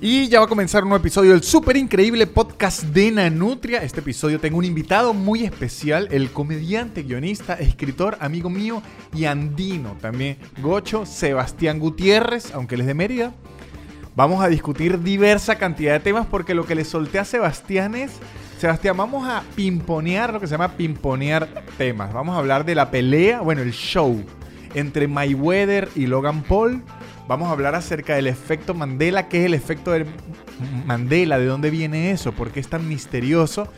Y 0.00 0.28
ya 0.28 0.38
va 0.38 0.46
a 0.46 0.48
comenzar 0.48 0.84
un 0.84 0.90
nuevo 0.90 1.02
episodio 1.02 1.32
del 1.32 1.42
súper 1.42 1.76
increíble 1.76 2.28
podcast 2.28 2.84
de 2.84 3.10
Nanutria. 3.10 3.82
Este 3.82 3.98
episodio 3.98 4.38
tengo 4.38 4.58
un 4.58 4.64
invitado 4.64 5.12
muy 5.12 5.42
especial, 5.42 6.06
el 6.12 6.30
comediante, 6.30 7.02
guionista, 7.02 7.54
escritor, 7.54 8.16
amigo 8.20 8.48
mío 8.48 8.80
y 9.12 9.24
andino 9.24 9.96
también, 10.00 10.38
Gocho 10.62 11.04
Sebastián 11.04 11.80
Gutiérrez, 11.80 12.54
aunque 12.54 12.76
él 12.76 12.82
es 12.82 12.86
de 12.86 12.94
Mérida. 12.94 13.34
Vamos 14.14 14.40
a 14.40 14.46
discutir 14.46 15.02
diversa 15.02 15.58
cantidad 15.58 15.94
de 15.94 16.00
temas 16.00 16.28
porque 16.30 16.54
lo 16.54 16.64
que 16.64 16.76
le 16.76 16.84
solté 16.84 17.18
a 17.18 17.24
Sebastián 17.24 17.96
es, 17.96 18.12
Sebastián, 18.60 18.96
vamos 18.96 19.26
a 19.26 19.42
pimponear 19.56 20.32
lo 20.32 20.38
que 20.38 20.46
se 20.46 20.52
llama 20.52 20.76
pimponear 20.76 21.48
temas. 21.76 22.12
Vamos 22.12 22.36
a 22.36 22.38
hablar 22.38 22.64
de 22.64 22.76
la 22.76 22.92
pelea, 22.92 23.40
bueno, 23.40 23.62
el 23.62 23.72
show 23.72 24.24
entre 24.74 25.08
Mayweather 25.08 25.88
y 25.96 26.06
Logan 26.06 26.44
Paul 26.44 26.84
Vamos 27.28 27.50
a 27.50 27.52
hablar 27.52 27.74
acerca 27.74 28.14
del 28.14 28.26
efecto 28.26 28.72
Mandela, 28.72 29.28
qué 29.28 29.40
es 29.40 29.44
el 29.44 29.52
efecto 29.52 29.92
de 29.92 30.06
Mandela, 30.86 31.38
de 31.38 31.44
dónde 31.44 31.68
viene 31.68 32.10
eso, 32.10 32.32
por 32.32 32.50
qué 32.50 32.58
es 32.58 32.68
tan 32.68 32.88
misterioso. 32.88 33.68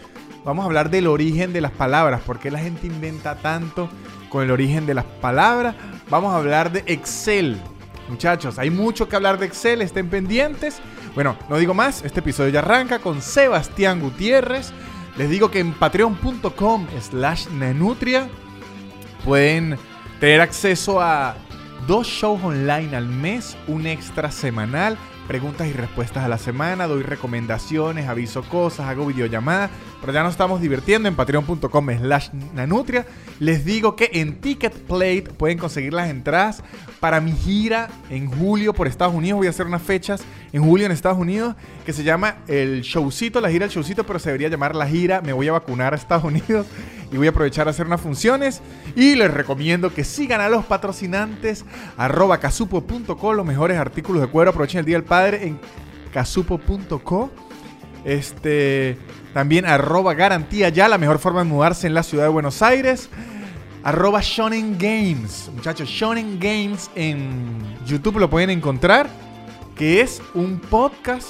Vamos 0.45 0.63
a 0.63 0.67
hablar 0.67 0.89
del 0.89 1.09
origen 1.09 1.53
de 1.53 1.61
las 1.61 1.73
palabras, 1.73 2.21
por 2.21 2.39
qué 2.39 2.53
la 2.53 2.61
gente 2.61 2.87
inventa 2.87 3.35
tanto 3.35 3.91
con 4.29 4.45
el 4.45 4.53
origen 4.53 4.87
de 4.87 4.95
las 4.95 5.05
palabras. 5.05 5.75
Vamos 6.09 6.33
a 6.33 6.37
hablar 6.37 6.71
de 6.71 6.85
Excel. 6.87 7.61
Muchachos, 8.09 8.57
hay 8.57 8.71
mucho 8.71 9.09
que 9.09 9.17
hablar 9.17 9.37
de 9.37 9.47
Excel, 9.47 9.83
estén 9.83 10.09
pendientes. 10.09 10.81
Bueno, 11.17 11.37
no 11.49 11.59
digo 11.59 11.75
más, 11.75 12.05
este 12.05 12.21
episodio 12.21 12.51
ya 12.51 12.61
arranca 12.61 13.01
con 13.01 13.21
Sebastián 13.21 14.01
Gutiérrez. 14.01 14.73
Les 15.17 15.29
digo 15.29 15.51
que 15.51 15.59
en 15.59 15.73
patreon.com 15.73 16.87
slash 17.01 17.49
nanutria 17.49 18.29
pueden 19.25 19.77
tener 20.21 20.41
acceso 20.41 21.01
a 21.01 21.35
dos 21.91 22.07
shows 22.07 22.41
online 22.45 22.97
al 22.97 23.09
mes, 23.09 23.57
un 23.67 23.85
extra 23.85 24.31
semanal, 24.31 24.97
preguntas 25.31 25.69
y 25.69 25.73
respuestas 25.73 26.25
a 26.25 26.29
la 26.29 26.39
semana, 26.39 26.89
doy 26.89 27.05
recomendaciones, 27.05 28.09
aviso 28.09 28.43
cosas, 28.43 28.89
hago 28.89 29.07
videollamadas, 29.07 29.71
pero 30.01 30.13
ya 30.13 30.25
nos 30.25 30.33
estamos 30.33 30.61
divirtiendo 30.61 31.09
en 31.09 31.15
patreon.com 31.15 31.89
slash 31.99 32.31
nanutria. 32.53 33.07
Les 33.39 33.65
digo 33.65 33.95
que 33.95 34.11
en 34.15 34.41
Ticket 34.41 34.75
Plate 34.75 35.27
pueden 35.39 35.57
conseguir 35.57 35.95
las 35.95 36.11
entradas 36.11 36.65
para 36.99 37.21
mi 37.21 37.31
gira 37.31 37.91
en 38.11 38.29
julio 38.29 38.75
por 38.75 38.89
Estados 38.89 39.15
Unidos. 39.15 39.39
Voy 39.39 39.47
a 39.47 39.51
hacer 39.51 39.67
unas 39.67 39.83
fechas 39.83 40.21
en 40.53 40.65
julio 40.65 40.87
en 40.87 40.91
Estados 40.91 41.19
Unidos 41.19 41.55
que 41.87 41.93
se 41.93 42.03
llama 42.03 42.39
el 42.49 42.81
showcito, 42.83 43.41
la 43.41 43.51
gira 43.51 43.67
del 43.67 43.73
showcito, 43.73 44.05
pero 44.05 44.19
se 44.19 44.31
debería 44.31 44.49
llamar 44.49 44.75
la 44.75 44.89
gira. 44.89 45.21
Me 45.21 45.33
voy 45.33 45.47
a 45.47 45.53
vacunar 45.53 45.93
a 45.93 45.97
Estados 45.97 46.25
Unidos 46.25 46.67
y 47.13 47.17
voy 47.17 47.29
a 47.29 47.31
aprovechar 47.31 47.69
a 47.69 47.71
hacer 47.71 47.87
unas 47.87 48.01
funciones. 48.01 48.63
Y 48.97 49.15
les 49.15 49.33
recomiendo 49.33 49.95
que 49.95 50.03
sigan 50.03 50.41
a 50.41 50.49
los 50.49 50.65
patrocinantes 50.65 51.65
arroba 51.97 52.39
casupo.co, 52.39 53.33
los 53.33 53.47
mejores 53.47 53.79
artículos 53.79 54.23
de 54.23 54.29
cuero. 54.29 54.51
Aprovechen 54.51 54.81
el 54.81 54.87
Día 54.87 54.97
del 54.97 55.05
Padre 55.05 55.20
en 55.29 55.59
casupo.co. 56.13 57.31
Este, 58.05 58.99
también 59.35 59.67
arroba 59.67 60.15
garantía 60.15 60.69
ya, 60.71 60.89
la 60.89 60.99
mejor 60.99 61.19
forma 61.19 61.41
de 61.41 61.51
mudarse 61.51 61.87
en 61.87 61.95
la 61.95 62.03
ciudad 62.03 62.25
de 62.25 62.31
Buenos 62.31 62.63
Aires. 62.63 63.11
Arroba 63.83 64.21
Shonen 64.23 64.77
Games. 64.79 65.51
Muchachos, 65.55 65.89
Shonen 65.89 66.39
Games 66.39 66.91
en 66.95 67.79
YouTube 67.87 68.19
lo 68.19 68.29
pueden 68.29 68.51
encontrar. 68.51 69.09
Que 69.77 70.03
es 70.03 70.21
un 70.35 70.59
podcast 70.59 71.29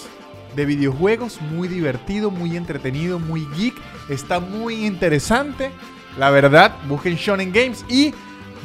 de 0.57 0.65
videojuegos 0.65 1.41
muy 1.41 1.69
divertido, 1.69 2.31
muy 2.31 2.57
entretenido, 2.57 3.19
muy 3.19 3.47
geek. 3.57 3.75
Está 4.09 4.41
muy 4.41 4.87
interesante. 4.87 5.71
La 6.19 6.31
verdad, 6.31 6.75
busquen 6.89 7.15
Shonen 7.15 7.53
Games 7.53 7.85
y 7.89 8.13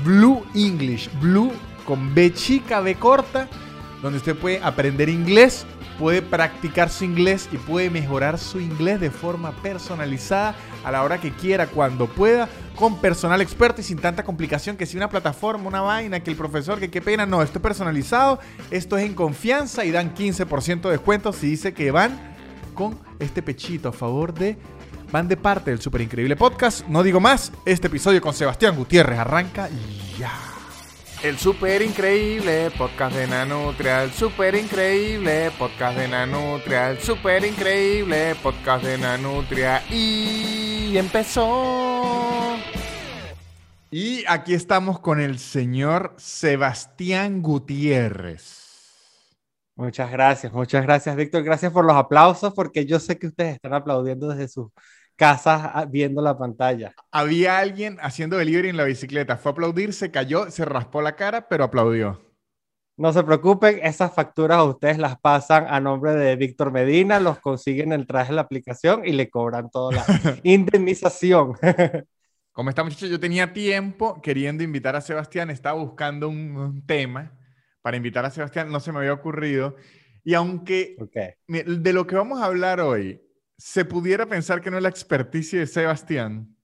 Blue 0.03 0.43
English. 0.55 1.09
Blue 1.19 1.51
con 1.85 2.15
B 2.15 2.33
chica, 2.33 2.79
B 2.79 2.95
corta. 2.95 3.47
Donde 4.01 4.17
usted 4.17 4.35
puede 4.35 4.61
aprender 4.61 5.09
inglés 5.09 5.65
puede 5.97 6.21
practicar 6.21 6.89
su 6.89 7.05
inglés 7.05 7.49
y 7.51 7.57
puede 7.57 7.89
mejorar 7.89 8.37
su 8.37 8.59
inglés 8.59 8.99
de 8.99 9.11
forma 9.11 9.51
personalizada 9.51 10.55
a 10.83 10.91
la 10.91 11.03
hora 11.03 11.19
que 11.19 11.31
quiera, 11.31 11.67
cuando 11.67 12.07
pueda, 12.07 12.49
con 12.75 12.99
personal 12.99 13.41
experto 13.41 13.81
y 13.81 13.83
sin 13.83 13.97
tanta 13.97 14.23
complicación 14.23 14.77
que 14.77 14.85
si 14.85 14.97
una 14.97 15.09
plataforma, 15.09 15.67
una 15.67 15.81
vaina, 15.81 16.19
que 16.19 16.31
el 16.31 16.37
profesor, 16.37 16.79
que 16.79 16.91
qué 16.91 17.01
pena, 17.01 17.25
no, 17.25 17.41
esto 17.41 17.59
es 17.59 17.63
personalizado, 17.63 18.39
esto 18.71 18.97
es 18.97 19.05
en 19.05 19.13
confianza 19.13 19.85
y 19.85 19.91
dan 19.91 20.13
15% 20.13 20.81
de 20.81 20.91
descuento 20.91 21.33
si 21.33 21.47
dice 21.47 21.73
que 21.73 21.91
van 21.91 22.35
con 22.73 22.99
este 23.19 23.41
pechito 23.41 23.89
a 23.89 23.93
favor 23.93 24.33
de 24.33 24.57
van 25.11 25.27
de 25.27 25.37
parte 25.37 25.71
del 25.71 25.79
super 25.79 26.01
increíble 26.01 26.35
podcast. 26.35 26.85
No 26.87 27.03
digo 27.03 27.21
más, 27.21 27.53
este 27.65 27.87
episodio 27.87 28.21
con 28.21 28.33
Sebastián 28.33 28.75
Gutiérrez 28.75 29.19
arranca 29.19 29.69
ya. 30.17 30.54
El 31.23 31.37
super 31.39 31.81
increíble 31.81 32.69
podcast 32.77 33.15
de 33.15 33.25
Nanutria, 33.25 34.03
el 34.03 34.11
super 34.11 34.53
increíble 34.53 35.49
podcast 35.57 35.97
de 35.97 36.07
Nanutria, 36.07 36.91
el 36.91 36.99
super 36.99 37.43
increíble 37.43 38.35
podcast 38.43 38.83
de 38.83 38.97
Nanutria 38.97 39.81
y 39.89 40.95
empezó. 40.97 42.57
Y 43.89 44.23
aquí 44.27 44.53
estamos 44.53 44.99
con 44.99 45.19
el 45.19 45.39
señor 45.39 46.13
Sebastián 46.17 47.41
Gutiérrez. 47.41 48.65
Muchas 49.75 50.11
gracias, 50.11 50.53
muchas 50.53 50.83
gracias 50.83 51.15
Víctor, 51.15 51.43
gracias 51.43 51.71
por 51.71 51.85
los 51.85 51.95
aplausos 51.95 52.53
porque 52.53 52.85
yo 52.85 52.99
sé 52.99 53.17
que 53.17 53.27
ustedes 53.27 53.55
están 53.55 53.73
aplaudiendo 53.73 54.27
desde 54.27 54.47
su 54.47 54.71
casas 55.15 55.61
ah, 55.73 55.85
viendo 55.85 56.21
la 56.21 56.37
pantalla. 56.37 56.93
Había 57.11 57.59
alguien 57.59 57.97
haciendo 58.01 58.37
delivery 58.37 58.69
en 58.69 58.77
la 58.77 58.83
bicicleta, 58.83 59.37
fue 59.37 59.51
a 59.51 59.53
aplaudir, 59.53 59.93
se 59.93 60.11
cayó, 60.11 60.49
se 60.51 60.65
raspó 60.65 61.01
la 61.01 61.15
cara, 61.15 61.47
pero 61.47 61.63
aplaudió. 61.63 62.21
No 62.97 63.11
se 63.11 63.23
preocupen, 63.23 63.79
esas 63.83 64.13
facturas 64.13 64.57
a 64.57 64.63
ustedes 64.63 64.97
las 64.97 65.19
pasan 65.19 65.65
a 65.67 65.81
nombre 65.81 66.15
de 66.15 66.37
Víctor 66.37 66.71
Medina, 66.71 67.19
los 67.19 67.39
consiguen 67.39 67.91
el 67.91 68.07
traje 68.07 68.29
de 68.29 68.35
la 68.35 68.41
aplicación 68.41 69.05
y 69.05 69.11
le 69.11 69.29
cobran 69.29 69.69
toda 69.69 69.95
la 69.95 70.05
indemnización. 70.43 71.55
Como 72.53 72.69
está 72.69 72.85
muchacho, 72.85 73.07
yo 73.07 73.19
tenía 73.19 73.51
tiempo 73.51 74.21
queriendo 74.21 74.63
invitar 74.63 74.95
a 74.95 75.01
Sebastián, 75.01 75.49
estaba 75.49 75.77
buscando 75.77 76.29
un, 76.29 76.85
tema 76.85 77.33
para 77.81 77.97
invitar 77.97 78.23
a 78.23 78.31
Sebastián, 78.31 78.71
no 78.71 78.79
se 78.79 78.93
me 78.93 78.99
había 78.99 79.11
ocurrido. 79.11 79.75
Y 80.23 80.33
aunque 80.33 80.95
de 81.47 81.93
lo 81.93 82.07
que 82.07 82.15
vamos 82.15 82.41
a 82.41 82.45
hablar 82.45 82.79
hoy 82.79 83.24
se 83.57 83.85
pudiera 83.85 84.25
pensar 84.25 84.61
que 84.61 84.69
no 84.69 84.77
es 84.77 84.83
la 84.83 84.89
experticia 84.89 85.59
de 85.59 85.67
Sebastián. 85.67 86.55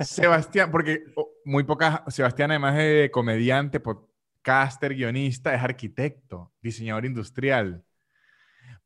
Sebastián, 0.00 0.70
porque 0.70 1.04
oh, 1.14 1.30
muy 1.44 1.64
pocas, 1.64 2.02
Sebastián 2.08 2.50
además 2.50 2.76
de 2.76 3.10
comediante, 3.12 3.80
podcaster, 3.80 4.94
guionista, 4.94 5.54
es 5.54 5.62
arquitecto, 5.62 6.52
diseñador 6.60 7.06
industrial. 7.06 7.84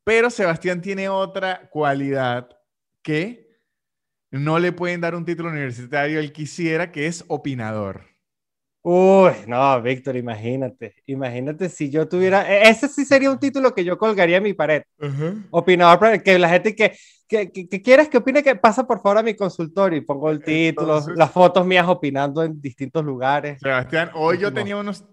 Pero 0.03 0.29
Sebastián 0.29 0.81
tiene 0.81 1.09
otra 1.09 1.69
cualidad 1.69 2.49
que 3.01 3.51
no 4.31 4.59
le 4.59 4.71
pueden 4.71 5.01
dar 5.01 5.13
un 5.15 5.25
título 5.25 5.49
universitario 5.49 6.19
él 6.19 6.31
quisiera, 6.31 6.91
que 6.91 7.07
es 7.07 7.25
opinador. 7.27 8.10
Uy, 8.83 9.31
no, 9.47 9.79
Víctor, 9.81 10.15
imagínate, 10.15 10.95
imagínate 11.05 11.69
si 11.69 11.91
yo 11.91 12.07
tuviera, 12.07 12.51
e, 12.51 12.67
ese 12.69 12.87
sí 12.87 13.05
sería 13.05 13.29
un 13.29 13.37
título 13.39 13.75
que 13.75 13.83
yo 13.83 13.97
colgaría 13.97 14.37
en 14.37 14.43
mi 14.43 14.53
pared. 14.53 14.81
Opinador, 15.51 16.23
que 16.23 16.39
la 16.39 16.49
gente 16.49 16.75
que, 16.75 16.97
que, 17.27 17.51
que, 17.51 17.81
quieres 17.81 18.09
que 18.09 18.17
opine, 18.17 18.41
que 18.41 18.55
pasa 18.55 18.87
por 18.87 18.99
favor 19.01 19.19
a 19.19 19.23
mi 19.23 19.35
consultorio 19.35 19.99
y 19.99 20.01
pongo 20.01 20.31
el 20.31 20.43
título, 20.43 20.99
las 21.15 21.31
fotos 21.31 21.65
mías 21.65 21.87
opinando 21.87 22.43
en 22.43 22.59
distintos 22.59 23.05
lugares. 23.05 23.59
Sebastián, 23.59 24.09
hoy 24.15 24.39
yo 24.39 24.51
tenía 24.51 24.77
unos 24.77 25.05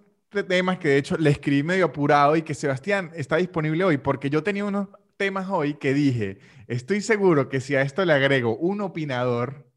temas 0.46 0.78
que 0.78 0.88
de 0.88 0.96
hecho 0.96 1.18
le 1.18 1.30
escribí 1.30 1.62
medio 1.62 1.86
apurado 1.86 2.36
y 2.36 2.42
que 2.42 2.54
Sebastián 2.54 3.10
está 3.14 3.36
disponible 3.36 3.84
hoy 3.84 3.98
porque 3.98 4.30
yo 4.30 4.42
tenía 4.42 4.64
unos 4.64 4.88
temas 5.18 5.48
hoy 5.50 5.74
que 5.74 5.92
dije, 5.92 6.38
estoy 6.68 7.02
seguro 7.02 7.50
que 7.50 7.60
si 7.60 7.74
a 7.74 7.82
esto 7.82 8.04
le 8.04 8.14
agrego 8.14 8.56
un 8.56 8.80
opinador, 8.80 9.68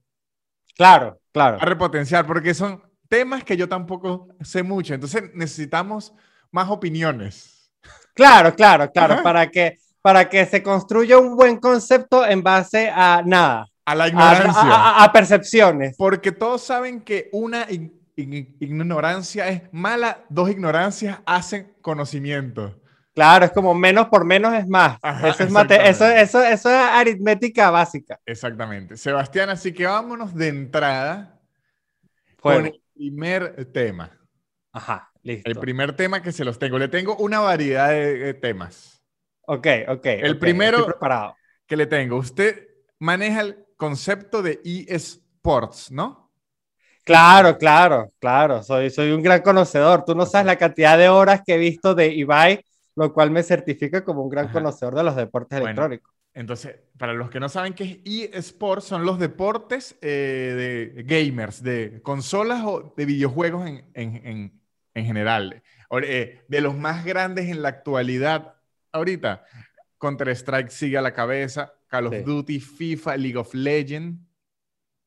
Claro, 0.75 1.19
claro. 1.31 1.58
A 1.62 1.66
repotenciar, 1.66 2.25
porque 2.25 2.53
son 2.53 2.81
temas 3.11 3.44
que 3.44 3.57
yo 3.57 3.67
tampoco 3.67 4.29
sé 4.41 4.63
mucho. 4.63 4.94
Entonces 4.94 5.23
necesitamos 5.33 6.13
más 6.49 6.69
opiniones. 6.69 7.69
Claro, 8.13 8.55
claro, 8.55 8.89
claro, 8.89 9.22
para 9.22 9.51
que, 9.51 9.79
para 10.01 10.29
que 10.29 10.45
se 10.45 10.63
construya 10.63 11.17
un 11.17 11.35
buen 11.35 11.58
concepto 11.58 12.25
en 12.25 12.41
base 12.41 12.90
a 12.90 13.22
nada. 13.25 13.67
A 13.84 13.96
la 13.96 14.08
ignorancia. 14.08 15.03
A, 15.03 15.11
percepciones. 15.11 15.96
Porque 15.97 16.31
todos 16.31 16.63
saben 16.63 17.02
que 17.02 17.29
una 17.34 17.67
ignorancia 18.16 19.49
es 19.49 19.63
mala, 19.73 20.23
dos 20.29 20.49
ignorancias 20.49 21.19
hacen 21.25 21.73
conocimiento. 21.81 22.79
Claro, 23.13 23.43
es 23.43 23.52
como 23.52 23.73
menos 23.73 24.08
por 24.08 24.23
menos 24.23 24.53
es 24.53 24.67
más. 24.67 24.97
eso, 25.03 25.43
es 25.43 25.90
eso, 25.90 26.08
eso, 26.08 26.43
eso 26.43 26.69
es 26.69 26.75
aritmética 26.75 27.69
básica. 27.72 28.22
Exactamente. 28.25 28.96
Sebastián, 28.96 29.49
así 29.49 29.73
que 29.73 29.85
vámonos 29.85 30.34
de 30.34 30.47
entrada 30.47 31.37
con 32.40 32.72
primer 33.09 33.65
tema. 33.71 34.11
Ajá, 34.71 35.11
listo. 35.23 35.49
El 35.49 35.57
primer 35.57 35.95
tema 35.95 36.21
que 36.21 36.31
se 36.31 36.45
los 36.45 36.59
tengo. 36.59 36.77
Le 36.77 36.87
tengo 36.87 37.15
una 37.17 37.39
variedad 37.39 37.89
de, 37.89 38.33
temas. 38.35 39.03
Ok, 39.41 39.67
ok. 39.87 40.05
El 40.05 40.37
primero 40.37 40.85
preparado. 40.85 41.35
que 41.65 41.75
le 41.75 41.87
tengo. 41.87 42.17
Usted 42.17 42.67
maneja 42.99 43.41
el 43.41 43.65
concepto 43.75 44.41
de 44.41 44.61
eSports, 44.63 45.91
¿no? 45.91 46.31
Claro, 47.03 47.57
claro, 47.57 48.11
claro. 48.19 48.61
Soy, 48.61 48.91
soy 48.91 49.11
un 49.11 49.23
gran 49.23 49.41
conocedor. 49.41 50.05
Tú 50.05 50.13
no 50.13 50.25
sabes 50.25 50.45
la 50.45 50.57
cantidad 50.57 50.97
de 50.97 51.09
horas 51.09 51.41
que 51.45 51.55
he 51.55 51.57
visto 51.57 51.95
de 51.95 52.13
Ibai 52.13 52.63
lo 52.95 53.13
cual 53.13 53.31
me 53.31 53.43
certifica 53.43 54.03
como 54.03 54.21
un 54.21 54.29
gran 54.29 54.51
conocedor 54.51 54.95
de 54.95 55.03
los 55.03 55.15
deportes 55.15 55.59
electrónicos. 55.59 56.10
Entonces, 56.33 56.78
para 56.97 57.13
los 57.13 57.29
que 57.29 57.39
no 57.39 57.49
saben 57.49 57.73
qué 57.73 58.01
es 58.05 58.29
eSports, 58.33 58.85
son 58.85 59.05
los 59.05 59.19
deportes 59.19 59.97
eh, 60.01 60.93
de 60.95 61.03
gamers, 61.03 61.61
de 61.61 62.01
consolas 62.01 62.61
o 62.63 62.93
de 62.95 63.05
videojuegos 63.05 63.69
en, 63.93 64.61
general. 64.93 65.61
Eh, 66.03 66.41
de 66.47 66.61
los 66.61 66.78
más 66.78 67.03
grandes 67.03 67.49
en 67.49 67.61
la 67.61 67.69
actualidad, 67.69 68.55
ahorita, 68.93 69.43
Counter-Strike 69.99 70.69
sigue 70.69 70.97
a 70.97 71.01
la 71.01 71.13
cabeza, 71.13 71.73
Call 71.87 72.07
of 72.07 72.25
Duty, 72.25 72.59
FIFA, 72.61 73.17
League 73.17 73.37
of 73.37 73.53
Legends. 73.53 74.19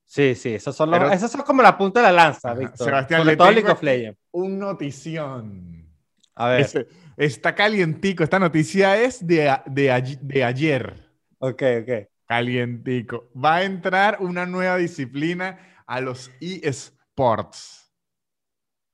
Sí, 0.04 0.34
sí, 0.34 0.54
esos 0.54 0.76
son, 0.76 0.90
los, 0.90 1.10
esos 1.10 1.30
son 1.30 1.40
como 1.40 1.62
la 1.62 1.78
punta 1.78 2.00
de 2.00 2.06
la 2.06 2.12
lanza, 2.12 2.52
Víctor. 2.52 2.86
Sebastián, 2.86 3.22
Sobre 3.22 3.36
todo 3.36 3.50
League 3.50 3.70
of 3.70 3.82
Legends. 3.82 4.20
Un 4.32 4.58
notición. 4.58 5.90
A 6.34 6.48
ver. 6.48 6.88
está 7.16 7.54
calientico. 7.54 8.22
Esta 8.22 8.38
noticia 8.38 9.00
es 9.00 9.26
de, 9.26 9.56
de, 9.66 10.18
de 10.20 10.44
ayer. 10.44 11.03
Ok, 11.46 11.62
ok. 11.82 12.08
Calientico. 12.26 13.30
Va 13.36 13.56
a 13.56 13.64
entrar 13.64 14.16
una 14.20 14.46
nueva 14.46 14.78
disciplina 14.78 15.58
a 15.86 16.00
los 16.00 16.30
eSports. 16.40 17.92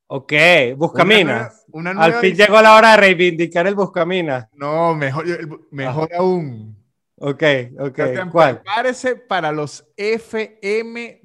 Ok, 0.09 0.33
Buscaminas. 0.77 1.65
Al 1.97 2.15
fin 2.15 2.35
llegó 2.35 2.61
la 2.61 2.75
hora 2.75 2.91
de 2.91 2.97
reivindicar 2.97 3.69
el 3.69 3.77
Buscaminas. 3.77 4.49
No, 4.53 4.97
mejor, 4.97 5.25
mejor 5.71 6.13
aún. 6.13 6.77
Ok, 7.15 7.45
ok. 7.79 8.01
¿Cuál? 8.33 8.63
Prepárese 8.63 9.15
para 9.15 9.53
los 9.53 9.87
FMWC. 9.97 11.23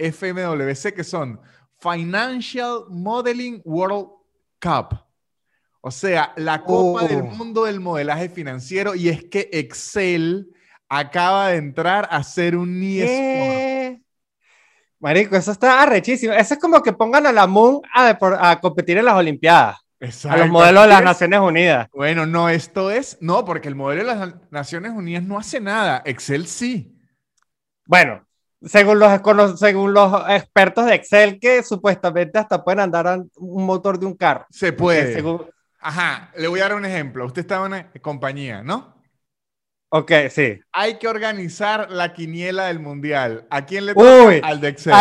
FMWC 0.00 0.92
que 0.92 1.04
son 1.04 1.40
Financial 1.78 2.86
Modeling 2.88 3.62
World 3.64 4.08
Cup. 4.60 5.05
O 5.86 5.92
sea, 5.92 6.32
la 6.34 6.64
Copa 6.64 7.04
del 7.04 7.20
oh. 7.20 7.26
Mundo 7.26 7.62
del 7.62 7.78
Modelaje 7.78 8.28
Financiero. 8.28 8.96
Y 8.96 9.08
es 9.08 9.22
que 9.26 9.48
Excel 9.52 10.48
acaba 10.88 11.50
de 11.50 11.58
entrar 11.58 12.08
a 12.10 12.24
ser 12.24 12.56
un 12.56 12.82
eSport. 12.82 14.02
Marico, 14.98 15.36
eso 15.36 15.52
está 15.52 15.80
arrechísimo. 15.80 16.32
Eso 16.32 16.54
es 16.54 16.60
como 16.60 16.82
que 16.82 16.92
pongan 16.92 17.24
a 17.26 17.30
la 17.30 17.46
Moon 17.46 17.82
a, 17.94 18.58
competir 18.60 18.98
en 18.98 19.04
las 19.04 19.14
Olimpiadas. 19.14 19.76
Exacto. 20.00 20.34
A 20.34 20.40
los 20.40 20.50
modelos 20.50 20.82
de 20.82 20.88
las 20.88 21.04
Naciones 21.04 21.38
Unidas. 21.38 21.88
Bueno, 21.94 22.26
no, 22.26 22.48
esto 22.48 22.90
es. 22.90 23.16
No, 23.20 23.44
porque 23.44 23.68
el 23.68 23.76
modelo 23.76 24.02
de 24.02 24.08
las 24.08 24.34
Naciones 24.50 24.90
Unidas 24.90 25.22
no 25.22 25.38
hace 25.38 25.60
nada. 25.60 26.02
Excel 26.04 26.48
sí. 26.48 26.98
Bueno, 27.84 28.26
según 28.60 28.98
los, 28.98 29.60
según 29.60 29.94
los 29.94 30.28
expertos 30.30 30.86
de 30.86 30.96
Excel, 30.96 31.38
que 31.38 31.62
supuestamente 31.62 32.40
hasta 32.40 32.64
pueden 32.64 32.80
andar 32.80 33.20
un 33.36 33.64
motor 33.64 34.00
de 34.00 34.06
un 34.06 34.16
carro. 34.16 34.46
Se 34.50 34.72
puede. 34.72 35.22
Ajá, 35.86 36.32
le 36.36 36.48
voy 36.48 36.58
a 36.58 36.64
dar 36.64 36.74
un 36.74 36.84
ejemplo. 36.84 37.24
Usted 37.24 37.42
está 37.42 37.58
en 37.58 37.62
una 37.62 37.92
compañía, 38.02 38.60
¿no? 38.60 39.00
Ok, 39.90 40.10
sí. 40.30 40.58
Hay 40.72 40.98
que 40.98 41.06
organizar 41.06 41.92
la 41.92 42.12
quiniela 42.12 42.66
del 42.66 42.80
mundial. 42.80 43.46
¿A 43.50 43.64
quién 43.64 43.86
le 43.86 43.94
toca? 43.94 44.48
al 44.48 44.60
de 44.60 44.66
Excel. 44.66 44.92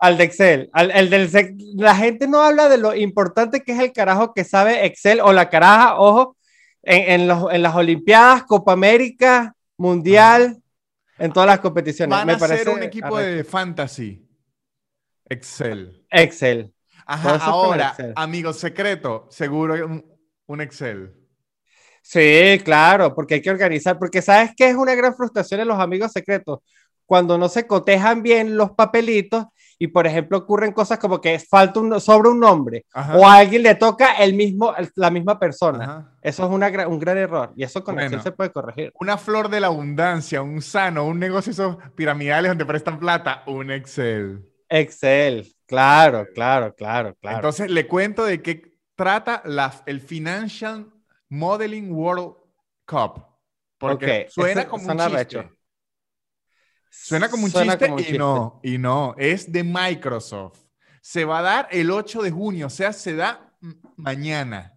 Al, 0.00 0.18
de 0.18 0.24
Excel. 0.24 0.68
Al, 0.72 0.90
el 0.90 1.10
del, 1.10 1.30
la 1.76 1.94
gente 1.94 2.26
no 2.26 2.42
habla 2.42 2.68
de 2.68 2.76
lo 2.76 2.92
importante 2.96 3.62
que 3.62 3.70
es 3.70 3.78
el 3.78 3.92
carajo 3.92 4.34
que 4.34 4.42
sabe 4.42 4.84
Excel 4.84 5.20
o 5.20 5.32
la 5.32 5.48
caraja, 5.48 5.96
ojo, 6.00 6.36
en, 6.82 7.20
en, 7.20 7.28
los, 7.28 7.52
en 7.52 7.62
las 7.62 7.76
Olimpiadas, 7.76 8.42
Copa 8.42 8.72
América, 8.72 9.54
Mundial, 9.76 10.60
en 11.18 11.32
todas 11.32 11.46
las 11.46 11.60
competiciones. 11.60 12.10
Van 12.10 12.28
a 12.28 12.36
ser 12.36 12.68
un 12.68 12.82
equipo 12.82 13.16
de 13.16 13.44
fantasy. 13.44 14.28
Excel. 15.28 16.04
Excel. 16.10 16.74
Ajá, 17.06 17.36
ahora, 17.36 17.94
amigo 18.16 18.52
secreto, 18.52 19.28
seguro 19.30 20.15
un, 20.46 20.60
Excel. 20.60 21.12
Sí, 22.02 22.60
claro, 22.64 23.14
porque 23.14 23.34
hay 23.34 23.42
que 23.42 23.50
organizar, 23.50 23.98
porque 23.98 24.22
sabes 24.22 24.52
que 24.56 24.68
es 24.68 24.76
una 24.76 24.94
gran 24.94 25.14
frustración 25.14 25.60
en 25.60 25.68
los 25.68 25.78
amigos 25.78 26.12
secretos, 26.12 26.60
cuando 27.04 27.38
no 27.38 27.48
se 27.48 27.66
cotejan 27.66 28.22
bien 28.22 28.56
los 28.56 28.72
papelitos 28.72 29.46
y, 29.78 29.88
por 29.88 30.06
ejemplo, 30.06 30.38
ocurren 30.38 30.72
cosas 30.72 30.98
como 30.98 31.20
que 31.20 31.38
falta 31.38 31.80
un, 31.80 32.00
sobre 32.00 32.30
un 32.30 32.40
nombre 32.40 32.86
o 33.14 33.26
a 33.26 33.36
alguien 33.36 33.62
le 33.62 33.74
toca 33.74 34.14
el 34.16 34.34
mismo, 34.34 34.74
la 34.94 35.10
misma 35.10 35.38
persona. 35.38 36.16
Eso 36.22 36.44
es 36.44 36.50
una, 36.50 36.88
un 36.88 36.98
gran 36.98 37.18
error 37.18 37.52
y 37.56 37.62
eso 37.62 37.84
con 37.84 37.98
Excel 38.00 38.22
se 38.22 38.32
puede 38.32 38.50
corregir. 38.50 38.92
Una 38.98 39.18
flor 39.18 39.48
de 39.48 39.60
la 39.60 39.68
abundancia, 39.68 40.42
un 40.42 40.62
sano, 40.62 41.06
un 41.06 41.18
negocio 41.18 41.52
esos 41.52 41.76
piramidales 41.94 42.50
donde 42.50 42.66
prestan 42.66 42.98
plata, 42.98 43.42
un 43.46 43.70
Excel. 43.70 44.44
Excel, 44.68 45.46
claro, 45.66 46.26
claro, 46.34 46.74
claro, 46.74 47.14
claro. 47.20 47.36
Entonces 47.36 47.70
le 47.70 47.86
cuento 47.86 48.24
de 48.24 48.42
qué 48.42 48.75
trata 48.96 49.42
el 49.86 50.00
Financial 50.00 50.90
Modeling 51.28 51.92
World 51.92 52.34
Cup. 52.86 53.24
Porque 53.78 54.26
suena 54.30 54.66
como 54.66 54.90
un 54.90 54.98
chiste. 54.98 55.50
Suena 56.90 57.28
como 57.28 57.44
un 57.44 57.52
chiste 57.52 57.94
y 58.08 58.18
no, 58.18 58.60
y 58.62 58.78
no, 58.78 59.14
es 59.18 59.52
de 59.52 59.62
Microsoft. 59.62 60.58
Se 61.02 61.24
va 61.24 61.38
a 61.38 61.42
dar 61.42 61.68
el 61.70 61.90
8 61.90 62.22
de 62.22 62.30
junio, 62.30 62.66
o 62.66 62.70
sea, 62.70 62.92
se 62.92 63.14
da 63.14 63.54
mañana. 63.96 64.72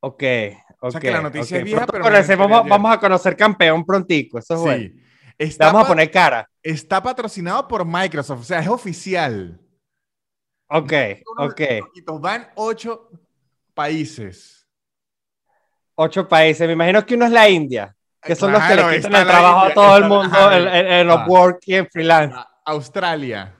Ok, 0.00 0.22
ok. 0.22 0.84
O 0.84 0.90
sea 0.90 1.00
que 1.00 1.10
la 1.10 1.20
noticia 1.20 1.58
es 1.58 1.64
vieja, 1.64 1.86
pero... 1.86 2.04
Vamos, 2.04 2.68
vamos, 2.68 2.92
a 2.92 2.98
conocer 2.98 3.36
campeón 3.36 3.84
prontico, 3.84 4.38
eso 4.38 4.54
es 4.54 4.60
sí. 4.60 4.98
bueno. 5.38 5.54
vamos 5.58 5.84
a 5.84 5.88
poner 5.88 6.10
cara. 6.10 6.48
Está 6.62 7.00
patrocinado 7.02 7.68
por 7.68 7.84
Microsoft, 7.84 8.40
o 8.40 8.44
sea, 8.44 8.60
es 8.60 8.68
oficial. 8.68 9.61
Ok, 10.74 10.92
ok. 11.36 11.60
Van 12.18 12.48
ocho 12.54 13.10
países. 13.74 14.66
Ocho 15.94 16.26
países. 16.26 16.66
Me 16.66 16.72
imagino 16.72 17.04
que 17.04 17.14
uno 17.14 17.26
es 17.26 17.30
la 17.30 17.46
India, 17.46 17.94
que 18.22 18.34
son 18.34 18.52
los 18.52 18.62
que 18.62 18.76
le 18.76 18.96
quitan 18.96 19.14
el 19.14 19.26
trabajo 19.26 19.66
a 19.66 19.74
todo 19.74 19.96
el 19.98 20.04
mundo 20.04 20.52
en, 20.52 21.06
los 21.06 21.28
work 21.28 21.60
y 21.66 21.74
en 21.74 21.86
freelance. 21.90 22.34
Australia. 22.64 23.54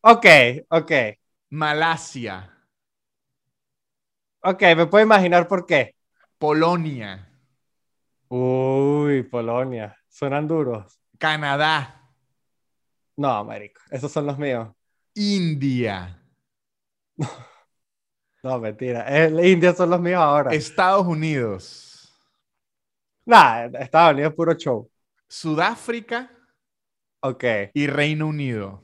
Ok, 0.00 0.26
ok. 0.70 0.92
Malasia. 1.50 2.52
Ok, 4.40 4.62
me 4.76 4.86
puedo 4.86 5.04
imaginar 5.04 5.46
por 5.46 5.64
qué. 5.64 5.94
Polonia. 6.36 7.28
Uy, 8.28 9.22
Polonia. 9.22 9.96
Suenan 10.08 10.48
duros. 10.48 10.98
Canadá. 11.16 12.10
No, 13.16 13.30
Américo, 13.30 13.80
esos 13.90 14.10
son 14.10 14.26
los 14.26 14.36
míos. 14.36 14.68
India. 15.14 16.18
No, 18.44 18.58
mentira. 18.58 19.02
El 19.02 19.38
India 19.46 19.72
son 19.72 19.90
los 19.90 20.00
míos 20.00 20.18
ahora. 20.20 20.52
Estados 20.52 21.06
Unidos. 21.06 22.12
Nah, 23.24 23.66
Estados 23.66 24.14
Unidos 24.14 24.30
es 24.30 24.36
puro 24.36 24.54
show. 24.54 24.90
Sudáfrica. 25.28 26.28
Ok. 27.20 27.44
Y 27.72 27.86
Reino 27.86 28.26
Unido. 28.26 28.82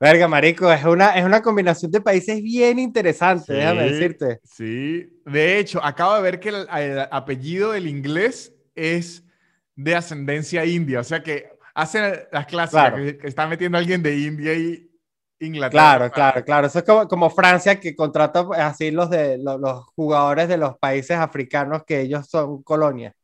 Verga, 0.00 0.26
marico, 0.28 0.72
es 0.72 0.82
una, 0.82 1.10
es 1.10 1.26
una 1.26 1.42
combinación 1.42 1.90
de 1.90 2.00
países 2.00 2.42
bien 2.42 2.78
interesante, 2.78 3.52
déjame 3.52 3.82
decirte. 3.82 4.40
Sí, 4.44 5.20
de 5.26 5.58
hecho, 5.58 5.84
acabo 5.84 6.14
de 6.14 6.22
ver 6.22 6.40
que 6.40 6.48
el, 6.48 7.06
apellido 7.10 7.72
del 7.72 7.86
inglés 7.86 8.54
es 8.74 9.22
de 9.76 9.94
ascendencia 9.94 10.64
india, 10.64 11.00
o 11.00 11.04
sea 11.04 11.22
que 11.22 11.50
hacen 11.74 12.14
las 12.32 12.46
clases 12.46 12.80
que, 13.18 13.28
está 13.28 13.46
metiendo 13.46 13.76
alguien 13.76 14.02
de 14.02 14.16
India 14.18 14.54
y 14.54 14.89
Inglaterra. 15.40 15.70
Claro, 15.70 16.12
claro, 16.12 16.44
claro. 16.44 16.66
Eso 16.66 16.78
es 16.78 16.84
como, 16.84 17.08
como 17.08 17.30
Francia 17.30 17.80
que 17.80 17.96
contrata 17.96 18.46
así 18.58 18.90
los, 18.90 19.08
de, 19.08 19.38
los, 19.38 19.84
jugadores 19.96 20.48
de 20.48 20.58
los 20.58 20.78
países 20.78 21.16
africanos 21.16 21.84
que 21.84 22.02
ellos 22.02 22.28
son 22.28 22.62
colonias. 22.62 23.14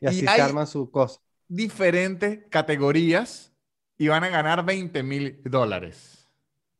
Y 0.00 0.06
así 0.06 0.20
se 0.20 0.40
arman 0.40 0.66
su 0.66 0.90
cosa. 0.90 1.20
Diferentes 1.46 2.40
categorías 2.50 3.52
y 3.98 4.08
van 4.08 4.24
a 4.24 4.28
ganar 4.28 4.64
20 4.64 5.02
mil 5.02 5.40
dólares. 5.44 6.26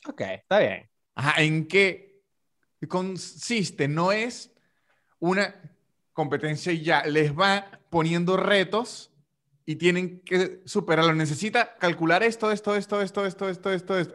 Ok, 0.06 0.20
está 0.20 0.60
bien. 0.60 0.88
Ajá, 1.14 1.42
¿en 1.42 1.66
qué 1.66 2.22
consiste? 2.88 3.88
No 3.88 4.12
es 4.12 4.52
una 5.18 5.54
competencia 6.12 6.72
y 6.72 6.82
ya, 6.82 7.04
les 7.04 7.36
va 7.36 7.66
poniendo 7.90 8.36
retos 8.36 9.10
y 9.66 9.76
tienen 9.76 10.20
que 10.20 10.62
superarlo. 10.64 11.14
Necesita 11.14 11.76
calcular 11.76 12.22
esto, 12.22 12.50
esto, 12.50 12.74
esto, 12.74 13.02
esto, 13.02 13.26
esto, 13.26 13.48
esto, 13.48 13.72
esto, 13.72 13.98
esto. 13.98 14.14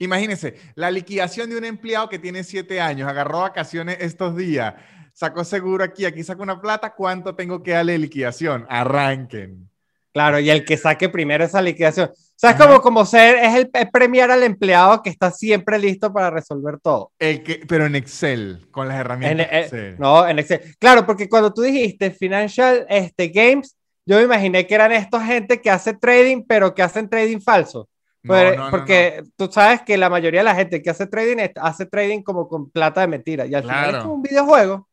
Imagínense, 0.00 0.54
la 0.76 0.90
liquidación 0.90 1.50
de 1.50 1.58
un 1.58 1.64
empleado 1.64 2.08
que 2.08 2.18
tiene 2.18 2.42
siete 2.42 2.80
años, 2.80 3.06
agarró 3.06 3.40
vacaciones 3.40 3.98
estos 4.00 4.34
días, 4.34 4.74
sacó 5.12 5.44
seguro 5.44 5.84
aquí, 5.84 6.06
aquí 6.06 6.24
sacó 6.24 6.42
una 6.42 6.58
plata, 6.58 6.94
¿cuánto 6.94 7.34
tengo 7.36 7.62
que 7.62 7.72
darle 7.72 7.92
de 7.92 7.98
liquidación? 7.98 8.66
Arranquen. 8.70 9.68
Claro, 10.14 10.40
y 10.40 10.48
el 10.48 10.64
que 10.64 10.78
saque 10.78 11.10
primero 11.10 11.44
esa 11.44 11.60
liquidación. 11.60 12.08
O 12.08 12.14
sea, 12.34 12.52
es 12.52 12.56
como, 12.56 12.80
como 12.80 13.04
ser, 13.04 13.36
es 13.36 13.54
el 13.54 13.70
premiar 13.92 14.30
al 14.30 14.42
empleado 14.42 15.02
que 15.02 15.10
está 15.10 15.30
siempre 15.30 15.78
listo 15.78 16.10
para 16.10 16.30
resolver 16.30 16.80
todo. 16.80 17.12
El 17.18 17.42
que, 17.42 17.60
pero 17.68 17.84
en 17.84 17.94
Excel, 17.94 18.68
con 18.70 18.88
las 18.88 18.98
herramientas. 18.98 19.48
En, 19.50 19.58
Excel. 19.58 19.96
No, 19.98 20.26
en 20.26 20.38
Excel. 20.38 20.74
Claro, 20.78 21.04
porque 21.04 21.28
cuando 21.28 21.52
tú 21.52 21.60
dijiste 21.60 22.10
Financial 22.10 22.86
este, 22.88 23.28
Games, 23.28 23.76
yo 24.06 24.16
me 24.16 24.22
imaginé 24.22 24.66
que 24.66 24.74
eran 24.74 24.92
estos 24.92 25.22
gente 25.22 25.60
que 25.60 25.70
hace 25.70 25.92
trading, 25.92 26.42
pero 26.48 26.74
que 26.74 26.82
hacen 26.82 27.10
trading 27.10 27.40
falso. 27.40 27.86
Pues, 28.22 28.58
porque 28.70 29.24
tú 29.36 29.48
sabes 29.50 29.82
que 29.82 29.96
la 29.96 30.10
mayoría 30.10 30.40
de 30.40 30.44
la 30.44 30.54
gente 30.54 30.82
que 30.82 30.90
hace 30.90 31.06
trading 31.06 31.38
hace 31.56 31.86
trading 31.86 32.22
como 32.22 32.48
con 32.48 32.70
plata 32.70 33.00
de 33.00 33.08
mentira. 33.08 33.46
Y 33.46 33.54
al 33.54 33.62
final 33.62 33.94
es 33.94 34.02
como 34.02 34.14
un 34.14 34.22
videojuego. 34.22 34.88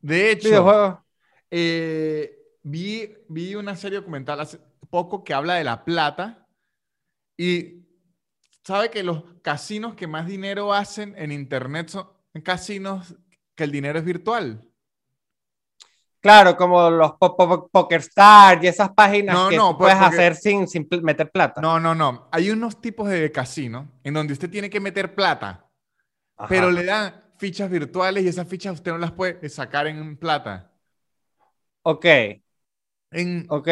De 0.00 0.32
hecho, 0.32 0.48
Videojuegos. 0.48 0.98
eh, 1.50 2.36
vi, 2.62 3.14
vi 3.28 3.54
una 3.54 3.76
serie 3.76 3.98
documental 3.98 4.40
hace 4.40 4.58
poco 4.90 5.24
que 5.24 5.34
habla 5.34 5.54
de 5.54 5.64
la 5.64 5.84
plata 5.84 6.46
y 7.36 7.84
sabe 8.64 8.90
que 8.90 9.02
los 9.02 9.24
casinos 9.42 9.94
que 9.94 10.06
más 10.06 10.26
dinero 10.26 10.72
hacen 10.72 11.14
en 11.16 11.32
internet 11.32 11.88
son 11.88 12.08
casinos 12.42 13.16
que 13.54 13.64
el 13.64 13.72
dinero 13.72 13.98
es 13.98 14.04
virtual. 14.04 14.68
Claro, 16.24 16.56
como 16.56 16.88
los 16.88 17.12
po- 17.18 17.36
po- 17.36 17.68
PokerStar 17.68 18.64
y 18.64 18.66
esas 18.68 18.88
páginas 18.94 19.34
No, 19.36 19.48
que 19.50 19.56
no, 19.58 19.72
tú 19.72 19.78
puedes 19.80 19.98
porque- 19.98 20.16
hacer 20.16 20.34
sin, 20.36 20.66
sin 20.66 20.88
meter 21.02 21.30
plata. 21.30 21.60
No, 21.60 21.78
no, 21.78 21.94
no. 21.94 22.30
Hay 22.32 22.50
unos 22.50 22.80
tipos 22.80 23.10
de 23.10 23.30
casino 23.30 23.90
en 24.02 24.14
donde 24.14 24.32
usted 24.32 24.48
tiene 24.48 24.70
que 24.70 24.80
meter 24.80 25.14
plata, 25.14 25.66
Ajá. 26.38 26.48
pero 26.48 26.70
le 26.70 26.82
dan 26.84 27.14
fichas 27.36 27.68
virtuales 27.68 28.24
y 28.24 28.28
esas 28.28 28.48
fichas 28.48 28.72
usted 28.72 28.92
no 28.92 28.96
las 28.96 29.12
puede 29.12 29.46
sacar 29.50 29.86
en 29.86 30.16
plata. 30.16 30.72
Ok, 31.82 32.06
En- 33.10 33.44
ok. 33.50 33.68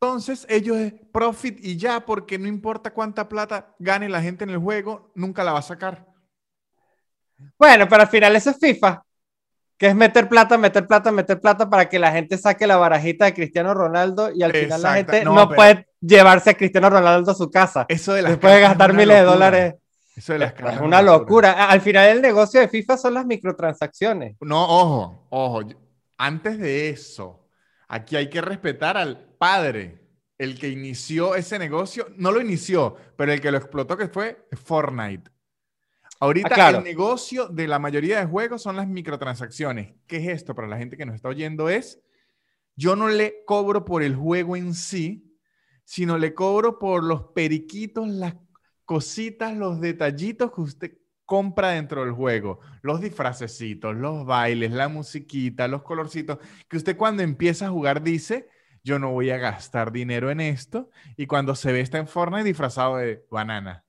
Entonces 0.00 0.46
ellos 0.48 0.76
es 0.76 0.94
profit 1.12 1.58
y 1.60 1.76
ya, 1.78 2.06
porque 2.06 2.38
no 2.38 2.46
importa 2.46 2.92
cuánta 2.94 3.28
plata 3.28 3.74
gane 3.80 4.08
la 4.08 4.22
gente 4.22 4.44
en 4.44 4.50
el 4.50 4.58
juego, 4.58 5.10
nunca 5.16 5.42
la 5.42 5.52
va 5.52 5.58
a 5.58 5.62
sacar. 5.62 6.06
Bueno, 7.58 7.88
pero 7.88 8.02
al 8.02 8.08
final 8.08 8.36
eso 8.36 8.50
es 8.50 8.58
FIFA, 8.60 9.02
que 9.78 9.86
es 9.86 9.94
meter 9.94 10.28
plata, 10.28 10.58
meter 10.58 10.86
plata, 10.86 11.12
meter 11.12 11.40
plata 11.40 11.70
para 11.70 11.88
que 11.88 11.98
la 12.00 12.10
gente 12.10 12.36
saque 12.36 12.66
la 12.66 12.76
barajita 12.76 13.26
de 13.26 13.34
Cristiano 13.34 13.72
Ronaldo 13.74 14.30
y 14.34 14.42
al 14.42 14.52
final 14.52 14.82
la 14.82 14.94
gente 14.94 15.24
no, 15.24 15.48
puede 15.48 15.86
llevarse 16.00 16.50
a 16.50 16.54
Cristiano 16.54 16.90
Ronaldo 16.90 17.30
a 17.30 17.34
su 17.34 17.48
casa. 17.50 17.86
Eso 17.88 18.12
de 18.12 18.22
las 18.22 18.32
Después 18.32 18.52
de 18.54 18.60
gastar 18.60 18.92
miles 18.92 19.16
de 19.16 19.22
locura. 19.22 19.32
dólares. 19.34 19.74
Eso 20.16 20.32
de 20.32 20.40
las 20.40 20.52
Es 20.58 20.80
una 20.80 21.00
locura. 21.00 21.52
A- 21.52 21.70
Al 21.70 21.80
final 21.80 22.08
el 22.08 22.20
negocio 22.20 22.58
de 22.60 22.68
FIFA 22.68 22.96
son 22.96 23.14
las 23.14 23.24
microtransacciones. 23.24 24.36
No, 24.40 24.64
ojo, 24.64 25.26
ojo. 25.30 25.60
Antes 26.16 26.58
de 26.58 26.88
eso, 26.88 27.46
aquí 27.86 28.16
hay 28.16 28.28
que 28.28 28.40
respetar 28.40 28.96
al 28.96 29.16
padre, 29.38 30.00
el 30.38 30.58
que 30.58 30.68
inició 30.70 31.36
ese 31.36 31.56
negocio. 31.60 32.08
No 32.16 32.32
lo 32.32 32.40
inició, 32.40 32.96
pero 33.16 33.32
el 33.32 33.40
que 33.40 33.52
lo 33.52 33.58
explotó, 33.58 33.96
que 33.96 34.08
fue 34.08 34.44
Fortnite. 34.64 35.30
Ahorita 36.20 36.48
Ah, 36.50 36.54
claro. 36.54 36.78
el 36.78 36.84
negocio 36.84 37.48
de 37.48 37.68
la 37.68 37.78
mayoría 37.78 38.18
de 38.18 38.26
juegos 38.26 38.62
son 38.62 38.76
las 38.76 38.88
microtransacciones. 38.88 39.94
¿Qué 40.06 40.16
es 40.16 40.28
esto 40.28 40.54
para 40.54 40.68
la 40.68 40.78
gente 40.78 40.96
que 40.96 41.06
nos 41.06 41.14
está 41.14 41.28
oyendo? 41.28 41.68
Es, 41.68 42.00
yo 42.76 42.96
no 42.96 43.08
le 43.08 43.44
cobro 43.46 43.84
por 43.84 44.02
el 44.02 44.16
juego 44.16 44.56
en 44.56 44.74
sí, 44.74 45.24
sino 45.84 46.18
le 46.18 46.34
cobro 46.34 46.78
por 46.78 47.04
los 47.04 47.22
periquitos, 47.34 48.08
las 48.08 48.34
cositas, 48.84 49.56
los 49.56 49.80
detallitos 49.80 50.52
que 50.52 50.60
usted 50.60 50.98
compra 51.24 51.70
dentro 51.70 52.04
del 52.04 52.12
juego. 52.12 52.60
Los 52.82 53.00
disfracecitos, 53.00 53.94
los 53.94 54.24
bailes, 54.24 54.72
la 54.72 54.88
musiquita, 54.88 55.68
los 55.68 55.82
colorcitos, 55.82 56.38
que 56.68 56.76
usted 56.78 56.96
cuando 56.96 57.22
empieza 57.22 57.66
a 57.66 57.70
jugar 57.70 58.02
dice, 58.02 58.48
yo 58.82 58.98
no 58.98 59.10
voy 59.12 59.30
a 59.30 59.36
gastar 59.36 59.92
dinero 59.92 60.30
en 60.30 60.40
esto, 60.40 60.88
y 61.16 61.26
cuando 61.26 61.54
se 61.54 61.72
ve 61.72 61.80
está 61.80 61.98
en 61.98 62.08
Fortnite 62.08 62.44
disfrazado 62.44 62.96
de 62.96 63.24
banana. 63.30 63.84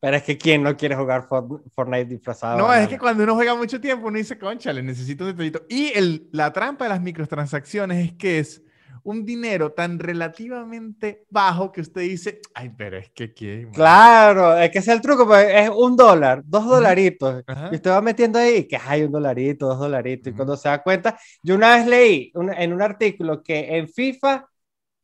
Pero 0.00 0.16
es 0.16 0.22
que 0.22 0.38
¿quién 0.38 0.62
no 0.62 0.76
quiere 0.76 0.96
jugar 0.96 1.26
For- 1.28 1.62
Fortnite 1.74 2.06
disfrazado? 2.06 2.58
No, 2.58 2.72
es 2.72 2.88
que 2.88 2.98
cuando 2.98 3.22
uno 3.24 3.34
juega 3.34 3.54
mucho 3.54 3.80
tiempo, 3.80 4.08
uno 4.08 4.16
dice, 4.18 4.38
concha, 4.38 4.72
le 4.72 4.82
necesito 4.82 5.24
un 5.24 5.30
detallito. 5.32 5.62
Y 5.68 5.92
el, 5.94 6.28
la 6.32 6.52
trampa 6.52 6.84
de 6.86 6.88
las 6.90 7.02
microtransacciones 7.02 8.06
es 8.06 8.12
que 8.16 8.38
es 8.38 8.62
un 9.02 9.24
dinero 9.24 9.72
tan 9.72 9.98
relativamente 9.98 11.24
bajo 11.30 11.72
que 11.72 11.80
usted 11.80 12.02
dice, 12.02 12.40
ay, 12.54 12.70
pero 12.76 12.98
es 12.98 13.10
que 13.10 13.32
¿quién? 13.32 13.64
man?". 13.64 13.72
Claro, 13.72 14.56
es 14.58 14.70
que 14.70 14.78
ese 14.78 14.90
es 14.90 14.96
el 14.96 15.02
truco, 15.02 15.26
pues, 15.26 15.46
es 15.50 15.70
un 15.70 15.96
dólar, 15.96 16.42
dos 16.44 16.66
dolaritos. 16.66 17.42
Ajá. 17.46 17.68
Y 17.72 17.76
usted 17.76 17.90
va 17.90 18.00
metiendo 18.02 18.38
ahí 18.38 18.66
que 18.66 18.76
hay 18.76 19.02
un 19.02 19.12
dolarito, 19.12 19.66
dos 19.66 19.78
dolaritos. 19.78 20.32
Y 20.32 20.36
cuando 20.36 20.56
se 20.56 20.68
da 20.68 20.82
cuenta, 20.82 21.18
yo 21.42 21.54
una 21.54 21.76
vez 21.76 21.86
leí 21.86 22.30
un- 22.34 22.52
en 22.52 22.72
un 22.72 22.82
artículo 22.82 23.42
que 23.42 23.76
en 23.76 23.88
FIFA 23.88 24.46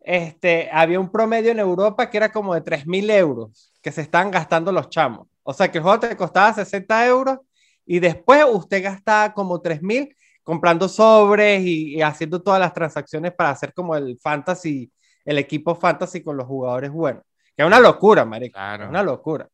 este, 0.00 0.68
había 0.72 1.00
un 1.00 1.10
promedio 1.10 1.50
en 1.50 1.58
Europa 1.58 2.08
que 2.10 2.16
era 2.16 2.30
como 2.30 2.54
de 2.54 2.60
3 2.60 2.86
mil 2.86 3.10
euros 3.10 3.72
que 3.86 3.92
se 3.92 4.00
están 4.00 4.32
gastando 4.32 4.72
los 4.72 4.88
chamos. 4.88 5.28
O 5.44 5.52
sea, 5.52 5.70
que 5.70 5.78
el 5.78 5.84
juego 5.84 6.00
te 6.00 6.16
costaba 6.16 6.52
60 6.52 7.06
euros 7.06 7.38
y 7.84 8.00
después 8.00 8.44
usted 8.50 8.82
gastaba 8.82 9.32
como 9.32 9.60
3 9.60 9.80
mil 9.80 10.12
comprando 10.42 10.88
sobres 10.88 11.62
y, 11.62 11.94
y 11.94 12.02
haciendo 12.02 12.42
todas 12.42 12.58
las 12.58 12.74
transacciones 12.74 13.32
para 13.32 13.50
hacer 13.50 13.72
como 13.72 13.94
el 13.94 14.18
fantasy, 14.20 14.90
el 15.24 15.38
equipo 15.38 15.76
fantasy 15.76 16.20
con 16.20 16.36
los 16.36 16.48
jugadores 16.48 16.90
buenos. 16.90 17.22
Que 17.56 17.62
es 17.62 17.66
una 17.68 17.78
locura, 17.78 18.24
marico. 18.24 18.54
Claro. 18.54 18.82
Es 18.82 18.90
una 18.90 19.04
locura. 19.04 19.48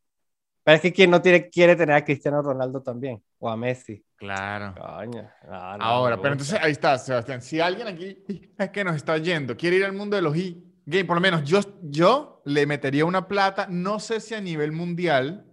Pero 0.65 0.77
es 0.77 0.81
que 0.81 0.95
quien 0.95 1.11
no 1.11 1.21
tiene, 1.21 1.51
quiere 1.51 1.77
tener 1.77 1.95
a 1.95 2.03
Cristiano 2.03 2.41
Ronaldo 2.41 2.81
también, 2.81 3.23
o 3.39 3.51
a 3.51 3.57
Messi. 3.59 4.03
Claro. 4.17 4.75
Coño. 4.75 5.31
no, 5.45 5.77
no, 5.77 5.85
Ahora, 5.85 6.17
pero 6.17 6.33
entonces 6.33 6.59
ahí 6.59 6.73
está, 6.73 6.97
Sebastián. 6.97 7.43
Si 7.43 7.61
alguien 7.61 7.87
aquí 7.87 8.17
es 8.57 8.71
que 8.71 8.83
nos 8.83 8.97
está 8.97 9.19
yendo, 9.19 9.59
quiere 9.59 9.77
ir 9.77 9.85
al 9.85 9.93
mundo 9.93 10.17
de 10.17 10.23
los 10.23 10.35
e-game, 10.35 11.05
por 11.05 11.17
lo 11.17 11.21
menos 11.21 11.45
yo, 11.45 11.61
yo 11.83 12.32
le 12.45 12.67
metería 12.67 13.05
una 13.05 13.29
plata, 13.29 13.67
no 13.69 14.01
sé 14.01 14.21
si 14.21 14.35
a 14.35 14.41
nivel 14.41 14.73
mundial, 14.73 15.47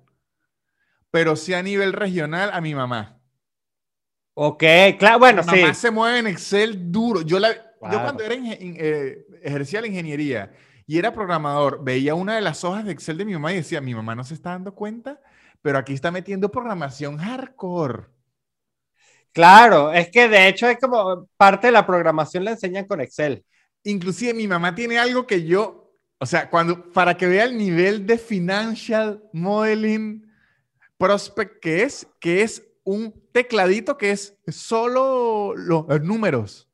pero 1.12 1.36
sí 1.36 1.54
a 1.54 1.64
nivel 1.64 1.94
regional 1.94 2.50
a 2.54 2.62
mi 2.62 2.76
mamá. 2.76 3.20
Ok, 4.34 4.64
claro, 4.98 5.20
bueno, 5.20 5.44
mi 5.44 5.50
sí. 5.50 5.62
mamá 5.62 5.74
se 5.74 5.92
mueve 5.92 6.20
en 6.20 6.28
Excel 6.28 6.92
duro. 6.92 7.22
Yo, 7.22 7.40
la, 7.40 7.54
yo 7.54 8.02
cuando 8.02 8.24
era 8.24 8.36
eh, 8.36 9.26
ejercía 9.42 9.82
la 9.82 9.88
ingeniería 9.88 10.54
y 10.88 10.98
era 10.98 11.14
programador, 11.14 11.84
veía 11.84 12.16
una 12.16 12.36
de 12.36 12.42
las 12.42 12.64
hojas 12.64 12.86
de 12.86 12.92
Excel 12.92 13.18
de 13.18 13.26
mi 13.26 13.34
mamá 13.34 13.52
y 13.54 13.58
decía, 13.58 13.82
mi 13.82 13.94
mamá 13.94 14.16
no 14.16 14.24
se 14.24 14.34
está 14.34 14.52
dando 14.52 14.74
cuenta, 14.74 15.20
pero 15.62 15.78
aquí 15.78 15.94
está 15.94 16.10
metiendo 16.10 16.50
programación 16.50 17.18
hardcore. 17.18 18.06
Claro, 19.32 19.94
es 19.94 20.10
que 20.10 20.28
de 20.28 20.48
hecho 20.48 20.68
es 20.68 20.80
como 20.80 21.28
parte 21.38 21.68
de 21.68 21.74
la 21.74 21.86
programación 21.86 22.44
la 22.44 22.52
enseñan 22.52 22.86
con 22.86 23.02
Excel. 23.02 23.46
Inclusive 23.84 24.34
mi 24.34 24.48
mamá 24.48 24.74
tiene 24.74 24.98
algo 24.98 25.28
que 25.28 25.46
yo, 25.46 25.89
o 26.20 26.26
sea, 26.26 26.50
cuando, 26.50 26.92
para 26.92 27.16
que 27.16 27.28
vea 27.28 27.46
el 27.46 27.58
nivel 27.58 28.06
de 28.06 28.18
financial 28.18 29.24
modeling 29.32 30.30
prospect 30.98 31.62
que 31.62 31.84
es, 31.84 32.08
que 32.20 32.42
es 32.42 32.62
un 32.84 33.14
tecladito 33.32 33.98
que 33.98 34.12
es 34.12 34.38
solo 34.48 35.54
los, 35.56 35.88
los 35.88 36.02
números. 36.02 36.70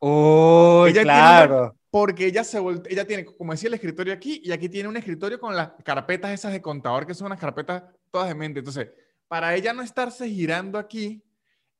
Ella 0.00 0.92
tiene 0.92 1.02
claro. 1.04 1.76
Porque 1.90 2.26
ella 2.26 2.44
se 2.44 2.58
voltea, 2.58 2.92
ella 2.92 3.06
tiene, 3.06 3.24
como 3.24 3.52
decía, 3.52 3.68
el 3.68 3.74
escritorio 3.74 4.12
aquí 4.12 4.42
y 4.44 4.52
aquí 4.52 4.68
tiene 4.68 4.88
un 4.88 4.96
escritorio 4.96 5.38
con 5.40 5.56
las 5.56 5.72
carpetas 5.84 6.32
esas 6.32 6.52
de 6.52 6.60
contador 6.60 7.06
que 7.06 7.14
son 7.14 7.26
unas 7.26 7.40
carpetas 7.40 7.84
todas 8.10 8.28
de 8.28 8.34
mente. 8.34 8.58
Entonces, 8.58 8.88
para 9.28 9.54
ella 9.54 9.72
no 9.72 9.82
estarse 9.82 10.28
girando 10.28 10.78
aquí, 10.78 11.22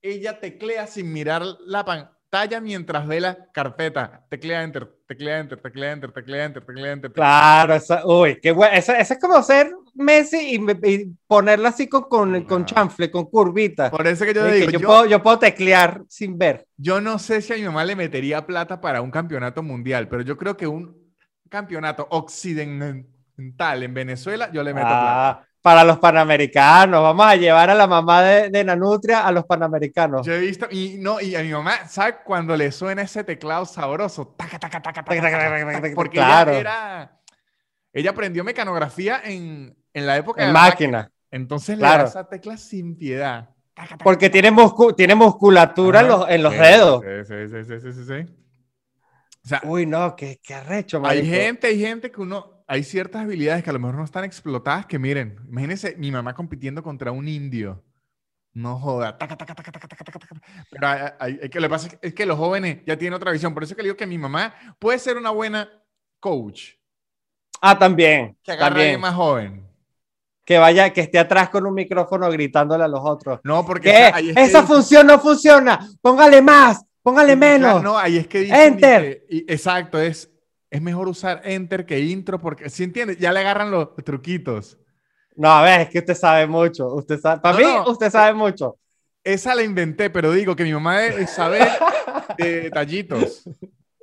ella 0.00 0.38
teclea 0.38 0.86
sin 0.86 1.12
mirar 1.12 1.42
la 1.66 1.84
pantalla 2.30 2.60
mientras 2.60 3.06
ve 3.06 3.20
la 3.20 3.50
carpeta. 3.52 4.24
Teclea 4.28 4.62
enter, 4.62 4.88
teclea 5.06 5.38
enter, 5.40 5.60
teclea 5.60 5.92
enter, 5.92 6.12
teclea 6.12 6.44
enter, 6.44 6.64
teclea 6.64 6.92
enter. 6.92 7.12
Claro, 7.12 7.74
esa, 7.74 8.06
uy, 8.06 8.38
qué 8.40 8.52
bueno. 8.52 8.74
Eso, 8.76 8.92
es 8.94 9.18
como 9.20 9.42
ser 9.42 9.72
Messi 9.94 10.54
y, 10.56 10.88
y 10.88 11.06
ponerla 11.26 11.70
así 11.70 11.88
con, 11.88 12.04
con, 12.04 12.44
con 12.44 12.64
chanfle, 12.64 13.10
con 13.10 13.24
curvita. 13.26 13.90
Por 13.90 14.06
eso 14.06 14.24
que 14.24 14.34
yo 14.34 14.46
Eh, 14.46 14.52
digo, 14.52 14.66
que 14.66 14.72
yo, 14.74 14.78
yo, 14.78 14.86
puedo, 14.86 15.06
yo 15.06 15.22
puedo 15.22 15.38
teclear 15.38 16.02
sin 16.08 16.38
ver. 16.38 16.66
yo 16.76 17.00
no 17.00 17.18
sé 17.18 17.42
si 17.42 17.52
a 17.52 17.56
mi 17.56 17.62
mamá 17.64 17.84
le 17.84 17.96
metería 17.96 18.46
plata 18.46 18.80
para 18.80 19.02
un 19.02 19.10
campeonato 19.10 19.62
mundial, 19.62 20.08
pero 20.08 20.22
yo 20.22 20.36
creo 20.36 20.56
que 20.56 20.66
un 20.66 20.96
campeonato 21.48 22.06
occidental 22.10 23.82
en 23.82 23.94
Venezuela, 23.94 24.50
yo 24.52 24.62
le 24.62 24.74
meto 24.74 24.98
plata. 24.98 25.47
Para 25.62 25.84
los 25.84 25.98
panamericanos. 25.98 27.02
Vamos 27.02 27.26
a 27.26 27.34
llevar 27.36 27.68
a 27.70 27.74
la 27.74 27.86
mamá 27.86 28.22
de, 28.22 28.48
de 28.50 28.64
Nanutria 28.64 29.26
a 29.26 29.32
los 29.32 29.44
panamericanos. 29.44 30.26
Yo 30.26 30.32
he 30.34 30.40
visto, 30.40 30.66
y 30.70 30.96
no, 30.98 31.20
y 31.20 31.34
a 31.34 31.42
mi 31.42 31.50
mamá, 31.50 31.86
¿sabes 31.88 32.16
cuando 32.24 32.56
le 32.56 32.70
suena 32.72 33.02
ese 33.02 33.24
teclado 33.24 33.66
sabroso? 33.66 34.34
Taca, 34.36 34.58
taca, 34.58 34.80
taca, 34.80 35.04
taca, 35.04 35.94
porque 35.94 36.10
Claro. 36.16 36.52
ella 36.52 36.60
era, 36.60 37.20
ella 37.92 38.10
aprendió 38.10 38.44
mecanografía 38.44 39.20
en, 39.24 39.76
en 39.92 40.06
la 40.06 40.16
época 40.16 40.42
En 40.42 40.48
de 40.48 40.52
la 40.54 40.60
máquina. 40.60 41.10
Entonces 41.30 41.76
le 41.76 41.82
Claro. 41.82 42.04
da 42.04 42.08
esa 42.08 42.28
tecla 42.28 42.56
sin 42.56 42.96
piedad. 42.96 43.50
Porque 44.02 44.30
tiene, 44.30 44.50
muscu- 44.50 44.94
tiene 44.96 45.14
musculatura 45.14 46.00
en 46.00 46.08
los, 46.08 46.28
en 46.30 46.42
los 46.42 46.52
Sí, 46.52 46.58
dedos. 46.58 47.04
Sí, 47.04 47.34
sí, 47.48 47.64
sí, 47.64 47.80
sí, 47.80 47.92
sí, 47.92 48.04
sí. 48.04 48.34
O 49.44 49.48
sea, 49.48 49.60
Uy, 49.64 49.86
no, 49.86 50.14
qué, 50.16 50.40
qué 50.42 50.54
arrecho, 50.54 50.98
hay 51.04 51.18
marico. 51.18 51.36
gente, 51.36 51.66
hay 51.68 51.80
gente 51.80 52.10
que 52.10 52.20
uno, 52.20 52.57
hay 52.68 52.84
ciertas 52.84 53.22
habilidades 53.22 53.64
que 53.64 53.70
a 53.70 53.72
lo 53.72 53.78
mejor 53.80 53.96
no 53.96 54.04
están 54.04 54.24
explotadas 54.24 54.86
que 54.86 54.98
miren, 54.98 55.36
imagínense 55.48 55.96
mi 55.96 56.10
mamá 56.12 56.34
compitiendo 56.34 56.82
contra 56.82 57.10
un 57.10 57.26
indio. 57.26 57.82
No 58.52 58.78
joda. 58.78 59.16
taca, 59.16 59.36
taca, 59.36 59.54
taca, 59.54 59.70
taca, 59.72 59.88
taca, 59.88 60.04
taca, 60.04 60.18
taca. 60.18 60.40
Pero 60.70 60.86
hay- 60.88 61.00
hay- 61.18 61.40
hay 61.44 61.48
que, 61.48 61.60
lo 61.60 61.66
que 61.68 61.70
pasa 61.70 61.88
es 62.02 62.14
que, 62.14 62.26
los 62.26 62.36
jóvenes 62.38 62.78
ya 62.86 62.96
tienen 62.98 63.14
otra 63.14 63.30
visión. 63.32 63.54
Por 63.54 63.62
eso 63.62 63.72
es 63.72 63.76
que 63.76 63.82
le 63.82 63.88
digo 63.88 63.96
que 63.96 64.06
mi 64.06 64.18
mamá 64.18 64.54
puede 64.78 64.98
ser 64.98 65.16
una 65.16 65.30
buena 65.30 65.68
coach. 66.20 66.72
Ah, 67.60 67.78
también. 67.78 68.36
Que 68.42 68.52
agarre 68.52 68.74
también. 68.74 69.00
más 69.00 69.14
joven. 69.14 69.66
Que 70.44 70.58
vaya, 70.58 70.92
que 70.92 71.02
esté 71.02 71.18
atrás 71.18 71.50
con 71.50 71.66
un 71.66 71.74
micrófono 71.74 72.28
gritándole 72.30 72.82
a 72.84 72.88
los 72.88 73.00
otros. 73.02 73.38
No, 73.44 73.64
porque 73.66 73.90
esa- 73.90 74.16
ahí 74.16 74.30
es 74.30 74.34
que 74.34 74.42
Esa 74.42 74.60
dice- 74.62 74.72
función 74.74 75.06
no 75.06 75.18
funciona. 75.20 75.88
Póngale 76.00 76.40
más, 76.42 76.84
póngale 77.02 77.36
menos. 77.36 77.82
No, 77.82 77.96
ahí 77.98 78.16
es 78.16 78.26
que 78.26 78.40
dice. 78.40 78.64
Enter. 78.66 79.24
exacto, 79.28 80.00
es, 80.00 80.30
es 80.70 80.82
mejor 80.82 81.08
usar 81.08 81.40
enter 81.44 81.86
que 81.86 82.00
intro 82.00 82.40
porque, 82.40 82.68
si 82.70 82.84
entiendes? 82.84 83.18
Ya 83.18 83.32
le 83.32 83.40
agarran 83.40 83.70
los 83.70 83.94
truquitos. 84.04 84.78
No, 85.36 85.50
a 85.50 85.62
ver, 85.62 85.82
es 85.82 85.88
que 85.90 85.98
usted 86.00 86.14
sabe 86.14 86.46
mucho. 86.46 86.92
Usted 86.94 87.18
sabe, 87.20 87.40
para 87.40 87.58
No, 87.58 87.64
mí, 87.66 87.72
no. 87.74 87.90
usted 87.92 88.10
sabe 88.10 88.34
mucho. 88.34 88.76
esa 89.24 89.54
la 89.54 89.62
inventé, 89.62 90.10
pero 90.10 90.32
digo 90.32 90.56
que 90.56 90.64
mi 90.64 90.72
mamá 90.72 91.04
es 91.06 91.30
saber 91.30 91.68
de 92.38 92.62
detallitos. 92.62 93.44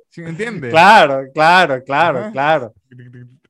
¿Sí 0.08 0.22
me 0.22 0.30
entiendes? 0.30 0.70
Claro, 0.70 1.24
claro, 1.34 1.82
claro, 1.84 2.30
claro. 2.32 2.74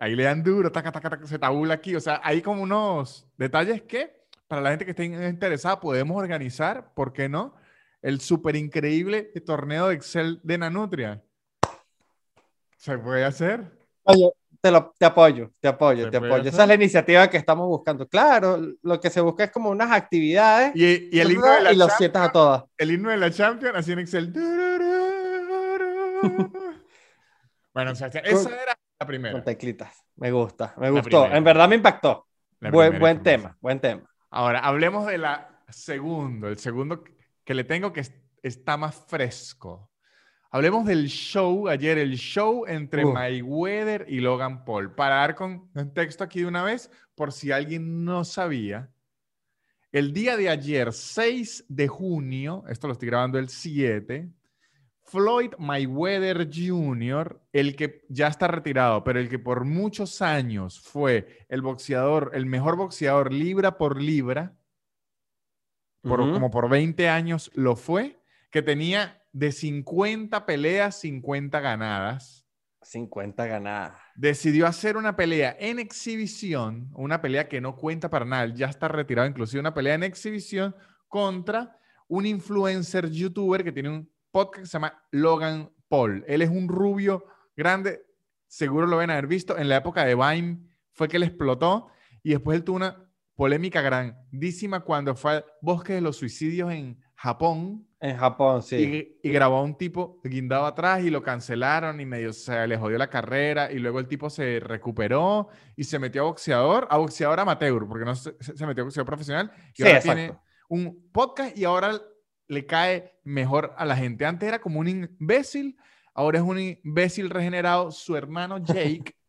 Ahí 0.00 0.16
le 0.16 0.24
dan 0.24 0.42
duro, 0.42 0.72
taca, 0.72 0.90
taca, 0.90 1.10
taca, 1.10 1.26
se 1.26 1.38
tabula 1.38 1.74
aquí. 1.74 1.94
O 1.94 2.00
sea, 2.00 2.20
hay 2.24 2.42
como 2.42 2.62
unos 2.62 3.28
detalles 3.36 3.82
que 3.82 4.26
para 4.48 4.60
la 4.62 4.70
gente 4.70 4.84
que 4.84 4.90
esté 4.90 5.04
interesada 5.04 5.78
podemos 5.80 6.16
organizar, 6.16 6.92
¿por 6.94 7.12
qué 7.12 7.28
no? 7.28 7.54
El 8.02 8.20
súper 8.20 8.56
increíble 8.56 9.30
torneo 9.44 9.88
de 9.88 9.94
Excel 9.94 10.40
de 10.42 10.58
Nanutria. 10.58 11.22
¿Se 12.76 12.98
puede 12.98 13.24
hacer? 13.24 13.72
Oye, 14.04 14.30
te, 14.60 14.70
lo, 14.70 14.94
te 14.98 15.06
apoyo, 15.06 15.50
te 15.60 15.68
apoyo, 15.68 16.10
te 16.10 16.18
apoyo. 16.18 16.48
Esa 16.48 16.62
es 16.62 16.68
la 16.68 16.74
iniciativa 16.74 17.28
que 17.28 17.36
estamos 17.36 17.66
buscando. 17.66 18.06
Claro, 18.08 18.58
lo 18.82 19.00
que 19.00 19.10
se 19.10 19.20
busca 19.20 19.44
es 19.44 19.50
como 19.50 19.70
unas 19.70 19.90
actividades. 19.90 20.72
Y, 20.74 21.18
el 21.18 21.32
himno 21.32 21.50
de 21.50 21.62
la 21.62 21.72
y 21.72 21.76
lo 21.76 21.88
sientas 21.88 22.28
a 22.28 22.32
todas. 22.32 22.64
El 22.76 22.90
himno 22.92 23.10
de 23.10 23.16
la 23.16 23.30
Champions 23.30 23.76
así 23.76 23.92
en 23.92 23.98
Excel. 24.00 24.32
bueno, 27.74 27.92
o 27.92 27.94
sea, 27.94 28.08
esa 28.08 28.62
era 28.62 28.78
la 29.00 29.06
primera. 29.06 29.32
Con 29.32 29.44
teclitas. 29.44 29.92
Me 30.16 30.30
gusta, 30.30 30.74
me 30.78 30.90
gustó. 30.90 31.26
En 31.26 31.44
verdad 31.44 31.68
me 31.68 31.76
impactó. 31.76 32.26
Buen, 32.60 32.98
buen 32.98 33.22
tema, 33.22 33.56
buen 33.60 33.80
tema. 33.80 34.02
Ahora, 34.30 34.60
hablemos 34.60 35.06
de 35.06 35.18
la 35.18 35.62
segundo, 35.68 36.48
el 36.48 36.58
segundo 36.58 37.04
que 37.44 37.54
le 37.54 37.64
tengo 37.64 37.92
que 37.92 38.02
está 38.42 38.76
más 38.76 38.94
fresco. 39.06 39.90
Hablemos 40.56 40.86
del 40.86 41.08
show 41.08 41.68
ayer, 41.68 41.98
el 41.98 42.16
show 42.16 42.64
entre 42.66 43.04
Mayweather 43.04 44.06
y 44.08 44.20
Logan 44.20 44.64
Paul. 44.64 44.94
Para 44.94 45.16
dar 45.16 45.34
contexto 45.34 46.24
aquí 46.24 46.40
de 46.40 46.46
una 46.46 46.62
vez, 46.62 46.90
por 47.14 47.30
si 47.30 47.52
alguien 47.52 48.06
no 48.06 48.24
sabía, 48.24 48.90
el 49.92 50.14
día 50.14 50.34
de 50.38 50.48
ayer, 50.48 50.94
6 50.94 51.66
de 51.68 51.88
junio, 51.88 52.64
esto 52.70 52.86
lo 52.86 52.94
estoy 52.94 53.08
grabando 53.08 53.38
el 53.38 53.50
7, 53.50 54.30
Floyd 55.02 55.50
Mayweather 55.58 56.48
Jr., 56.50 57.38
el 57.52 57.76
que 57.76 58.06
ya 58.08 58.28
está 58.28 58.48
retirado, 58.48 59.04
pero 59.04 59.20
el 59.20 59.28
que 59.28 59.38
por 59.38 59.66
muchos 59.66 60.22
años 60.22 60.80
fue 60.80 61.44
el 61.50 61.60
boxeador, 61.60 62.30
el 62.32 62.46
mejor 62.46 62.76
boxeador 62.76 63.30
libra 63.30 63.76
por 63.76 64.00
libra, 64.00 64.56
como 66.00 66.50
por 66.50 66.70
20 66.70 67.10
años 67.10 67.50
lo 67.52 67.76
fue, 67.76 68.22
que 68.50 68.62
tenía 68.62 69.22
de 69.36 69.52
50 69.52 70.46
peleas, 70.46 70.98
50 71.00 71.60
ganadas. 71.60 72.46
50 72.80 73.44
ganadas. 73.44 73.92
Decidió 74.14 74.66
hacer 74.66 74.96
una 74.96 75.14
pelea 75.14 75.54
en 75.60 75.78
exhibición, 75.78 76.88
una 76.94 77.20
pelea 77.20 77.46
que 77.46 77.60
no 77.60 77.76
cuenta 77.76 78.08
para 78.08 78.24
nada, 78.24 78.46
ya 78.54 78.66
está 78.66 78.88
retirado, 78.88 79.28
inclusive 79.28 79.60
una 79.60 79.74
pelea 79.74 79.94
en 79.94 80.04
exhibición 80.04 80.74
contra 81.06 81.78
un 82.08 82.24
influencer 82.24 83.10
youtuber 83.10 83.62
que 83.62 83.72
tiene 83.72 83.90
un 83.90 84.10
podcast 84.30 84.62
que 84.62 84.66
se 84.66 84.72
llama 84.72 85.04
Logan 85.10 85.70
Paul. 85.88 86.24
Él 86.26 86.40
es 86.40 86.48
un 86.48 86.66
rubio 86.66 87.26
grande, 87.54 88.06
seguro 88.46 88.86
lo 88.86 88.96
ven 88.96 89.10
haber 89.10 89.26
visto. 89.26 89.58
En 89.58 89.68
la 89.68 89.76
época 89.76 90.06
de 90.06 90.14
Vine 90.14 90.60
fue 90.92 91.08
que 91.08 91.18
él 91.18 91.24
explotó 91.24 91.88
y 92.22 92.30
después 92.30 92.56
él 92.56 92.64
tuvo 92.64 92.76
una 92.76 93.06
polémica 93.34 93.82
grandísima 93.82 94.80
cuando 94.80 95.14
fue 95.14 95.32
al 95.32 95.44
bosque 95.60 95.92
de 95.92 96.00
los 96.00 96.16
suicidios 96.16 96.72
en 96.72 97.04
Japón. 97.16 97.88
En 97.98 98.16
Japón, 98.16 98.62
sí. 98.62 99.16
Y, 99.22 99.30
grabó 99.30 99.56
a 99.56 99.62
un 99.62 99.76
tipo 99.76 100.20
guindado 100.22 100.66
atrás 100.66 101.02
y 101.02 101.10
lo 101.10 101.22
cancelaron 101.22 101.98
y 102.00 102.06
medio 102.06 102.32
se 102.32 102.66
le 102.66 102.76
jodió 102.76 102.98
la 102.98 103.08
carrera 103.08 103.72
y 103.72 103.78
luego 103.78 103.98
el 103.98 104.06
tipo 104.06 104.28
se 104.28 104.60
recuperó 104.60 105.48
y 105.76 105.84
se 105.84 105.98
metió 105.98 106.22
a 106.22 106.24
boxeador, 106.26 106.86
a 106.90 106.98
boxeador 106.98 107.40
amateur, 107.40 107.88
porque 107.88 108.04
no 108.04 108.14
se, 108.14 108.32
metió 108.66 108.82
a 108.82 108.84
boxeador 108.84 109.06
profesional. 109.06 109.50
Y 109.74 109.82
ahora 109.82 110.00
tiene 110.00 110.32
un 110.68 111.10
podcast 111.10 111.56
y 111.56 111.64
ahora 111.64 112.00
le 112.48 112.66
cae 112.66 113.18
mejor 113.24 113.74
a 113.78 113.86
la 113.86 113.96
gente. 113.96 114.26
Antes 114.26 114.46
era 114.46 114.60
como 114.60 114.78
un 114.78 114.88
imbécil, 114.88 115.76
ahora 116.12 116.38
es 116.38 116.44
un 116.44 116.58
imbécil 116.58 117.30
regenerado. 117.30 117.90
Su 117.90 118.14
hermano 118.14 118.58
Jake. 118.58 119.14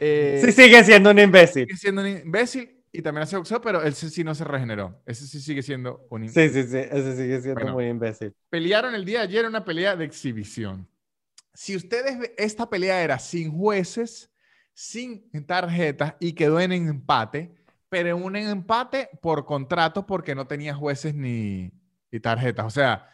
Eh, 0.00 0.42
sí, 0.44 0.50
sigue 0.50 0.82
siendo 0.82 1.12
un 1.12 1.18
imbécil. 1.20 1.66
Sigue 1.66 1.76
siendo 1.76 2.02
un 2.02 2.08
imbécil 2.08 2.75
y 2.92 3.02
también 3.02 3.24
hace 3.24 3.36
boxeo, 3.36 3.60
pero 3.60 3.82
él 3.82 3.94
sí 3.94 4.24
no 4.24 4.34
se 4.34 4.44
regeneró. 4.44 5.02
Ese 5.06 5.26
sí 5.26 5.40
sigue 5.40 5.62
siendo 5.62 6.06
un 6.10 6.24
imbécil. 6.24 6.50
Sí, 6.50 6.62
sí, 6.62 6.68
sí, 6.70 6.78
ese 6.78 7.16
sigue 7.16 7.40
siendo 7.40 7.72
muy 7.72 7.86
imbécil. 7.86 8.34
Pelearon 8.48 8.94
el 8.94 9.04
día 9.04 9.18
de 9.18 9.24
ayer 9.24 9.46
una 9.46 9.64
pelea 9.64 9.96
de 9.96 10.04
exhibición. 10.04 10.88
Si 11.52 11.76
ustedes, 11.76 12.32
esta 12.36 12.68
pelea 12.68 13.02
era 13.02 13.18
sin 13.18 13.50
jueces, 13.50 14.30
sin 14.72 15.30
tarjetas 15.46 16.14
y 16.20 16.34
quedó 16.34 16.60
en 16.60 16.72
empate, 16.72 17.54
pero 17.88 18.16
un 18.16 18.36
empate 18.36 19.08
por 19.22 19.44
contrato 19.44 20.06
porque 20.06 20.34
no 20.34 20.46
tenía 20.46 20.74
jueces 20.74 21.14
ni, 21.14 21.72
y 22.10 22.20
tarjetas. 22.20 22.66
O 22.66 22.70
sea, 22.70 23.08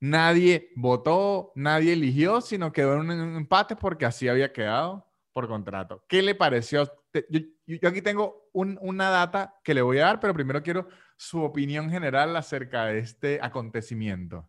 nadie 0.00 0.70
votó, 0.74 1.52
nadie 1.54 1.92
eligió, 1.92 2.40
sino 2.40 2.72
quedó 2.72 2.94
en 2.94 3.10
un 3.10 3.36
empate 3.36 3.76
porque 3.76 4.06
así 4.06 4.28
había 4.28 4.52
quedado 4.52 5.11
por 5.32 5.48
contrato. 5.48 6.04
¿Qué 6.08 6.22
le 6.22 6.34
pareció? 6.34 6.90
Yo, 7.28 7.88
aquí 7.88 8.02
tengo 8.02 8.48
una 8.52 9.10
data 9.10 9.54
que 9.64 9.74
le 9.74 9.82
voy 9.82 9.98
a 9.98 10.06
dar, 10.06 10.20
pero 10.20 10.34
primero 10.34 10.62
quiero 10.62 10.88
su 11.16 11.42
opinión 11.42 11.90
general 11.90 12.36
acerca 12.36 12.86
de 12.86 12.98
este 12.98 13.38
acontecimiento. 13.42 14.48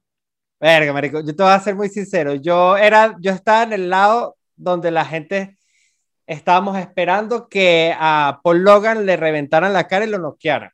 Verga, 0.60 0.94
marico, 0.94 1.20
yo 1.20 1.36
te 1.36 1.44
voy 1.44 1.52
a 1.52 1.60
ser 1.60 1.76
muy 1.76 1.90
sincero. 1.90 2.36
Yo 2.36 2.78
era, 2.78 3.16
yo 3.20 3.32
estaba 3.32 3.64
en 3.64 3.74
el 3.74 3.90
lado 3.90 4.38
donde 4.56 4.92
la 4.92 5.06
gente 5.06 5.58
estábamos 6.26 6.78
esperando 6.78 7.50
que 7.50 7.94
a 7.98 8.40
Paul 8.44 8.64
Logan 8.64 9.06
le 9.06 9.18
reventaran 9.18 9.74
la 9.74 9.88
cara 9.88 10.06
y 10.06 10.10
lo 10.10 10.20
noquearan. 10.20 10.72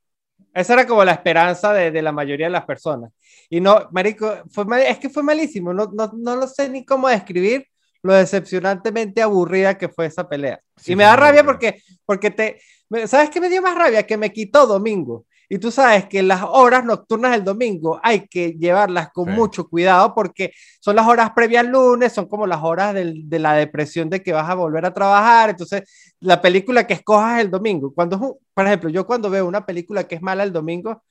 Esa 0.53 0.73
era 0.73 0.87
como 0.87 1.03
la 1.03 1.13
esperanza 1.13 1.73
de, 1.73 1.91
de, 1.91 2.01
la 2.01 2.11
mayoría 2.11 2.47
de 2.47 2.51
las 2.51 2.65
personas. 2.65 3.11
Y 3.49 3.61
no, 3.61 3.87
Marico, 3.91 4.43
fue 4.51 4.65
es 4.89 4.99
que 4.99 5.09
fue 5.09 5.23
malísimo. 5.23 5.73
No, 5.73 5.89
no, 5.93 6.11
no 6.15 6.35
lo 6.35 6.47
sé 6.47 6.69
ni 6.69 6.85
cómo 6.85 7.07
describir 7.07 7.67
lo 8.01 8.13
decepcionantemente 8.13 9.21
aburrida 9.21 9.77
que 9.77 9.89
fue 9.89 10.05
esa 10.05 10.27
pelea. 10.27 10.59
y 10.85 10.95
me 10.95 11.03
da 11.03 11.15
rabia 11.15 11.43
porque, 11.43 11.81
porque 12.05 12.31
te, 12.31 12.59
¿sabes 13.07 13.29
qué 13.29 13.41
me 13.41 13.49
dio 13.49 13.61
más 13.61 13.75
rabia? 13.75 14.03
Que 14.03 14.17
me 14.17 14.31
quitó 14.31 14.65
domingo. 14.65 15.25
Y 15.51 15.57
tú 15.57 15.71
sabes 15.71 16.05
que 16.05 16.21
las 16.21 16.43
horas 16.43 16.85
nocturnas 16.85 17.31
del 17.31 17.43
domingo 17.43 17.99
hay 18.03 18.27
que 18.27 18.51
llevarlas 18.51 19.09
con 19.11 19.31
mucho 19.31 19.67
cuidado 19.67 20.13
porque 20.13 20.53
son 20.79 20.95
las 20.95 21.07
horas 21.07 21.31
previas 21.35 21.65
al 21.65 21.71
lunes, 21.71 22.13
son 22.13 22.27
como 22.27 22.45
las 22.45 22.61
horas 22.61 22.93
del, 22.93 23.27
de 23.27 23.39
la 23.39 23.53
depresión 23.53 24.11
de 24.11 24.21
que 24.21 24.31
vas 24.31 24.47
a 24.47 24.53
volver 24.53 24.85
a 24.85 24.93
trabajar. 24.93 25.49
Entonces, 25.49 26.13
la 26.19 26.39
película 26.39 26.85
que 26.85 26.93
escojas 26.93 27.41
el 27.41 27.49
domingo, 27.49 27.91
cuando, 27.95 28.37
por 28.53 28.67
ejemplo, 28.67 28.91
yo 28.91 29.07
cuando 29.07 29.31
veo 29.31 29.47
una 29.47 29.65
película 29.65 30.07
que 30.07 30.15
es 30.15 30.21
mala 30.21 30.43
el 30.43 30.53
domingo, 30.53 31.01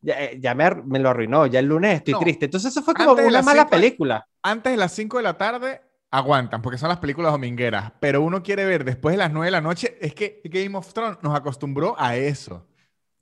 ya, 0.00 0.22
eh, 0.22 0.38
ya 0.40 0.54
me, 0.54 0.70
me, 0.86 1.00
lo 1.00 1.10
arruinó, 1.10 1.46
ya 1.46 1.58
el 1.58 1.66
lunes 1.66 1.96
estoy 1.96 2.14
triste. 2.20 2.44
Entonces, 2.44 2.70
eso 2.70 2.84
fue 2.84 2.94
como 2.94 3.14
una 3.14 3.42
mala 3.42 3.66
película. 3.66 4.24
Antes 4.44 4.74
de 4.74 4.76
las 4.76 4.92
5 4.92 5.16
de 5.16 5.22
la 5.24 5.36
tarde, 5.36 5.80
aguantan, 6.10 6.62
porque 6.62 6.78
son 6.78 6.88
las 6.88 6.98
películas 6.98 7.32
domingueras, 7.32 7.92
pero 8.00 8.22
uno 8.22 8.42
quiere 8.42 8.64
ver 8.64 8.84
después 8.84 9.12
de 9.14 9.18
las 9.18 9.32
9 9.32 9.46
de 9.46 9.50
la 9.50 9.60
noche, 9.60 9.96
es 10.00 10.14
que 10.14 10.40
Game 10.44 10.76
of 10.76 10.92
Thrones 10.92 11.18
nos 11.22 11.34
acostumbró 11.36 11.94
a 11.98 12.16
eso. 12.16 12.66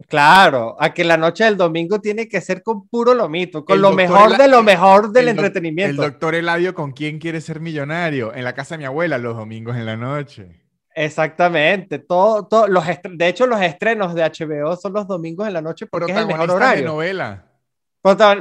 Claro, 0.09 0.77
a 0.79 0.93
que 0.93 1.05
la 1.05 1.17
noche 1.17 1.45
del 1.45 1.57
domingo 1.57 2.01
tiene 2.01 2.29
que 2.29 2.41
ser 2.41 2.63
con 2.63 2.87
puro 2.87 3.15
lomito, 3.15 3.65
con 3.65 3.81
lo 3.81 3.93
mejor 3.93 4.37
de 4.37 4.47
lo 4.47 4.63
mejor 4.63 5.11
del 5.11 5.29
entretenimiento. 5.29 6.03
El 6.03 6.11
doctor 6.11 6.35
Eladio 6.35 6.75
con 6.75 6.93
quién 6.93 7.19
quiere 7.19 7.41
ser 7.41 7.61
millonario, 7.61 8.35
en 8.35 8.45
la 8.45 8.55
casa 8.55 8.75
de 8.75 8.79
mi 8.79 8.85
abuela 8.85 9.17
los 9.17 9.37
domingos 9.37 9.75
en 9.75 9.87
la 9.87 9.97
noche. 9.97 10.63
Exactamente, 10.95 11.99
todo, 11.99 12.47
todo 12.47 12.69
los 12.69 12.85
de 12.87 13.29
hecho 13.29 13.47
los 13.47 13.61
estrenos 13.61 14.15
de 14.15 14.23
HBO 14.23 14.77
son 14.77 14.93
los 14.93 15.07
domingos 15.07 15.47
en 15.47 15.55
la 15.55 15.63
noche 15.63 15.87
porque 15.87 16.13
es 16.13 16.19
el 16.19 16.27
mejor 16.27 16.51
horario. 16.51 16.83
de 16.83 16.89
novela. 16.89 17.46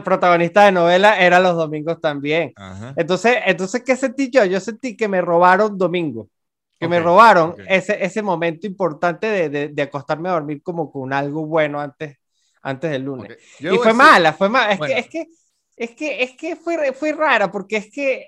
Protagonista 0.03 0.65
de 0.65 0.71
novela 0.71 1.19
era 1.19 1.39
los 1.39 1.55
domingos 1.55 1.99
también. 1.99 2.53
Entonces, 2.95 3.37
entonces, 3.45 3.83
¿qué 3.83 3.95
sentí 3.95 4.29
yo? 4.29 4.45
Yo 4.45 4.59
sentí 4.59 4.95
que 4.95 5.07
me 5.07 5.21
robaron 5.21 5.77
domingo 5.77 6.29
que 6.79 6.87
me 6.87 6.99
robaron 6.99 7.55
ese, 7.67 8.03
ese 8.03 8.21
momento 8.21 8.67
importante 8.67 9.27
de, 9.27 9.49
de, 9.49 9.67
de, 9.69 9.81
acostarme 9.81 10.29
a 10.29 10.33
dormir 10.33 10.61
como 10.61 10.91
con 10.91 11.13
algo 11.13 11.45
bueno 11.45 11.79
antes, 11.79 12.17
antes 12.61 12.91
del 12.91 13.03
lunes. 13.03 13.37
Y 13.59 13.67
fue 13.77 13.93
mala, 13.93 14.33
fue 14.33 14.49
mala. 14.49 14.73
Es, 14.73 14.79
que, 14.79 14.97
es 14.97 15.07
que, 15.07 15.27
es 15.77 15.91
que, 15.95 16.23
es 16.23 16.31
que 16.37 16.55
fue, 16.55 16.93
fue 16.93 17.13
rara 17.13 17.51
porque 17.51 17.77
es 17.77 17.89
que 17.89 18.27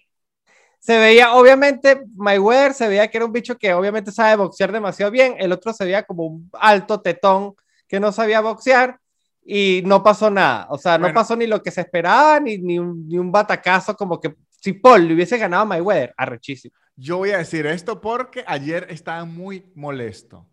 se 0.80 0.98
veía, 0.98 1.34
obviamente, 1.34 2.04
Mayweather 2.16 2.74
se 2.74 2.88
veía 2.88 3.08
que 3.10 3.18
era 3.18 3.26
un 3.26 3.34
bicho 3.34 3.58
que 3.58 3.74
obviamente 3.74 4.12
sabe 4.12 4.38
boxear 4.38 4.72
demasiado 4.72 5.12
bien, 5.12 5.36
el 5.40 5.52
otro 5.52 5.74
se 5.74 5.84
veía 5.84 6.04
como 6.04 6.26
un 6.26 6.50
alto 6.54 7.02
tetón 7.02 7.56
que 7.88 8.00
no 8.00 8.12
sabía 8.12 8.42
boxear 8.42 9.00
y 9.50 9.82
no 9.86 10.04
pasó 10.04 10.30
nada, 10.30 10.68
o 10.70 10.78
sea, 10.78 10.98
no 10.98 11.14
pasó 11.14 11.34
ni 11.34 11.48
lo 11.48 11.64
que 11.64 11.72
se 11.72 11.80
esperaba, 11.80 12.38
ni, 12.38 12.58
ni, 12.58 12.78
un, 12.78 13.08
ni 13.08 13.18
un 13.18 13.32
batacazo 13.32 13.96
como 13.96 14.20
que 14.20 14.36
si 14.50 14.74
Paul 14.74 15.08
le 15.08 15.14
hubiese 15.14 15.38
ganado 15.38 15.64
a 15.64 15.66
Mayweather, 15.66 16.14
arrechísimo. 16.18 16.76
Yo 16.98 17.20
voy 17.20 17.32
a 17.32 17.38
decir 17.38 17.66
esto 17.66 18.02
porque 18.02 18.44
ayer 18.46 18.88
estaba 18.90 19.24
muy 19.24 19.72
molesto. 19.74 20.46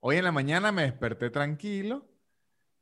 Hoy 0.00 0.18
en 0.18 0.24
la 0.24 0.32
mañana 0.32 0.72
me 0.72 0.82
desperté 0.82 1.30
tranquilo, 1.30 2.06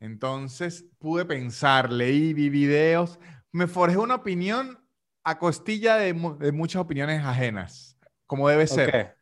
entonces 0.01 0.85
pude 0.99 1.25
pensar, 1.25 1.93
leí, 1.93 2.35
vi 2.35 2.49
videos, 2.49 3.21
me 3.53 3.69
forjé 3.69 3.99
una 3.99 4.17
opinión 4.17 4.81
a 5.23 5.39
costilla 5.39 5.95
de, 5.95 6.13
muchas 6.13 6.83
opiniones 6.83 7.25
ajenas, 7.25 7.97
como 8.27 8.49
debe 8.49 8.67
ser. 8.67 9.15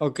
Ok, 0.00 0.20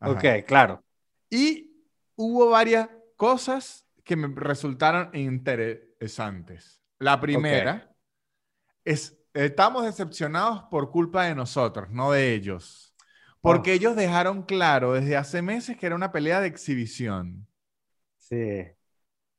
okay 0.16 0.42
claro. 0.44 0.84
Y 1.28 1.72
hubo 2.14 2.50
varias 2.50 2.88
cosas 3.16 3.84
que 4.10 4.16
me 4.16 4.26
resultaron 4.34 5.10
es 5.12 6.18
antes. 6.18 6.82
La 6.98 7.20
primera 7.20 7.94
es, 8.84 9.16
estamos 9.32 9.84
decepcionados 9.84 10.64
por 10.68 10.90
culpa 10.90 11.26
de 11.26 11.36
nosotros, 11.36 11.90
no 11.90 12.10
de 12.10 12.34
ellos. 12.34 12.92
Porque 13.40 13.70
oh. 13.70 13.74
ellos 13.74 13.94
dejaron 13.94 14.42
claro 14.42 14.94
desde 14.94 15.16
hace 15.16 15.42
meses 15.42 15.76
que 15.76 15.86
era 15.86 15.94
una 15.94 16.10
pelea 16.10 16.40
de 16.40 16.48
exhibición. 16.48 17.46
Sí. 18.18 18.66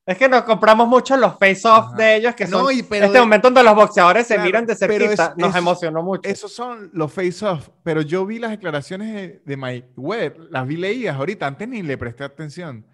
Es 0.05 0.17
que 0.17 0.29
nos 0.29 0.43
compramos 0.43 0.87
mucho 0.87 1.17
los 1.17 1.37
face-off 1.37 1.93
de 1.97 2.15
ellos, 2.15 2.33
que 2.33 2.47
son 2.47 2.65
este 2.71 3.19
momento 3.19 3.47
donde 3.47 3.63
los 3.63 3.75
boxeadores 3.75 4.25
se 4.25 4.39
miran 4.39 4.65
de 4.65 4.75
cerquita, 4.77 5.33
nos 5.35 5.53
emocionó 5.53 6.01
mucho. 6.01 6.29
Esos 6.29 6.53
son 6.53 6.91
los 6.93 7.11
face-off, 7.11 7.67
pero 7.83 8.01
yo 8.01 8.25
vi 8.25 8.39
las 8.39 8.51
declaraciones 8.51 9.13
de, 9.13 9.41
de 9.45 9.57
Mike 9.57 9.91
Webb, 9.97 10.47
las 10.49 10.65
vi 10.65 10.77
leídas 10.77 11.17
ahorita, 11.17 11.45
antes 11.45 11.67
ni 11.67 11.81
le 11.81 11.97
presté 11.97 12.23
atención. 12.23 12.85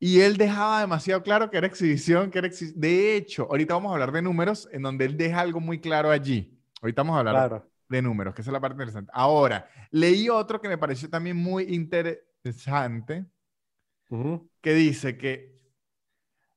Y 0.00 0.20
él 0.20 0.36
dejaba 0.36 0.80
demasiado 0.80 1.22
claro 1.22 1.50
que 1.50 1.58
era 1.58 1.66
exhibición, 1.66 2.30
que 2.30 2.38
era 2.38 2.48
De 2.76 3.16
hecho, 3.16 3.48
ahorita 3.50 3.74
vamos 3.74 3.90
a 3.90 3.94
hablar 3.94 4.12
de 4.12 4.22
números 4.22 4.68
en 4.72 4.82
donde 4.82 5.04
él 5.04 5.16
deja 5.16 5.40
algo 5.40 5.60
muy 5.60 5.80
claro 5.80 6.10
allí. 6.10 6.56
Ahorita 6.80 7.02
vamos 7.02 7.16
a 7.16 7.18
hablar 7.18 7.64
de 7.88 8.02
números, 8.02 8.34
que 8.34 8.42
esa 8.42 8.50
es 8.50 8.52
la 8.52 8.60
parte 8.60 8.74
interesante. 8.74 9.10
Ahora, 9.14 9.68
leí 9.90 10.28
otro 10.28 10.60
que 10.60 10.68
me 10.68 10.78
pareció 10.78 11.10
también 11.10 11.36
muy 11.36 11.64
interesante, 11.74 13.26
que 14.60 14.74
dice 14.74 15.18
que 15.18 15.58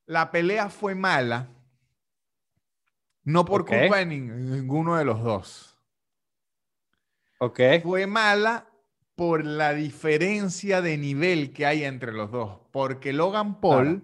la 0.06 0.30
pelea 0.30 0.69
fue 0.69 0.93
mala, 0.93 1.49
no 3.23 3.45
por 3.45 3.65
culpa 3.65 3.97
de 3.97 4.06
ninguno 4.06 4.97
de 4.97 5.06
los 5.06 5.23
dos. 5.23 5.80
Ok. 7.39 7.60
Fue 7.82 8.06
mala 8.06 8.70
por 9.21 9.45
la 9.45 9.75
diferencia 9.75 10.81
de 10.81 10.97
nivel 10.97 11.53
que 11.53 11.67
hay 11.67 11.84
entre 11.84 12.12
los 12.12 12.31
dos. 12.31 12.57
Porque 12.71 13.13
Logan 13.13 13.62
Paul 13.62 14.01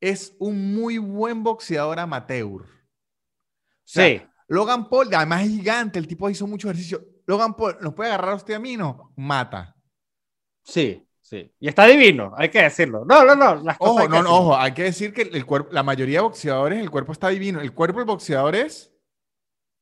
es 0.00 0.36
un 0.38 0.72
muy 0.72 0.98
buen 0.98 1.42
boxeador 1.42 1.98
amateur. 1.98 2.62
sí. 3.82 4.22
Logan 4.46 4.88
Paul, 4.88 5.12
además 5.12 5.42
es 5.42 5.48
gigante, 5.48 5.98
el 5.98 6.06
tipo 6.06 6.30
hizo 6.30 6.46
mucho 6.46 6.68
ejercicio. 6.68 7.04
Logan 7.26 7.56
Paul, 7.56 7.76
¿nos 7.80 7.92
puede 7.92 8.10
agarrar 8.10 8.34
a 8.34 8.36
usted 8.36 8.54
a 8.54 8.60
mí? 8.60 8.76
No, 8.76 9.12
mata. 9.16 9.74
Sí. 10.62 11.04
Sí. 11.20 11.52
Y 11.58 11.66
está 11.66 11.84
divino, 11.86 12.32
hay 12.36 12.48
que 12.48 12.62
decirlo. 12.62 13.04
No, 13.04 13.24
no, 13.24 13.34
no. 13.34 13.56
Las 13.56 13.76
ojo, 13.80 14.08
no, 14.08 14.22
no, 14.22 14.30
ojo, 14.30 14.56
hay 14.56 14.74
que 14.74 14.84
decir 14.84 15.12
que 15.12 15.22
el 15.22 15.44
cuerpo, 15.44 15.72
la 15.72 15.82
mayoría 15.82 16.18
de 16.18 16.22
boxeadores, 16.22 16.78
el 16.78 16.90
cuerpo 16.90 17.10
está 17.10 17.30
divino. 17.30 17.60
El 17.60 17.74
cuerpo 17.74 17.98
del 17.98 18.06
boxeador 18.06 18.54
es. 18.54 18.94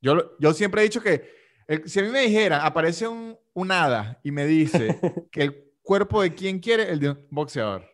Yo, 0.01 0.39
yo 0.39 0.55
siempre 0.55 0.81
he 0.81 0.85
dicho 0.85 1.03
que 1.03 1.40
si 1.87 2.01
a 2.01 2.03
mí 2.03 2.09
me 2.09 2.21
dijera, 2.23 2.65
aparece 2.65 3.07
un, 3.07 3.39
un 3.55 3.73
hada 3.73 4.21
y 4.23 4.31
me 4.31 4.47
dice 4.47 4.99
que 5.33 5.43
el 5.43 5.73
cuerpo 5.83 6.23
de 6.23 6.35
quien 6.35 6.59
quiere, 6.59 6.91
el 6.91 7.01
de 7.01 7.11
un 7.11 7.27
boxeador. 7.31 7.89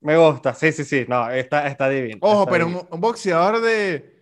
Me 0.00 0.16
gusta, 0.16 0.54
sí, 0.54 0.70
sí, 0.72 0.84
sí. 0.84 1.06
No, 1.08 1.28
está, 1.30 1.66
está 1.66 1.88
divino. 1.88 2.18
Ojo, 2.20 2.46
pero 2.46 2.66
un 2.66 3.00
boxeador 3.00 3.60
de 3.60 4.18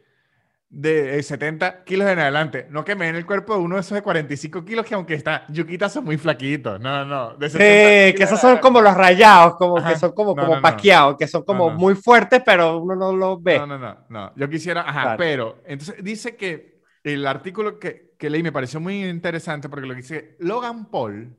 de 0.68 1.22
70 1.22 1.66
eh, 1.66 1.74
kilos 1.85 2.09
en 2.09 2.18
adelante. 2.18 2.66
No 2.70 2.85
que 2.85 2.94
me 2.94 3.07
den 3.07 3.16
el 3.16 3.24
cuerpo 3.24 3.55
de 3.55 3.61
uno 3.61 3.76
de 3.76 3.81
esos 3.81 3.94
de 3.94 4.02
45 4.02 4.64
kilos 4.64 4.85
que 4.85 4.94
aunque 4.94 5.14
está, 5.14 5.46
yuquitas 5.48 5.92
son 5.92 6.05
muy 6.05 6.18
flaquitos. 6.18 6.81
No, 6.81 7.05
no, 7.05 7.35
de 7.37 7.48
sí, 7.48 7.59
que 7.59 8.16
esos 8.18 8.40
son 8.40 8.59
como 8.59 8.81
los 8.81 8.94
rayados, 8.94 9.57
como 9.57 9.83
que 9.83 9.96
son 9.96 10.12
como, 10.12 10.35
como 10.35 10.61
paqueados, 10.61 11.16
que 11.16 11.26
son 11.26 11.44
como 11.44 11.70
muy 11.70 11.94
fuertes, 11.94 12.42
pero 12.44 12.79
uno 12.79 12.94
no 12.94 13.12
los 13.14 13.42
ve. 13.42 13.59
No, 13.59 13.66
no, 13.66 13.79
no, 13.79 13.96
no. 14.09 14.33
Yo 14.37 14.48
quisiera, 14.48 14.83
ajá, 14.83 15.16
pero 15.16 15.62
entonces 15.66 16.02
dice 16.02 16.37
que 16.37 16.75
el 17.12 17.26
artículo 17.26 17.78
que, 17.78 18.14
que 18.18 18.30
leí 18.30 18.42
me 18.42 18.52
pareció 18.52 18.80
muy 18.80 19.04
interesante 19.04 19.68
porque 19.68 19.86
lo 19.86 19.94
que 19.94 20.02
dice 20.02 20.36
Logan 20.40 20.90
Paul, 20.90 21.36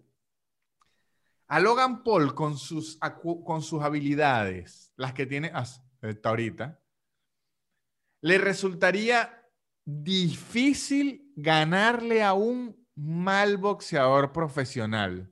a 1.47 1.59
Logan 1.59 2.03
Paul 2.03 2.33
con 2.33 2.57
sus, 2.57 2.97
con 3.45 3.61
sus 3.61 3.81
habilidades, 3.83 4.93
las 4.95 5.13
que 5.13 5.25
tiene 5.25 5.51
hasta 5.53 6.29
ahorita, 6.29 6.79
le 8.21 8.37
resultaría 8.37 9.45
difícil 9.83 11.31
ganarle 11.35 12.23
a 12.23 12.33
un 12.33 12.87
mal 12.95 13.57
boxeador 13.57 14.31
profesional. 14.31 15.31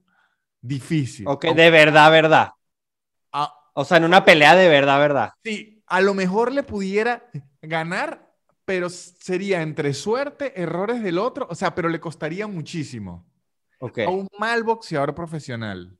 Difícil. 0.62 1.28
Ok, 1.28 1.46
de 1.46 1.70
verdad, 1.72 2.12
verdad. 2.12 2.52
Ah, 3.32 3.54
o 3.74 3.86
sea, 3.86 3.98
en 3.98 4.06
una 4.06 4.24
pelea 4.24 4.56
de 4.56 4.70
verdad, 4.70 5.00
verdad. 5.00 5.34
Sí, 5.44 5.84
a 5.88 6.02
lo 6.02 6.14
mejor 6.14 6.52
le 6.52 6.64
pudiera 6.64 7.30
ganar, 7.62 8.25
pero 8.66 8.90
sería 8.90 9.62
entre 9.62 9.94
suerte, 9.94 10.60
errores 10.60 11.02
del 11.02 11.18
otro, 11.18 11.48
o 11.50 11.56
sea, 11.56 11.74
pero 11.76 11.88
le 11.88 12.00
costaría 12.00 12.48
muchísimo. 12.48 13.26
Okay. 13.80 14.06
A 14.06 14.10
un 14.10 14.28
mal 14.40 14.64
boxeador 14.64 15.14
profesional. 15.14 15.98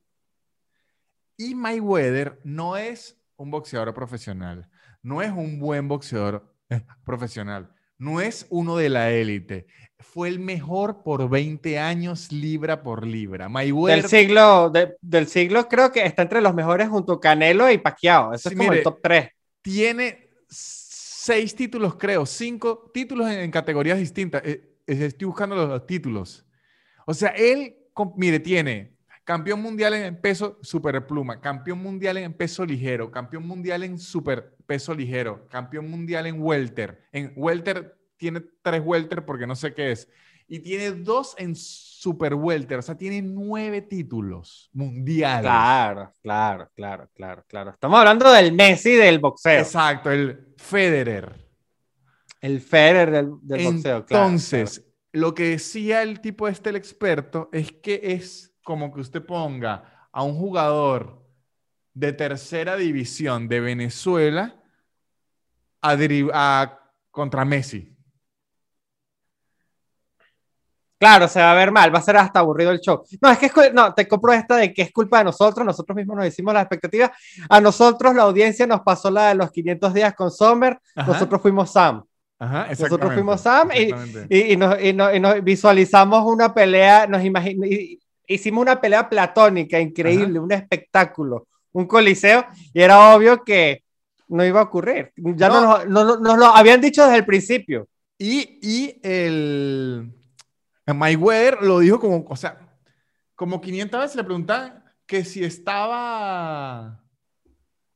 Y 1.38 1.54
Mayweather 1.54 2.40
no 2.44 2.78
es 2.78 3.18
un 3.36 3.52
boxeador 3.52 3.94
profesional, 3.94 4.70
no 5.04 5.22
es 5.22 5.32
un 5.32 5.60
buen 5.60 5.88
boxeador 5.88 6.52
profesional. 7.06 7.72
No 7.98 8.20
es 8.20 8.46
uno 8.50 8.76
de 8.76 8.90
la 8.90 9.12
élite. 9.12 9.68
Fue 10.00 10.28
el 10.28 10.40
mejor 10.40 11.02
por 11.02 11.30
20 11.30 11.80
años 11.80 12.30
libra 12.32 12.84
por 12.84 13.08
libra. 13.08 13.48
Mayweather... 13.48 14.02
Del 14.02 14.10
siglo, 14.10 14.72
del 15.02 15.28
siglo 15.28 15.70
creo 15.70 15.92
que 15.92 16.06
está 16.06 16.24
entre 16.24 16.42
los 16.42 16.54
mejores 16.54 16.90
junto 16.90 17.14
a 17.14 17.22
Canelo 17.22 17.72
y 17.72 17.78
Pacquiao. 17.78 18.34
Ese 18.34 18.50
es 18.50 18.56
como 18.56 18.74
el 18.74 18.84
top 18.84 19.00
3. 19.02 19.30
Tiene 19.62 20.30
seis 21.26 21.56
títulos, 21.56 21.96
creo. 21.96 22.26
Cinco 22.26 22.92
títulos 22.94 23.28
en, 23.32 23.50
categorías 23.50 23.98
distintas. 23.98 24.44
Eh, 24.46 24.78
estoy 24.86 25.26
buscando 25.26 25.56
los 25.56 25.88
títulos. 25.88 26.46
O 27.08 27.14
sea, 27.16 27.30
él, 27.30 27.76
mire, 28.16 28.40
tiene 28.40 28.96
campeón 29.24 29.60
mundial 29.60 29.96
en 29.96 30.22
peso 30.22 30.60
superpluma, 30.62 31.42
campeón 31.42 31.80
mundial 31.80 32.18
en 32.18 32.32
peso 32.32 32.64
ligero, 32.64 33.10
campeón 33.10 33.48
mundial 33.48 33.82
en 33.82 33.98
super 33.98 34.56
peso 34.68 34.94
ligero, 34.94 35.48
campeón 35.50 35.90
mundial 35.90 36.28
en 36.28 36.40
welter. 36.40 37.02
En 37.12 37.34
welter 37.36 37.98
tiene 38.18 38.44
tres 38.62 38.84
welter 38.86 39.26
porque 39.26 39.48
no 39.48 39.56
sé 39.56 39.74
qué 39.74 39.92
es. 39.94 40.08
Y 40.48 40.60
tiene 40.60 40.92
dos 40.92 41.34
en 41.40 41.56
super 42.06 42.36
welter, 42.36 42.78
o 42.78 42.82
sea, 42.84 42.96
tiene 42.96 43.20
nueve 43.20 43.82
títulos 43.82 44.70
mundiales. 44.74 45.42
Claro, 45.42 46.14
claro, 46.22 46.70
claro, 46.76 47.10
claro, 47.16 47.44
claro. 47.48 47.72
Estamos 47.72 47.98
hablando 47.98 48.32
del 48.32 48.54
Messi 48.54 48.92
del 48.92 49.18
boxeo. 49.18 49.60
Exacto, 49.60 50.12
el 50.12 50.54
Federer. 50.56 51.34
El 52.40 52.62
Federer 52.62 53.12
del, 53.42 53.64
boxeo, 53.66 53.98
Entonces, 53.98 54.86
lo 55.14 55.34
que 55.34 55.50
decía 55.50 56.04
el 56.04 56.22
tipo 56.22 56.48
este, 56.48 56.70
el 56.70 56.76
experto, 56.76 57.50
es 57.52 57.72
que 57.72 58.00
es 58.04 58.56
como 58.64 58.94
que 58.94 59.02
usted 59.02 59.26
ponga 59.26 60.08
a 60.12 60.22
un 60.22 60.36
jugador 60.36 61.28
de 61.96 62.14
tercera 62.14 62.76
división 62.78 63.48
de 63.48 63.62
Venezuela 63.62 64.62
a, 65.82 66.80
contra 67.10 67.46
Messi. 67.46 67.95
Claro, 71.06 71.28
se 71.28 71.40
va 71.40 71.52
a 71.52 71.54
ver 71.54 71.72
mal, 71.72 71.94
va 71.94 72.00
a 72.00 72.02
ser 72.02 72.18
hasta 72.18 72.40
aburrido 72.40 72.72
el 72.72 72.80
show. 72.80 73.04
No, 73.22 73.30
es 73.30 73.38
que 73.38 73.52
no, 73.72 73.94
te 73.94 74.08
compro 74.08 74.34
esta 74.34 74.56
de 74.56 74.74
que 74.74 74.82
es 74.82 74.92
culpa 74.92 75.20
de 75.20 75.26
nosotros, 75.26 75.64
nosotros 75.64 75.96
mismos 75.96 76.16
nos 76.16 76.26
decimos 76.26 76.52
las 76.52 76.64
expectativas. 76.64 77.12
A 77.48 77.62
nosotros 77.62 78.16
la 78.16 78.24
audiencia 78.24 78.66
nos 78.66 78.82
pasó 78.82 79.12
la 79.12 79.28
de 79.28 79.36
los 79.36 79.52
500 79.52 79.94
días 79.94 80.16
con 80.16 80.32
Sommer, 80.32 80.80
nosotros 80.96 81.40
fuimos 81.44 81.72
Sam. 81.72 82.04
Ajá, 82.40 82.70
nosotros 82.72 83.14
fuimos 83.14 83.40
Sam 83.40 83.70
y, 83.76 83.94
y, 84.36 84.58
nos, 84.58 84.82
y, 84.82 84.94
nos, 84.94 85.44
visualizamos 85.44 86.24
una 86.26 86.52
pelea, 86.52 87.06
nos 87.06 87.24
imaginamos 87.24 87.70
hicimos 88.26 88.64
una 88.64 88.82
pelea 88.82 89.08
platónica 89.08 89.80
increíble, 89.80 90.40
un 90.40 90.52
espectáculo, 90.52 91.46
un 91.72 91.86
coliseo, 91.86 92.48
y 92.74 92.82
era 92.82 93.16
obvio 93.16 93.44
que 93.44 93.84
no 94.30 94.44
iba 94.44 94.60
a 94.60 94.64
ocurrir. 94.64 95.12
Ya 95.16 95.50
nos, 95.50 95.86
lo 95.86 96.46
habían 96.48 96.82
dicho 96.82 97.04
desde 97.04 97.18
el 97.18 97.26
principio. 97.28 97.88
Y, 98.18 98.58
y 98.64 99.00
el 99.04 100.10
Mayweather 100.94 101.62
lo 101.62 101.80
dijo 101.80 102.00
como, 102.00 102.26
o 102.28 102.36
sea, 102.36 102.60
como 103.36 103.60
500 103.60 104.00
veces 104.00 104.16
le 104.16 104.24
preguntaban 104.24 104.84
que 105.06 105.24
si 105.24 105.44
estaba 105.44 107.04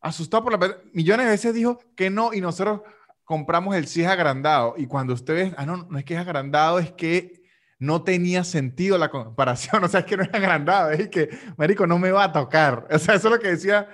asustado 0.01 0.43
por 0.43 0.59
la 0.59 0.77
millones 0.93 1.25
de 1.25 1.31
veces 1.31 1.53
dijo 1.53 1.79
que 1.95 2.09
no 2.09 2.33
y 2.33 2.41
nosotros 2.41 2.81
compramos 3.23 3.75
el 3.75 3.87
sí 3.87 4.03
agrandado 4.03 4.75
y 4.77 4.87
cuando 4.87 5.13
ustedes, 5.13 5.53
ah 5.57 5.65
no, 5.65 5.77
no 5.89 5.97
es 5.99 6.05
que 6.05 6.15
es 6.15 6.19
agrandado, 6.19 6.79
es 6.79 6.91
que 6.93 7.43
no 7.77 8.03
tenía 8.03 8.43
sentido 8.43 8.97
la 8.97 9.09
comparación, 9.09 9.83
o 9.83 9.87
sea, 9.87 10.01
es 10.01 10.05
que 10.05 10.17
no 10.17 10.23
es 10.23 10.33
agrandado, 10.33 10.91
es 10.91 11.09
que, 11.09 11.29
marico, 11.57 11.85
no 11.85 11.99
me 11.99 12.11
va 12.11 12.25
a 12.25 12.31
tocar, 12.31 12.87
o 12.91 12.99
sea, 12.99 13.15
eso 13.15 13.27
es 13.27 13.33
lo 13.33 13.39
que 13.39 13.49
decía 13.49 13.87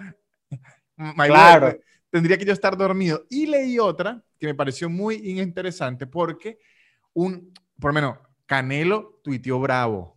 claro. 1.16 1.78
tendría 2.10 2.38
que 2.38 2.46
yo 2.46 2.54
estar 2.54 2.76
dormido. 2.78 3.26
Y 3.30 3.46
leí 3.46 3.80
otra 3.80 4.22
que 4.40 4.48
me 4.48 4.56
pareció 4.56 4.90
muy 4.90 5.16
interesante 5.16 6.08
porque 6.08 6.60
un, 7.14 7.54
por 7.80 7.92
lo 7.92 7.94
menos, 7.94 8.18
Canelo 8.46 9.20
tuiteó 9.24 9.60
bravo. 9.60 10.16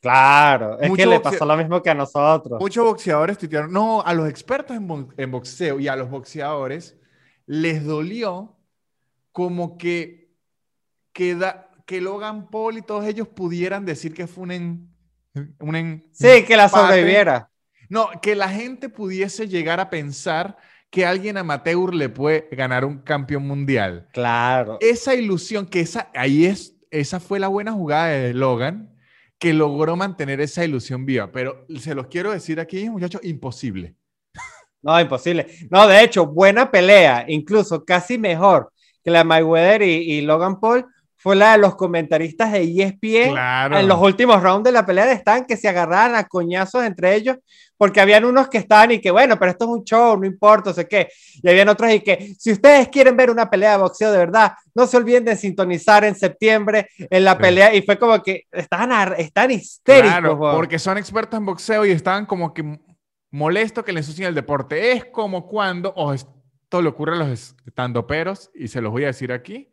Claro, 0.00 0.78
es 0.80 0.92
que 0.92 1.06
le 1.06 1.20
pasó 1.20 1.46
lo 1.46 1.56
mismo 1.56 1.82
que 1.82 1.88
a 1.88 1.94
nosotros. 1.94 2.60
Muchos 2.60 2.84
boxeadores 2.84 3.38
tuitearon, 3.38 3.72
no, 3.72 4.02
a 4.02 4.12
los 4.12 4.28
expertos 4.28 4.76
en, 4.76 5.08
en 5.16 5.30
boxeo 5.30 5.80
y 5.80 5.88
a 5.88 5.96
los 5.96 6.10
boxeadores 6.10 6.98
les 7.46 7.84
dolió 7.84 8.54
como 9.32 9.78
que 9.78 10.24
que 11.14 12.00
Logan 12.00 12.48
Paul 12.48 12.78
y 12.78 12.82
todos 12.82 13.06
ellos 13.06 13.28
pudieran 13.28 13.84
decir 13.84 14.14
que 14.14 14.26
fue 14.26 14.44
un, 14.44 14.94
un 15.60 16.04
Sí, 16.12 16.44
que 16.44 16.56
la 16.56 16.68
sobreviviera. 16.68 17.50
No, 17.88 18.08
que 18.20 18.34
la 18.34 18.48
gente 18.48 18.88
pudiese 18.88 19.46
llegar 19.46 19.80
a 19.80 19.90
pensar 19.90 20.56
que 20.90 21.04
alguien 21.04 21.36
amateur 21.36 21.92
le 21.92 22.08
puede 22.08 22.48
ganar 22.52 22.84
un 22.84 22.98
campeón 22.98 23.46
mundial. 23.46 24.08
Claro. 24.12 24.78
Esa 24.80 25.14
ilusión, 25.14 25.66
que 25.66 25.80
esa, 25.80 26.10
ahí 26.14 26.46
es, 26.46 26.73
esa 27.00 27.20
fue 27.20 27.40
la 27.40 27.48
buena 27.48 27.72
jugada 27.72 28.08
de 28.08 28.34
Logan, 28.34 28.94
que 29.38 29.52
logró 29.52 29.96
mantener 29.96 30.40
esa 30.40 30.64
ilusión 30.64 31.04
viva. 31.04 31.32
Pero 31.32 31.66
se 31.78 31.94
los 31.94 32.06
quiero 32.06 32.30
decir 32.30 32.60
aquí, 32.60 32.88
muchachos, 32.88 33.20
imposible. 33.24 33.96
No, 34.80 35.00
imposible. 35.00 35.46
No, 35.70 35.88
de 35.88 36.02
hecho, 36.04 36.26
buena 36.26 36.70
pelea, 36.70 37.24
incluso 37.28 37.84
casi 37.84 38.18
mejor 38.18 38.70
que 39.02 39.10
la 39.10 39.24
Mayweather 39.24 39.82
y, 39.82 40.20
Logan 40.20 40.60
Paul, 40.60 40.86
fue 41.24 41.36
la 41.36 41.52
de 41.52 41.58
los 41.58 41.74
comentaristas 41.74 42.52
de 42.52 42.64
ESPN 42.64 43.34
en 43.78 43.88
los 43.88 43.98
últimos 43.98 44.42
rounds 44.42 44.64
de 44.64 44.72
la 44.72 44.84
pelea 44.84 45.06
de 45.06 45.14
Stan 45.14 45.46
que 45.46 45.56
se 45.56 45.66
agarraban 45.66 46.14
a 46.16 46.24
coñazos 46.24 46.84
entre 46.84 47.14
ellos 47.14 47.38
porque 47.78 48.02
habían 48.02 48.26
unos 48.26 48.48
que 48.48 48.58
estaban 48.58 48.90
y 48.90 49.00
que 49.00 49.10
bueno, 49.10 49.38
pero 49.38 49.52
esto 49.52 49.64
es 49.64 49.70
un 49.70 49.84
show, 49.84 50.18
no 50.18 50.26
importa, 50.26 50.68
no 50.68 50.74
sé 50.74 50.86
qué. 50.86 51.08
Y 51.42 51.48
habían 51.48 51.70
otros 51.70 51.90
y 51.90 52.00
que 52.00 52.34
si 52.38 52.52
ustedes 52.52 52.88
quieren 52.88 53.16
ver 53.16 53.30
una 53.30 53.48
pelea 53.48 53.72
de 53.72 53.78
boxeo 53.78 54.12
de 54.12 54.18
verdad, 54.18 54.52
no 54.74 54.86
se 54.86 54.98
olviden 54.98 55.24
de 55.24 55.34
sintonizar 55.34 56.04
en 56.04 56.14
septiembre 56.14 56.90
en 56.98 57.24
la 57.24 57.38
pelea. 57.38 57.74
Y 57.74 57.80
fue 57.80 57.98
como 57.98 58.22
que 58.22 58.42
estaban, 58.52 59.14
están 59.16 59.50
histéricos. 59.50 60.10
Claro, 60.10 60.38
porque 60.38 60.78
son 60.78 60.98
expertos 60.98 61.38
en 61.38 61.46
boxeo 61.46 61.86
y 61.86 61.90
estaban 61.90 62.26
como 62.26 62.52
que 62.52 62.78
molestos 63.30 63.82
que 63.82 63.94
le 63.94 64.00
ensucien 64.00 64.28
el 64.28 64.34
deporte. 64.34 64.92
Es 64.92 65.06
como 65.06 65.46
cuando, 65.46 65.88
o 65.96 66.12
esto 66.12 66.82
le 66.82 66.88
ocurre 66.90 67.14
a 67.14 67.16
los 67.16 67.56
estandoperos, 67.66 68.50
y 68.54 68.68
se 68.68 68.82
los 68.82 68.92
voy 68.92 69.04
a 69.04 69.06
decir 69.06 69.32
aquí, 69.32 69.70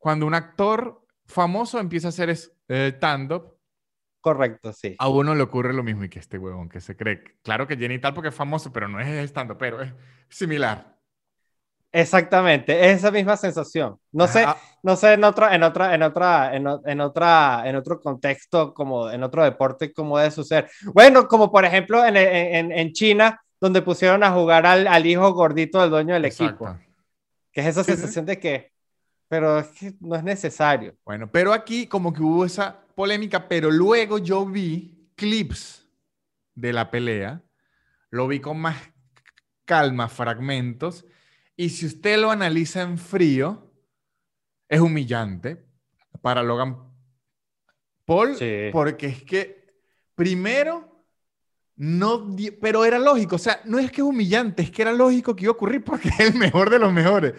cuando 0.00 0.26
un 0.26 0.34
actor 0.34 1.06
famoso 1.26 1.78
empieza 1.78 2.08
a 2.08 2.10
hacer 2.10 2.30
stand-up, 2.30 3.56
Correcto, 4.20 4.74
sí. 4.74 4.96
A 4.98 5.08
uno 5.08 5.34
le 5.34 5.42
ocurre 5.42 5.72
lo 5.72 5.82
mismo 5.82 6.04
y 6.04 6.10
que 6.10 6.18
este 6.18 6.36
huevón 6.36 6.68
que 6.68 6.82
se 6.82 6.94
cree. 6.94 7.22
Claro 7.42 7.66
que 7.66 7.78
Jenny 7.78 7.98
tal 7.98 8.12
porque 8.12 8.28
es 8.28 8.34
famoso, 8.34 8.70
pero 8.70 8.86
no 8.86 9.00
es 9.00 9.08
estando, 9.08 9.56
pero 9.56 9.80
es 9.80 9.94
similar. 10.28 10.98
Exactamente, 11.90 12.90
es 12.90 12.98
esa 12.98 13.10
misma 13.10 13.38
sensación. 13.38 13.96
No 14.12 14.28
sé, 14.28 14.44
ah. 14.46 14.56
no 14.82 14.94
sé 14.94 15.14
en 15.14 15.24
otra, 15.24 15.54
en 15.54 15.62
otra, 15.62 15.94
en 15.94 16.02
otra, 16.02 16.54
en, 16.54 16.66
otra, 17.00 17.62
en 17.64 17.76
otro 17.76 17.98
contexto, 17.98 18.74
como 18.74 19.10
en 19.10 19.22
otro 19.22 19.42
deporte, 19.42 19.92
cómo 19.92 20.18
debe 20.18 20.30
suceder. 20.30 20.70
Bueno, 20.92 21.26
como 21.26 21.50
por 21.50 21.64
ejemplo 21.64 22.04
en, 22.04 22.16
en 22.16 22.92
China, 22.92 23.40
donde 23.60 23.82
pusieron 23.82 24.22
a 24.22 24.32
jugar 24.32 24.66
al, 24.66 24.86
al, 24.86 25.06
hijo 25.06 25.32
gordito 25.32 25.80
del 25.80 25.90
dueño 25.90 26.14
del 26.14 26.24
equipo. 26.26 26.76
Que 27.52 27.62
es 27.62 27.66
esa 27.66 27.84
sensación 27.84 28.24
de 28.24 28.38
que, 28.38 28.72
pero 29.30 29.60
es 29.60 29.68
que 29.68 29.94
no 30.00 30.16
es 30.16 30.24
necesario. 30.24 30.96
Bueno, 31.04 31.30
pero 31.30 31.52
aquí 31.52 31.86
como 31.86 32.12
que 32.12 32.20
hubo 32.20 32.44
esa 32.44 32.84
polémica, 32.96 33.46
pero 33.46 33.70
luego 33.70 34.18
yo 34.18 34.44
vi 34.44 35.08
clips 35.14 35.86
de 36.56 36.72
la 36.72 36.90
pelea, 36.90 37.40
lo 38.10 38.26
vi 38.26 38.40
con 38.40 38.60
más 38.60 38.76
calma, 39.64 40.08
fragmentos, 40.08 41.06
y 41.56 41.68
si 41.68 41.86
usted 41.86 42.18
lo 42.18 42.32
analiza 42.32 42.82
en 42.82 42.98
frío, 42.98 43.72
es 44.68 44.80
humillante 44.80 45.64
para 46.20 46.42
Logan 46.42 46.76
Paul, 48.04 48.36
porque 48.72 49.06
es 49.06 49.22
que 49.22 49.76
primero 50.16 51.04
no, 51.76 52.34
pero 52.60 52.84
era 52.84 52.98
lógico, 52.98 53.36
o 53.36 53.38
sea, 53.38 53.60
no 53.64 53.78
es 53.78 53.92
que 53.92 54.00
es 54.00 54.06
humillante, 54.06 54.64
es 54.64 54.72
que 54.72 54.82
era 54.82 54.92
lógico 54.92 55.36
que 55.36 55.44
iba 55.44 55.52
a 55.52 55.54
ocurrir 55.54 55.84
porque 55.84 56.08
es 56.08 56.18
el 56.18 56.34
mejor 56.34 56.68
de 56.68 56.80
los 56.80 56.92
mejores. 56.92 57.34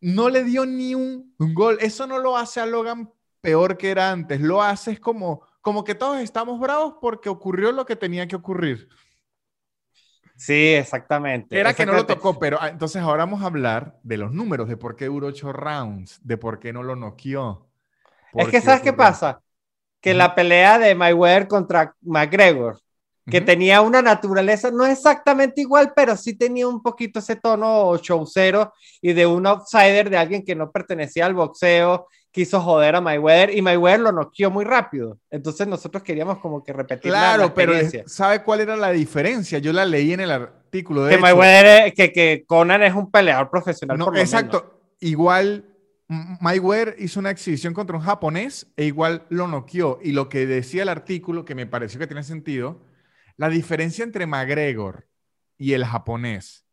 No 0.00 0.28
le 0.28 0.44
dio 0.44 0.66
ni 0.66 0.94
un, 0.94 1.34
un 1.38 1.54
gol, 1.54 1.78
eso 1.80 2.06
no 2.06 2.18
lo 2.18 2.36
hace 2.36 2.60
a 2.60 2.66
Logan 2.66 3.10
peor 3.40 3.76
que 3.76 3.90
era 3.90 4.10
antes. 4.10 4.40
Lo 4.40 4.62
haces 4.62 5.00
como, 5.00 5.42
como 5.60 5.84
que 5.84 5.94
todos 5.94 6.20
estamos 6.20 6.58
bravos 6.60 6.96
porque 7.00 7.28
ocurrió 7.28 7.72
lo 7.72 7.86
que 7.86 7.96
tenía 7.96 8.26
que 8.26 8.36
ocurrir. 8.36 8.88
Sí, 10.36 10.74
exactamente. 10.74 11.58
Era 11.58 11.72
que 11.72 11.86
no 11.86 11.94
lo 11.94 12.04
tocó, 12.04 12.38
pero 12.38 12.58
ah, 12.60 12.68
entonces 12.68 13.00
ahora 13.00 13.24
vamos 13.24 13.42
a 13.42 13.46
hablar 13.46 13.98
de 14.02 14.18
los 14.18 14.32
números, 14.32 14.68
de 14.68 14.76
por 14.76 14.94
qué 14.94 15.06
duró 15.06 15.28
ocho 15.28 15.52
rounds, 15.52 16.20
de 16.22 16.36
por 16.36 16.58
qué 16.58 16.72
no 16.72 16.82
lo 16.82 16.94
noqueó. 16.94 17.66
Es 18.34 18.48
que, 18.48 18.60
¿sabes 18.60 18.82
qué 18.82 18.92
pasa? 18.92 19.40
Que 20.00 20.12
la 20.12 20.34
pelea 20.34 20.78
de 20.78 20.94
Mayweather 20.94 21.48
contra 21.48 21.94
McGregor, 22.02 22.78
que 23.28 23.40
tenía 23.40 23.80
una 23.80 24.02
naturaleza, 24.02 24.70
no 24.70 24.86
exactamente 24.86 25.60
igual, 25.60 25.92
pero 25.96 26.16
sí 26.16 26.34
tenía 26.34 26.68
un 26.68 26.82
poquito 26.82 27.18
ese 27.18 27.36
tono 27.36 27.96
showcero 27.96 28.72
y 29.02 29.12
de 29.12 29.26
un 29.26 29.46
outsider, 29.46 30.08
de 30.10 30.16
alguien 30.16 30.44
que 30.44 30.54
no 30.54 30.70
pertenecía 30.70 31.26
al 31.26 31.34
boxeo 31.34 32.06
quiso 32.36 32.60
joder 32.60 32.94
a 32.94 33.00
Mayweather 33.00 33.56
y 33.56 33.62
Mayweather 33.62 34.00
lo 34.00 34.12
noqueó 34.12 34.50
muy 34.50 34.66
rápido. 34.66 35.18
Entonces 35.30 35.66
nosotros 35.66 36.02
queríamos 36.02 36.36
como 36.36 36.62
que 36.62 36.70
repetir 36.70 37.10
claro, 37.10 37.54
pero 37.54 37.72
¿sabe 38.04 38.42
cuál 38.42 38.60
era 38.60 38.76
la 38.76 38.90
diferencia? 38.90 39.58
Yo 39.58 39.72
la 39.72 39.86
leí 39.86 40.12
en 40.12 40.20
el 40.20 40.30
artículo 40.30 41.04
de 41.04 41.14
que 41.14 41.18
Mayweather, 41.22 41.94
que, 41.94 42.12
que 42.12 42.44
Conan 42.46 42.82
es 42.82 42.94
un 42.94 43.10
peleador 43.10 43.48
profesional. 43.48 43.96
No, 43.96 44.14
exacto. 44.14 44.82
Igual 45.00 45.64
Mayweather 46.08 46.96
hizo 46.98 47.20
una 47.20 47.30
exhibición 47.30 47.72
contra 47.72 47.96
un 47.96 48.02
japonés 48.02 48.66
e 48.76 48.84
igual 48.84 49.22
lo 49.30 49.48
noqueó. 49.48 49.98
Y 50.02 50.12
lo 50.12 50.28
que 50.28 50.44
decía 50.44 50.82
el 50.82 50.90
artículo, 50.90 51.46
que 51.46 51.54
me 51.54 51.66
pareció 51.66 51.98
que 51.98 52.06
tiene 52.06 52.22
sentido, 52.22 52.82
la 53.36 53.48
diferencia 53.48 54.04
entre 54.04 54.26
McGregor 54.26 55.08
y 55.58 55.72
el 55.72 55.84
japonés 55.84 56.66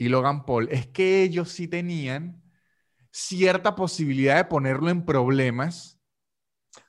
y 0.00 0.08
Logan 0.08 0.46
Paul 0.46 0.66
es 0.70 0.86
que 0.86 1.22
ellos 1.22 1.50
sí 1.50 1.68
tenían 1.68 2.42
cierta 3.10 3.74
posibilidad 3.74 4.36
de 4.36 4.46
ponerlo 4.46 4.88
en 4.88 5.04
problemas. 5.04 6.00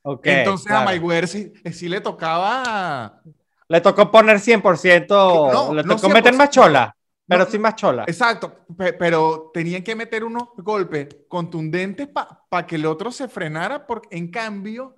Okay, 0.01 0.39
Entonces 0.39 0.71
a 0.71 0.85
Mayweather 0.85 1.27
sí, 1.27 1.89
le 1.89 1.99
tocaba... 1.99 3.21
Le 3.67 3.81
tocó 3.81 4.09
poner 4.09 4.37
100%, 4.37 5.07
no, 5.09 5.73
le 5.73 5.83
tocó 5.83 6.07
meter 6.07 6.33
más 6.35 6.51
chola, 6.51 6.95
pero 7.27 7.45
sin 7.45 7.59
más 7.59 7.75
chola. 7.75 8.05
Exacto, 8.07 8.65
pero 8.77 9.51
tenían 9.53 9.83
que 9.83 9.93
meter 9.93 10.23
unos 10.23 10.49
golpes 10.55 11.09
contundentes 11.27 12.07
para 12.07 12.65
que 12.65 12.75
el 12.75 12.85
otro 12.85 13.11
se 13.11 13.27
frenara, 13.27 13.85
porque 13.85 14.15
en 14.17 14.31
cambio, 14.31 14.95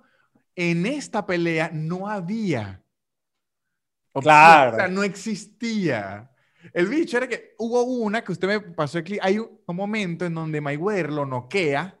en 0.54 0.86
esta 0.86 1.26
pelea 1.26 1.70
no 1.72 2.08
había. 2.08 2.83
Claro. 4.20 4.72
O 4.72 4.76
sea, 4.76 4.88
no 4.88 5.02
existía. 5.02 6.30
El 6.72 6.86
bicho 6.86 7.16
era 7.16 7.28
que 7.28 7.54
hubo 7.58 7.82
una 7.82 8.22
que 8.22 8.32
usted 8.32 8.48
me 8.48 8.60
pasó 8.60 8.98
aquí. 8.98 9.18
Hay 9.20 9.38
un, 9.38 9.60
momento 9.66 10.24
en 10.24 10.34
donde 10.34 10.60
Mayweather 10.60 11.10
lo 11.10 11.26
noquea 11.26 11.96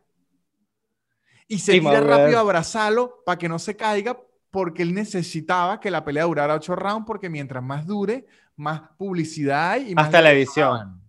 y 1.48 1.58
se 1.58 1.72
tira 1.72 2.00
rápido 2.00 2.38
a 2.38 2.40
abrazarlo 2.40 3.22
para 3.24 3.38
que 3.38 3.48
no 3.48 3.58
se 3.58 3.76
caiga 3.76 4.18
porque 4.50 4.82
él 4.82 4.94
necesitaba 4.94 5.80
que 5.80 5.90
la 5.90 6.04
pelea 6.04 6.24
durara 6.24 6.54
ocho 6.54 6.76
rounds 6.76 7.04
porque 7.06 7.28
mientras 7.28 7.62
más 7.62 7.86
dure, 7.86 8.24
más 8.56 8.82
publicidad 8.96 9.72
hay 9.72 9.90
y 9.90 9.94
más, 9.94 10.10
televisión. 10.10 11.02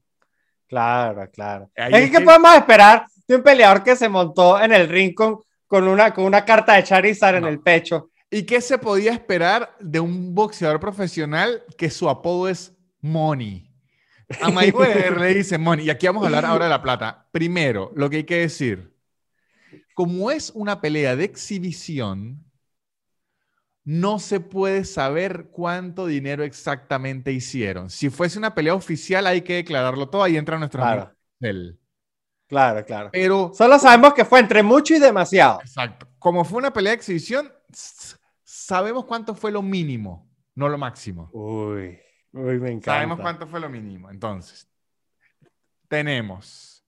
Claro, 0.68 1.30
claro. 1.32 1.70
es 1.76 2.10
que, 2.10 2.22
podemos 2.22 2.56
esperar 2.56 3.06
de 3.28 3.36
un 3.36 3.44
peleador 3.44 3.84
que 3.84 3.96
se 3.96 4.10
montó 4.10 4.60
en 4.60 4.74
el 4.74 4.90
ring 4.90 5.14
con, 5.14 5.44
una, 5.88 6.12
con 6.14 6.26
una 6.26 6.44
carta 6.44 6.74
de 6.74 6.84
Charizard 6.84 7.36
en 7.36 7.46
el 7.46 7.60
pecho. 7.60 8.10
¿Y 8.30 8.44
qué 8.44 8.60
se 8.62 8.78
podía 8.78 9.14
esperar 9.14 9.76
de 9.80 10.00
un 10.00 10.34
boxeador 10.36 10.80
profesional 10.80 11.64
que 11.78 11.90
su 11.90 12.10
apodo 12.10 12.48
es 12.48 12.76
money. 13.06 13.72
A 14.42 14.50
Mayweather 14.50 15.20
le 15.20 15.36
dice 15.36 15.58
money. 15.58 15.86
Y 15.86 15.90
aquí 15.90 16.08
vamos 16.08 16.24
a 16.24 16.26
hablar 16.28 16.46
ahora 16.46 16.66
de 16.66 16.72
la 16.72 16.82
plata. 16.82 17.28
Primero, 17.32 17.92
lo 17.96 18.10
que 18.10 18.18
hay 18.18 18.24
que 18.24 18.40
decir. 18.40 18.94
Como 19.94 20.32
es 20.32 20.52
una 20.54 20.82
pelea 20.82 21.16
de 21.16 21.24
exhibición, 21.24 22.44
no 23.86 24.20
se 24.20 24.40
puede 24.40 24.84
saber 24.84 25.50
cuánto 25.52 26.08
dinero 26.08 26.44
exactamente 26.44 27.32
hicieron. 27.32 27.90
Si 27.90 28.10
fuese 28.10 28.38
una 28.38 28.56
pelea 28.56 28.74
oficial, 28.74 29.28
hay 29.28 29.42
que 29.42 29.56
declararlo 29.56 30.10
todo. 30.10 30.24
Ahí 30.24 30.36
entra 30.36 30.58
nuestro 30.58 30.82
claro. 30.82 31.16
Del... 31.40 31.80
Claro, 32.48 32.86
claro. 32.86 33.10
Pero 33.14 33.52
solo 33.56 33.80
sabemos 33.80 34.14
que 34.14 34.26
fue 34.26 34.40
entre 34.40 34.64
mucho 34.64 34.96
y 34.96 35.00
demasiado. 35.00 35.62
Exacto. 35.62 36.08
Como 36.20 36.44
fue 36.44 36.58
una 36.58 36.74
pelea 36.74 36.92
de 36.92 36.98
exhibición, 36.98 37.52
sabemos 38.44 39.06
cuánto 39.06 39.36
fue 39.36 39.52
lo 39.52 39.62
mínimo, 39.62 40.30
no 40.56 40.70
lo 40.70 40.78
máximo. 40.78 41.30
Uy. 41.34 42.00
Uy, 42.32 42.60
me 42.60 42.72
encanta. 42.72 42.94
Sabemos 42.94 43.20
cuánto 43.20 43.48
fue 43.48 43.60
lo 43.60 43.70
mínimo. 43.70 44.10
Entonces, 44.10 44.70
tenemos 45.88 46.86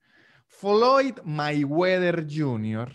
Floyd 0.48 1.20
Mayweather 1.24 2.26
Jr., 2.30 2.94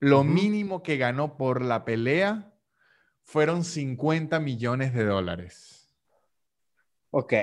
lo 0.00 0.24
mínimo 0.24 0.82
que 0.82 0.96
ganó 0.96 1.36
por 1.36 1.62
la 1.62 1.84
pelea 1.84 2.52
fueron 3.22 3.62
50 3.62 4.40
millones 4.40 4.92
de 4.94 5.04
dólares. 5.04 5.94
Ok. 7.10 7.34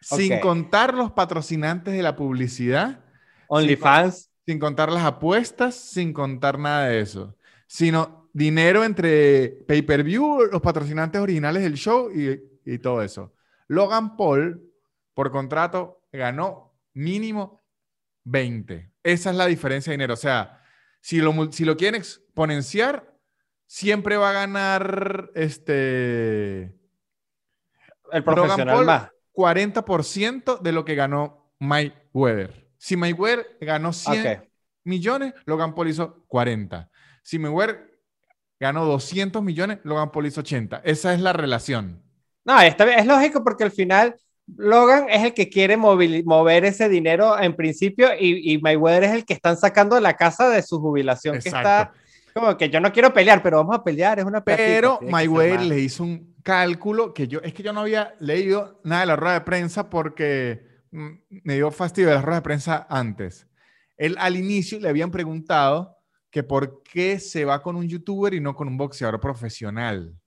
Sin 0.00 0.38
contar 0.38 0.94
los 0.94 1.10
patrocinantes 1.10 1.92
de 1.92 2.02
la 2.02 2.14
publicidad. 2.14 3.04
OnlyFans. 3.48 4.30
Sin, 4.46 4.60
contar 4.60 4.92
las 4.92 5.04
apuestas, 5.04 5.74
sin 5.74 6.12
contar 6.12 6.58
nada 6.58 6.86
de 6.86 7.00
eso. 7.00 7.36
Sino 7.66 8.23
dinero 8.34 8.84
entre 8.84 9.64
pay-per-view, 9.66 10.48
los 10.52 10.60
patrocinantes 10.60 11.20
originales 11.20 11.62
del 11.62 11.74
show 11.74 12.10
y, 12.12 12.38
y 12.66 12.78
todo 12.78 13.02
eso. 13.02 13.32
Logan 13.68 14.16
Paul, 14.16 14.62
por 15.14 15.30
contrato, 15.30 16.02
ganó 16.12 16.76
mínimo 16.92 17.64
20. 18.24 18.92
Esa 19.02 19.30
es 19.30 19.36
la 19.36 19.46
diferencia 19.46 19.90
de 19.90 19.94
dinero. 19.94 20.14
O 20.14 20.18
sea, 20.18 20.60
si 21.00 21.18
lo, 21.18 21.52
si 21.52 21.64
lo 21.64 21.76
quieren 21.76 21.94
exponenciar, 21.94 23.16
siempre 23.66 24.16
va 24.16 24.30
a 24.30 24.34
ganar 24.34 25.30
este... 25.34 26.74
El 28.12 28.24
profesional 28.24 28.84
más. 28.84 29.10
40% 29.32 30.60
de 30.60 30.72
lo 30.72 30.84
que 30.84 30.94
ganó 30.94 31.52
Mayweather. 31.58 32.68
Si 32.78 32.96
Mayweather 32.96 33.56
ganó 33.60 33.92
100 33.92 34.48
millones, 34.84 35.34
Logan 35.46 35.74
Paul 35.74 35.88
hizo 35.88 36.24
40. 36.28 36.90
Si 37.22 37.38
Mayweather 37.38 37.93
ganó 38.64 38.86
200 38.86 39.42
millones, 39.42 39.78
Logan 39.84 40.10
Paul 40.10 40.26
hizo 40.26 40.40
80. 40.40 40.80
Esa 40.84 41.12
es 41.12 41.20
la 41.20 41.34
relación. 41.34 42.02
No, 42.46 42.58
esta, 42.62 42.90
es 42.94 43.04
lógico 43.04 43.44
porque 43.44 43.64
al 43.64 43.70
final 43.70 44.16
Logan 44.56 45.10
es 45.10 45.22
el 45.22 45.34
que 45.34 45.50
quiere 45.50 45.76
mover 45.76 46.64
ese 46.64 46.88
dinero 46.88 47.38
en 47.38 47.54
principio 47.54 48.08
y, 48.18 48.54
y, 48.54 48.58
Mayweather 48.58 49.04
es 49.04 49.12
el 49.12 49.26
que 49.26 49.34
están 49.34 49.58
sacando 49.58 49.96
de 49.96 50.00
la 50.00 50.16
casa 50.16 50.48
de 50.48 50.62
su 50.62 50.80
jubilación, 50.80 51.38
que 51.40 51.50
está 51.50 51.92
como 52.32 52.56
que 52.56 52.70
yo 52.70 52.80
no 52.80 52.90
quiero 52.90 53.12
pelear, 53.12 53.42
pero 53.42 53.58
vamos 53.58 53.76
a 53.76 53.84
pelear, 53.84 54.18
es 54.18 54.24
una 54.24 54.42
Pero 54.42 54.98
Mayweather 55.02 55.60
le 55.60 55.80
hizo 55.80 56.02
un 56.02 56.34
cálculo 56.42 57.12
que 57.12 57.28
yo, 57.28 57.40
es 57.42 57.52
que 57.52 57.62
yo 57.62 57.74
no 57.74 57.80
había 57.80 58.14
leído 58.18 58.80
nada 58.82 59.02
de 59.02 59.06
la 59.06 59.16
rueda 59.16 59.34
de 59.34 59.40
prensa 59.42 59.90
porque 59.90 60.66
mm, 60.90 61.08
me 61.44 61.54
dio 61.54 61.70
fastidio 61.70 62.08
de 62.08 62.14
la 62.14 62.22
rueda 62.22 62.38
de 62.38 62.44
prensa 62.44 62.86
antes. 62.88 63.46
Él 63.98 64.16
al 64.18 64.36
inicio 64.36 64.80
le 64.80 64.88
habían 64.88 65.10
preguntado 65.10 65.93
que 66.34 66.42
por 66.42 66.82
qué 66.82 67.20
se 67.20 67.44
va 67.44 67.62
con 67.62 67.76
un 67.76 67.86
youtuber 67.86 68.34
y 68.34 68.40
no 68.40 68.56
con 68.56 68.66
un 68.66 68.76
boxeador 68.76 69.20
profesional. 69.20 70.18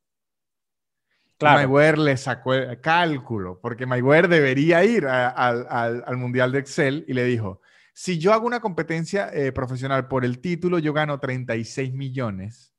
Claro. 1.37 1.57
Mayweather 1.57 1.97
le 1.97 2.15
sacó 2.15 2.53
el 2.53 2.79
cálculo, 2.79 3.59
porque 3.61 3.85
Mayweather 3.85 4.29
debería 4.29 4.85
ir 4.85 5.05
al, 5.05 6.15
Mundial 6.15 6.53
de 6.53 6.59
Excel 6.59 7.03
y 7.09 7.13
le 7.13 7.25
dijo, 7.25 7.59
si 7.93 8.19
yo 8.19 8.31
hago 8.31 8.47
una 8.47 8.61
competencia 8.61 9.29
eh, 9.33 9.51
profesional 9.51 10.07
por 10.07 10.23
el 10.23 10.39
título, 10.39 10.79
yo 10.79 10.93
gano 10.93 11.19
36 11.19 11.93
millones 11.93 12.73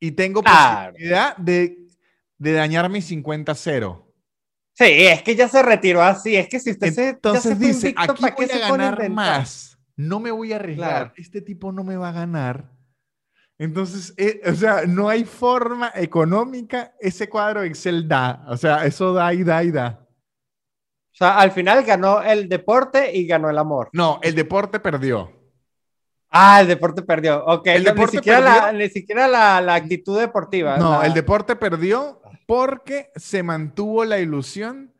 y 0.00 0.12
tengo 0.12 0.42
posibilidad 0.42 1.36
de, 1.36 1.86
de 2.38 2.52
dañar 2.52 2.88
mi 2.88 3.00
50-0. 3.00 4.06
Sí, 4.72 4.84
es 4.84 5.22
que 5.22 5.36
ya 5.36 5.48
se 5.48 5.62
retiró 5.62 6.00
así. 6.00 6.34
Es 6.34 6.48
que 6.48 6.60
si 6.60 6.70
usted 6.70 6.98
Entonces 6.98 7.42
se, 7.42 7.54
dice, 7.56 7.94
aquí 7.94 8.24
voy 8.34 8.50
a 8.50 8.70
ganar 8.70 9.10
más. 9.10 9.77
No 9.98 10.20
me 10.20 10.30
voy 10.30 10.52
a 10.52 10.56
arriesgar. 10.56 11.12
Este 11.16 11.40
tipo 11.40 11.72
no 11.72 11.82
me 11.82 11.96
va 11.96 12.10
a 12.10 12.12
ganar. 12.12 12.70
Entonces, 13.58 14.14
eh, 14.16 14.40
o 14.46 14.54
sea, 14.54 14.82
no 14.86 15.08
hay 15.08 15.24
forma 15.24 15.90
económica. 15.92 16.94
Ese 17.00 17.28
cuadro 17.28 17.64
Excel 17.64 18.06
da. 18.06 18.44
O 18.46 18.56
sea, 18.56 18.86
eso 18.86 19.12
da 19.12 19.34
y 19.34 19.42
da 19.42 19.64
y 19.64 19.72
da. 19.72 20.06
O 21.10 21.16
sea, 21.18 21.40
al 21.40 21.50
final 21.50 21.82
ganó 21.82 22.22
el 22.22 22.48
deporte 22.48 23.10
y 23.12 23.26
ganó 23.26 23.50
el 23.50 23.58
amor. 23.58 23.90
No, 23.92 24.20
el 24.22 24.36
deporte 24.36 24.78
perdió. 24.78 25.32
Ah, 26.30 26.60
el 26.60 26.68
deporte 26.68 27.02
perdió. 27.02 27.44
Ok, 27.44 27.66
el 27.66 27.82
deporte 27.82 28.18
ni 28.18 28.18
siquiera, 28.18 28.40
La, 28.40 28.72
ni 28.72 28.88
siquiera 28.88 29.26
la, 29.26 29.60
la, 29.60 29.74
actitud 29.74 30.16
deportiva. 30.16 30.76
No, 30.76 31.02
el 31.02 31.12
deporte 31.12 31.56
perdió 31.56 32.22
porque 32.46 33.10
se 33.16 33.42
mantuvo 33.42 34.04
la 34.04 34.20
ilusión 34.20 34.94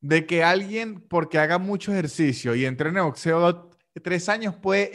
de 0.00 0.26
que 0.26 0.42
alguien, 0.42 1.06
porque 1.08 1.38
haga 1.38 1.58
mucho 1.58 1.92
ejercicio 1.92 2.56
y 2.56 2.66
entrene 2.66 3.00
boxeo 3.00 3.70
tres 4.00 4.28
años, 4.28 4.54
puede 4.54 4.90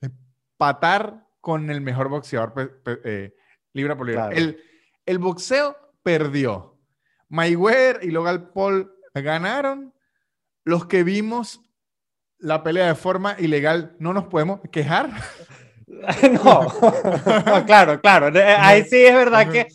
empatar 0.00 1.26
con 1.40 1.70
el 1.70 1.80
mejor 1.80 2.08
boxeador 2.08 2.82
eh, 3.04 3.34
libra 3.72 3.96
por 3.96 4.06
libra. 4.06 4.30
El, 4.30 4.62
el, 5.06 5.18
boxeo 5.18 5.76
perdió. 6.02 6.78
Mayweather 7.28 8.00
y 8.02 8.10
Logan 8.10 8.50
Paul 8.54 8.94
ganaron. 9.14 9.94
Los 10.64 10.86
que 10.86 11.02
vimos 11.02 11.60
la 12.38 12.62
pelea 12.62 12.86
de 12.86 12.94
forma 12.94 13.36
ilegal, 13.38 13.96
no 13.98 14.12
nos 14.12 14.24
podemos 14.24 14.60
quejar. 14.70 15.10
no. 16.44 17.64
claro, 17.66 18.00
claro. 18.00 18.32
Ahí 18.58 18.84
sí 18.84 19.04
es 19.04 19.14
verdad 19.14 19.50
que 19.50 19.68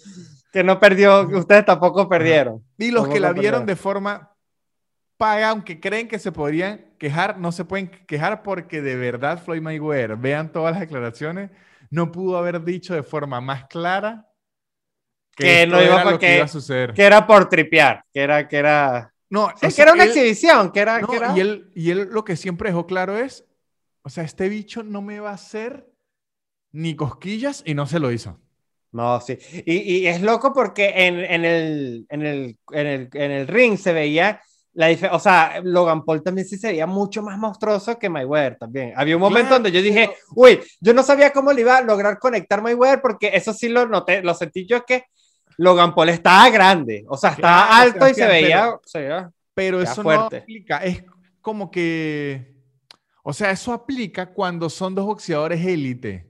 que 0.51 0.63
no 0.63 0.79
perdió, 0.79 1.21
ustedes 1.37 1.65
tampoco 1.65 2.07
perdieron. 2.07 2.63
Y 2.77 2.91
los 2.91 3.07
que 3.07 3.19
la 3.19 3.33
vieron 3.33 3.65
de 3.65 3.75
forma 3.75 4.31
paga, 5.17 5.49
aunque 5.49 5.79
creen 5.79 6.07
que 6.07 6.19
se 6.19 6.31
podrían 6.31 6.85
quejar, 6.97 7.37
no 7.39 7.51
se 7.51 7.65
pueden 7.65 7.89
quejar 7.89 8.43
porque 8.43 8.81
de 8.81 8.95
verdad 8.95 9.41
Floyd 9.43 9.61
Mayweather, 9.61 10.15
vean 10.15 10.51
todas 10.51 10.73
las 10.73 10.81
declaraciones, 10.81 11.51
no 11.89 12.11
pudo 12.11 12.37
haber 12.37 12.63
dicho 12.63 12.93
de 12.93 13.03
forma 13.03 13.41
más 13.41 13.65
clara 13.65 14.27
que, 15.35 15.67
no 15.67 15.81
iba, 15.81 16.09
a 16.09 16.19
que, 16.19 16.47
suceder. 16.47 16.93
Que 16.93 17.03
era 17.03 17.27
por 17.27 17.47
tripear, 17.47 18.03
que 18.11 18.21
era, 18.21 18.47
que 18.47 18.57
era... 18.57 19.13
No, 19.29 19.51
es 19.61 19.75
que 19.75 19.81
era 19.81 19.93
una 19.93 20.05
exhibición, 20.05 20.71
que 20.71 20.79
era, 20.79 21.01
Y, 21.35 21.39
él, 21.39 21.71
y 21.75 21.91
él 21.91 22.09
lo 22.11 22.23
que 22.23 22.35
siempre 22.35 22.69
dejó 22.69 22.87
claro 22.87 23.17
es, 23.17 23.45
o 24.01 24.09
sea, 24.09 24.23
este 24.23 24.49
bicho 24.49 24.83
no 24.83 25.01
me 25.01 25.19
va 25.19 25.31
a 25.31 25.33
hacer 25.33 25.85
ni 26.71 26.95
cosquillas 26.95 27.61
y 27.65 27.73
no 27.73 27.85
se 27.85 27.99
lo 27.99 28.11
hizo. 28.11 28.39
No, 28.91 29.19
sí. 29.19 29.37
Y, 29.65 29.99
y 29.99 30.07
es 30.07 30.21
loco 30.21 30.53
porque 30.53 30.93
en, 30.95 31.19
en, 31.19 31.45
el, 31.45 32.07
en, 32.09 32.21
el, 32.25 32.57
en, 32.71 32.87
el, 32.87 33.09
en 33.13 33.31
el 33.31 33.47
ring 33.47 33.77
se 33.77 33.93
veía 33.93 34.41
la 34.77 34.95
o 35.11 35.19
sea, 35.19 35.59
Logan 35.63 36.05
Paul 36.05 36.21
también 36.21 36.47
sí 36.47 36.55
se 36.55 36.67
veía 36.67 36.85
mucho 36.85 37.23
más 37.23 37.35
monstruoso 37.35 37.97
que 37.97 38.09
Mayweather 38.09 38.59
también. 38.59 38.93
Había 38.95 39.15
un 39.15 39.21
momento 39.23 39.55
donde 39.55 39.71
yo 39.71 39.81
dije, 39.81 40.11
uy, 40.35 40.59
yo 40.79 40.93
no 40.93 41.01
sabía 41.01 41.33
cómo 41.33 41.51
le 41.51 41.61
iba 41.61 41.77
a 41.77 41.81
lograr 41.81 42.19
conectar 42.19 42.61
Mayweather 42.61 43.01
porque 43.01 43.31
eso 43.33 43.53
sí 43.53 43.69
lo 43.69 43.87
noté, 43.87 44.21
lo 44.21 44.35
sentí 44.35 44.67
yo 44.67 44.85
que 44.85 45.05
Logan 45.57 45.95
Paul 45.95 46.09
estaba 46.09 46.47
grande, 46.51 47.03
o 47.07 47.17
sea, 47.17 47.31
estaba 47.31 47.79
alto 47.79 48.07
y 48.07 48.13
se 48.13 48.27
veía, 48.27 48.79
pero, 48.93 49.33
pero 49.55 49.81
eso 49.81 50.03
no 50.03 50.11
aplica, 50.11 50.77
es 50.83 51.03
como 51.41 51.71
que, 51.71 52.55
o 53.23 53.33
sea, 53.33 53.49
eso 53.49 53.73
aplica 53.73 54.31
cuando 54.31 54.69
son 54.69 54.93
dos 54.93 55.07
boxeadores 55.07 55.65
élite. 55.65 56.29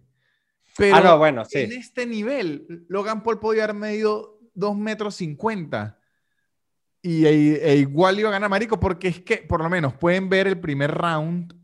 Pero 0.77 0.95
ah, 0.95 1.01
no, 1.01 1.17
bueno, 1.17 1.43
sí. 1.43 1.59
en 1.59 1.73
este 1.73 2.05
nivel, 2.05 2.85
Logan 2.87 3.23
Paul 3.23 3.39
podía 3.39 3.65
haber 3.65 3.75
medido 3.75 4.39
2 4.53 4.77
metros 4.77 5.15
50 5.15 5.96
y 7.01 7.25
e, 7.25 7.71
e, 7.71 7.75
igual 7.77 8.19
iba 8.19 8.29
a 8.29 8.33
ganar 8.33 8.49
Marico, 8.49 8.79
porque 8.79 9.07
es 9.07 9.21
que 9.21 9.37
por 9.37 9.61
lo 9.61 9.69
menos 9.69 9.93
pueden 9.93 10.29
ver 10.29 10.47
el 10.47 10.59
primer 10.59 10.91
round 10.91 11.57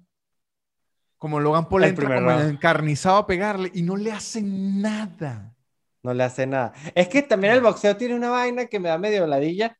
como 1.23 1.39
Logan 1.39 1.69
Paul 1.69 1.85
entra 1.85 2.15
como 2.15 2.31
encarnizado 2.31 3.15
a 3.15 3.25
pegarle 3.25 3.71
y 3.73 3.81
no 3.81 3.95
le 3.95 4.11
hace 4.11 4.41
nada. 4.41 5.55
No 6.03 6.13
le 6.13 6.21
hace 6.21 6.45
nada. 6.45 6.73
Es 6.95 7.07
que 7.07 7.21
también 7.21 7.53
el 7.53 7.61
boxeo 7.61 7.95
tiene 7.95 8.13
una 8.13 8.29
vaina 8.29 8.65
que 8.65 8.77
me 8.77 8.89
da 8.89 8.97
medio 8.97 9.25
ladilla, 9.25 9.77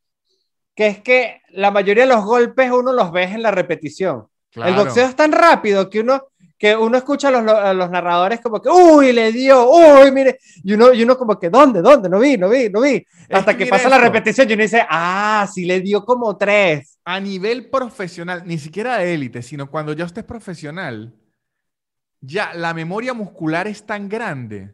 que 0.73 0.87
es 0.87 1.01
que 1.01 1.41
la 1.49 1.69
mayoría 1.69 2.05
de 2.05 2.13
los 2.13 2.23
golpes 2.23 2.71
uno 2.71 2.93
los 2.93 3.11
ves 3.11 3.31
en 3.31 3.41
la 3.41 3.51
repetición. 3.51 4.27
El 4.55 4.73
boxeo 4.73 5.05
es 5.05 5.17
tan 5.17 5.33
rápido 5.33 5.89
que 5.89 5.99
uno 5.99 6.29
que 6.63 6.77
uno 6.77 6.97
escucha 6.97 7.27
a 7.27 7.73
los, 7.73 7.89
narradores 7.89 8.39
como 8.39 8.61
que, 8.61 8.69
uy, 8.69 9.11
le 9.11 9.33
dio, 9.33 9.69
uy, 9.69 10.09
mire, 10.13 10.39
y 10.63 10.71
uno, 10.71 10.93
y 10.93 11.03
uno 11.03 11.17
como 11.17 11.37
que, 11.37 11.49
¿dónde, 11.49 11.81
dónde? 11.81 12.07
No 12.07 12.19
vi, 12.21 12.37
no 12.37 12.47
vi, 12.47 12.69
no 12.69 12.79
vi. 12.79 13.05
Hasta 13.29 13.57
que, 13.57 13.65
pasa 13.65 13.89
la 13.89 13.97
repetición 13.97 14.49
y 14.49 14.53
uno 14.53 14.63
dice, 14.63 14.81
ah, 14.89 15.45
sí 15.53 15.65
le 15.65 15.81
dio 15.81 16.05
como 16.05 16.37
tres. 16.37 16.99
A 17.03 17.19
nivel 17.19 17.69
profesional, 17.69 18.43
ni 18.45 18.57
siquiera 18.57 18.99
de 18.99 19.13
élite, 19.13 19.41
sino 19.41 19.69
cuando 19.69 19.91
ya 19.91 20.05
usted 20.05 20.21
es 20.21 20.25
profesional, 20.25 21.13
ya 22.21 22.53
la 22.53 22.73
memoria 22.73 23.13
muscular 23.13 23.67
es 23.67 23.85
tan 23.85 24.07
grande 24.07 24.73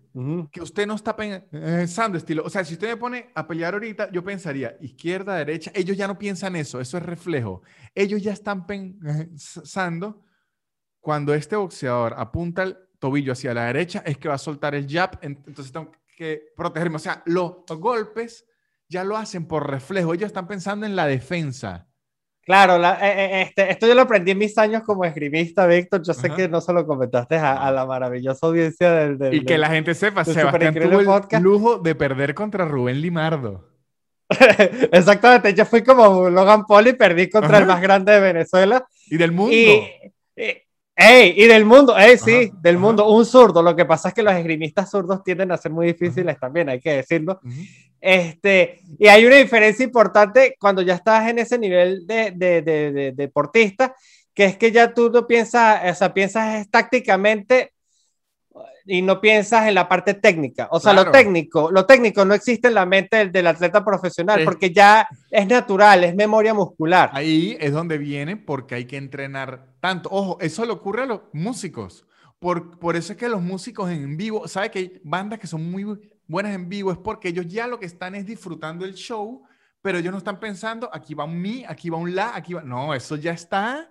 que 0.52 0.62
usted 0.62 0.86
no 0.86 0.93
está 0.93 1.15
pensando 1.15 2.19
estilo. 2.19 2.43
O 2.45 2.52
sea, 2.52 2.63
si 2.63 2.73
usted 2.75 2.89
me 2.89 2.97
pone 2.97 3.32
a 3.34 3.47
pelear 3.47 3.73
ahorita, 3.73 4.12
yo 4.12 4.23
pensaría 4.23 4.78
izquierda, 4.80 5.38
derecha. 5.38 5.71
Ellos 5.73 5.97
ya 5.97 6.08
no 6.08 6.19
piensan 6.19 6.56
eso, 6.56 6.80
eso 6.80 6.97
es 6.97 7.04
reflejo. 7.04 7.63
Ellos 7.95 8.21
ya 8.21 8.34
están 8.34 8.67
pensando 8.67 10.21
cuando 11.00 11.34
este 11.34 11.56
boxeador 11.56 12.14
apunta 12.18 12.64
el 12.64 12.78
tobillo 13.00 13.34
hacia 13.34 13.54
la 13.54 13.66
derecha, 13.66 14.04
es 14.06 14.18
que 14.18 14.28
va 14.28 14.36
a 14.36 14.40
soltar 14.40 14.76
el 14.76 14.88
jab, 14.88 15.18
entonces 15.22 15.72
tengo 15.72 15.92
que 16.16 16.52
protegerme. 16.56 16.98
O 16.98 17.00
sea, 17.00 17.24
los 17.26 17.64
golpes 17.68 18.46
ya 18.88 19.04
lo 19.04 19.18
hacen 19.18 19.46
por 19.46 19.70
reflejo, 19.70 20.14
ellos 20.14 20.28
están 20.28 20.48
pensando 20.48 20.86
en 20.86 20.96
la 20.96 21.08
defensa. 21.08 21.88
Claro, 22.50 22.84
eh, 22.84 22.98
eh, 23.02 23.42
este, 23.44 23.72
esto 23.72 23.86
yo 23.86 23.94
lo 23.94 24.02
aprendí 24.02 24.32
en 24.32 24.40
mis 24.40 24.58
años 24.58 24.82
como 24.84 25.06
esgrimista, 25.06 25.68
Víctor. 25.68 26.02
Yo 26.02 26.16
sé 26.16 26.32
que 26.32 26.50
no 26.50 26.60
se 26.62 26.74
lo 26.74 26.84
comentaste 26.88 27.38
a, 27.38 27.70
la 27.72 27.86
maravillosa 27.86 28.48
audiencia 28.48 28.92
del... 28.92 29.36
y 29.36 29.46
que 29.46 29.56
la 29.56 29.70
gente 29.70 29.94
sepa, 29.94 30.26
Sebastián 30.26 30.74
tuvo 30.74 31.00
el 31.00 31.44
lujo 31.44 31.78
de 31.78 31.94
perder 31.94 32.34
contra 32.34 32.66
Rubén 32.66 33.02
Limardo. 33.02 33.68
Exactamente, 34.92 35.54
yo 35.54 35.64
fui 35.64 35.84
como 35.84 36.28
Logan 36.30 36.66
Paul 36.66 36.88
y 36.88 36.94
perdí 36.94 37.30
contra 37.30 37.60
el 37.60 37.68
más 37.68 37.82
grande 37.82 38.13
de 38.13 38.19
Venezuela. 38.19 38.84
Y 39.06 39.17
del 39.17 39.32
mundo. 39.32 39.56
¡Ey! 41.02 41.33
Y 41.37 41.47
del 41.47 41.63
mundo, 41.63 41.97
¡ey! 41.97 42.17
Sí, 42.17 42.52
del 42.62 42.77
mundo, 42.77 43.08
un 43.08 43.25
zurdo. 43.25 43.63
Lo 43.63 43.73
que 43.73 43.85
pasa 43.85 44.10
es 44.10 44.13
que 44.13 44.21
los 44.21 44.33
esgrimistas 44.33 44.91
zurdos 44.91 45.23
tienden 45.23 45.50
a 45.54 45.58
ser 45.58 45.71
muy 45.71 45.87
difíciles 45.87 46.37
también, 46.37 46.67
hay 46.67 46.81
que 46.81 46.91
decirlo. 46.91 47.39
este, 48.02 48.81
y 49.00 49.08
hay 49.08 49.25
una 49.25 49.37
diferencia 49.37 49.85
importante 49.85 50.58
cuando 50.60 50.81
ya 50.81 50.95
estás 50.95 51.29
en 51.29 51.39
ese 51.39 51.58
nivel 51.58 52.06
de, 52.06 52.31
de, 52.35 52.62
de, 52.62 53.13
deportista, 53.15 53.95
que 54.33 54.43
es 54.43 54.58
que 54.58 54.73
ya 54.73 54.93
tú 54.93 55.10
no 55.10 55.25
piensas, 55.25 55.89
o 55.89 55.95
sea, 55.95 56.13
piensas 56.13 56.69
tácticamente 56.69 57.71
y 58.85 59.02
no 59.02 59.21
piensas 59.21 59.69
en 59.69 59.75
la 59.75 59.87
parte 59.87 60.15
técnica. 60.15 60.67
O 60.71 60.81
sea, 60.81 60.91
lo 60.91 61.12
técnico, 61.12 61.71
lo 61.71 61.85
técnico 61.85 62.25
no 62.25 62.33
existe 62.33 62.67
en 62.67 62.73
la 62.73 62.85
mente 62.85 63.29
del, 63.29 63.47
atleta 63.47 63.85
profesional 63.85 64.43
porque 64.43 64.71
ya 64.71 65.08
es 65.31 65.47
natural, 65.47 66.04
es 66.04 66.13
memoria 66.13 66.54
muscular. 66.54 67.10
Ahí 67.13 67.56
es 67.62 67.71
donde 67.71 67.97
viene 67.97 68.35
porque 68.35 68.75
hay 68.75 68.83
que 68.85 68.97
entrenar 68.97 69.69
tanto. 69.80 70.10
Ojo, 70.12 70.38
eso 70.40 70.65
le 70.65 70.71
ocurre 70.71 71.04
a 71.04 71.06
los 71.06 71.21
músicos. 71.34 72.06
Por, 72.40 72.80
por 72.80 72.96
eso 72.96 73.13
es 73.13 73.19
que 73.19 73.27
los 73.27 73.42
músicos 73.42 73.90
en 73.90 74.15
vivo, 74.15 74.48
¿sabe 74.48 74.71
que 74.71 74.80
hay 74.80 75.02
bandas 75.04 75.40
que 75.40 75.48
son 75.48 75.69
muy 75.69 75.86
buenas 76.27 76.54
en 76.56 76.69
vivo? 76.69 76.92
Es 76.92 76.98
porque 76.98 77.30
ellos 77.30 77.46
ya 77.48 77.67
lo 77.67 77.80
que 77.80 77.86
están 77.86 78.15
es 78.15 78.25
disfrutando 78.25 78.86
el 78.86 78.94
show, 78.94 79.44
pero 79.82 79.98
ellos 79.98 80.12
no 80.12 80.17
están 80.17 80.40
pensando, 80.40 80.90
aquí 80.94 81.13
va 81.13 81.25
un 81.25 81.42
mi, 81.42 81.65
aquí 81.67 81.90
va 81.90 81.98
un 81.98 82.15
la, 82.15 82.36
aquí 82.36 82.54
va... 82.54 82.62
No, 82.62 82.94
eso 82.94 83.15
ya 83.15 83.34
está... 83.34 83.90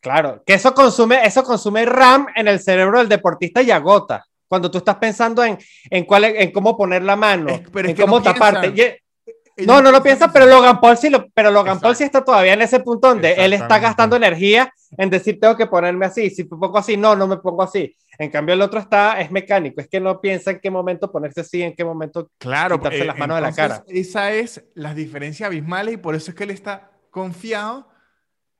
Claro, 0.00 0.42
que 0.46 0.54
eso 0.54 0.72
consume, 0.72 1.24
eso 1.26 1.42
consume 1.42 1.84
RAM 1.84 2.28
en 2.36 2.48
el 2.48 2.60
cerebro 2.60 2.98
del 2.98 3.08
deportista 3.08 3.60
y 3.60 3.70
agota. 3.70 4.24
Cuando 4.46 4.70
tú 4.70 4.78
estás 4.78 4.96
pensando 4.96 5.42
en, 5.42 5.58
en, 5.90 6.04
cuál, 6.04 6.24
en 6.24 6.52
cómo 6.52 6.76
poner 6.76 7.02
la 7.02 7.16
mano, 7.16 7.48
en 7.50 7.96
cómo 7.96 8.22
taparte. 8.22 9.02
No, 9.64 9.80
no 9.80 9.90
lo 9.90 10.02
piensa, 10.02 10.32
pero 10.32 10.46
Logan 10.46 10.80
Paul 10.80 10.98
sí, 10.98 11.08
lo, 11.08 11.28
pero 11.30 11.50
Logan 11.50 11.80
Paul 11.80 11.96
sí 11.96 12.04
está 12.04 12.22
todavía 12.24 12.52
en 12.52 12.62
ese 12.62 12.80
punto 12.80 13.08
donde 13.08 13.32
él 13.34 13.52
está 13.52 13.78
gastando 13.78 14.16
energía 14.16 14.72
en 14.98 15.08
decir 15.08 15.38
tengo 15.40 15.56
que 15.56 15.66
ponerme 15.66 16.06
así, 16.06 16.30
si 16.30 16.44
me 16.44 16.50
pongo 16.50 16.78
así, 16.78 16.96
no, 16.96 17.16
no 17.16 17.26
me 17.26 17.38
pongo 17.38 17.62
así. 17.62 17.96
En 18.18 18.30
cambio 18.30 18.54
el 18.54 18.62
otro 18.62 18.80
está, 18.80 19.20
es 19.20 19.30
mecánico, 19.30 19.80
es 19.80 19.88
que 19.88 20.00
no 20.00 20.20
piensa 20.20 20.50
en 20.50 20.60
qué 20.60 20.70
momento 20.70 21.10
ponerse 21.10 21.40
así, 21.40 21.62
en 21.62 21.74
qué 21.74 21.84
momento 21.84 22.30
claro, 22.38 22.78
quitarse 22.78 23.02
eh, 23.02 23.04
las 23.04 23.18
manos 23.18 23.36
de 23.36 23.42
la 23.42 23.52
cara. 23.52 23.84
Esa 23.88 24.32
es 24.32 24.64
las 24.74 24.94
diferencias 24.94 25.46
abismales 25.46 25.94
y 25.94 25.98
por 25.98 26.14
eso 26.14 26.30
es 26.30 26.36
que 26.36 26.44
él 26.44 26.50
está 26.50 26.90
confiado 27.10 27.88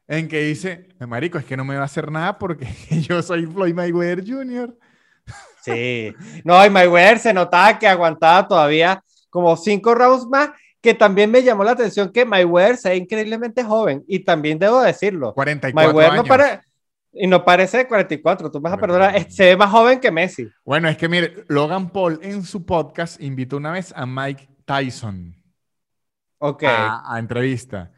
en 0.09 0.28
que 0.28 0.40
dice, 0.40 0.88
marico, 1.07 1.38
es 1.38 1.44
que 1.44 1.57
no 1.57 1.64
me 1.64 1.76
va 1.76 1.82
a 1.82 1.86
hacer 1.86 2.11
nada 2.11 2.38
porque 2.38 2.66
yo 3.09 3.22
soy 3.22 3.47
Floyd 3.47 3.74
Mayweather 3.74 4.24
Jr. 4.26 4.76
Sí, 5.62 6.14
no, 6.44 6.64
y 6.64 6.70
Mayweather 6.70 7.18
se 7.18 7.34
notaba 7.34 7.78
que 7.78 7.88
aguantaba 7.88 8.47
todavía 8.47 9.03
como 9.30 9.57
cinco 9.57 9.94
rounds 9.94 10.26
más, 10.26 10.51
que 10.87 10.95
también 10.95 11.32
me 11.32 11.43
llamó 11.43 11.64
la 11.64 11.72
atención 11.72 12.12
que 12.12 12.24
Mayweather 12.24 12.76
sea 12.76 12.95
increíblemente 12.95 13.64
joven, 13.64 14.05
y 14.07 14.20
también 14.20 14.57
debo 14.57 14.80
decirlo. 14.80 15.34
44 15.34 15.93
Mayweather 15.93 16.14
No 16.14 16.62
y 17.12 17.26
no 17.26 17.45
parece 17.45 17.78
de 17.78 17.89
44, 17.89 18.53
tú 18.53 18.61
vas 18.61 18.72
a 18.72 18.76
perdonar, 18.76 19.28
se 19.28 19.47
ve 19.47 19.57
más 19.57 19.68
joven 19.68 19.99
que 19.99 20.12
Messi. 20.12 20.49
Bueno, 20.64 20.89
es 20.89 20.97
que 20.97 21.09
mire, 21.09 21.45
Logan 21.49 21.91
Paul 21.91 22.20
en 22.22 22.45
su 22.45 22.64
podcast 22.64 23.20
invitó 23.20 23.57
una 23.57 23.72
vez 23.72 23.93
a 23.97 24.07
Mike 24.07 24.49
Tyson. 24.64 25.34
Ok. 26.39 26.62
A, 26.62 27.03
a 27.12 27.18
entrevista. 27.18 27.91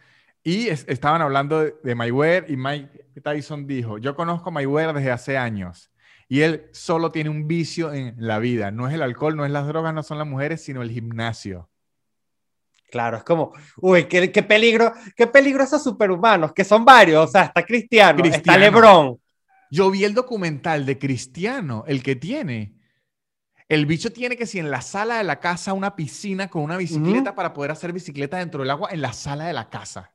Y 0.43 0.69
estaban 0.69 1.21
hablando 1.21 1.63
de, 1.63 1.95
Mayweather 1.95 2.51
y 2.51 2.57
Mike 2.57 3.21
Tyson 3.23 3.67
dijo, 3.67 3.99
yo 3.99 4.17
conozco 4.17 4.49
a 4.49 4.53
Mayweather 4.53 4.95
desde 4.95 5.11
hace 5.11 5.37
años 5.37 5.91
y 6.27 6.41
él 6.41 6.71
solo 6.73 7.13
tiene 7.13 7.29
un 7.29 7.47
vicio 7.47 7.93
en 7.93 8.15
la 8.17 8.39
vida. 8.39 8.71
No 8.71 8.89
es 8.89 8.95
el 8.95 9.03
alcohol, 9.03 9.37
no 9.37 9.45
es 9.45 9.51
las 9.51 9.67
drogas, 9.67 9.93
no 9.93 10.03
son 10.03 10.17
las 10.17 10.27
mujeres, 10.27 10.65
sino 10.65 10.81
el 10.81 10.91
gimnasio. 10.91 11.69
Claro, 12.91 13.19
es 13.19 13.23
como, 13.23 13.53
uy, 13.77 14.05
qué, 14.05 14.33
qué 14.33 14.43
peligro, 14.43 14.93
qué 15.15 15.27
peligro 15.27 15.63
esos 15.63 15.83
superhumanos, 15.83 16.53
que 16.53 16.65
son 16.65 16.85
varios, 16.85 17.29
o 17.29 17.31
sea, 17.31 17.43
está 17.45 17.63
Cristiano, 17.65 18.25
está 18.25 18.57
Lebron. 18.57 19.19
Yo 19.71 19.91
vi 19.91 20.05
el 20.05 20.15
documental 20.15 20.87
de 20.87 20.99
Cristiano, 20.99 21.85
el 21.87 22.03
que 22.03 22.17
tiene. 22.17 22.75
El 23.69 23.85
bicho 23.85 24.11
tiene 24.11 24.37
que 24.37 24.47
si 24.47 24.59
en 24.59 24.71
la 24.71 24.81
sala 24.81 25.19
de 25.19 25.25
la 25.25 25.41
casa 25.41 25.75
una 25.75 25.95
piscina 25.95 26.49
con 26.49 26.63
una 26.63 26.79
bicicleta 26.79 27.35
para 27.35 27.53
poder 27.53 27.71
hacer 27.71 27.93
bicicleta 27.93 28.39
dentro 28.39 28.63
del 28.63 28.71
agua 28.71 28.89
en 28.91 29.03
la 29.03 29.13
sala 29.13 29.47
de 29.47 29.53
la 29.53 29.69
casa. 29.69 30.15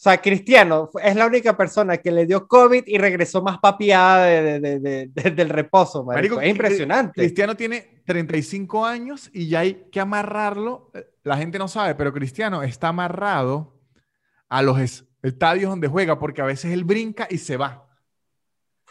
O 0.00 0.02
sea, 0.02 0.20
Cristiano 0.20 0.90
es 1.04 1.14
la 1.14 1.26
única 1.26 1.56
persona 1.56 1.98
que 1.98 2.10
le 2.10 2.24
dio 2.24 2.48
COVID 2.48 2.84
y 2.86 2.96
regresó 2.96 3.42
más 3.42 3.58
papiada 3.58 4.24
del 4.24 5.48
reposo. 5.50 6.02
Marico. 6.04 6.40
es 6.40 6.48
impresionante. 6.48 7.20
Cristiano 7.20 7.54
tiene 7.54 8.00
35 8.06 8.86
años 8.86 9.30
y 9.32 9.48
ya 9.48 9.60
hay 9.60 9.88
que 9.92 10.00
amarrarlo. 10.00 10.90
La 11.22 11.36
gente 11.36 11.58
no 11.58 11.68
sabe, 11.68 11.94
pero 11.94 12.12
Cristiano 12.12 12.62
está 12.62 12.88
amarrado 12.88 13.78
a 14.48 14.62
los 14.62 15.04
estadios 15.22 15.70
donde 15.70 15.88
juega 15.88 16.18
porque 16.18 16.40
a 16.40 16.46
veces 16.46 16.72
él 16.72 16.84
brinca 16.84 17.26
y 17.30 17.38
se 17.38 17.56
va. 17.56 17.86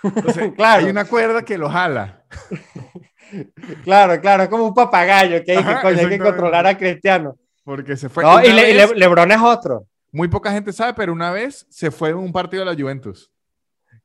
Entonces, 0.04 0.54
claro. 0.56 0.86
Hay 0.86 0.92
una 0.92 1.06
cuerda 1.06 1.44
que 1.44 1.58
lo 1.58 1.70
jala. 1.70 2.24
claro, 3.84 4.20
claro, 4.22 4.44
es 4.44 4.50
como 4.50 4.68
un 4.68 4.74
papagayo 4.74 5.44
que 5.44 5.58
hay, 5.58 6.10
que, 6.10 6.20
controlar 6.20 6.68
a 6.68 6.78
Cristiano. 6.78 7.36
Porque 7.64 7.96
se 7.98 8.10
fue. 8.10 8.24
No, 8.24 8.42
y, 8.44 8.52
Lebron 8.96 9.32
es 9.32 9.42
otro. 9.42 9.86
Muy 10.12 10.28
poca 10.28 10.52
gente 10.52 10.74
sabe, 10.74 10.94
pero 10.96 11.14
una 11.14 11.32
vez 11.32 11.68
se 11.70 11.92
fue 11.92 12.14
un 12.14 12.32
partido 12.32 12.66
de 12.66 12.72
la 12.74 12.80
Juventus. 12.80 13.32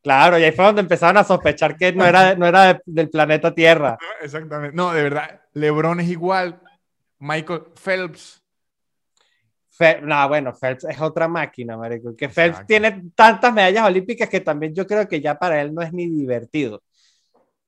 Claro, 0.02 0.38
y 0.38 0.44
ahí 0.44 0.52
fue 0.52 0.66
donde 0.66 0.82
empezaron 0.82 1.16
a 1.16 1.24
sospechar 1.24 1.78
que 1.78 1.92
no 1.94 2.04
era, 2.04 2.34
no 2.34 2.46
era 2.46 2.78
del 2.84 3.08
planeta 3.08 3.54
Tierra. 3.54 3.96
Exactamente. 4.20 4.76
No, 4.76 4.92
de 4.92 5.02
verdad, 5.02 5.40
LeBron 5.54 5.98
es 6.00 6.10
igual. 6.10 6.60
Michael 7.24 7.62
Phelps. 7.74 8.42
no, 10.02 10.28
bueno, 10.28 10.52
Phelps 10.54 10.84
es 10.84 11.00
otra 11.00 11.26
máquina, 11.26 11.76
marico. 11.76 12.14
Que 12.16 12.28
Phelps 12.28 12.66
tiene 12.66 13.10
tantas 13.14 13.52
medallas 13.52 13.86
olímpicas 13.86 14.28
que 14.28 14.40
también 14.40 14.74
yo 14.74 14.86
creo 14.86 15.08
que 15.08 15.20
ya 15.20 15.38
para 15.38 15.60
él 15.60 15.74
no 15.74 15.82
es 15.82 15.92
ni 15.92 16.08
divertido. 16.08 16.82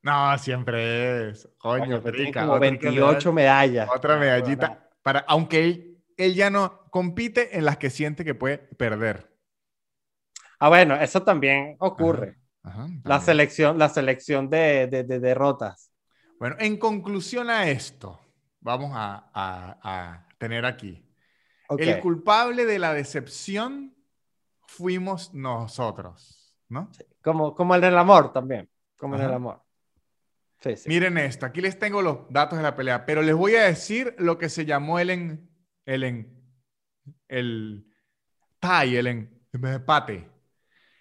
No, 0.03 0.39
siempre 0.39 1.31
es. 1.31 1.49
Coño, 1.59 2.01
tiene 2.01 2.33
como 2.33 2.59
28 2.59 3.33
medallas. 3.33 3.89
Otra 3.93 4.17
medallita. 4.17 4.89
Para, 5.03 5.21
aunque 5.21 5.65
él 5.65 5.97
él 6.17 6.35
ya 6.35 6.51
no 6.51 6.87
compite 6.91 7.57
en 7.57 7.65
las 7.65 7.77
que 7.77 7.91
siente 7.91 8.25
que 8.25 8.35
puede 8.35 8.59
perder. 8.59 9.31
Ah, 10.59 10.69
bueno, 10.69 10.97
eso 10.97 11.23
también 11.23 11.77
ocurre. 11.79 12.39
La 13.05 13.21
selección, 13.21 13.79
la 13.79 13.89
selección 13.89 14.51
de, 14.51 14.89
derrotas. 14.89 15.93
Bueno, 16.41 16.57
en 16.59 16.79
conclusión 16.79 17.49
a 17.51 17.69
esto, 17.69 18.21
vamos 18.67 18.91
a, 18.95 20.27
tener 20.39 20.67
aquí. 20.67 21.03
El 21.79 22.01
culpable 22.01 22.67
de 22.67 22.79
la 22.79 22.93
decepción 22.93 23.95
fuimos 24.67 25.33
nosotros, 25.33 26.55
¿no? 26.69 26.91
Como, 27.23 27.55
como 27.55 27.75
el 27.75 27.81
del 27.81 27.97
amor 27.97 28.33
también, 28.33 28.69
como 28.99 29.15
en 29.15 29.23
el 29.23 29.33
amor. 29.33 29.63
Miren 30.87 31.17
esto, 31.19 31.47
aquí 31.47 31.61
les 31.61 31.79
tengo 31.79 32.03
los 32.03 32.29
datos 32.29 32.59
de 32.59 32.63
la 32.65 32.75
pelea, 32.75 33.07
pero 33.07 33.23
les 33.23 33.35
voy 33.35 33.55
a 33.55 33.65
decir 33.65 34.15
lo 34.19 34.37
que 34.37 34.49
se 34.49 34.65
llamó 34.65 34.99
el 34.99 35.11
en 35.11 35.51
el, 35.85 36.03
en, 36.03 36.45
el 37.29 37.87
tie, 38.59 38.99
el, 38.99 39.07
empate. 39.53 40.29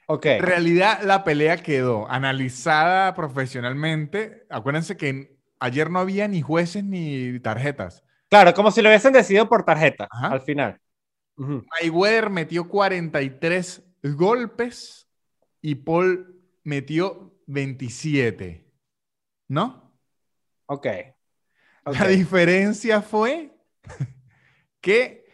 Okay. 0.07 0.37
En 0.37 0.43
realidad 0.43 1.01
la 1.03 1.23
pelea 1.23 1.57
quedó 1.57 2.07
analizada 2.09 3.15
profesionalmente. 3.15 4.45
Acuérdense 4.51 4.97
que 4.97 5.34
ayer 5.65 5.89
no 5.89 5.99
había 5.99 6.27
ni 6.27 6.41
jueces 6.41 6.83
ni 6.83 7.39
tarjetas. 7.39 8.03
Claro, 8.29 8.53
como 8.53 8.71
si 8.71 8.81
lo 8.81 8.89
hubiesen 8.89 9.13
decidido 9.13 9.47
por 9.47 9.63
tarjeta 9.63 10.07
al 10.11 10.41
final. 10.41 10.79
Mayweather 11.37 12.29
metió 12.29 12.67
43 12.67 13.83
golpes 14.15 15.07
y 15.61 15.75
Paul 15.75 16.41
metió 16.63 17.37
27. 17.47 18.65
¿No? 19.47 19.93
Ok. 20.65 20.87
La 21.85 22.07
diferencia 22.07 23.01
fue 23.01 23.55
que 24.81 25.25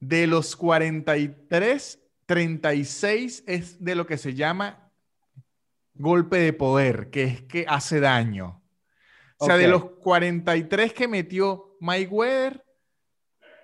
de 0.00 0.26
los 0.26 0.56
43, 0.56 2.00
36 2.26 3.44
es 3.46 3.82
de 3.82 3.94
lo 3.94 4.06
que 4.06 4.18
se 4.18 4.34
llama 4.34 4.92
golpe 5.94 6.38
de 6.38 6.52
poder, 6.52 7.10
que 7.10 7.24
es 7.24 7.42
que 7.42 7.64
hace 7.68 8.00
daño. 8.00 8.63
O 9.36 9.46
sea, 9.46 9.56
de 9.56 9.68
los 9.68 9.84
43 9.84 10.92
que 10.92 11.08
metió 11.08 11.76
Mayweather, 11.80 12.64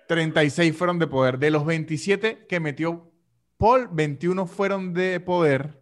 36 0.07 0.75
fueron 0.75 0.99
de 0.99 1.07
poder. 1.07 1.39
De 1.39 1.51
los 1.51 1.65
27 1.65 2.45
que 2.47 2.59
metió 2.59 3.11
Paul, 3.57 3.89
21 3.91 4.45
fueron 4.47 4.93
de 4.93 5.19
poder. 5.19 5.81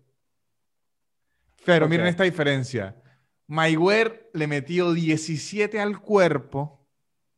Pero 1.66 1.88
miren 1.88 2.08
esta 2.08 2.24
diferencia. 2.24 3.02
Mayweather 3.48 4.30
le 4.34 4.48
metió 4.48 4.94
17 4.94 5.80
al 5.80 6.00
cuerpo 6.00 6.88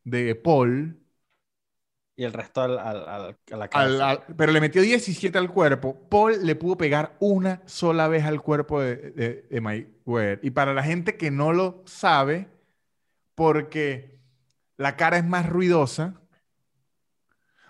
de 0.04 0.34
Paul 0.34 1.01
y 2.22 2.24
el 2.24 2.32
resto 2.32 2.62
al, 2.62 2.78
al, 2.78 3.36
a 3.50 3.56
la 3.56 3.68
cabeza. 3.68 4.22
pero 4.36 4.52
le 4.52 4.60
metió 4.60 4.80
17 4.80 5.36
al 5.36 5.50
cuerpo. 5.50 6.08
Paul 6.08 6.46
le 6.46 6.54
pudo 6.54 6.76
pegar 6.76 7.16
una 7.18 7.62
sola 7.66 8.06
vez 8.06 8.24
al 8.24 8.40
cuerpo 8.40 8.80
de, 8.80 8.96
de, 9.10 9.46
de 9.50 9.60
Mayweather. 9.60 10.38
Y 10.42 10.50
para 10.50 10.72
la 10.72 10.84
gente 10.84 11.16
que 11.16 11.32
no 11.32 11.52
lo 11.52 11.82
sabe, 11.84 12.48
porque 13.34 14.20
la 14.76 14.96
cara 14.96 15.18
es 15.18 15.24
más 15.24 15.48
ruidosa, 15.48 16.14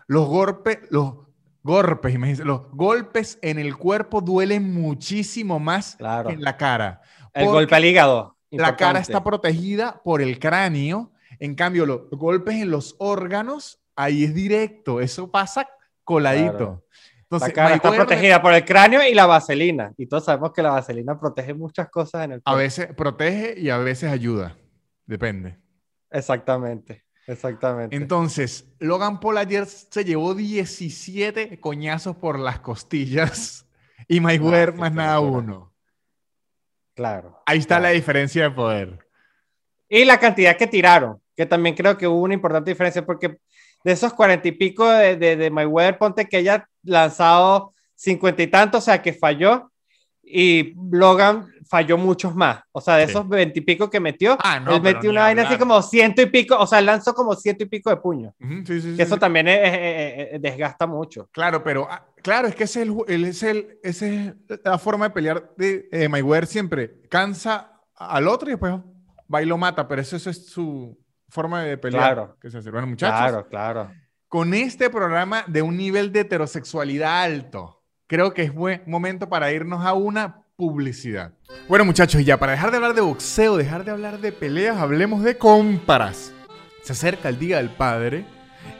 los 0.07 0.29
golpes, 0.29 0.81
los 0.91 1.15
golpes, 1.63 2.39
los 2.41 2.71
golpes 2.73 3.39
en 3.41 3.59
el 3.59 3.77
cuerpo 3.77 4.21
duelen 4.21 4.75
muchísimo 4.75 5.59
más 5.59 5.97
que 5.97 6.33
en 6.33 6.43
la 6.43 6.59
cara. 6.59 7.01
El 7.33 7.47
golpe 7.47 7.75
al 7.75 7.85
hígado. 7.87 8.37
La 8.51 8.77
cara 8.77 8.99
está 8.99 9.25
protegida 9.25 10.03
por 10.05 10.21
el 10.21 10.39
cráneo. 10.39 11.11
En 11.39 11.55
cambio, 11.55 11.87
los 11.87 12.11
golpes 12.11 12.57
en 12.57 12.71
los 12.71 12.95
órganos 12.99 13.82
ahí 13.97 14.25
es 14.25 14.35
directo, 14.35 15.01
eso 15.01 15.31
pasa 15.31 15.69
coladito. 16.05 16.85
Entonces, 17.23 17.49
la 17.49 17.55
cara 17.55 17.75
está 17.77 17.91
protegida 17.91 18.43
por 18.43 18.53
el 18.53 18.65
cráneo 18.65 19.01
y 19.07 19.15
la 19.15 19.25
vaselina. 19.25 19.93
Y 19.97 20.07
todos 20.07 20.27
sabemos 20.27 20.53
que 20.53 20.63
la 20.63 20.71
vaselina 20.71 21.19
protege 21.19 21.55
muchas 21.55 21.89
cosas 21.89 22.25
en 22.25 22.33
el 22.33 22.43
cuerpo. 22.43 22.51
A 22.51 22.63
veces 22.63 22.89
protege 22.95 23.59
y 23.59 23.71
a 23.71 23.79
veces 23.79 24.11
ayuda. 24.11 24.57
Depende. 25.07 25.59
Exactamente. 26.11 27.05
Exactamente. 27.27 27.97
Entonces, 27.97 28.75
Logan 28.79 29.21
Paul 29.21 29.39
ayer 29.39 29.65
se 29.67 30.05
llevó 30.05 30.35
17 30.35 31.59
coñazos 31.61 32.17
por 32.17 32.39
las 32.39 32.59
costillas 32.61 33.67
y 34.09 34.21
Mayweather 34.21 34.75
más 34.75 34.93
nada 34.93 35.21
uno. 35.21 35.73
Claro. 36.95 37.43
Ahí 37.47 37.59
está 37.59 37.81
la 37.81 37.91
diferencia 37.91 38.43
de 38.43 38.51
poder. 38.51 39.07
Y 39.89 40.05
la 40.05 40.19
cantidad 40.19 40.57
que 40.57 40.67
tiraron, 40.67 41.21
que 41.37 41.47
también 41.47 41.75
creo 41.75 41.97
que 41.97 42.07
hubo 42.07 42.21
una 42.21 42.35
importante 42.35 42.71
diferencia 42.71 43.07
porque 43.07 43.39
de 43.85 43.93
esos 43.93 44.13
cuarenta 44.15 44.49
y 44.49 44.53
pico 44.53 44.89
de, 44.89 45.17
de, 45.17 45.37
de 45.37 45.51
Mayweather, 45.51 45.99
ponte 45.99 46.29
que 46.29 46.39
haya 46.39 46.69
lanzado 46.83 47.73
cincuenta 47.95 48.43
y 48.43 48.47
tantos, 48.49 48.83
o 48.83 48.85
sea, 48.85 49.03
que 49.03 49.13
falló. 49.13 49.71
Y 50.25 50.75
Logan 50.91 51.49
falló 51.69 51.99
muchos 51.99 52.35
más. 52.35 52.61
O 52.71 52.81
sea, 52.81 52.97
de 52.97 53.05
esos 53.05 53.29
veintipico 53.29 53.91
que 53.91 53.99
metió, 54.01 54.39
Ah, 54.43 54.61
no, 54.61 54.77
él 54.77 54.81
metió 54.83 55.11
una 55.11 55.23
vaina 55.23 55.43
así 55.43 55.57
como 55.59 55.83
ciento 55.83 56.23
y 56.23 56.27
pico, 56.27 56.57
o 56.57 56.67
sea, 56.67 56.81
lanzó 56.81 57.13
como 57.13 57.35
ciento 57.35 57.65
y 57.65 57.67
pico 57.67 57.91
de 57.91 57.97
sí, 57.99 58.63
sí, 58.67 58.81
sí, 58.93 58.97
Que 58.97 59.03
eso 59.03 59.15
sí. 59.15 59.21
también 59.21 59.49
es- 59.49 59.59
es- 59.63 59.75
es- 59.75 60.29
es- 60.35 60.43
desgasta 60.43 60.87
mucho. 60.87 61.29
Claro, 61.33 61.63
pero 61.65 61.87
ah, 61.91 62.07
claro, 62.23 62.47
es 62.49 62.55
que 62.55 62.65
ese 62.65 62.83
es, 62.83 62.89
el, 62.89 62.95
ju- 62.95 63.05
el- 63.09 63.25
es 63.25 63.43
el- 63.43 63.79
esa 63.83 64.07
es 64.07 64.35
la 64.65 64.79
forma 64.79 65.09
de 65.09 65.15
pelear 65.15 65.51
de 65.57 65.89
eh, 65.91 66.09
Mayweather 66.09 66.47
siempre. 66.47 67.01
Cansa 67.11 67.73
al 67.97 68.29
otro 68.29 68.49
y 68.49 68.53
después 68.53 68.75
va 69.33 69.43
y 69.43 69.47
lo 69.47 69.59
mata, 69.59 69.87
pero 69.89 70.01
eso, 70.03 70.17
eso 70.17 70.31
es 70.31 70.47
su 70.47 70.97
forma 71.33 71.63
de 71.63 71.79
pelear. 71.79 72.15
Claro. 72.15 72.37
Que 72.41 72.51
se. 72.51 72.61
Bueno, 72.71 72.87
muchachos, 72.87 73.19
Claro, 73.19 73.49
claro. 73.49 73.91
con 74.29 74.53
este 74.55 74.91
programa 74.91 75.45
de 75.47 75.63
un 75.63 75.77
nivel 75.77 76.13
de 76.13 76.21
heterosexualidad 76.21 77.23
alto, 77.23 77.83
creo 78.07 78.35
que 78.35 78.43
es 78.43 78.55
buen 78.55 78.83
momento 78.87 79.29
para 79.29 79.51
irnos 79.51 79.85
a 79.85 79.95
una 79.95 80.43
publicidad. 80.57 81.33
Bueno, 81.69 81.85
muchachos, 81.87 82.21
y 82.21 82.25
ya 82.25 82.37
para 82.39 82.53
dejar 82.53 82.71
de 82.71 82.77
hablar 82.77 82.95
de 82.95 83.01
boxeo, 83.01 83.57
dejar 83.57 83.85
de 83.85 83.91
hablar 83.91 84.19
de 84.21 84.31
peleas, 84.33 84.77
hablemos 84.77 85.23
de 85.25 85.39
compras. 85.39 86.33
Se 86.83 86.93
acerca 86.93 87.29
el 87.31 87.39
Día 87.39 87.57
del 87.57 87.71
Padre 87.71 88.27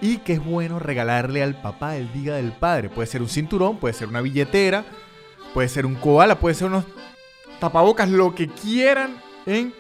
y 0.01 0.19
que 0.19 0.35
es 0.35 0.45
bueno 0.45 0.79
regalarle 0.79 1.43
al 1.43 1.61
papá 1.61 1.97
el 1.97 2.13
Día 2.13 2.35
del 2.35 2.53
Padre. 2.53 2.91
Puede 2.91 3.07
ser 3.07 3.23
un 3.23 3.29
cinturón, 3.29 3.79
puede 3.79 3.95
ser 3.95 4.09
una 4.09 4.21
billetera, 4.21 4.85
puede 5.55 5.69
ser 5.69 5.87
un 5.87 5.95
koala, 5.95 6.39
puede 6.39 6.55
ser 6.55 6.69
unos 6.69 6.85
tapabocas, 7.61 8.11
lo 8.11 8.35
que 8.35 8.49
quieran 8.49 9.17
en 9.47 9.73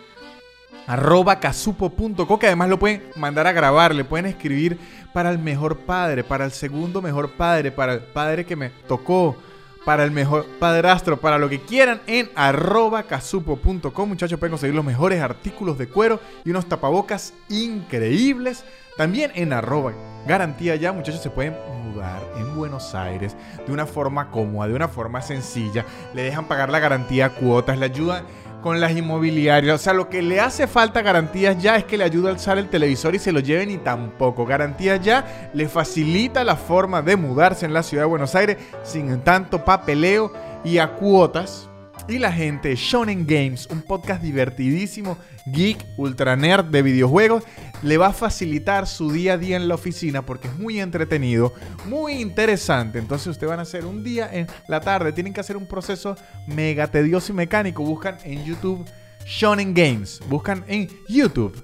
arroba 0.87 1.41
casupo.co, 1.41 2.39
que 2.39 2.47
además 2.47 2.69
lo 2.69 2.79
pueden 2.79 3.03
mandar 3.17 3.47
a 3.47 3.53
grabar, 3.53 3.95
le 3.95 4.05
pueden 4.05 4.27
escribir 4.27 4.79
para 5.13 5.31
el 5.31 5.39
mejor 5.39 5.79
padre, 5.79 6.25
para 6.25 6.45
el 6.45 6.53
segundo 6.53 7.03
mejor 7.03 7.33
padre, 7.33 7.71
para 7.71 7.95
el 7.95 8.01
padre 8.01 8.45
que 8.45 8.57
me 8.57 8.71
tocó, 8.89 9.37
para 9.85 10.05
el 10.05 10.11
mejor 10.11 10.47
padrastro, 10.59 11.21
para 11.21 11.39
lo 11.39 11.49
que 11.49 11.61
quieran 11.61 12.01
en 12.07 12.31
arroba 12.35 13.05
casupo.com. 13.05 14.09
Muchachos, 14.09 14.39
pueden 14.39 14.53
conseguir 14.53 14.75
los 14.75 14.85
mejores 14.85 15.21
artículos 15.21 15.79
de 15.79 15.89
cuero 15.89 16.21
y 16.45 16.51
unos 16.51 16.67
tapabocas 16.67 17.35
increíbles. 17.49 18.65
También 18.97 19.33
en 19.35 19.53
arroba 19.53 19.93
garantía 20.27 20.77
ya, 20.77 20.93
muchachos, 20.93 21.23
se 21.23 21.31
pueden 21.31 21.57
mudar 21.85 22.23
en 22.37 22.55
Buenos 22.55 22.95
Aires 22.95 23.35
de 23.67 23.73
una 23.73 23.87
forma 23.87 24.31
cómoda, 24.31 24.69
de 24.69 24.75
una 24.75 24.89
forma 24.89 25.23
sencilla. 25.23 25.85
Le 26.15 26.23
dejan 26.23 26.47
pagar 26.47 26.71
la 26.71 26.79
garantía 26.79 27.31
cuotas, 27.31 27.79
le 27.79 27.87
ayudan 27.87 28.25
con 28.63 28.81
las 28.81 28.97
inmobiliarias. 28.97 29.75
O 29.75 29.83
sea, 29.83 29.93
lo 29.93 30.09
que 30.09 30.23
le 30.23 30.41
hace 30.41 30.67
falta 30.67 31.03
Garantías 31.03 31.61
Ya 31.61 31.77
es 31.77 31.85
que 31.85 31.99
le 31.99 32.05
ayuda 32.05 32.31
a 32.31 32.33
alzar 32.33 32.57
el 32.57 32.71
televisor 32.71 33.15
y 33.15 33.19
se 33.19 33.33
lo 33.33 33.41
lleven 33.41 33.71
y 33.71 33.79
tampoco. 33.79 34.47
Garantías 34.47 35.01
Ya 35.03 35.51
le 35.53 35.69
facilita 35.69 36.45
la 36.45 36.57
forma 36.57 37.03
de 37.03 37.17
mudarse 37.17 37.67
en 37.67 37.75
la 37.75 37.83
ciudad 37.83 38.05
de 38.05 38.09
Buenos 38.09 38.35
Aires 38.35 38.57
sin 38.85 39.21
tanto 39.21 39.65
papeleo 39.65 40.33
y 40.65 40.79
a 40.79 40.95
cuotas. 40.95 41.69
Y 42.09 42.19
la 42.19 42.33
gente 42.33 42.75
Shonen 42.75 43.27
Games, 43.27 43.69
un 43.71 43.83
podcast 43.83 44.23
divertidísimo, 44.23 45.19
geek, 45.47 45.85
ultra 45.97 46.35
nerd 46.35 46.65
de 46.65 46.83
videojuegos, 46.83 47.45
le 47.83 47.99
va 47.99 48.09
a 48.09 48.13
facilitar 48.13 48.87
su 48.87 49.11
día 49.11 49.35
a 49.35 49.39
día 49.39 49.57
en 49.57 49.69
la 49.69 49.75
oficina 49.75 50.25
porque 50.25 50.49
es 50.49 50.59
muy 50.59 50.81
entretenido, 50.81 51.53
muy 51.87 52.15
interesante. 52.15 52.99
Entonces 52.99 53.29
ustedes 53.29 53.51
van 53.51 53.59
a 53.59 53.63
hacer 53.63 53.85
un 53.85 54.05
día 54.05 54.29
en 54.33 54.47
la 54.69 54.81
tarde, 54.81 55.13
tienen 55.13 55.33
que 55.33 55.41
hacer 55.41 55.57
un 55.57 55.67
proceso 55.67 56.17
mega 56.47 56.87
tedioso 56.87 57.33
y 57.33 57.37
mecánico. 57.37 57.83
Buscan 57.83 58.19
en 58.25 58.45
YouTube 58.45 58.85
Shonen 59.27 59.75
Games, 59.75 60.21
buscan 60.29 60.65
en 60.69 60.89
YouTube 61.09 61.55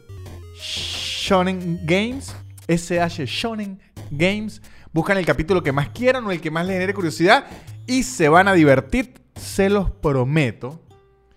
Shonen 0.54 1.80
Games, 1.84 2.34
SH 2.66 3.26
Shonen 3.26 3.80
Games, 4.10 4.60
buscan 4.92 5.18
el 5.18 5.26
capítulo 5.26 5.62
que 5.62 5.72
más 5.72 5.90
quieran 5.90 6.24
o 6.26 6.32
el 6.32 6.40
que 6.40 6.50
más 6.50 6.66
les 6.66 6.74
genere 6.74 6.94
curiosidad 6.94 7.46
y 7.86 8.02
se 8.02 8.28
van 8.28 8.48
a 8.48 8.54
divertir, 8.54 9.14
se 9.36 9.70
los 9.70 9.90
prometo. 9.90 10.80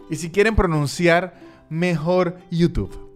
Y 0.09 0.15
si 0.15 0.31
quieren 0.31 0.55
pronunciar 0.55 1.39
mejor 1.69 2.37
YouTube, 2.49 3.10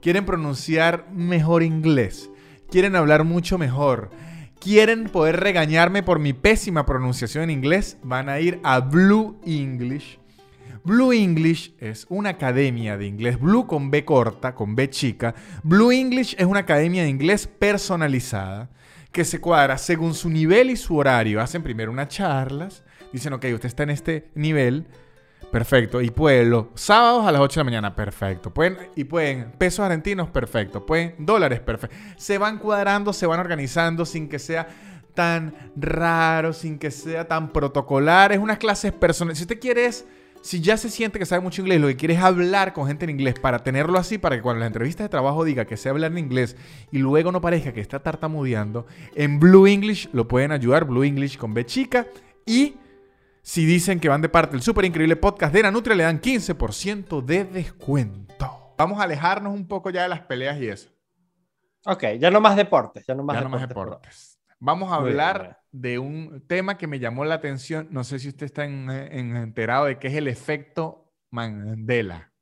quieren 0.00 0.24
pronunciar 0.24 1.08
mejor 1.12 1.62
inglés, 1.62 2.30
quieren 2.70 2.96
hablar 2.96 3.24
mucho 3.24 3.58
mejor, 3.58 4.10
quieren 4.60 5.04
poder 5.04 5.40
regañarme 5.40 6.02
por 6.02 6.18
mi 6.18 6.32
pésima 6.32 6.86
pronunciación 6.86 7.44
en 7.44 7.50
inglés, 7.50 7.98
van 8.02 8.28
a 8.28 8.40
ir 8.40 8.60
a 8.62 8.80
Blue 8.80 9.38
English. 9.44 10.18
Blue 10.84 11.12
English 11.12 11.74
es 11.78 12.06
una 12.08 12.30
academia 12.30 12.96
de 12.96 13.06
inglés, 13.06 13.38
Blue 13.38 13.66
con 13.66 13.90
B 13.90 14.04
corta, 14.04 14.54
con 14.54 14.74
B 14.74 14.88
chica. 14.88 15.34
Blue 15.62 15.92
English 15.92 16.34
es 16.38 16.46
una 16.46 16.60
academia 16.60 17.02
de 17.02 17.10
inglés 17.10 17.46
personalizada 17.46 18.70
que 19.12 19.24
se 19.24 19.40
cuadra 19.40 19.76
según 19.76 20.14
su 20.14 20.30
nivel 20.30 20.70
y 20.70 20.76
su 20.76 20.96
horario. 20.96 21.40
Hacen 21.40 21.62
primero 21.62 21.92
unas 21.92 22.08
charlas, 22.08 22.84
dicen, 23.12 23.32
ok, 23.32 23.44
usted 23.52 23.66
está 23.66 23.82
en 23.82 23.90
este 23.90 24.30
nivel, 24.34 24.86
perfecto, 25.50 26.00
y 26.00 26.10
pueden 26.10 26.50
los 26.50 26.66
sábados 26.74 27.26
a 27.26 27.32
las 27.32 27.40
8 27.40 27.60
de 27.60 27.60
la 27.60 27.64
mañana, 27.64 27.96
perfecto. 27.96 28.52
Pueden, 28.52 28.76
y 28.96 29.04
pueden 29.04 29.52
pesos 29.52 29.80
argentinos, 29.80 30.30
perfecto. 30.30 30.84
Pueden 30.84 31.14
dólares, 31.18 31.60
perfecto. 31.60 31.96
Se 32.16 32.38
van 32.38 32.58
cuadrando, 32.58 33.12
se 33.12 33.26
van 33.26 33.40
organizando 33.40 34.04
sin 34.04 34.28
que 34.28 34.38
sea 34.38 34.68
tan 35.14 35.72
raro, 35.74 36.52
sin 36.52 36.78
que 36.78 36.90
sea 36.90 37.26
tan 37.26 37.52
protocolar. 37.52 38.32
Es 38.32 38.38
unas 38.38 38.58
clases 38.58 38.92
personales. 38.92 39.38
Si 39.38 39.44
usted 39.44 39.58
quiere 39.58 39.90
si 40.40 40.60
ya 40.60 40.76
se 40.76 40.88
siente 40.88 41.18
que 41.18 41.26
sabe 41.26 41.42
mucho 41.42 41.62
inglés, 41.62 41.80
lo 41.80 41.88
que 41.88 41.96
quiere 41.96 42.14
es 42.14 42.20
hablar 42.20 42.72
con 42.72 42.86
gente 42.86 43.04
en 43.04 43.10
inglés 43.10 43.34
para 43.40 43.58
tenerlo 43.64 43.98
así, 43.98 44.18
para 44.18 44.36
que 44.36 44.42
cuando 44.42 44.60
las 44.60 44.68
entrevistas 44.68 45.04
de 45.04 45.08
trabajo 45.08 45.44
diga 45.44 45.64
que 45.64 45.76
sé 45.76 45.88
hablar 45.88 46.12
en 46.12 46.18
inglés 46.18 46.56
y 46.92 46.98
luego 46.98 47.32
no 47.32 47.40
parezca 47.40 47.72
que 47.72 47.80
está 47.80 48.00
tartamudeando, 48.00 48.86
en 49.14 49.40
Blue 49.40 49.66
English 49.66 50.08
lo 50.12 50.28
pueden 50.28 50.52
ayudar, 50.52 50.84
Blue 50.84 51.02
English 51.02 51.36
con 51.36 51.54
B 51.54 51.66
chica. 51.66 52.06
Y 52.46 52.76
si 53.42 53.64
dicen 53.64 54.00
que 54.00 54.08
van 54.08 54.20
de 54.22 54.28
parte 54.28 54.52
del 54.52 54.62
súper 54.62 54.84
increíble 54.84 55.16
podcast 55.16 55.52
de 55.54 55.62
Nanutria, 55.62 55.96
le 55.96 56.04
dan 56.04 56.20
15% 56.20 57.22
de 57.24 57.44
descuento. 57.44 58.74
Vamos 58.76 59.00
a 59.00 59.04
alejarnos 59.04 59.52
un 59.54 59.66
poco 59.66 59.90
ya 59.90 60.02
de 60.02 60.08
las 60.08 60.20
peleas 60.20 60.60
y 60.60 60.68
eso. 60.68 60.90
Ok, 61.86 62.04
ya 62.18 62.30
no 62.30 62.40
más 62.40 62.56
deportes, 62.56 63.04
ya 63.06 63.14
no 63.14 63.22
más 63.22 63.36
ya 63.36 63.42
no 63.42 63.48
más 63.48 63.66
deportes. 63.68 64.40
Vamos 64.60 64.92
a 64.92 64.96
hablar 64.96 65.58
bien. 65.72 65.82
de 65.82 65.98
un 65.98 66.44
tema 66.46 66.76
que 66.76 66.86
me 66.86 66.98
llamó 66.98 67.24
la 67.24 67.36
atención. 67.36 67.88
No 67.90 68.04
sé 68.04 68.18
si 68.18 68.28
usted 68.28 68.46
está 68.46 68.64
en- 68.64 68.90
en- 68.90 69.36
enterado 69.36 69.86
de 69.86 69.98
qué 69.98 70.08
es 70.08 70.14
el 70.14 70.28
efecto 70.28 71.12
Mandela. 71.30 72.32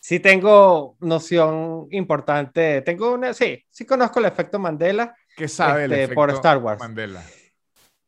Sí 0.00 0.20
tengo 0.20 0.96
noción 1.00 1.88
importante, 1.90 2.82
tengo 2.82 3.12
una, 3.14 3.34
sí, 3.34 3.62
sí 3.68 3.84
conozco 3.84 4.20
el 4.20 4.26
efecto 4.26 4.58
Mandela. 4.58 5.14
¿Qué 5.36 5.48
sabe 5.48 5.84
el 5.84 5.92
Este, 5.92 6.04
efecto 6.04 6.14
por 6.20 6.30
Star 6.30 6.58
Wars. 6.58 6.78
Mandela? 6.80 7.22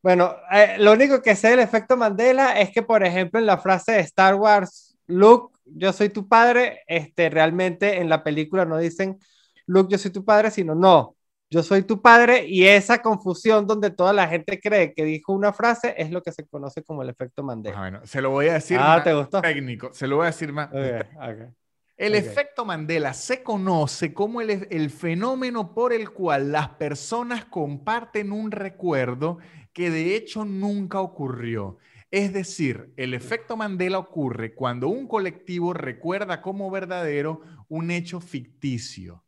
Bueno, 0.03 0.35
eh, 0.51 0.77
lo 0.79 0.93
único 0.93 1.21
que 1.21 1.35
sé 1.35 1.49
del 1.49 1.59
efecto 1.59 1.95
Mandela 1.95 2.59
es 2.59 2.71
que, 2.71 2.81
por 2.81 3.03
ejemplo, 3.03 3.39
en 3.39 3.45
la 3.45 3.57
frase 3.59 3.91
de 3.93 3.99
Star 3.99 4.35
Wars, 4.35 4.97
Luke, 5.07 5.55
yo 5.65 5.93
soy 5.93 6.09
tu 6.09 6.27
padre, 6.27 6.81
este, 6.87 7.29
realmente 7.29 7.97
en 8.01 8.09
la 8.09 8.23
película 8.23 8.65
no 8.65 8.77
dicen 8.77 9.19
Luke, 9.67 9.91
yo 9.91 9.97
soy 9.97 10.11
tu 10.11 10.25
padre, 10.25 10.49
sino 10.49 10.73
no, 10.73 11.15
yo 11.49 11.61
soy 11.61 11.83
tu 11.83 12.01
padre, 12.01 12.45
y 12.47 12.65
esa 12.65 13.01
confusión 13.01 13.67
donde 13.67 13.91
toda 13.91 14.11
la 14.11 14.27
gente 14.27 14.59
cree 14.59 14.93
que 14.93 15.03
dijo 15.05 15.33
una 15.33 15.53
frase 15.53 15.93
es 15.97 16.09
lo 16.11 16.23
que 16.23 16.31
se 16.31 16.47
conoce 16.47 16.81
como 16.83 17.03
el 17.03 17.09
efecto 17.09 17.41
Ah, 17.41 17.45
Mandela. 17.45 17.79
bueno, 17.79 17.99
se 18.05 18.21
lo 18.21 18.31
voy 18.31 18.47
a 18.47 18.53
decir 18.53 18.77
Ah, 18.79 18.95
más 18.95 19.03
¿te 19.03 19.13
gustó? 19.13 19.41
técnico. 19.41 19.93
Se 19.93 20.07
lo 20.07 20.15
voy 20.17 20.23
a 20.23 20.27
decir 20.27 20.51
más. 20.51 20.69
Ok, 20.69 21.05
ok. 21.15 21.53
El 21.97 22.13
Ok. 22.15 22.19
efecto 22.19 22.65
Mandela 22.65 23.13
se 23.13 23.43
conoce 23.43 24.13
como 24.13 24.41
el, 24.41 24.67
el 24.71 24.89
fenómeno 24.89 25.73
por 25.75 25.93
el 25.93 26.09
cual 26.09 26.51
las 26.51 26.69
personas 26.69 27.45
comparten 27.45 28.31
un 28.31 28.49
recuerdo 28.51 29.37
que 29.73 29.89
de 29.89 30.15
hecho 30.15 30.45
nunca 30.45 30.99
ocurrió. 30.99 31.77
Es 32.09 32.33
decir, 32.33 32.93
el 32.97 33.13
efecto 33.13 33.55
Mandela 33.55 33.97
ocurre 33.97 34.53
cuando 34.53 34.89
un 34.89 35.07
colectivo 35.07 35.73
recuerda 35.73 36.41
como 36.41 36.69
verdadero 36.69 37.41
un 37.69 37.89
hecho 37.89 38.19
ficticio. 38.19 39.23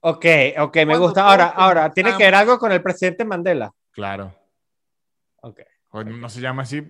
Ok, 0.00 0.26
ok, 0.58 0.76
me 0.76 0.86
Cuando 0.86 1.06
gusta. 1.06 1.28
Ahora, 1.28 1.46
ahora, 1.48 1.92
tiene 1.92 2.16
que 2.16 2.24
ver 2.24 2.34
algo 2.34 2.58
con 2.58 2.72
el 2.72 2.82
presidente 2.82 3.24
Mandela. 3.24 3.72
Claro. 3.92 4.34
Ok. 5.42 5.60
O 5.90 6.02
No 6.02 6.28
se 6.28 6.40
llama 6.40 6.62
así. 6.62 6.82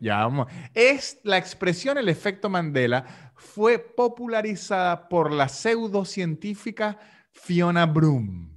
Ya 0.00 0.18
vamos. 0.18 0.46
Es 0.74 1.18
la 1.24 1.38
expresión 1.38 1.98
el 1.98 2.08
efecto 2.08 2.48
Mandela 2.48 3.32
fue 3.34 3.78
popularizada 3.78 5.08
por 5.08 5.32
la 5.32 5.48
pseudocientífica 5.48 6.98
Fiona 7.32 7.84
Broom. 7.84 8.56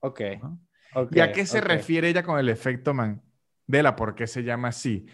Ok. 0.00 0.20
¿no? 0.40 0.63
¿Y 1.10 1.20
a 1.20 1.32
qué 1.32 1.46
se 1.46 1.60
refiere 1.60 2.08
ella 2.08 2.22
con 2.22 2.38
el 2.38 2.48
efecto 2.48 2.94
Mandela? 2.94 3.96
¿Por 3.96 4.14
qué 4.14 4.26
se 4.26 4.42
llama 4.42 4.68
así? 4.68 5.06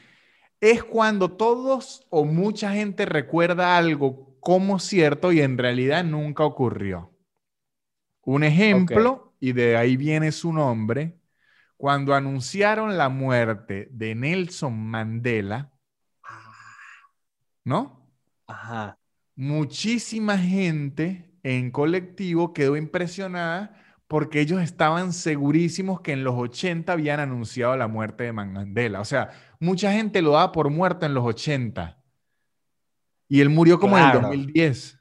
Es 0.61 0.85
cuando 0.85 1.37
todos 1.37 2.07
o 2.11 2.25
mucha 2.25 2.73
gente 2.73 3.07
recuerda 3.07 3.77
algo 3.77 4.37
como 4.41 4.79
cierto 4.79 5.33
y 5.33 5.41
en 5.41 5.59
realidad 5.59 6.05
nunca 6.05 6.45
ocurrió. 6.45 7.17
Un 8.23 8.45
ejemplo, 8.45 9.35
y 9.41 9.53
de 9.53 9.77
ahí 9.77 9.97
viene 9.97 10.33
su 10.33 10.53
nombre, 10.53 11.19
cuando 11.77 12.15
anunciaron 12.15 12.97
la 12.99 13.09
muerte 13.09 13.89
de 13.91 14.15
Nelson 14.15 14.79
Mandela, 14.79 15.73
¿no? 17.65 18.07
Ajá. 18.47 18.99
muchísima 19.37 20.37
gente 20.37 21.33
en 21.43 21.71
colectivo 21.71 22.53
quedó 22.53 22.77
impresionada 22.77 23.90
porque 24.11 24.41
ellos 24.41 24.61
estaban 24.61 25.13
segurísimos 25.13 26.01
que 26.01 26.11
en 26.11 26.25
los 26.25 26.35
80 26.37 26.93
habían 26.93 27.21
anunciado 27.21 27.77
la 27.77 27.87
muerte 27.87 28.25
de 28.25 28.33
Mandela. 28.33 29.01
O 29.01 29.05
sea, 29.05 29.31
mucha 29.61 29.93
gente 29.93 30.21
lo 30.21 30.33
daba 30.33 30.51
por 30.51 30.69
muerto 30.69 31.07
en 31.07 31.15
los 31.15 31.25
80. 31.25 31.97
Y 33.29 33.41
él 33.41 33.51
murió 33.51 33.79
como 33.79 33.97
en 33.97 34.07
el 34.07 34.21
2010. 34.21 34.99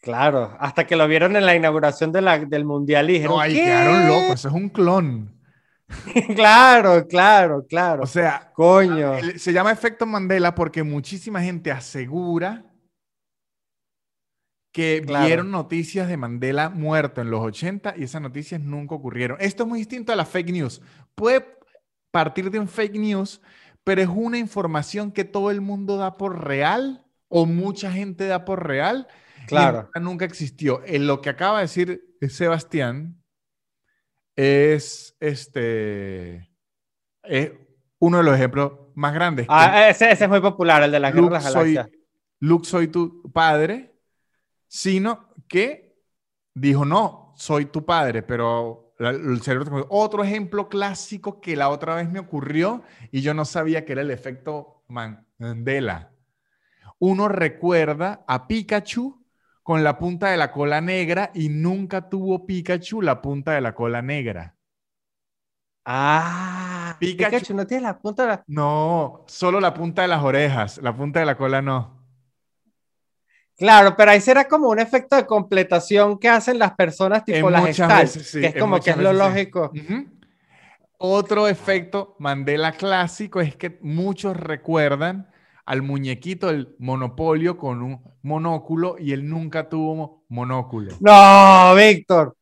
Claro, 0.00 0.56
hasta 0.58 0.84
que 0.84 0.96
lo 0.96 1.06
vieron 1.06 1.36
en 1.36 1.46
la 1.46 1.54
inauguración 1.54 2.10
de 2.10 2.22
la, 2.22 2.40
del 2.40 2.64
Mundial 2.64 3.08
y 3.08 3.12
dijeron, 3.12 3.36
No, 3.36 3.40
ahí 3.40 3.54
quedaron 3.54 4.08
locos, 4.08 4.40
eso 4.40 4.48
es 4.48 4.54
un 4.54 4.68
clon. 4.68 5.32
claro, 6.34 7.06
claro, 7.06 7.64
claro. 7.68 8.02
O 8.02 8.06
sea, 8.08 8.50
coño. 8.52 9.12
Se 9.36 9.52
llama 9.52 9.70
efecto 9.70 10.06
Mandela 10.06 10.56
porque 10.56 10.82
muchísima 10.82 11.40
gente 11.40 11.70
asegura 11.70 12.64
que 14.74 15.04
vieron 15.06 15.52
noticias 15.52 16.08
de 16.08 16.16
Mandela 16.16 16.68
muerto 16.68 17.20
en 17.20 17.30
los 17.30 17.40
80 17.42 17.94
y 17.96 18.02
esas 18.02 18.20
noticias 18.20 18.60
nunca 18.60 18.96
ocurrieron. 18.96 19.36
Esto 19.38 19.62
es 19.62 19.68
muy 19.68 19.78
distinto 19.78 20.12
a 20.12 20.16
la 20.16 20.24
fake 20.26 20.50
news. 20.50 20.82
Puede 21.14 21.46
partir 22.10 22.50
de 22.50 22.58
un 22.58 22.66
fake 22.66 22.96
news, 22.96 23.40
pero 23.84 24.02
es 24.02 24.08
una 24.08 24.36
información 24.36 25.12
que 25.12 25.22
todo 25.22 25.52
el 25.52 25.60
mundo 25.60 25.96
da 25.96 26.16
por 26.16 26.44
real 26.44 27.06
o 27.28 27.46
mucha 27.46 27.92
gente 27.92 28.26
da 28.26 28.44
por 28.44 28.66
real. 28.66 29.06
Claro. 29.46 29.90
nunca 30.00 30.24
existió. 30.24 30.82
En 30.84 31.06
lo 31.06 31.20
que 31.20 31.30
acaba 31.30 31.58
de 31.58 31.66
decir 31.66 32.16
Sebastián 32.28 33.22
es 34.34 35.16
este 35.20 36.50
es 37.22 37.52
uno 38.00 38.18
de 38.18 38.24
los 38.24 38.34
ejemplos 38.34 38.72
más 38.96 39.14
grandes. 39.14 39.46
Ah, 39.48 39.88
ese, 39.88 40.10
es 40.10 40.28
muy 40.28 40.40
popular, 40.40 40.82
el 40.82 40.90
de 40.90 40.98
las 40.98 41.14
Luke, 41.14 41.40
soy, 41.40 41.78
Luke, 42.40 42.66
soy 42.66 42.88
tu 42.88 43.22
padre 43.32 43.93
sino 44.74 45.28
que 45.46 45.94
dijo, 46.52 46.84
no, 46.84 47.32
soy 47.36 47.66
tu 47.66 47.86
padre, 47.86 48.24
pero 48.24 48.92
el 48.98 49.40
cerebro... 49.40 49.86
Otro 49.88 50.24
ejemplo 50.24 50.68
clásico 50.68 51.40
que 51.40 51.54
la 51.54 51.68
otra 51.68 51.94
vez 51.94 52.10
me 52.10 52.18
ocurrió 52.18 52.82
y 53.12 53.20
yo 53.20 53.34
no 53.34 53.44
sabía 53.44 53.84
que 53.84 53.92
era 53.92 54.02
el 54.02 54.10
efecto 54.10 54.82
Mandela. 54.88 56.10
Uno 56.98 57.28
recuerda 57.28 58.24
a 58.26 58.48
Pikachu 58.48 59.24
con 59.62 59.84
la 59.84 59.96
punta 59.96 60.30
de 60.30 60.38
la 60.38 60.50
cola 60.50 60.80
negra 60.80 61.30
y 61.34 61.50
nunca 61.50 62.08
tuvo 62.08 62.44
Pikachu 62.44 63.00
la 63.00 63.22
punta 63.22 63.52
de 63.52 63.60
la 63.60 63.76
cola 63.76 64.02
negra. 64.02 64.56
Ah, 65.84 66.96
Pikachu, 66.98 67.30
Pikachu 67.30 67.54
no 67.54 67.64
tiene 67.64 67.84
la 67.84 67.96
punta 67.96 68.24
de 68.24 68.28
la... 68.28 68.44
No, 68.48 69.22
solo 69.28 69.60
la 69.60 69.72
punta 69.72 70.02
de 70.02 70.08
las 70.08 70.24
orejas, 70.24 70.78
la 70.78 70.96
punta 70.96 71.20
de 71.20 71.26
la 71.26 71.36
cola 71.36 71.62
no. 71.62 71.93
Claro, 73.56 73.94
pero 73.96 74.10
ahí 74.10 74.20
será 74.20 74.48
como 74.48 74.68
un 74.68 74.80
efecto 74.80 75.16
de 75.16 75.26
completación 75.26 76.18
que 76.18 76.28
hacen 76.28 76.58
las 76.58 76.72
personas 76.74 77.24
tipo 77.24 77.50
las 77.50 77.64
veces, 77.64 78.32
que 78.32 78.46
es 78.46 78.56
como 78.56 78.80
que 78.80 78.90
es 78.90 78.96
lo 78.96 79.12
lógico. 79.12 79.70
Otro 80.98 81.48
efecto 81.48 82.16
Mandela 82.18 82.72
clásico 82.72 83.40
es 83.40 83.56
que 83.56 83.78
muchos 83.82 84.36
recuerdan 84.36 85.28
al 85.66 85.82
muñequito 85.82 86.48
del 86.48 86.74
monopolio 86.78 87.56
con 87.56 87.82
un 87.82 88.00
monóculo 88.22 88.96
y 88.98 89.12
él 89.12 89.28
nunca 89.28 89.68
tuvo 89.68 90.24
monóculo. 90.28 90.94
No, 91.00 91.74
Víctor. 91.74 92.36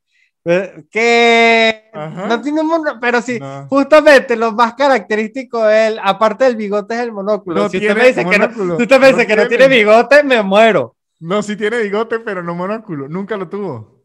Eh, 0.44 0.84
¿Qué? 0.90 1.90
No 1.92 2.40
tiene 2.40 2.62
monóculo, 2.62 2.98
pero 3.00 3.22
sí, 3.22 3.38
justamente 3.68 4.34
lo 4.34 4.52
más 4.52 4.74
característico 4.74 5.64
de 5.64 5.88
él, 5.88 6.00
aparte 6.02 6.44
del 6.44 6.56
bigote, 6.56 6.94
es 6.94 7.00
el 7.00 7.12
monóculo. 7.12 7.68
si 7.68 7.76
usted 7.76 7.96
me 7.96 8.08
dice, 8.08 8.24
que, 8.24 8.38
no, 8.38 8.76
si 8.76 8.82
usted 8.82 9.00
me 9.00 9.08
dice 9.08 9.26
que 9.26 9.36
no 9.36 9.46
tiene 9.46 9.68
bigote, 9.68 10.24
me 10.24 10.42
muero. 10.42 10.96
No, 11.22 11.40
sí 11.40 11.54
tiene 11.54 11.78
bigote, 11.78 12.18
pero 12.18 12.42
no 12.42 12.52
monóculo. 12.52 13.08
Nunca 13.08 13.36
lo 13.36 13.48
tuvo. 13.48 14.02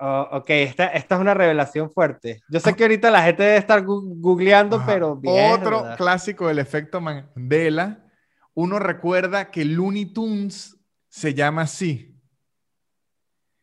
Oh, 0.00 0.28
ok, 0.32 0.50
esta, 0.50 0.88
esta 0.88 1.14
es 1.14 1.20
una 1.20 1.32
revelación 1.32 1.92
fuerte. 1.92 2.42
Yo 2.48 2.58
sé 2.58 2.74
que 2.74 2.82
ahorita 2.82 3.08
la 3.12 3.22
gente 3.22 3.44
debe 3.44 3.56
estar 3.56 3.84
googleando, 3.84 4.82
pero 4.84 5.20
Otro 5.52 5.84
clásico 5.96 6.48
del 6.48 6.58
efecto 6.58 7.00
Mandela. 7.00 8.04
Uno 8.52 8.80
recuerda 8.80 9.52
que 9.52 9.64
Looney 9.64 10.06
Tunes 10.06 10.76
se 11.08 11.34
llama 11.34 11.62
así. 11.62 12.20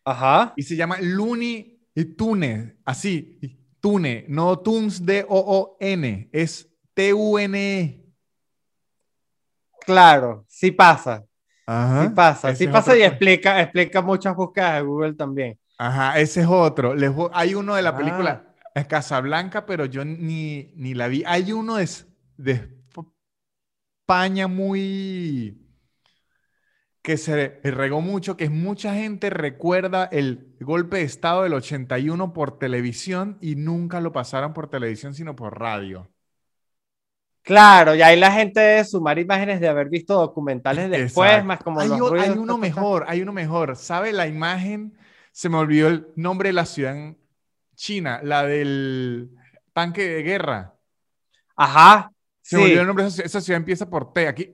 Ajá. 0.06 0.54
Y 0.56 0.64
se 0.64 0.78
llama 0.78 0.96
Looney 1.02 1.78
Tunes, 2.18 2.74
así. 2.86 3.38
Tune, 3.82 4.26
no 4.30 4.60
Tunes 4.60 5.06
de 5.06 5.26
O-O-N, 5.28 6.30
es 6.32 6.72
T-U-N-E. 6.94 8.02
Claro, 9.86 10.46
sí 10.48 10.72
pasa. 10.72 11.26
Sí 11.68 12.09
pasa, 12.16 12.55
sí 12.55 12.68
pasa 12.68 12.97
y 12.97 13.03
explica, 13.03 13.62
explica 13.62 14.01
muchas 14.01 14.36
búsquedas 14.36 14.76
de 14.76 14.82
Google 14.82 15.14
también. 15.14 15.57
Ajá, 15.78 16.20
ese 16.20 16.41
es 16.41 16.47
otro. 16.47 16.93
hay 17.34 17.55
uno 17.55 17.76
de 17.76 17.82
la 17.82 17.95
película 17.95 18.55
ah. 18.76 18.84
Casablanca, 18.84 19.66
pero 19.66 19.86
yo 19.86 20.03
ni, 20.03 20.74
ni 20.76 20.93
la 20.93 21.07
vi. 21.07 21.24
Hay 21.26 21.51
uno 21.53 21.78
de, 21.78 21.89
de 22.38 22.82
España 24.01 24.47
muy 24.47 25.57
que 27.01 27.18
se 27.18 27.59
regó 27.64 28.01
mucho, 28.01 28.38
que 28.38 28.43
es 28.43 28.51
mucha 28.51 28.93
gente 28.93 29.30
recuerda 29.30 30.05
el 30.05 30.55
golpe 30.59 30.97
de 30.97 31.03
Estado 31.03 31.43
del 31.43 31.53
81 31.53 32.34
por 32.34 32.59
televisión 32.59 33.38
y 33.41 33.55
nunca 33.55 34.01
lo 34.01 34.12
pasaron 34.12 34.53
por 34.53 34.70
televisión, 34.70 35.14
sino 35.14 35.36
por 35.36 35.59
radio. 35.59 36.07
Claro, 37.44 37.96
y 37.96 38.02
ahí 38.04 38.20
la 38.20 38.32
gente 38.32 38.60
debe 38.60 38.86
sumar 38.86 39.18
imágenes 39.18 39.60
de 39.60 39.68
haber 39.68 39.89
visto 39.89 40.14
documentales 40.14 40.89
después, 40.92 41.44
más 41.44 41.60
como 41.64 41.80
hay, 41.80 41.89
los 41.89 42.12
hay 42.14 42.30
uno 42.30 42.58
mejor, 42.58 43.06
hay 43.08 43.22
uno 43.22 43.34
mejor. 43.34 43.76
¿Sabe 43.76 44.14
la 44.14 44.28
imagen? 44.28 44.96
Se 45.32 45.50
me 45.50 45.58
olvidó 45.58 45.88
el 45.88 46.08
nombre 46.16 46.50
de 46.50 46.54
la 46.54 46.66
ciudad 46.66 46.96
en 46.96 47.18
China, 47.76 48.20
la 48.24 48.44
del 48.44 49.32
tanque 49.74 50.08
de 50.08 50.24
guerra. 50.24 50.76
Ajá. 51.56 52.12
Se 52.42 52.58
me 52.58 52.64
olvidó 52.64 52.82
el 52.82 52.88
nombre 52.88 53.06
de 53.06 53.24
esa, 53.24 53.42
ciudad, 53.42 53.58
empieza 53.58 53.89
por 53.89 54.14
T, 54.14 54.28
aquí. 54.28 54.54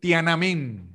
Tiananmen. 0.00 0.94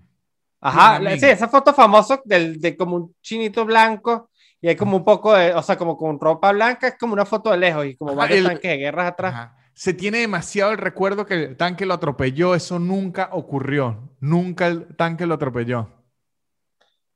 Ajá, 0.61 0.99
sí, 1.17 1.25
esa 1.25 1.47
foto 1.47 1.73
famosa 1.73 2.21
del, 2.23 2.61
de 2.61 2.77
como 2.77 2.95
un 2.95 3.15
chinito 3.19 3.65
blanco 3.65 4.29
y 4.61 4.67
hay 4.67 4.75
como 4.75 4.95
un 4.95 5.03
poco 5.03 5.33
de, 5.33 5.53
o 5.55 5.63
sea, 5.63 5.75
como 5.75 5.97
con 5.97 6.19
ropa 6.19 6.51
blanca, 6.51 6.89
es 6.89 6.97
como 6.99 7.13
una 7.13 7.25
foto 7.25 7.49
de 7.49 7.57
lejos 7.57 7.85
y 7.87 7.95
como 7.95 8.13
varios 8.13 8.45
tanques 8.45 8.71
de 8.71 8.77
guerra 8.77 9.07
atrás. 9.07 9.33
Ajá 9.33 9.60
se 9.73 9.93
tiene 9.93 10.19
demasiado 10.19 10.71
el 10.71 10.77
recuerdo 10.77 11.25
que 11.25 11.33
el 11.33 11.57
tanque 11.57 11.85
lo 11.85 11.93
atropelló. 11.93 12.55
Eso 12.55 12.79
nunca 12.79 13.29
ocurrió. 13.31 14.09
Nunca 14.19 14.67
el 14.67 14.95
tanque 14.95 15.25
lo 15.25 15.35
atropelló. 15.35 15.89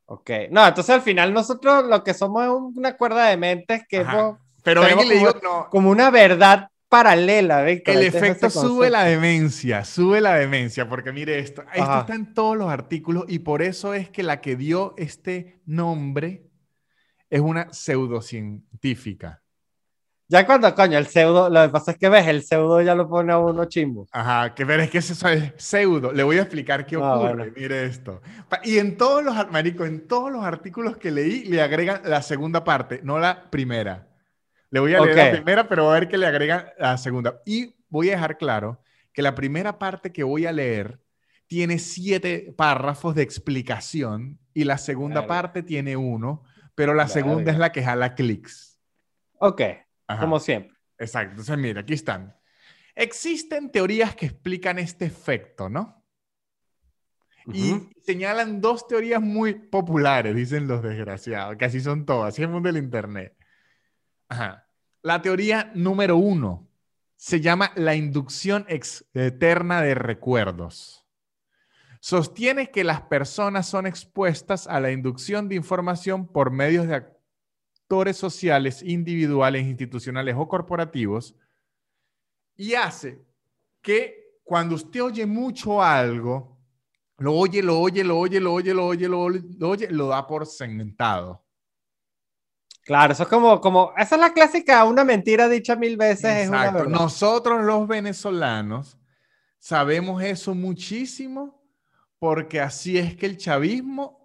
Ok. 0.06 0.30
No, 0.52 0.68
entonces 0.68 0.96
al 0.96 1.02
final 1.02 1.34
nosotros 1.34 1.86
lo 1.86 2.04
que 2.04 2.14
somos 2.14 2.44
es 2.44 2.50
una 2.50 2.96
cuerda 2.96 3.28
de 3.28 3.38
mentes 3.38 3.84
que 3.88 4.06
Pero 4.64 4.84
le 4.84 5.16
digo, 5.16 5.70
como 5.70 5.90
una 5.90 6.10
verdad 6.12 6.70
paralela, 6.90 7.64
Víctor. 7.64 7.96
El 7.96 8.04
efecto 8.04 8.50
sube 8.50 8.90
la 8.90 9.04
demencia, 9.04 9.84
sube 9.84 10.22
la 10.22 10.36
demencia, 10.36 10.88
porque 10.88 11.12
mire 11.12 11.40
esto, 11.40 11.64
esto 11.74 12.00
está 12.00 12.16
en 12.16 12.34
todos 12.34 12.56
los 12.56 12.70
artículos 12.70 13.26
y 13.28 13.40
por 13.40 13.62
eso 13.62 13.94
es 13.94 14.10
que 14.10 14.24
la 14.24 14.42
que 14.42 14.56
dio 14.56 14.94
este 14.98 15.60
nombre 15.66 16.48
es 17.30 17.42
una 17.42 17.74
pseudocientífica. 17.74 19.44
Ya 20.28 20.44
cuando, 20.44 20.74
coño, 20.74 20.98
el 20.98 21.06
pseudo, 21.06 21.50
lo 21.52 21.62
que 21.62 21.70
pasa 21.70 21.92
es 21.92 21.98
que 21.98 22.10
ves, 22.10 22.26
el 22.28 22.42
pseudo 22.42 22.82
ya 22.82 22.96
lo 22.96 23.08
pone 23.08 23.32
a 23.32 23.38
uno 23.38 23.66
chimbo. 23.66 24.08
Ajá, 24.12 24.56
que 24.56 24.64
ver, 24.64 24.80
es 24.80 24.90
que 24.90 24.98
eso 24.98 25.30
es 25.30 25.54
pseudo. 25.58 26.12
Le 26.12 26.24
voy 26.24 26.40
a 26.40 26.42
explicar 26.42 26.86
qué 26.88 26.98
ocurre. 26.98 27.54
Mire 27.56 27.86
esto. 27.86 28.22
Y 28.64 28.80
en 28.80 28.98
todos 28.98 29.24
los, 29.24 29.52
marico, 29.52 29.86
en 29.86 30.08
todos 30.08 30.32
los 30.32 30.44
artículos 30.44 30.98
que 30.98 31.12
leí, 31.12 31.46
le 31.46 31.62
agregan 31.62 32.02
la 32.06 32.24
segunda 32.24 32.64
parte, 32.64 33.02
no 33.04 33.20
la 33.20 33.52
primera. 33.52 34.08
Le 34.72 34.80
voy 34.80 34.96
a 34.96 35.02
leer 35.02 35.16
la 35.16 35.32
primera, 35.32 35.68
pero 35.70 35.92
a 35.92 35.94
ver 35.94 36.08
que 36.08 36.18
le 36.18 36.26
agregan 36.26 36.66
la 36.80 36.98
segunda. 36.98 37.42
Y 37.46 37.76
voy 37.88 38.10
a 38.10 38.14
dejar 38.14 38.40
claro 38.40 38.82
que 39.14 39.22
la 39.22 39.36
primera 39.36 39.78
parte 39.78 40.12
que 40.12 40.24
voy 40.24 40.48
a 40.48 40.52
leer 40.52 41.00
tiene 41.46 41.78
siete 41.78 42.52
párrafos 42.58 43.14
de 43.14 43.22
explicación 43.22 44.40
y 44.56 44.64
la 44.64 44.80
segunda 44.80 45.28
parte 45.28 45.62
tiene 45.62 45.96
uno, 45.96 46.42
pero 46.74 46.96
la 46.96 47.08
segunda 47.08 47.52
es 47.52 47.60
la 47.60 47.72
que 47.72 47.84
jala 47.84 48.16
clics. 48.16 48.80
Ok 49.38 49.62
como 50.20 50.40
siempre. 50.40 50.78
Exacto. 50.98 51.32
Entonces, 51.32 51.58
mira, 51.58 51.82
aquí 51.82 51.94
están. 51.94 52.36
Existen 52.96 53.72
teorías 53.72 54.16
que 54.16 54.28
explican 54.28 54.80
este 54.80 55.06
efecto, 55.06 55.70
¿no? 55.70 56.04
Y 57.54 57.76
señalan 58.02 58.60
dos 58.60 58.88
teorías 58.88 59.22
muy 59.22 59.54
populares, 59.54 60.36
dicen 60.36 60.68
los 60.68 60.82
desgraciados, 60.82 61.58
que 61.58 61.66
así 61.66 61.80
son 61.80 62.06
todas, 62.06 62.34
así 62.34 62.42
es 62.42 62.48
el 62.48 62.54
mundo 62.54 62.68
del 62.68 62.84
Internet. 62.84 63.38
Ajá. 64.30 64.68
La 65.04 65.22
teoría 65.22 65.72
número 65.76 66.18
uno 66.18 66.68
se 67.16 67.42
llama 67.42 67.72
la 67.76 67.94
inducción 67.94 68.66
eterna 68.68 69.82
de 69.82 69.94
recuerdos. 69.94 71.06
Sostiene 72.00 72.72
que 72.72 72.84
las 72.84 73.02
personas 73.02 73.68
son 73.68 73.86
expuestas 73.86 74.68
a 74.68 74.80
la 74.80 74.92
inducción 74.92 75.48
de 75.48 75.56
información 75.56 76.28
por 76.28 76.52
medios 76.52 76.88
de 76.88 76.96
actores 77.86 78.18
sociales, 78.18 78.82
individuales, 78.82 79.64
institucionales 79.64 80.36
o 80.36 80.48
corporativos, 80.48 81.36
y 82.56 82.74
hace 82.74 83.24
que 83.80 84.40
cuando 84.44 84.74
usted 84.74 85.04
oye 85.04 85.26
mucho 85.28 85.84
algo, 85.84 86.58
lo 87.18 87.36
oye, 87.36 87.62
lo 87.62 87.80
oye, 87.80 88.04
lo 88.04 88.18
oye, 88.18 88.40
lo 88.40 88.54
oye, 88.54 88.74
lo 88.74 88.88
oye, 88.88 89.08
lo 89.08 89.22
oye, 89.22 89.40
lo, 89.60 89.70
oye, 89.70 89.88
lo 89.92 90.08
da 90.08 90.26
por 90.26 90.48
sentado. 90.48 91.44
Claro, 92.82 93.14
eso 93.14 93.24
es 93.24 93.30
como, 93.30 93.62
como, 93.62 93.94
esa 93.98 94.16
es 94.16 94.22
la 94.22 94.34
clásica, 94.34 94.84
una 94.84 95.04
mentira 95.04 95.48
dicha 95.48 95.76
mil 95.76 95.96
veces 95.96 96.48
Exacto. 96.48 96.86
Nosotros 96.86 97.64
los 97.64 97.88
venezolanos 97.88 98.98
sabemos 99.60 100.24
eso 100.24 100.56
muchísimo 100.56 101.64
porque 102.18 102.60
así 102.60 102.98
es 102.98 103.16
que 103.16 103.28
el 103.28 103.38
chavismo 103.38 104.25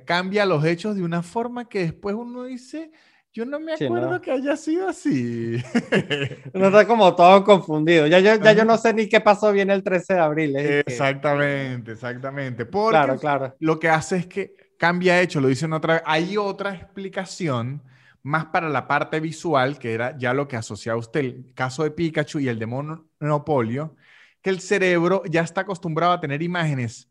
cambia 0.00 0.46
los 0.46 0.64
hechos 0.64 0.96
de 0.96 1.02
una 1.02 1.22
forma 1.22 1.68
que 1.68 1.80
después 1.80 2.14
uno 2.14 2.44
dice, 2.44 2.90
yo 3.34 3.44
no 3.44 3.58
me 3.58 3.74
acuerdo 3.74 4.20
que 4.20 4.30
haya 4.30 4.56
sido 4.56 4.88
así. 4.88 5.56
Uno 6.54 6.66
está 6.66 6.86
como 6.86 7.16
todo 7.16 7.42
confundido. 7.42 8.06
Ya 8.06 8.20
yo, 8.20 8.36
ya 8.36 8.52
yo 8.52 8.64
no 8.64 8.78
sé 8.78 8.94
ni 8.94 9.08
qué 9.08 9.20
pasó 9.20 9.50
bien 9.50 9.70
el 9.70 9.82
13 9.82 10.14
de 10.14 10.20
abril. 10.20 10.56
exactamente, 10.56 11.92
exactamente. 11.92 12.64
Porque 12.64 12.90
claro, 12.90 13.18
claro. 13.18 13.56
lo 13.58 13.80
que 13.80 13.88
hace 13.88 14.18
es 14.18 14.26
que 14.28 14.54
cambia 14.78 15.20
hecho, 15.20 15.40
lo 15.40 15.48
dicen 15.48 15.72
otra 15.72 15.94
vez. 15.94 16.02
Hay 16.06 16.36
otra 16.36 16.74
explicación 16.74 17.82
más 18.22 18.46
para 18.46 18.68
la 18.68 18.86
parte 18.86 19.18
visual, 19.18 19.80
que 19.80 19.94
era 19.94 20.16
ya 20.16 20.32
lo 20.32 20.46
que 20.46 20.56
asociaba 20.56 20.98
usted, 20.98 21.20
el 21.20 21.52
caso 21.54 21.82
de 21.82 21.90
Pikachu 21.90 22.38
y 22.38 22.48
el 22.48 22.60
de 22.60 22.66
Monopolio, 22.66 23.96
que 24.42 24.50
el 24.50 24.60
cerebro 24.60 25.22
ya 25.28 25.42
está 25.42 25.62
acostumbrado 25.62 26.12
a 26.12 26.20
tener 26.20 26.40
imágenes 26.40 27.10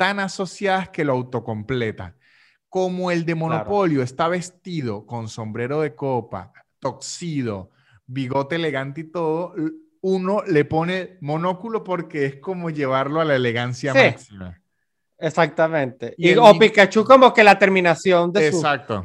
tan 0.00 0.18
asociadas 0.18 0.88
que 0.88 1.04
lo 1.04 1.12
autocompleta 1.12 2.16
como 2.70 3.10
el 3.10 3.26
de 3.26 3.34
Monopolio 3.34 4.02
está 4.02 4.28
vestido 4.28 5.04
con 5.04 5.28
sombrero 5.28 5.82
de 5.82 5.94
copa, 5.94 6.54
toxido, 6.78 7.70
bigote 8.06 8.56
elegante 8.56 9.02
y 9.02 9.04
todo, 9.04 9.54
uno 10.00 10.42
le 10.46 10.64
pone 10.64 11.18
monóculo 11.20 11.84
porque 11.84 12.24
es 12.24 12.36
como 12.36 12.70
llevarlo 12.70 13.20
a 13.20 13.26
la 13.26 13.36
elegancia 13.36 13.92
máxima. 13.92 14.58
Exactamente. 15.18 16.14
Y, 16.16 16.34
o 16.34 16.58
Pikachu 16.58 17.04
como 17.04 17.34
que 17.34 17.44
la 17.44 17.58
terminación 17.58 18.32
de, 18.32 18.52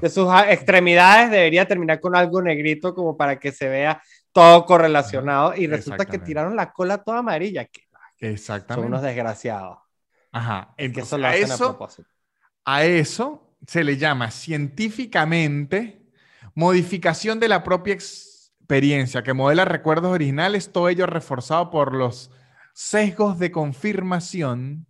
de 0.01 0.09
sus 0.09 0.29
extremidades 0.47 1.29
debería 1.29 1.67
terminar 1.67 1.99
con 1.99 2.15
algo 2.15 2.41
negrito 2.41 2.95
como 2.95 3.17
para 3.17 3.37
que 3.37 3.51
se 3.51 3.67
vea 3.67 4.01
todo 4.31 4.65
correlacionado 4.65 5.57
y 5.57 5.67
resulta 5.67 6.05
que 6.05 6.19
tiraron 6.19 6.55
la 6.55 6.71
cola 6.71 7.03
toda 7.03 7.17
amarilla. 7.17 7.65
Que, 7.65 7.81
Exactamente. 8.17 8.75
Son 8.75 8.93
unos 8.93 9.01
desgraciados. 9.01 9.84
Ajá. 10.35 10.73
Entonces, 10.75 11.13
eso 11.13 11.25
a, 11.25 11.35
eso, 11.35 11.89
a 12.65 12.83
eso 12.83 13.55
se 13.65 13.85
le 13.85 13.95
llama 13.95 14.31
científicamente 14.31 16.01
modificación 16.53 17.39
de 17.39 17.47
la 17.47 17.63
propia 17.63 17.93
experiencia 17.93 19.23
que 19.23 19.33
modela 19.33 19.63
recuerdos 19.63 20.11
originales, 20.11 20.73
todo 20.73 20.89
ello 20.89 21.05
reforzado 21.05 21.69
por 21.69 21.95
los 21.95 22.31
sesgos 22.73 23.39
de 23.39 23.49
confirmación. 23.49 24.85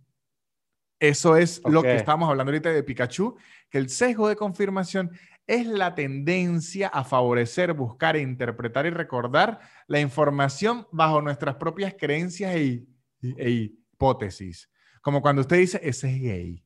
Eso 0.98 1.36
es 1.36 1.62
lo 1.64 1.80
que 1.82 1.94
estamos 1.94 2.28
hablando 2.28 2.50
ahorita 2.50 2.70
de 2.70 2.82
Pikachu, 2.82 3.36
que 3.70 3.78
el 3.78 3.88
sesgo 3.88 4.28
de 4.28 4.34
confirmación 4.34 5.12
es 5.46 5.64
la 5.64 5.94
tendencia 5.94 6.88
a 6.88 7.04
favorecer, 7.04 7.72
buscar, 7.72 8.16
interpretar 8.16 8.84
y 8.86 8.90
recordar 8.90 9.60
la 9.86 10.00
información 10.00 10.88
bajo 10.90 11.22
nuestras 11.22 11.54
propias 11.54 11.94
creencias 11.96 12.56
e, 12.56 12.84
e 13.22 13.50
hipótesis. 13.50 14.68
Como 15.06 15.22
cuando 15.22 15.42
usted 15.42 15.58
dice, 15.58 15.80
ese 15.84 16.10
es 16.10 16.20
gay. 16.20 16.64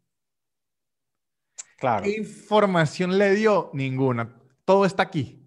Claro. 1.76 2.05
¿Qué 2.05 2.16
información 2.16 3.18
le 3.18 3.34
dio? 3.34 3.68
Ninguna. 3.74 4.34
Todo 4.64 4.86
está 4.86 5.03
aquí. 5.03 5.47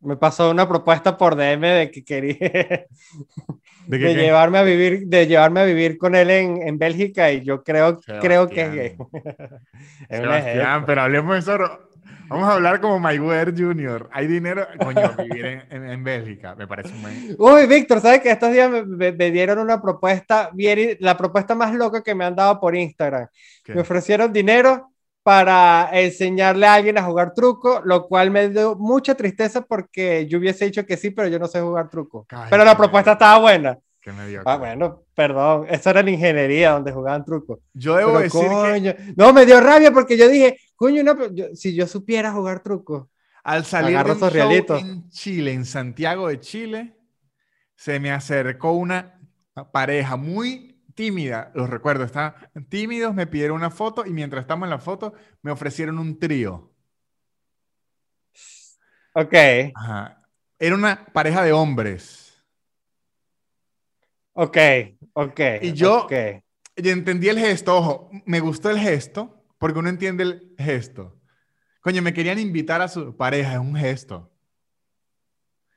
Me 0.00 0.16
pasó 0.16 0.50
una 0.50 0.68
propuesta 0.68 1.16
por 1.16 1.36
DM 1.36 1.60
de 1.60 1.90
que 1.92 2.04
quería 2.04 2.36
de, 3.86 4.14
llevarme 4.16 4.58
a 4.58 4.64
vivir, 4.64 5.06
de 5.06 5.28
llevarme 5.28 5.60
a 5.60 5.64
vivir 5.64 5.98
con 5.98 6.16
él 6.16 6.30
en, 6.30 6.66
en 6.66 6.78
Bélgica 6.78 7.30
y 7.30 7.44
yo 7.44 7.62
creo, 7.62 8.00
creo 8.20 8.48
que 8.48 8.62
es 8.62 8.72
gay. 8.72 8.96
Sebastián, 10.10 10.84
pero 10.86 11.02
hablemos 11.02 11.32
de 11.32 11.38
eso. 11.38 11.78
Vamos 12.28 12.48
a 12.48 12.54
hablar 12.54 12.80
como 12.80 12.98
Mayweather 12.98 13.54
Jr. 13.54 14.08
Hay 14.10 14.26
dinero, 14.26 14.66
coño, 14.82 15.12
vivir 15.18 15.64
en, 15.68 15.90
en, 15.90 16.02
Bélgica, 16.02 16.54
me 16.54 16.66
parece 16.66 16.94
muy... 16.94 17.36
Uy, 17.38 17.66
Víctor, 17.66 18.00
¿sabes 18.00 18.20
que 18.20 18.30
estos 18.30 18.50
días 18.52 18.70
me, 18.70 19.12
me, 19.12 19.30
dieron 19.30 19.58
una 19.58 19.82
propuesta, 19.82 20.50
la 21.00 21.16
propuesta 21.16 21.54
más 21.54 21.74
loca 21.74 22.02
que 22.02 22.14
me 22.14 22.24
han 22.24 22.34
dado 22.34 22.58
por 22.58 22.74
Instagram? 22.74 23.26
Me 23.68 23.80
ofrecieron 23.82 24.32
dinero 24.32 24.92
para 25.22 25.90
enseñarle 25.92 26.66
a 26.66 26.74
alguien 26.74 26.98
a 26.98 27.02
jugar 27.02 27.32
truco, 27.32 27.80
lo 27.84 28.08
cual 28.08 28.30
me 28.30 28.48
dio 28.48 28.74
mucha 28.76 29.14
tristeza 29.14 29.60
porque 29.60 30.26
yo 30.26 30.38
hubiese 30.38 30.64
dicho 30.64 30.84
que 30.84 30.96
sí, 30.96 31.10
pero 31.10 31.28
yo 31.28 31.38
no 31.38 31.46
sé 31.46 31.60
jugar 31.60 31.88
truco. 31.88 32.26
pero 32.50 32.64
la 32.64 32.76
propuesta 32.76 33.12
estaba 33.12 33.38
buena. 33.38 33.78
ah, 34.44 34.56
bueno, 34.56 35.02
perdón, 35.14 35.66
eso 35.68 35.90
era 35.90 36.00
en 36.00 36.08
ingeniería 36.08 36.72
donde 36.72 36.92
jugaban 36.92 37.24
truco. 37.24 37.60
Yo 37.72 37.96
debo 37.96 38.18
decir 38.18 38.40
que... 38.40 39.14
No, 39.16 39.32
me 39.32 39.46
dio 39.46 39.60
rabia 39.60 39.92
porque 39.92 40.16
yo 40.16 40.28
dije, 40.28 40.58
coño, 40.82 41.04
no, 41.04 41.16
si 41.54 41.76
yo 41.76 41.86
supiera 41.86 42.32
jugar 42.32 42.60
truco. 42.60 43.08
Al 43.44 43.64
salir 43.64 43.96
de 44.02 44.10
un 44.10 44.18
show 44.18 44.76
en 44.78 45.08
Chile, 45.10 45.52
en 45.52 45.64
Santiago 45.64 46.26
de 46.26 46.40
Chile, 46.40 46.98
se 47.76 48.00
me 48.00 48.10
acercó 48.10 48.72
una 48.72 49.16
pareja 49.72 50.16
muy 50.16 50.82
tímida, 50.96 51.52
los 51.54 51.70
recuerdo, 51.70 52.02
estaban 52.02 52.34
tímidos, 52.68 53.14
me 53.14 53.28
pidieron 53.28 53.58
una 53.58 53.70
foto 53.70 54.04
y 54.04 54.10
mientras 54.10 54.42
estamos 54.42 54.66
en 54.66 54.70
la 54.70 54.80
foto 54.80 55.14
me 55.42 55.52
ofrecieron 55.52 56.00
un 56.00 56.18
trío. 56.18 56.74
Ok. 59.14 59.34
Era 59.34 60.74
una 60.74 61.06
pareja 61.12 61.44
de 61.44 61.52
hombres. 61.52 62.44
Ok, 64.32 64.58
ok. 65.12 65.40
Y 65.60 65.74
yo, 65.74 66.08
entendí 66.74 67.28
el 67.28 67.38
gesto, 67.38 67.76
ojo, 67.76 68.10
me 68.26 68.40
gustó 68.40 68.68
el 68.68 68.80
gesto 68.80 69.41
porque 69.62 69.78
uno 69.78 69.88
entiende 69.88 70.24
el 70.24 70.54
gesto. 70.58 71.16
Coño, 71.82 72.02
me 72.02 72.12
querían 72.12 72.40
invitar 72.40 72.82
a 72.82 72.88
su 72.88 73.16
pareja, 73.16 73.52
es 73.52 73.58
un 73.60 73.76
gesto. 73.76 74.28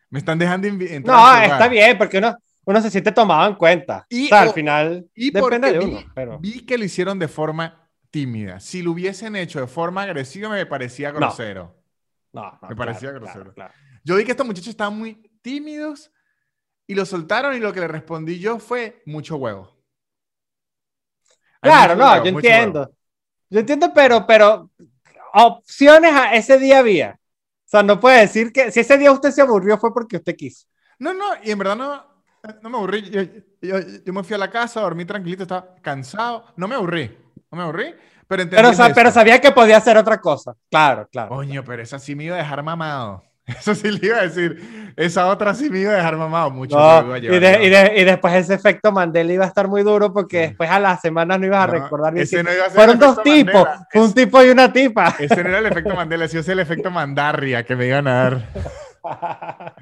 Me 0.09 0.17
están 0.17 0.39
dejando 0.39 0.67
invitar. 0.67 1.01
No, 1.01 1.37
está 1.39 1.67
bien, 1.67 1.95
porque 1.95 2.17
uno, 2.17 2.35
uno 2.63 2.81
se 2.81 2.89
siente 2.89 3.11
tomado 3.11 3.47
en 3.47 3.53
cuenta. 3.53 4.07
Y, 4.09 4.33
al 4.33 4.49
final 4.53 5.07
y 5.13 5.29
depende 5.29 5.71
de 5.71 5.79
uno. 5.85 5.99
Pero... 6.15 6.39
Vi 6.39 6.65
que 6.65 6.79
lo 6.79 6.83
hicieron 6.83 7.19
de 7.19 7.27
forma 7.27 7.87
tímida. 8.09 8.59
Si 8.59 8.81
lo 8.81 8.89
hubiesen 8.89 9.35
hecho 9.35 9.59
de 9.61 9.67
forma 9.67 10.01
agresiva, 10.01 10.49
me 10.49 10.65
parecía 10.65 11.11
grosero. 11.11 11.79
No, 12.33 12.57
me 12.67 12.75
parecía 12.75 13.11
grosero. 13.11 13.53
Yo 14.03 14.15
vi 14.15 14.23
que 14.25 14.31
estos 14.31 14.47
muchachos 14.47 14.69
estaban 14.69 14.97
muy 14.97 15.29
tímidos 15.43 16.11
y 16.87 16.95
lo 16.95 17.05
soltaron 17.05 17.55
y 17.55 17.59
lo 17.59 17.71
que 17.71 17.81
le 17.81 17.87
respondí 17.87 18.39
yo 18.39 18.57
fue 18.57 19.03
mucho 19.05 19.35
huevo. 19.35 19.79
claro, 21.61 21.95
no, 21.95 22.23
yo 22.23 22.29
entiendo. 22.31 22.94
Yo 23.55 23.61
entiendo, 23.61 23.93
pero, 23.95 24.27
pero 24.27 24.69
opciones 25.33 26.11
a 26.13 26.35
ese 26.35 26.59
día 26.59 26.79
había. 26.79 27.17
O 27.17 27.67
sea, 27.67 27.83
no 27.83 28.01
puede 28.01 28.19
decir 28.19 28.51
que 28.51 28.69
si 28.69 28.81
ese 28.81 28.97
día 28.97 29.13
usted 29.13 29.31
se 29.31 29.41
aburrió 29.41 29.77
fue 29.77 29.93
porque 29.93 30.17
usted 30.17 30.35
quiso. 30.35 30.67
No, 30.99 31.13
no, 31.13 31.23
y 31.41 31.51
en 31.51 31.57
verdad 31.57 31.77
no, 31.77 32.05
no 32.61 32.69
me 32.69 32.77
aburrí. 32.77 33.09
Yo, 33.09 33.21
yo, 33.61 34.11
me 34.11 34.25
fui 34.25 34.35
a 34.35 34.39
la 34.39 34.51
casa, 34.51 34.81
dormí 34.81 35.05
tranquilito, 35.05 35.43
estaba 35.43 35.73
cansado. 35.81 36.47
No 36.57 36.67
me 36.67 36.75
aburrí. 36.75 37.17
No 37.49 37.57
me 37.57 37.63
aburrí. 37.63 37.95
Pero, 38.27 38.43
pero, 38.49 38.71
pero 38.93 39.11
sabía 39.11 39.39
que 39.39 39.53
podía 39.53 39.77
hacer 39.77 39.95
otra 39.95 40.19
cosa. 40.19 40.53
Claro, 40.69 41.07
claro. 41.09 41.29
Coño, 41.29 41.63
pero 41.63 41.81
esa 41.81 41.97
sí 41.97 42.13
me 42.13 42.25
iba 42.25 42.35
a 42.35 42.39
dejar 42.39 42.61
mamado. 42.61 43.23
Eso 43.59 43.75
sí 43.75 43.91
le 43.91 44.07
iba 44.07 44.17
a 44.17 44.23
decir. 44.23 44.93
Esa 44.95 45.27
otra 45.27 45.53
sí 45.53 45.69
me 45.69 45.79
iba 45.79 45.91
a 45.91 45.95
dejar 45.95 46.15
mamado 46.15 46.49
mucho. 46.51 46.77
y, 47.17 47.27
y, 47.27 48.03
después 48.05 48.33
ese 48.33 48.53
efecto 48.53 48.91
Mandela 48.91 49.33
iba 49.33 49.45
a 49.45 49.47
estar 49.47 49.67
muy 49.67 49.83
duro 49.83 50.13
porque 50.13 50.39
después 50.39 50.69
a 50.69 50.79
las 50.79 51.01
semanas 51.01 51.39
no 51.39 51.45
ibas 51.45 51.63
a 51.63 51.67
recordar 51.67 52.13
bien. 52.13 52.23
Ese 52.23 52.41
no 52.41 52.51
iba 52.51 52.63
a 52.63 52.69
ser 52.69 52.75
Fueron 52.75 52.99
dos 52.99 53.21
tipos. 53.21 53.67
un 53.93 54.13
tipo 54.13 54.43
y 54.43 54.49
una 54.49 54.71
tipa. 54.71 55.15
Ese 55.19 55.43
no 55.43 55.49
era 55.49 55.59
el 55.59 55.65
efecto 55.65 55.93
Mandela, 55.93 56.25
ese 56.25 56.39
es 56.39 56.47
el 56.47 56.59
efecto 56.59 56.89
Mandarria 56.89 57.63
que 57.63 57.75
me 57.75 57.87
iban 57.87 58.07
a 58.07 58.23
dar. 58.23 59.75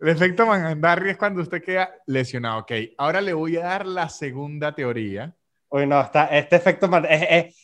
El 0.00 0.08
efecto 0.08 0.44
Mandarri 0.44 1.10
es 1.10 1.16
cuando 1.16 1.40
usted 1.40 1.62
queda 1.62 1.90
lesionado. 2.06 2.60
Ok, 2.60 2.72
ahora 2.98 3.20
le 3.20 3.32
voy 3.32 3.56
a 3.56 3.64
dar 3.64 3.86
la 3.86 4.08
segunda 4.08 4.74
teoría. 4.74 5.34
Uy, 5.70 5.86
no, 5.86 6.00
está, 6.00 6.26
este 6.26 6.54
efecto 6.54 6.88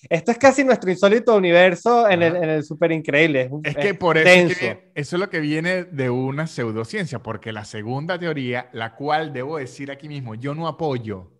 esto 0.08 0.32
es 0.32 0.38
casi 0.38 0.64
nuestro 0.64 0.90
insólito 0.90 1.36
universo 1.36 2.08
en 2.08 2.22
el, 2.22 2.36
en 2.36 2.50
el 2.50 2.64
super 2.64 2.90
increíble. 2.90 3.50
Es, 3.62 3.76
que 3.76 3.94
por 3.94 4.18
eso, 4.18 4.58
eso 4.94 5.16
es 5.16 5.20
lo 5.20 5.30
que 5.30 5.38
viene 5.38 5.84
de 5.84 6.10
una 6.10 6.48
pseudociencia, 6.48 7.20
porque 7.20 7.52
la 7.52 7.64
segunda 7.64 8.18
teoría, 8.18 8.68
la 8.72 8.96
cual 8.96 9.32
debo 9.32 9.58
decir 9.58 9.92
aquí 9.92 10.08
mismo, 10.08 10.34
yo 10.34 10.54
no 10.54 10.66
apoyo, 10.66 11.30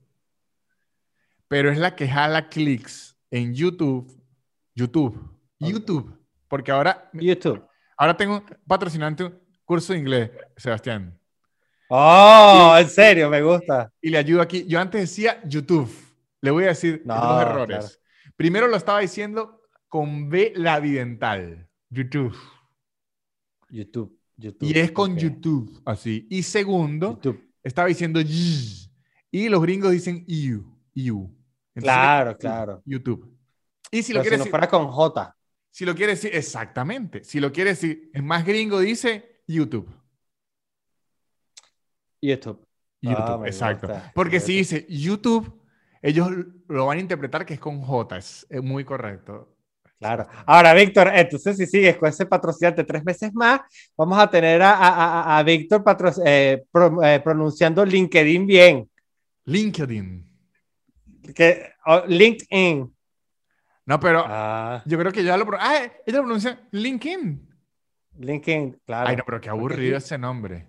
pero 1.49 1.73
es 1.73 1.79
la 1.79 1.97
que 1.97 2.07
jala 2.07 2.49
clics 2.49 3.19
en 3.33 3.53
YouTube, 3.53 4.23
YouTube, 4.75 5.19
YouTube, 5.59 6.21
porque 6.47 6.71
ahora... 6.71 7.11
YouTube. 7.13 7.67
Ahora 7.97 8.17
tengo 8.17 8.45
patrocinante 8.67 9.31
curso 9.65 9.93
de 9.93 9.99
inglés, 9.99 10.31
Sebastián. 10.57 11.21
Oh, 11.93 12.77
en 12.79 12.89
serio, 12.89 13.29
me 13.29 13.43
gusta. 13.43 13.93
Y 14.01 14.11
le 14.11 14.19
ayudo 14.19 14.41
aquí. 14.41 14.65
Yo 14.69 14.79
antes 14.79 15.01
decía 15.01 15.41
YouTube. 15.45 15.91
Le 16.41 16.51
voy 16.51 16.64
a 16.64 16.68
decir 16.68 17.03
dos 17.05 17.43
errores. 17.43 18.01
Primero 18.36 18.68
lo 18.68 18.76
estaba 18.76 19.01
diciendo 19.01 19.62
con 19.88 20.28
B 20.28 20.53
labidental. 20.57 21.68
YouTube. 21.91 22.36
YouTube. 23.68 24.16
y 24.61 24.78
es 24.78 24.91
con 24.93 25.16
YouTube, 25.16 25.80
así. 25.84 26.26
Y 26.30 26.43
segundo, 26.43 27.20
estaba 27.62 27.88
diciendo 27.88 28.20
y 29.30 29.49
los 29.49 29.62
gringos 29.62 29.93
dicen 29.93 30.24
you, 30.26 30.64
you. 30.95 31.30
claro, 31.74 32.36
claro. 32.36 32.82
YouTube. 32.84 33.36
Y 33.91 34.03
si 34.03 34.12
lo 34.12 34.22
quieres 34.22 34.41
si 34.41 34.47
no 34.47 34.51
fuera 34.51 34.68
con 34.68 34.88
J. 34.88 35.36
Si 35.70 35.84
lo 35.84 35.95
quiere 35.95 36.12
decir, 36.12 36.34
exactamente. 36.34 37.22
Si 37.22 37.38
lo 37.38 37.53
quiere 37.53 37.70
decir, 37.70 38.11
es 38.12 38.22
más 38.22 38.45
gringo, 38.45 38.80
dice 38.80 39.43
YouTube. 39.47 39.88
YouTube. 42.20 42.66
YouTube, 43.01 43.43
Ah, 43.43 43.43
exacto. 43.47 43.88
Porque 44.14 44.41
si 44.41 44.57
dice 44.57 44.86
YouTube, 44.88 45.60
ellos 46.03 46.29
lo 46.69 46.87
van 46.87 46.99
a 46.99 47.01
interpretar 47.01 47.45
que 47.45 47.55
es 47.55 47.61
con 47.61 47.81
J, 47.83 48.17
es, 48.19 48.47
muy 48.63 48.85
correcto. 48.85 49.57
Claro. 49.99 50.27
Ahora, 50.47 50.73
Víctor, 50.73 51.11
entonces 51.15 51.59
si 51.59 51.67
sigues 51.67 51.97
con 51.99 52.09
ese 52.09 52.25
patrocinante 52.25 52.85
tres 52.85 53.05
meses 53.05 53.35
más, 53.35 53.61
vamos 53.97 54.19
a 54.19 54.31
tener 54.31 54.63
a, 54.63 54.73
a- 54.73 54.95
a- 55.35 55.39
a 55.39 55.43
Víctor 55.43 55.85
eh, 56.25 56.63
pro- 56.73 57.03
eh, 57.03 57.21
pronunciando 57.21 57.85
LinkedIn 57.85 58.47
bien. 58.47 58.91
LinkedIn. 59.45 60.27
Que, 61.35 61.73
LinkedIn. 62.09 62.95
No, 63.87 64.01
pero 64.01 64.25
Ah, 64.27 64.83
yo 64.87 64.99
creo 64.99 65.13
que 65.13 65.23
ya 65.23 65.37
lo... 65.37 65.47
Ah, 65.59 65.83
ella 66.07 66.17
lo 66.19 66.23
pronuncia 66.25 66.59
LinkedIn. 66.71 67.47
LinkedIn, 68.19 68.81
claro. 68.87 69.09
Ay, 69.11 69.17
no, 69.17 69.23
pero 69.27 69.41
qué 69.41 69.51
aburrido 69.51 69.99
ese 69.99 70.17
nombre. 70.17 70.67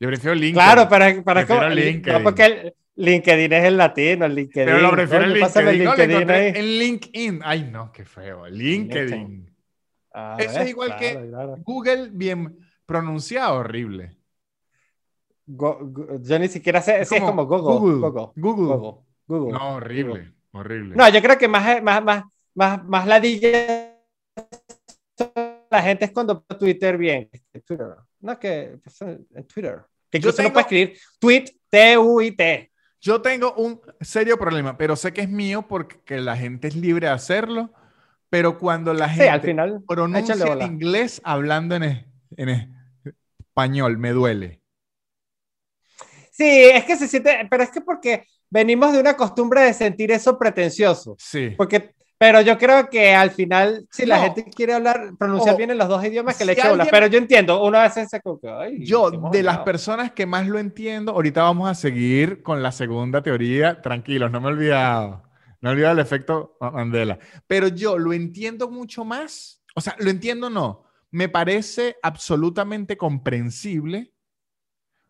Yo 0.00 0.08
prefiero 0.08 0.34
LinkedIn. 0.34 0.54
Claro, 0.54 0.88
para, 0.88 1.22
para 1.22 1.40
Prefiero 1.42 1.62
como- 1.62 1.74
LinkedIn. 1.74 2.12
No, 2.18 2.22
porque 2.24 2.44
el 2.46 2.74
LinkedIn 2.96 3.52
es 3.52 3.64
el 3.64 3.76
latino, 3.76 4.26
el 4.26 4.34
LinkedIn. 4.34 4.66
Pero 4.66 4.80
lo 4.80 4.90
prefiero 4.90 5.24
en 5.24 5.32
LinkedIn. 5.32 5.68
el 5.68 5.84
No, 5.84 5.94
LinkedIn 5.96 6.30
en 6.56 6.78
LinkedIn. 6.78 7.40
Ay, 7.44 7.64
no, 7.70 7.90
qué 7.92 8.04
feo. 8.04 8.46
LinkedIn. 8.48 9.48
Ah, 10.14 10.36
Eso 10.38 10.60
es 10.60 10.68
igual 10.68 10.96
que- 10.98 11.28
Claro. 11.28 11.56
Google 11.64 12.10
bien 12.12 12.58
pronunciado, 12.84 13.56
horrible. 13.60 14.16
Go- 15.46 15.78
go- 15.80 16.18
yo 16.20 16.38
ni 16.38 16.48
siquiera 16.48 16.82
sé, 16.82 17.00
Es 17.00 17.08
sí, 17.08 17.14
es 17.16 17.20
como 17.22 17.48
como 17.48 17.62
Google. 17.62 17.98
Google. 18.00 18.10
Google. 18.10 18.32
Google. 18.36 18.76
Google. 18.76 19.02
Google. 19.26 19.52
No, 19.58 19.74
horrible. 19.76 20.32
Horrible. 20.52 20.94
No, 20.96 21.08
yo 21.08 21.22
creo 21.22 21.38
que 21.38 21.48
más, 21.48 21.82
más, 21.82 22.04
más, 22.04 22.24
más, 22.54 22.84
más 22.84 23.06
ladilla 23.06 23.96
la 25.70 25.82
gente 25.82 26.04
es 26.04 26.10
cuando 26.10 26.42
Twitter 26.58 26.98
bien. 26.98 27.30
Twitter. 27.64 27.86
No, 28.20 28.38
que 28.38 28.76
en 29.00 29.46
Twitter. 29.46 29.80
Que 30.10 30.20
Yo 30.20 30.28
incluso 30.28 30.36
tengo- 30.36 30.48
no 30.48 30.52
puede 30.52 30.62
escribir 30.64 30.98
tweet, 31.18 31.44
T-U-I-T. 31.70 32.71
Yo 33.02 33.20
tengo 33.20 33.52
un 33.54 33.80
serio 34.00 34.38
problema, 34.38 34.78
pero 34.78 34.96
sé 34.96 35.12
que 35.12 35.22
es 35.22 35.28
mío 35.28 35.62
porque 35.68 36.20
la 36.20 36.36
gente 36.36 36.68
es 36.68 36.76
libre 36.76 37.08
de 37.08 37.12
hacerlo. 37.12 37.72
Pero 38.30 38.58
cuando 38.58 38.94
la 38.94 39.08
Sí, 39.08 39.14
gente 39.14 39.30
al 39.30 39.40
final. 39.42 39.84
pronuncia 39.86 40.36
bola. 40.46 40.64
inglés 40.64 41.20
hablando 41.24 41.74
en, 41.76 42.06
en 42.36 42.48
español, 43.38 43.98
me 43.98 44.12
duele. 44.12 44.62
Sí, 46.30 46.44
es 46.46 46.84
que 46.84 46.96
se 46.96 47.08
siente, 47.08 47.46
pero 47.50 47.62
es 47.62 47.70
que 47.70 47.80
porque 47.80 48.24
venimos 48.50 48.92
de 48.92 49.00
una 49.00 49.16
costumbre 49.16 49.62
de 49.62 49.74
sentir 49.74 50.10
eso 50.10 50.38
pretencioso. 50.38 51.18
Sí. 51.18 51.54
Porque, 51.56 51.94
pero 52.22 52.40
yo 52.40 52.56
creo 52.56 52.88
que 52.88 53.12
al 53.12 53.32
final, 53.32 53.84
si 53.90 54.06
la 54.06 54.18
No. 54.18 54.22
gente 54.22 54.44
quiere 54.44 54.74
hablar, 54.74 55.10
pronunciar 55.18 55.56
bien 55.56 55.72
en 55.72 55.78
los 55.78 55.88
dos 55.88 56.04
idiomas, 56.04 56.38
que 56.38 56.44
le 56.44 56.54
si 56.54 56.60
eche 56.60 56.68
bola. 56.68 56.84
alguien- 56.84 56.92
Pero 57.00 57.06
yo 57.08 57.18
entiendo, 57.18 57.64
uno 57.64 57.78
a 57.78 57.82
veces 57.82 58.08
se 58.10 58.20
Yo, 58.78 59.10
de 59.10 59.42
las 59.42 59.58
personas 59.58 60.12
que 60.12 60.24
más 60.24 60.46
lo 60.46 60.60
entiendo, 60.60 61.10
ahorita 61.10 61.42
vamos 61.42 61.68
a 61.68 61.74
seguir 61.74 62.44
con 62.44 62.62
la 62.62 62.70
segunda 62.70 63.24
teoría. 63.24 63.82
Tranquilos, 63.82 64.30
no 64.30 64.40
me 64.40 64.50
he 64.50 64.52
olvidado. 64.52 65.24
No 65.60 65.70
he 65.70 65.72
olvidado 65.72 65.94
el 65.94 65.98
efecto 65.98 66.56
Mandela. 66.60 67.18
Pero 67.48 67.66
yo 67.66 67.98
lo 67.98 68.12
entiendo 68.12 68.70
mucho 68.70 69.04
más. 69.04 69.60
O 69.74 69.80
sea, 69.80 69.96
lo 69.98 70.08
entiendo 70.08 70.48
no. 70.48 70.84
Me 71.10 71.28
parece 71.28 71.96
absolutamente 72.04 72.96
comprensible 72.96 74.12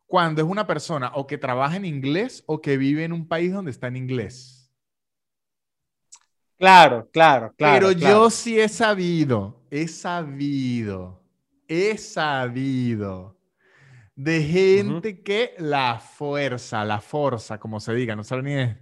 cuando 0.06 0.40
es 0.40 0.48
una 0.48 0.66
persona 0.66 1.12
o 1.14 1.26
que 1.26 1.36
trabaja 1.36 1.76
en 1.76 1.84
inglés 1.84 2.42
o 2.46 2.62
que 2.62 2.78
vive 2.78 3.04
en 3.04 3.12
un 3.12 3.28
país 3.28 3.52
donde 3.52 3.70
está 3.70 3.88
en 3.88 3.96
inglés. 3.96 4.61
Claro, 6.62 7.08
claro, 7.10 7.52
claro. 7.56 7.88
Pero 7.88 7.98
claro. 7.98 8.14
yo 8.14 8.30
sí 8.30 8.60
he 8.60 8.68
sabido, 8.68 9.66
he 9.68 9.88
sabido, 9.88 11.20
he 11.66 11.98
sabido 11.98 13.36
de 14.14 14.44
gente 14.44 15.24
que 15.24 15.56
la 15.58 15.98
fuerza, 15.98 16.84
la 16.84 17.00
fuerza, 17.00 17.58
como 17.58 17.80
se 17.80 17.92
diga, 17.94 18.14
no 18.14 18.22
sabe 18.22 18.42
ni 18.44 18.52
eh, 18.52 18.76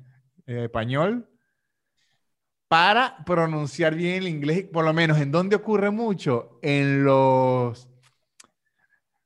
español, 0.64 1.26
para 2.68 3.24
pronunciar 3.24 3.94
bien 3.94 4.16
el 4.16 4.28
inglés, 4.28 4.66
por 4.70 4.84
lo 4.84 4.92
menos, 4.92 5.18
¿en 5.18 5.32
dónde 5.32 5.56
ocurre 5.56 5.90
mucho? 5.90 6.58
En 6.60 7.02
los 7.02 7.88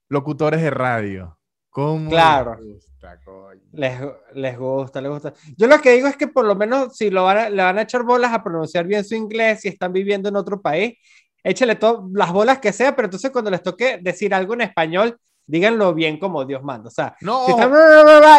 locutores 0.08 0.62
de 0.62 0.70
radio. 0.70 1.40
¿Cómo 1.74 2.08
Claro. 2.08 2.54
les 2.60 2.74
gusta, 2.74 3.18
coño? 3.24 3.60
Les, 3.72 4.00
les 4.34 4.56
gusta, 4.56 5.00
les 5.00 5.10
gusta. 5.10 5.34
Yo 5.56 5.66
lo 5.66 5.80
que 5.80 5.90
digo 5.90 6.06
es 6.06 6.16
que 6.16 6.28
por 6.28 6.44
lo 6.44 6.54
menos 6.54 6.96
si 6.96 7.10
lo 7.10 7.24
van 7.24 7.36
a, 7.36 7.50
le 7.50 7.60
van 7.64 7.78
a 7.78 7.82
echar 7.82 8.04
bolas 8.04 8.32
a 8.32 8.44
pronunciar 8.44 8.86
bien 8.86 9.04
su 9.04 9.16
inglés, 9.16 9.62
si 9.62 9.68
están 9.70 9.92
viviendo 9.92 10.28
en 10.28 10.36
otro 10.36 10.62
país, 10.62 10.96
échale 11.42 11.74
todas 11.74 12.04
las 12.12 12.32
bolas 12.32 12.60
que 12.60 12.72
sea, 12.72 12.94
pero 12.94 13.06
entonces 13.06 13.32
cuando 13.32 13.50
les 13.50 13.60
toque 13.60 13.98
decir 14.00 14.32
algo 14.32 14.54
en 14.54 14.60
español, 14.60 15.18
díganlo 15.46 15.92
bien 15.94 16.16
como 16.20 16.44
Dios 16.44 16.62
manda. 16.62 16.86
O 16.86 16.92
sea, 16.92 17.16
No, 17.20 17.44
si 17.46 17.50
están 17.50 17.72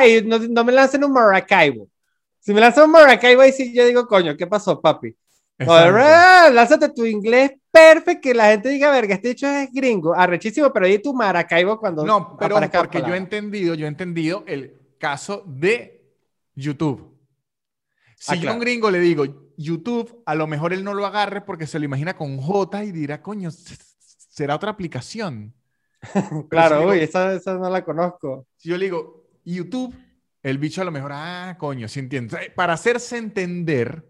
y 0.07 0.21
no, 0.21 0.39
no 0.39 0.63
me 0.63 0.71
lancen 0.71 1.03
un 1.03 1.11
Maracaibo. 1.11 1.89
Si 2.39 2.53
me 2.53 2.61
lanzan 2.61 2.85
un 2.85 2.91
Maracaibo, 2.91 3.41
ahí 3.41 3.51
sí 3.51 3.73
yo 3.75 3.85
digo, 3.85 4.07
coño, 4.07 4.37
¿qué 4.37 4.47
pasó, 4.47 4.79
papi? 4.79 5.13
Exacto. 5.57 6.53
lánzate 6.53 6.89
tu 6.89 7.05
inglés 7.05 7.51
perfecto, 7.71 8.21
que 8.21 8.33
la 8.33 8.47
gente 8.49 8.69
diga, 8.69 8.91
verga, 8.91 9.15
este 9.15 9.31
hecho 9.31 9.47
es 9.47 9.71
gringo, 9.71 10.13
arrechísimo, 10.13 10.71
pero 10.71 10.85
ahí 10.85 10.99
tu 11.01 11.13
Maracaibo 11.13 11.79
cuando 11.79 12.05
No, 12.05 12.35
pero 12.37 12.59
porque 12.73 13.01
yo 13.01 13.13
he 13.13 13.17
entendido, 13.17 13.73
yo 13.75 13.85
he 13.85 13.89
entendido 13.89 14.43
el 14.47 14.79
caso 14.99 15.43
de 15.45 16.03
YouTube. 16.55 17.13
Si 18.17 18.31
Ah, 18.31 18.35
yo 18.35 18.39
a 18.39 18.41
claro. 18.43 18.53
un 18.55 18.59
gringo 18.61 18.91
le 18.91 18.99
digo 18.99 19.25
YouTube, 19.57 20.21
a 20.25 20.35
lo 20.35 20.47
mejor 20.47 20.73
él 20.73 20.83
no 20.83 20.93
lo 20.93 21.05
agarre 21.05 21.41
porque 21.41 21.67
se 21.67 21.79
lo 21.79 21.85
imagina 21.85 22.15
con 22.17 22.37
J 22.37 22.83
y 22.85 22.91
dirá, 22.91 23.21
coño, 23.21 23.49
será 23.51 24.55
otra 24.55 24.71
aplicación. 24.71 25.53
Claro, 26.49 26.75
si 26.75 26.81
digo- 26.81 26.91
uy, 26.91 26.99
esa, 26.99 27.33
esa 27.33 27.55
no 27.55 27.69
la 27.69 27.83
conozco. 27.83 28.47
Si 28.57 28.69
yo 28.69 28.77
le 28.77 28.85
digo 28.85 29.27
YouTube, 29.43 29.95
el 30.43 30.57
bicho 30.57 30.81
a 30.81 30.85
lo 30.85 30.91
mejor, 30.91 31.11
ah, 31.13 31.55
coño, 31.59 31.87
sí 31.87 31.99
entiendo. 31.99 32.37
Para 32.55 32.73
hacerse 32.73 33.17
entender, 33.17 34.05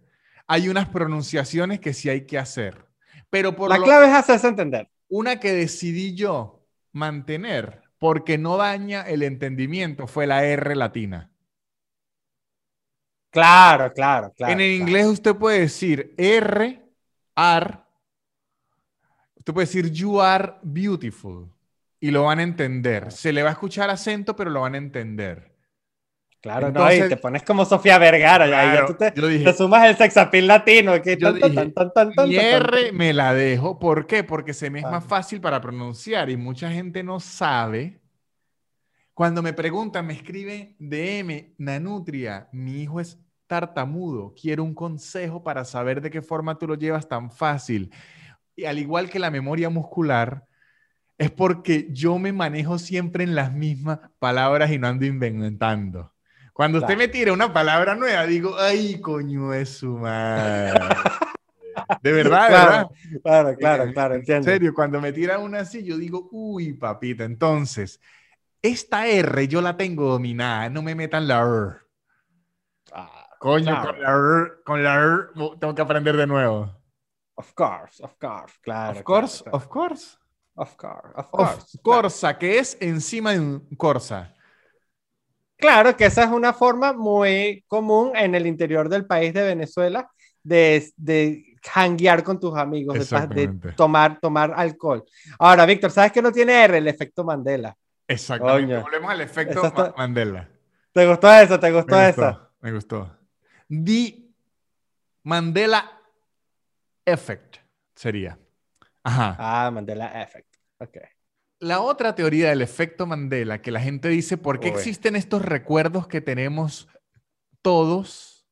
hay 0.47 0.69
unas 0.69 0.87
pronunciaciones 0.89 1.79
que 1.79 1.93
sí 1.93 2.09
hay 2.09 2.25
que 2.25 2.37
hacer. 2.37 2.85
Pero 3.29 3.55
por 3.55 3.69
La 3.69 3.77
lo- 3.77 3.83
clave 3.83 4.07
es 4.07 4.13
hacerse 4.13 4.47
entender. 4.47 4.89
una 5.07 5.39
que 5.39 5.53
decidí 5.53 6.15
yo 6.15 6.65
mantener 6.91 7.81
porque 7.99 8.37
no 8.37 8.57
daña 8.57 9.01
el 9.01 9.23
entendimiento 9.23 10.07
fue 10.07 10.27
la 10.27 10.43
R 10.45 10.75
latina. 10.75 11.31
Claro, 13.31 13.91
claro, 13.93 14.31
claro. 14.33 14.53
en 14.53 14.61
el 14.61 14.77
claro. 14.77 14.81
inglés 14.89 15.05
usted 15.07 15.35
puede 15.35 15.59
decir 15.61 16.13
R, 16.17 16.81
are, 17.35 17.79
usted 19.35 19.53
puede 19.53 19.67
decir 19.67 19.91
you 19.91 20.21
are 20.21 20.53
beautiful 20.63 21.51
y 21.99 22.11
lo 22.11 22.23
van 22.23 22.39
a 22.39 22.43
entender. 22.43 23.11
Se 23.11 23.33
le 23.33 23.43
va 23.43 23.49
a 23.49 23.53
escuchar 23.53 23.89
acento, 23.89 24.35
pero 24.37 24.49
lo 24.51 24.61
van 24.61 24.75
a 24.75 24.77
entender. 24.77 25.54
Claro, 26.45 26.67
Entonces- 26.67 26.99
no, 26.99 27.05
y 27.07 27.09
te 27.09 27.17
pones 27.17 27.41
como 27.41 27.65
Sofía 27.65 27.97
Vergara, 27.97 28.45
ya, 28.45 28.85
tú 28.85 28.93
te, 28.93 29.11
yo 29.15 29.27
dije- 29.27 29.45
te 29.45 29.53
sumas 29.53 29.89
el 29.89 29.97
sexapil 29.97 30.45
latino, 30.45 31.01
que 31.01 31.17
Yo 31.17 31.31
tan, 31.31 31.39
tan, 31.41 31.49
dije, 31.49 31.71
tan, 31.71 31.91
tan, 31.91 32.13
tan, 32.13 32.31
Y 32.31 32.35
tan, 32.35 32.61
tan. 32.61 32.75
R 32.75 32.91
me 32.91 33.13
la 33.13 33.33
dejo. 33.33 33.79
¿Por 33.79 34.05
qué? 34.05 34.23
Porque 34.23 34.53
se 34.53 34.69
me 34.69 34.81
es 34.81 34.85
más 34.85 35.03
fácil 35.03 35.41
para 35.41 35.59
pronunciar 35.59 36.29
y 36.29 36.37
mucha 36.37 36.69
gente 36.69 37.01
no 37.01 37.19
sabe. 37.19 37.99
Cuando 39.15 39.41
me 39.41 39.53
preguntan, 39.53 40.05
me 40.05 40.13
escriben 40.13 40.75
DM, 40.77 41.55
Nanutria, 41.57 42.47
mi 42.51 42.83
hijo 42.83 42.99
es 42.99 43.17
tartamudo, 43.47 44.35
quiero 44.39 44.63
un 44.63 44.75
consejo 44.75 45.43
para 45.43 45.65
saber 45.65 45.99
de 45.99 46.11
qué 46.11 46.21
forma 46.21 46.59
tú 46.59 46.67
lo 46.67 46.75
llevas 46.75 47.09
tan 47.09 47.31
fácil. 47.31 47.91
Y 48.55 48.65
al 48.65 48.77
igual 48.77 49.09
que 49.09 49.17
la 49.17 49.31
memoria 49.31 49.71
muscular, 49.71 50.45
es 51.17 51.31
porque 51.31 51.87
yo 51.89 52.19
me 52.19 52.31
manejo 52.33 52.77
siempre 52.77 53.23
en 53.23 53.33
las 53.33 53.51
mismas 53.51 53.97
palabras 54.19 54.69
y 54.69 54.77
no 54.77 54.85
ando 54.85 55.07
inventando. 55.07 56.11
Cuando 56.55 56.77
usted 56.77 56.95
Claro. 56.95 56.99
me 56.99 57.07
tira 57.09 57.33
una 57.33 57.51
palabra 57.51 57.95
nueva, 57.95 58.25
digo, 58.25 58.55
ay, 58.57 59.01
coño, 59.01 59.53
es 59.53 59.77
su 59.77 59.89
madre. 59.97 60.79
De 62.01 62.11
verdad, 62.13 62.47
Claro, 62.47 62.71
verdad. 62.71 62.87
Claro, 63.21 63.55
claro, 63.57 63.83
Eh, 63.83 63.93
claro, 63.93 64.13
En 64.13 64.19
entiendo. 64.21 64.45
serio, 64.49 64.73
cuando 64.73 65.01
me 65.01 65.11
tira 65.11 65.37
una 65.37 65.59
así, 65.59 65.83
yo 65.83 65.97
digo, 65.97 66.29
uy, 66.31 66.71
papita. 66.71 67.25
Entonces, 67.25 67.99
esta 68.61 69.05
R 69.05 69.47
yo 69.49 69.61
la 69.61 69.75
tengo 69.75 70.09
dominada, 70.09 70.69
no 70.69 70.81
me 70.81 70.95
metan 70.95 71.27
la 71.27 71.41
R. 71.41 71.75
Ah, 72.93 73.27
Coño, 73.37 73.65
Claro. 73.65 73.91
con 73.91 74.01
la 74.01 74.09
R, 74.13 74.51
con 74.63 74.83
la 74.83 74.95
R, 74.95 75.57
tengo 75.59 75.75
que 75.75 75.81
aprender 75.81 76.15
de 76.15 76.25
nuevo. 76.27 76.73
of 77.37 77.51
course, 77.53 78.01
of 78.01 78.13
course, 78.17 78.55
claro. 78.61 78.97
of 78.97 79.03
course, 79.03 79.43
claro, 79.43 79.57
of 79.57 79.67
course. 79.67 80.05
claro. 80.15 80.21
Of 80.55 80.77
course, 80.77 81.11
of 81.15 81.25
Of 81.25 81.31
course. 81.31 81.77
Corsa, 81.83 82.37
que 82.37 82.59
es 82.59 82.77
encima 82.79 83.33
de 83.33 83.41
un 83.41 83.67
Corsa. 83.75 84.33
Claro 85.57 85.95
que 85.95 86.05
esa 86.05 86.23
es 86.23 86.29
una 86.29 86.53
forma 86.53 86.93
muy 86.93 87.63
común 87.67 88.11
en 88.15 88.35
el 88.35 88.45
interior 88.45 88.89
del 88.89 89.05
país 89.05 89.33
de 89.33 89.43
Venezuela 89.43 90.09
de, 90.43 90.91
de 90.97 91.55
hanguear 91.73 92.23
con 92.23 92.39
tus 92.39 92.55
amigos, 92.55 93.09
de, 93.29 93.73
tomar, 93.75 94.19
tomar 94.19 94.53
alcohol. 94.55 95.03
Ahora, 95.39 95.65
Víctor, 95.65 95.91
¿sabes 95.91 96.11
que 96.11 96.21
no 96.21 96.31
tiene 96.31 96.63
R? 96.63 96.77
El 96.77 96.87
efecto 96.87 97.23
Mandela. 97.23 97.75
Exactamente. 98.07 98.73
Coño. 98.73 98.81
Volvemos 98.83 99.11
al 99.11 99.21
efecto 99.21 99.65
está- 99.65 99.93
Mandela. 99.97 100.49
¿Te 100.91 101.07
gustó 101.07 101.33
esa? 101.33 101.59
¿Te 101.59 101.71
gustó 101.71 101.95
Me 101.95 102.07
gustó, 102.07 102.51
me 102.61 102.71
gustó. 102.71 103.17
The 103.67 104.29
Mandela 105.23 105.91
Effect. 107.05 107.57
sería. 107.95 108.37
Ajá. 109.03 109.35
Ah, 109.39 109.71
Mandela 109.71 110.21
Effect. 110.21 110.55
Ok. 110.79 110.97
La 111.65 111.81
otra 111.81 112.13
teoría 112.13 112.49
del 112.49 112.61
efecto 112.61 113.07
Mandela, 113.07 113.59
que 113.63 113.71
la 113.71 113.81
gente 113.81 114.07
dice, 114.07 114.37
¿por 114.37 114.59
qué 114.59 114.67
existen 114.67 115.15
estos 115.15 115.41
recuerdos 115.41 116.05
que 116.05 116.21
tenemos 116.21 116.87
todos, 117.63 118.45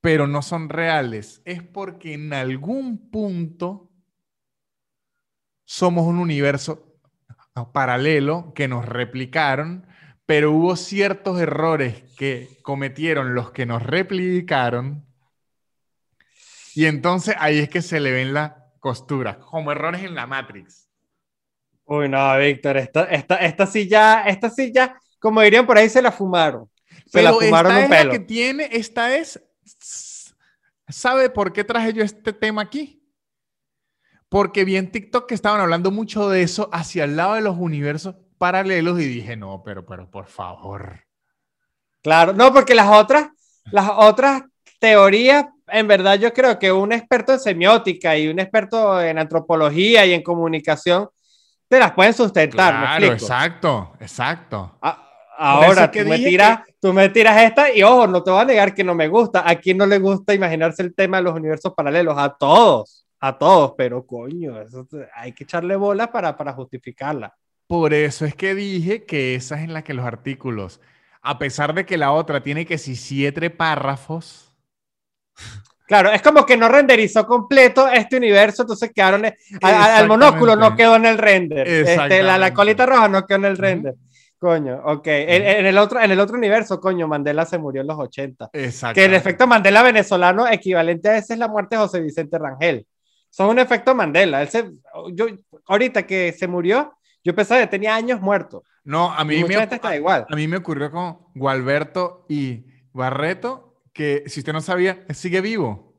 pero 0.00 0.26
no 0.26 0.42
son 0.42 0.68
reales? 0.68 1.42
Es 1.44 1.62
porque 1.62 2.14
en 2.14 2.32
algún 2.32 3.08
punto 3.08 3.88
somos 5.64 6.04
un 6.04 6.18
universo 6.18 6.98
paralelo 7.72 8.52
que 8.52 8.66
nos 8.66 8.84
replicaron, 8.84 9.86
pero 10.26 10.50
hubo 10.50 10.74
ciertos 10.74 11.40
errores 11.40 12.02
que 12.16 12.58
cometieron 12.64 13.36
los 13.36 13.52
que 13.52 13.64
nos 13.64 13.80
replicaron. 13.80 15.06
Y 16.74 16.86
entonces 16.86 17.36
ahí 17.38 17.60
es 17.60 17.68
que 17.68 17.80
se 17.80 18.00
le 18.00 18.10
ven 18.10 18.34
las 18.34 18.54
costuras, 18.80 19.36
como 19.36 19.70
errores 19.70 20.02
en 20.02 20.16
la 20.16 20.26
Matrix. 20.26 20.81
Uy, 21.84 22.08
no, 22.08 22.38
Víctor, 22.38 22.76
esta, 22.76 23.04
esta, 23.04 23.36
esta 23.36 23.66
sí 23.66 23.88
ya, 23.88 24.22
esta 24.22 24.48
sí 24.50 24.72
ya, 24.72 24.96
como 25.18 25.40
dirían 25.42 25.66
por 25.66 25.76
ahí, 25.76 25.88
se 25.88 26.00
la 26.02 26.12
fumaron. 26.12 26.70
Se 27.06 27.22
la 27.22 27.30
Pero 27.30 27.40
fumaron 27.40 27.72
esta 27.72 27.78
un 27.78 27.84
es 27.84 27.90
la 27.90 27.98
pelo. 27.98 28.12
que 28.12 28.18
tiene, 28.20 28.68
esta 28.72 29.16
es, 29.16 29.42
¿sabe 30.88 31.30
por 31.30 31.52
qué 31.52 31.64
traje 31.64 31.92
yo 31.92 32.02
este 32.02 32.32
tema 32.32 32.62
aquí? 32.62 33.02
Porque 34.28 34.64
vi 34.64 34.76
en 34.76 34.90
TikTok 34.90 35.26
que 35.26 35.34
estaban 35.34 35.60
hablando 35.60 35.90
mucho 35.90 36.28
de 36.30 36.42
eso 36.42 36.70
hacia 36.72 37.04
el 37.04 37.16
lado 37.16 37.34
de 37.34 37.42
los 37.42 37.56
universos 37.58 38.14
paralelos 38.38 38.98
y 39.00 39.04
dije, 39.04 39.36
no, 39.36 39.62
pero, 39.64 39.84
pero 39.84 40.10
por 40.10 40.26
favor. 40.26 41.00
Claro, 42.02 42.32
no, 42.32 42.52
porque 42.52 42.74
las 42.74 42.88
otras, 42.88 43.28
las 43.70 43.90
otras 43.94 44.42
teorías, 44.80 45.46
en 45.68 45.86
verdad 45.86 46.18
yo 46.18 46.32
creo 46.32 46.58
que 46.58 46.72
un 46.72 46.92
experto 46.92 47.32
en 47.34 47.40
semiótica 47.40 48.16
y 48.16 48.26
un 48.28 48.40
experto 48.40 49.00
en 49.00 49.18
antropología 49.18 50.04
y 50.06 50.12
en 50.14 50.22
comunicación 50.22 51.08
te 51.72 51.78
las 51.78 51.92
pueden 51.92 52.12
sustentar. 52.12 52.74
¿me 52.74 52.80
Claro, 52.98 53.14
exacto, 53.14 53.92
exacto. 53.98 54.76
Ahora, 55.38 55.90
tú 55.90 56.00
me, 56.00 56.18
tiras, 56.18 56.60
tú 56.78 56.92
me 56.92 57.08
tiras 57.08 57.42
esta 57.42 57.74
y 57.74 57.82
ojo, 57.82 58.06
no 58.06 58.22
te 58.22 58.30
voy 58.30 58.42
a 58.42 58.44
negar 58.44 58.74
que 58.74 58.84
no 58.84 58.94
me 58.94 59.08
gusta. 59.08 59.48
A 59.48 59.54
quién 59.54 59.78
no 59.78 59.86
le 59.86 59.98
gusta 59.98 60.34
imaginarse 60.34 60.82
el 60.82 60.94
tema 60.94 61.16
de 61.16 61.22
los 61.22 61.34
universos 61.34 61.72
paralelos, 61.74 62.14
a 62.18 62.28
todos, 62.28 63.06
a 63.18 63.38
todos, 63.38 63.72
pero 63.74 64.04
coño, 64.04 64.60
eso 64.60 64.86
hay 65.14 65.32
que 65.32 65.44
echarle 65.44 65.74
bola 65.76 66.12
para, 66.12 66.36
para 66.36 66.52
justificarla. 66.52 67.34
Por 67.66 67.94
eso 67.94 68.26
es 68.26 68.34
que 68.34 68.54
dije 68.54 69.06
que 69.06 69.34
esa 69.34 69.56
es 69.56 69.62
en 69.62 69.72
la 69.72 69.82
que 69.82 69.94
los 69.94 70.04
artículos, 70.04 70.78
a 71.22 71.38
pesar 71.38 71.72
de 71.72 71.86
que 71.86 71.96
la 71.96 72.12
otra 72.12 72.42
tiene 72.42 72.66
que 72.66 72.76
si 72.76 72.96
siete 72.96 73.48
párrafos, 73.48 74.52
Claro, 75.92 76.10
es 76.10 76.22
como 76.22 76.46
que 76.46 76.56
no 76.56 76.70
renderizó 76.70 77.26
completo 77.26 77.86
este 77.86 78.16
universo, 78.16 78.62
entonces 78.62 78.90
quedaron. 78.94 79.26
Al, 79.26 79.34
al 79.60 80.08
monóculo 80.08 80.56
no 80.56 80.74
quedó 80.74 80.96
en 80.96 81.04
el 81.04 81.18
render. 81.18 81.68
Este, 81.68 82.22
la, 82.22 82.38
la 82.38 82.54
colita 82.54 82.86
roja 82.86 83.08
no 83.08 83.26
quedó 83.26 83.36
en 83.36 83.44
el 83.44 83.58
render. 83.58 83.94
Coño, 84.38 84.80
ok. 84.86 85.06
En, 85.06 85.42
en 85.46 85.66
el 85.66 85.76
otro, 85.76 86.00
en 86.00 86.10
el 86.10 86.18
otro 86.18 86.38
universo, 86.38 86.80
coño, 86.80 87.06
Mandela 87.06 87.44
se 87.44 87.58
murió 87.58 87.82
en 87.82 87.88
los 87.88 87.98
80. 87.98 88.48
exacto. 88.54 88.94
Que 88.94 89.04
el 89.04 89.12
efecto 89.12 89.46
Mandela 89.46 89.82
venezolano 89.82 90.48
equivalente 90.48 91.10
a 91.10 91.18
ese 91.18 91.34
es 91.34 91.38
la 91.38 91.48
muerte 91.48 91.76
de 91.76 91.82
José 91.82 92.00
Vicente 92.00 92.38
Rangel. 92.38 92.86
Son 93.28 93.50
un 93.50 93.58
efecto 93.58 93.94
Mandela. 93.94 94.40
Él 94.40 94.48
se, 94.48 94.70
yo, 95.12 95.26
ahorita 95.66 96.06
que 96.06 96.32
se 96.32 96.48
murió, 96.48 96.94
yo 97.22 97.34
pensaba 97.34 97.60
que 97.60 97.66
tenía 97.66 97.94
años 97.94 98.18
muerto. 98.18 98.64
No, 98.82 99.12
a 99.12 99.24
mí, 99.26 99.44
me, 99.44 99.68
igual. 99.94 100.24
a 100.26 100.36
mí 100.36 100.48
me 100.48 100.56
ocurrió 100.56 100.90
con 100.90 101.18
Gualberto 101.34 102.24
y 102.30 102.64
Barreto, 102.94 103.71
que 103.92 104.24
si 104.26 104.40
usted 104.40 104.52
no 104.52 104.60
sabía, 104.60 105.04
sigue 105.14 105.40
vivo. 105.40 105.92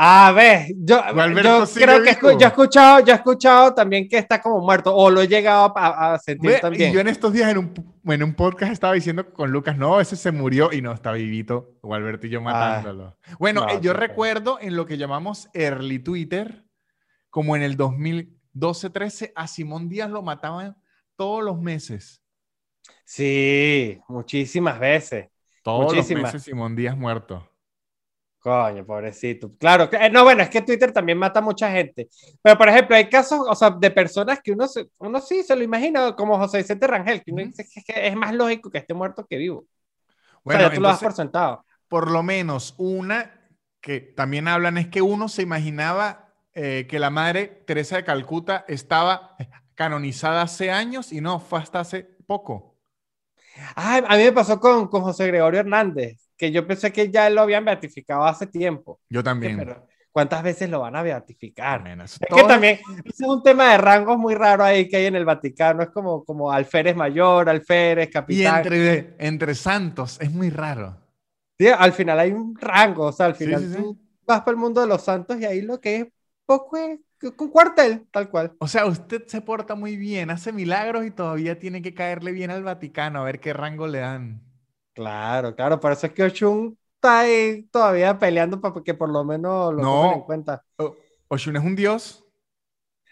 A 0.00 0.30
ver, 0.30 0.68
yo, 0.76 0.96
yo 0.96 1.66
creo 1.74 2.02
que 2.04 2.10
escu- 2.12 2.38
yo 2.38 2.46
he 2.46 2.50
escuchado, 2.50 3.00
yo 3.04 3.12
he 3.12 3.16
escuchado 3.16 3.74
también 3.74 4.08
que 4.08 4.16
está 4.18 4.40
como 4.40 4.60
muerto, 4.60 4.94
o 4.94 5.10
lo 5.10 5.20
he 5.20 5.26
llegado 5.26 5.72
a, 5.76 6.14
a 6.14 6.18
sentir 6.20 6.60
también. 6.60 6.90
Y 6.90 6.94
yo 6.94 7.00
en 7.00 7.08
estos 7.08 7.32
días 7.32 7.50
en 7.50 7.58
un, 7.58 8.00
en 8.04 8.22
un 8.22 8.32
podcast 8.34 8.70
estaba 8.72 8.94
diciendo 8.94 9.32
con 9.32 9.50
Lucas, 9.50 9.76
no, 9.76 10.00
ese 10.00 10.14
se 10.14 10.30
murió 10.30 10.72
y 10.72 10.82
no, 10.82 10.92
está 10.92 11.10
vivito, 11.10 11.78
Gualberto 11.82 12.28
y 12.28 12.30
yo 12.30 12.40
matándolo. 12.40 13.16
bueno, 13.40 13.62
no, 13.62 13.70
eh, 13.72 13.80
yo 13.82 13.92
qué 13.92 13.98
feo. 13.98 14.06
recuerdo 14.06 14.58
en 14.60 14.76
lo 14.76 14.86
que 14.86 14.98
llamamos 14.98 15.48
early 15.52 15.98
Twitter, 15.98 16.64
como 17.28 17.56
en 17.56 17.62
el 17.62 17.76
2012-13, 17.76 19.32
a 19.34 19.48
Simón 19.48 19.88
Díaz 19.88 20.10
lo 20.10 20.22
mataban 20.22 20.76
todos 21.16 21.42
los 21.42 21.60
meses. 21.60 22.22
Sí, 23.04 23.98
muchísimas 24.06 24.78
veces. 24.78 25.26
Todos 25.68 25.94
Muchísimas. 25.94 26.22
los 26.22 26.32
meses 26.34 26.42
Simón 26.44 26.74
Díaz 26.76 26.96
muerto. 26.96 27.48
Coño, 28.40 28.86
pobrecito. 28.86 29.50
Claro, 29.58 29.90
que- 29.90 29.96
eh, 29.96 30.10
no, 30.10 30.22
bueno, 30.22 30.42
es 30.42 30.48
que 30.48 30.62
Twitter 30.62 30.92
también 30.92 31.18
mata 31.18 31.40
a 31.40 31.42
mucha 31.42 31.70
gente. 31.70 32.08
Pero, 32.40 32.56
por 32.56 32.68
ejemplo, 32.68 32.94
hay 32.96 33.08
casos, 33.10 33.40
o 33.48 33.54
sea, 33.54 33.70
de 33.70 33.90
personas 33.90 34.40
que 34.42 34.52
uno, 34.52 34.68
se- 34.68 34.88
uno 34.98 35.20
sí 35.20 35.42
se 35.42 35.56
lo 35.56 35.62
imagina, 35.64 36.14
como 36.14 36.38
José 36.38 36.58
Vicente 36.58 36.86
Rangel, 36.86 37.22
que 37.22 37.32
uno 37.32 37.42
dice 37.44 37.66
que- 37.84 38.06
es 38.06 38.16
más 38.16 38.32
lógico 38.34 38.70
que 38.70 38.78
esté 38.78 38.94
muerto 38.94 39.26
que 39.28 39.36
vivo. 39.36 39.66
Bueno, 40.44 40.60
o 40.60 40.66
sea, 40.68 40.74
tú 40.74 40.80
lo 40.80 40.88
das 40.88 41.02
entonces, 41.02 41.06
por 41.06 41.12
sentado. 41.24 41.64
por 41.88 42.10
lo 42.10 42.22
menos 42.22 42.74
una 42.78 43.34
que 43.80 44.00
también 44.00 44.46
hablan 44.48 44.78
es 44.78 44.88
que 44.88 45.02
uno 45.02 45.28
se 45.28 45.42
imaginaba 45.42 46.32
eh, 46.54 46.86
que 46.88 46.98
la 46.98 47.10
madre 47.10 47.46
Teresa 47.66 47.96
de 47.96 48.04
Calcuta 48.04 48.64
estaba 48.66 49.36
canonizada 49.74 50.42
hace 50.42 50.70
años 50.72 51.12
y 51.12 51.20
no, 51.20 51.38
fue 51.38 51.60
hasta 51.60 51.80
hace 51.80 52.02
poco. 52.26 52.77
Ay, 53.74 54.02
a 54.06 54.16
mí 54.16 54.24
me 54.24 54.32
pasó 54.32 54.58
con, 54.60 54.88
con 54.88 55.02
José 55.02 55.26
Gregorio 55.26 55.60
Hernández, 55.60 56.28
que 56.36 56.50
yo 56.50 56.66
pensé 56.66 56.92
que 56.92 57.10
ya 57.10 57.28
lo 57.30 57.42
habían 57.42 57.64
beatificado 57.64 58.24
hace 58.24 58.46
tiempo. 58.46 59.00
Yo 59.08 59.22
también. 59.22 59.56
Pero, 59.58 59.86
¿cuántas 60.12 60.42
veces 60.42 60.68
lo 60.70 60.80
van 60.80 60.96
a 60.96 61.02
beatificar? 61.02 61.86
Eso 61.88 62.18
Es 62.20 62.34
que 62.34 62.42
también 62.44 62.80
es 63.04 63.20
un 63.20 63.42
tema 63.42 63.72
de 63.72 63.78
rangos 63.78 64.18
muy 64.18 64.34
raro 64.34 64.64
ahí 64.64 64.88
que 64.88 64.96
hay 64.96 65.06
en 65.06 65.16
el 65.16 65.24
Vaticano. 65.24 65.82
Es 65.82 65.90
como, 65.90 66.24
como 66.24 66.50
alférez 66.50 66.96
mayor, 66.96 67.48
alférez, 67.48 68.08
Y 68.08 68.10
capitán. 68.10 68.56
entre, 68.58 69.14
entre 69.18 69.54
santos, 69.54 70.18
es 70.20 70.30
muy 70.32 70.50
raro. 70.50 70.96
Sí, 71.58 71.68
al 71.68 71.92
final 71.92 72.18
hay 72.20 72.32
un 72.32 72.56
rango. 72.56 73.06
O 73.06 73.12
sea, 73.12 73.26
al 73.26 73.34
final 73.34 73.60
sí, 73.62 73.68
sí. 73.70 73.76
tú 73.76 73.98
vas 74.26 74.40
para 74.40 74.52
el 74.52 74.56
mundo 74.58 74.80
de 74.80 74.86
los 74.86 75.02
santos 75.02 75.40
y 75.40 75.44
ahí 75.44 75.60
lo 75.62 75.80
que 75.80 75.96
es 75.96 76.06
poco 76.46 76.76
es 76.76 76.98
un 77.22 77.50
cuartel, 77.50 78.06
tal 78.10 78.30
cual. 78.30 78.52
O 78.58 78.68
sea, 78.68 78.86
usted 78.86 79.24
se 79.26 79.40
porta 79.40 79.74
muy 79.74 79.96
bien, 79.96 80.30
hace 80.30 80.52
milagros 80.52 81.04
y 81.06 81.10
todavía 81.10 81.58
tiene 81.58 81.82
que 81.82 81.94
caerle 81.94 82.32
bien 82.32 82.50
al 82.50 82.62
Vaticano 82.62 83.20
a 83.20 83.24
ver 83.24 83.40
qué 83.40 83.52
rango 83.52 83.86
le 83.86 83.98
dan. 84.00 84.42
Claro, 84.94 85.54
claro. 85.54 85.78
Por 85.80 85.92
eso 85.92 86.06
es 86.06 86.12
que 86.12 86.24
Oshun 86.24 86.76
está 86.94 87.20
ahí 87.20 87.62
todavía 87.70 88.18
peleando 88.18 88.60
para 88.60 88.74
que 88.84 88.94
por 88.94 89.08
lo 89.10 89.24
menos 89.24 89.72
lo 89.74 89.82
No. 89.82 89.92
tomen 90.02 90.12
en 90.18 90.20
cuenta. 90.24 90.62
O- 90.76 90.96
Oshun 91.28 91.56
es 91.56 91.62
un 91.64 91.76
dios. 91.76 92.24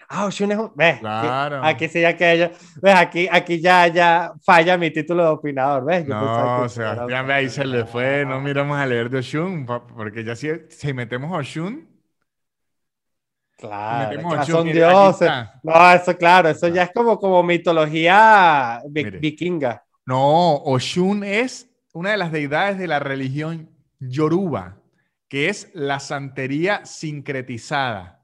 Ah, 0.09 0.26
Oshun 0.26 0.52
es 0.52 0.59
un... 0.59 0.70
¿Ves? 0.76 1.00
Claro. 1.00 1.61
Aquí 1.64 1.88
sí 1.88 2.00
ya 2.00 2.16
que 2.16 2.32
ella... 2.32 2.52
¿Ves? 2.80 2.94
Aquí, 2.94 3.28
aquí 3.30 3.61
ya, 3.61 3.88
ya 3.88 4.32
falla 4.44 4.78
mi 4.78 4.92
título 4.92 5.24
de 5.24 5.28
opinador, 5.30 5.84
¿ves? 5.84 6.07
Yo 6.07 6.14
No, 6.14 6.62
que- 6.62 6.68
Sebastián, 6.68 7.26
ve 7.26 7.32
ahí 7.34 7.48
se 7.48 7.64
le 7.64 7.84
fue. 7.86 8.24
No 8.24 8.40
miramos 8.40 8.78
a 8.78 8.86
leer 8.86 9.11
de 9.11 9.18
Oshun, 9.18 9.66
porque 9.66 10.22
ya 10.24 10.36
si, 10.36 10.48
si 10.68 10.92
metemos 10.92 11.32
a 11.32 11.38
Oshun, 11.38 11.86
Claro, 13.57 14.44
son 14.44 14.66
dioses. 14.70 15.30
No, 15.62 15.92
eso 15.92 16.16
claro, 16.16 16.48
eso 16.50 16.68
ya 16.68 16.82
es 16.84 16.90
como, 16.92 17.18
como 17.18 17.42
mitología 17.42 18.82
vi- 18.88 19.04
Mire. 19.04 19.18
vikinga. 19.18 19.82
No, 20.04 20.57
Oshun 20.57 21.24
es 21.24 21.68
una 21.92 22.11
de 22.11 22.16
las 22.18 22.30
deidades 22.32 22.78
de 22.78 22.86
la 22.86 22.98
religión 22.98 23.70
yoruba, 23.98 24.76
que 25.28 25.48
es 25.48 25.70
la 25.72 25.98
santería 26.00 26.84
sincretizada. 26.84 28.22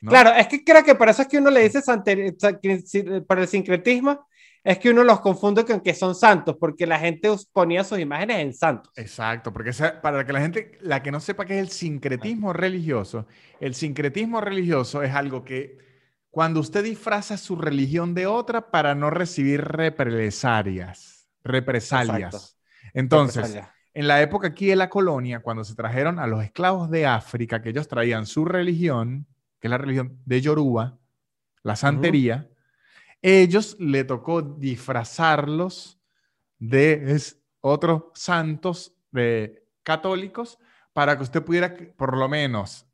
¿no? 0.00 0.10
Claro, 0.10 0.30
es 0.30 0.46
que 0.48 0.64
creo 0.64 0.82
que 0.82 0.94
por 0.94 1.08
eso 1.08 1.22
es 1.22 1.28
que 1.28 1.38
uno 1.38 1.50
le 1.50 1.60
dice 1.62 1.82
sante- 1.82 2.34
sa- 2.38 2.58
que 2.58 2.78
si- 2.80 3.02
por 3.02 3.38
el 3.38 3.48
sincretismo, 3.48 4.26
es 4.64 4.78
que 4.78 4.90
uno 4.90 5.04
los 5.04 5.20
confunde 5.20 5.64
con 5.64 5.80
que 5.80 5.94
son 5.94 6.14
santos, 6.14 6.56
porque 6.58 6.86
la 6.86 6.98
gente 6.98 7.30
ponía 7.52 7.84
sus 7.84 7.98
imágenes 7.98 8.38
en 8.38 8.52
santos. 8.54 8.92
Exacto, 8.96 9.52
porque 9.52 9.70
esa- 9.70 10.00
para 10.00 10.24
que 10.26 10.32
la 10.32 10.40
gente, 10.40 10.78
la 10.82 11.02
que 11.02 11.10
no 11.10 11.20
sepa 11.20 11.44
qué 11.46 11.54
es 11.54 11.60
el 11.60 11.68
sincretismo 11.70 12.52
religioso, 12.52 13.26
el 13.60 13.74
sincretismo 13.74 14.40
religioso 14.40 15.02
es 15.02 15.14
algo 15.14 15.44
que 15.44 15.78
cuando 16.30 16.60
usted 16.60 16.84
disfraza 16.84 17.36
su 17.36 17.56
religión 17.56 18.14
de 18.14 18.26
otra 18.26 18.70
para 18.70 18.94
no 18.94 19.10
recibir 19.10 19.62
represalias, 19.62 21.28
represalias. 21.42 22.34
Exacto. 22.34 22.58
Entonces, 22.94 23.36
Represalia. 23.42 23.74
en 23.94 24.08
la 24.08 24.20
época 24.22 24.48
aquí 24.48 24.66
de 24.66 24.76
la 24.76 24.88
colonia, 24.90 25.40
cuando 25.40 25.64
se 25.64 25.74
trajeron 25.74 26.18
a 26.18 26.26
los 26.26 26.42
esclavos 26.44 26.90
de 26.90 27.06
África, 27.06 27.60
que 27.62 27.70
ellos 27.70 27.88
traían 27.88 28.26
su 28.26 28.44
religión, 28.44 29.26
que 29.60 29.66
es 29.68 29.70
la 29.70 29.78
religión 29.78 30.18
de 30.24 30.40
Yoruba, 30.40 30.98
la 31.62 31.76
santería, 31.76 32.48
ellos 33.22 33.76
le 33.78 34.04
tocó 34.04 34.42
disfrazarlos 34.42 35.98
de 36.58 37.12
es- 37.14 37.40
otros 37.60 38.04
santos 38.14 38.94
de 39.10 39.64
católicos 39.82 40.58
para 40.92 41.16
que 41.16 41.22
usted 41.24 41.42
pudiera, 41.44 41.76
por 41.96 42.16
lo 42.16 42.28
menos, 42.28 42.86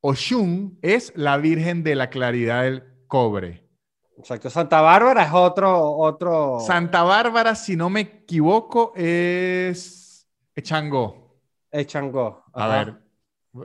Oshun 0.00 0.78
es 0.82 1.12
la 1.16 1.36
Virgen 1.36 1.82
de 1.82 1.94
la 1.94 2.10
Claridad 2.10 2.62
del 2.64 2.84
Cobre. 3.06 3.66
Exacto. 4.18 4.50
Santa 4.50 4.80
Bárbara 4.80 5.24
es 5.24 5.32
otro, 5.32 5.92
otro. 5.96 6.58
Santa 6.60 7.02
Bárbara, 7.02 7.54
si 7.54 7.76
no 7.76 7.90
me 7.90 8.00
equivoco, 8.00 8.92
es 8.96 10.26
Changó. 10.62 11.38
El 11.70 11.86
Changó. 11.86 12.44
A 12.52 12.68
ver, 12.68 12.94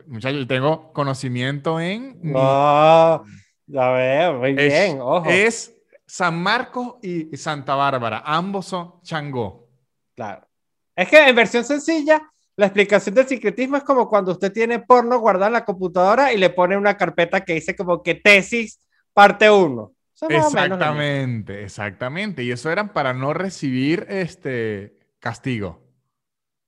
Muchachos, 0.08 0.48
tengo 0.48 0.92
conocimiento 0.94 1.80
en... 1.80 2.20
No, 2.24 3.24
ya 3.68 3.90
veo, 3.92 4.34
muy 4.40 4.52
es, 4.52 4.58
bien, 4.58 5.00
ojo. 5.02 5.30
es 5.30 5.75
San 6.06 6.42
Marcos 6.42 6.96
y 7.02 7.36
Santa 7.38 7.76
Bárbara. 7.76 8.22
Ambos 8.26 8.68
son 8.68 9.02
Changó. 9.02 9.68
Claro. 10.16 10.48
Es 10.96 11.10
que 11.10 11.28
en 11.28 11.36
versión 11.36 11.64
sencilla, 11.64 12.22
la 12.56 12.68
explicación 12.68 13.16
del 13.16 13.28
secretismo 13.28 13.78
es 13.78 13.84
como 13.84 14.08
cuando 14.08 14.32
usted 14.32 14.52
tiene 14.52 14.80
porno 14.80 15.20
guardado 15.20 15.48
en 15.48 15.54
la 15.54 15.66
computadora 15.66 16.32
y 16.32 16.38
le 16.38 16.50
pone 16.50 16.78
una 16.78 16.96
carpeta 16.96 17.42
que 17.42 17.56
dice 17.56 17.76
como 17.76 18.02
que 18.02 18.16
tesis 18.16 18.80
parte 19.14 19.50
1. 19.50 19.92
Exactamente, 20.30 21.64
exactamente. 21.64 22.44
Y 22.44 22.52
eso 22.52 22.72
eran 22.72 22.94
para 22.94 23.14
no 23.14 23.34
recibir 23.34 24.06
este 24.10 24.98
castigo. 25.20 25.84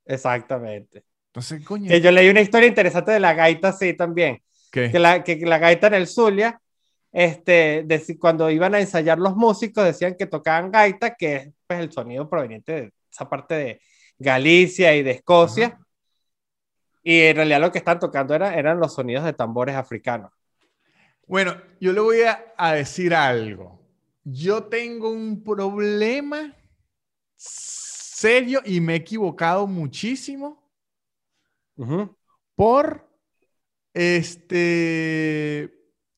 Exactamente. 0.06 1.06
Entonces, 1.28 1.64
coño, 1.64 1.88
Que 1.88 2.02
yo 2.02 2.12
leí 2.12 2.30
una 2.30 2.42
historia 2.42 2.68
interesante 2.68 3.12
de 3.12 3.20
la 3.20 3.34
gaita, 3.34 3.72
sí, 3.72 3.94
también. 3.94 4.42
¿qué? 4.72 4.92
Que 4.92 5.00
la, 5.00 5.24
que 5.24 5.38
la 5.38 5.60
gaita 5.60 5.88
en 5.88 5.94
el 5.94 6.08
Zulia, 6.08 6.60
este, 7.20 7.84
deci- 7.88 8.20
cuando 8.20 8.48
iban 8.52 8.76
a 8.76 8.80
ensayar 8.80 9.18
los 9.18 9.36
músicos, 9.36 9.84
decían 9.84 10.16
que 10.16 10.28
tocaban 10.28 10.70
gaita, 10.72 11.16
que 11.16 11.36
es 11.36 11.50
pues, 11.66 11.80
el 11.80 11.92
sonido 11.92 12.30
proveniente 12.30 12.72
de 12.74 12.94
esa 13.12 13.28
parte 13.28 13.56
de 13.56 13.82
Galicia 14.20 14.96
y 14.96 15.02
de 15.02 15.12
Escocia. 15.12 15.66
Ajá. 15.66 15.80
Y 17.02 17.22
en 17.22 17.36
realidad 17.38 17.60
lo 17.60 17.72
que 17.72 17.80
están 17.80 17.98
tocando 17.98 18.36
era, 18.36 18.54
eran 18.54 18.80
los 18.80 18.94
sonidos 18.94 19.26
de 19.26 19.34
tambores 19.34 19.76
africanos. 19.76 20.32
Bueno, 21.26 21.60
yo 21.80 21.92
le 21.92 22.02
voy 22.02 22.22
a, 22.22 22.54
a 22.56 22.74
decir 22.74 23.16
algo. 23.16 23.82
Yo 24.24 24.66
tengo 24.66 25.10
un 25.10 25.44
problema 25.44 26.56
serio 27.36 28.62
y 28.64 28.80
me 28.80 28.94
he 28.94 28.98
equivocado 28.98 29.66
muchísimo 29.66 30.70
por 32.56 33.10
este 33.92 35.77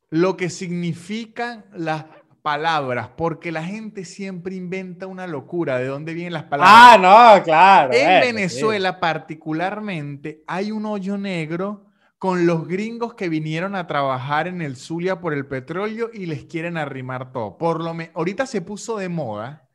lo 0.09 0.37
que 0.37 0.49
significan 0.49 1.65
las 1.73 2.05
palabras, 2.41 3.09
porque 3.17 3.51
la 3.51 3.63
gente 3.63 4.05
siempre 4.05 4.55
inventa 4.55 5.07
una 5.07 5.27
locura 5.27 5.77
de 5.77 5.85
dónde 5.87 6.13
vienen 6.13 6.33
las 6.33 6.45
palabras. 6.45 6.73
Ah, 6.75 6.97
no, 7.37 7.43
claro. 7.43 7.91
En 7.93 8.21
Venezuela 8.21 8.99
particularmente 8.99 10.43
hay 10.47 10.71
un 10.71 10.85
hoyo 10.85 11.17
negro 11.17 11.85
con 12.17 12.45
los 12.45 12.67
gringos 12.67 13.13
que 13.13 13.29
vinieron 13.29 13.75
a 13.75 13.87
trabajar 13.87 14.47
en 14.47 14.61
el 14.61 14.75
Zulia 14.77 15.19
por 15.21 15.33
el 15.33 15.45
petróleo 15.45 16.09
y 16.13 16.25
les 16.25 16.45
quieren 16.45 16.77
arrimar 16.77 17.31
todo. 17.31 17.57
Por 17.57 17.81
lo 17.83 17.93
me- 17.93 18.11
ahorita 18.15 18.45
se 18.45 18.61
puso 18.61 18.97
de 18.97 19.09
moda 19.09 19.69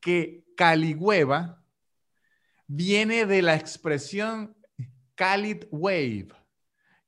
que 0.00 0.44
caligüeva 0.56 1.62
viene 2.66 3.26
de 3.26 3.42
la 3.42 3.54
expresión 3.56 4.56
Cálid 5.14 5.64
Wave, 5.70 6.28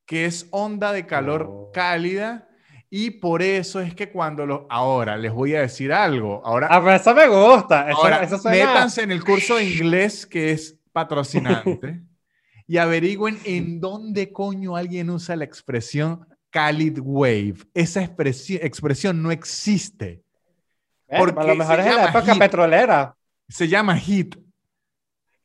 que 0.06 0.26
es 0.26 0.48
onda 0.50 0.92
de 0.92 1.06
calor 1.06 1.46
Oh. 1.48 1.70
cálida 1.72 2.48
y 2.96 3.10
por 3.10 3.42
eso 3.42 3.80
es 3.80 3.92
que 3.92 4.08
cuando 4.12 4.46
lo 4.46 4.66
ahora 4.70 5.16
les 5.16 5.32
voy 5.32 5.54
a 5.56 5.62
decir 5.62 5.92
algo, 5.92 6.40
ahora 6.44 6.68
Ah, 6.70 6.80
pero 6.80 6.94
eso 6.94 7.12
me 7.12 7.26
gusta. 7.26 7.88
Eso, 7.90 7.98
Ahora, 7.98 8.22
eso 8.22 8.38
suena- 8.38 8.66
métanse 8.66 9.02
en 9.02 9.10
el 9.10 9.24
curso 9.24 9.56
de 9.56 9.64
inglés 9.64 10.24
que 10.24 10.52
es 10.52 10.78
patrocinante 10.92 12.02
y 12.68 12.76
averigüen 12.76 13.36
en 13.44 13.80
dónde 13.80 14.32
coño 14.32 14.76
alguien 14.76 15.10
usa 15.10 15.34
la 15.34 15.42
expresión 15.44 16.24
Khalid 16.50 17.00
Wave. 17.02 17.56
Esa 17.74 18.00
expresión, 18.04 18.60
expresión 18.62 19.20
no 19.20 19.32
existe. 19.32 20.22
Porque 21.18 21.40
a 21.40 21.44
lo 21.44 21.56
mejor 21.56 21.80
es 21.80 21.86
en 21.86 21.96
la 21.96 22.04
época 22.10 22.32
hit. 22.32 22.38
petrolera. 22.38 23.16
Se 23.48 23.66
llama 23.66 23.96
hit. 23.96 24.36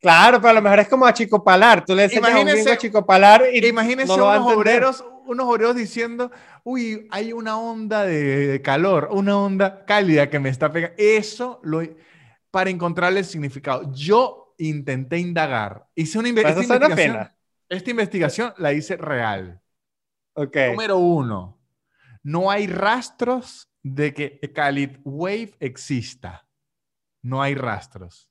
Claro, 0.00 0.38
pero 0.38 0.50
a 0.50 0.52
lo 0.54 0.62
mejor 0.62 0.78
es 0.78 0.88
como 0.88 1.04
achicopalar. 1.04 1.84
Tú 1.84 1.94
le 1.96 2.04
enseñas 2.04 2.24
a 2.26 2.28
un 2.28 2.32
Imagínese- 2.42 2.54
gringo 2.54 2.70
a 2.70 2.74
achicopalar 2.74 3.42
y 3.52 3.66
Imagínense 3.66 4.16
no 4.16 4.30
a 4.30 4.38
unos 4.40 4.54
obreros, 4.56 5.04
unos 5.30 5.46
obreros 5.46 5.76
diciendo, 5.76 6.30
uy, 6.64 7.06
hay 7.10 7.32
una 7.32 7.58
onda 7.58 8.04
de, 8.04 8.48
de 8.48 8.62
calor, 8.62 9.08
una 9.12 9.38
onda 9.38 9.84
cálida 9.86 10.28
que 10.28 10.40
me 10.40 10.48
está 10.48 10.72
pegando. 10.72 10.96
Eso 10.98 11.60
lo, 11.62 11.82
para 12.50 12.70
encontrarle 12.70 13.20
el 13.20 13.24
significado. 13.24 13.92
Yo 13.92 14.54
intenté 14.58 15.18
indagar. 15.18 15.86
Hice 15.94 16.18
una 16.18 16.28
inve- 16.28 16.46
esta 16.48 16.62
investigación. 16.62 16.96
pena. 16.96 17.36
Esta 17.68 17.90
investigación 17.90 18.52
la 18.58 18.72
hice 18.72 18.96
real. 18.96 19.60
Número 20.34 20.98
uno, 20.98 21.60
no 22.22 22.50
hay 22.50 22.66
rastros 22.66 23.70
de 23.82 24.12
que 24.12 24.40
Khalid 24.54 24.98
Wave 25.04 25.54
exista. 25.60 26.46
No 27.22 27.40
hay 27.42 27.54
rastros. 27.54 28.29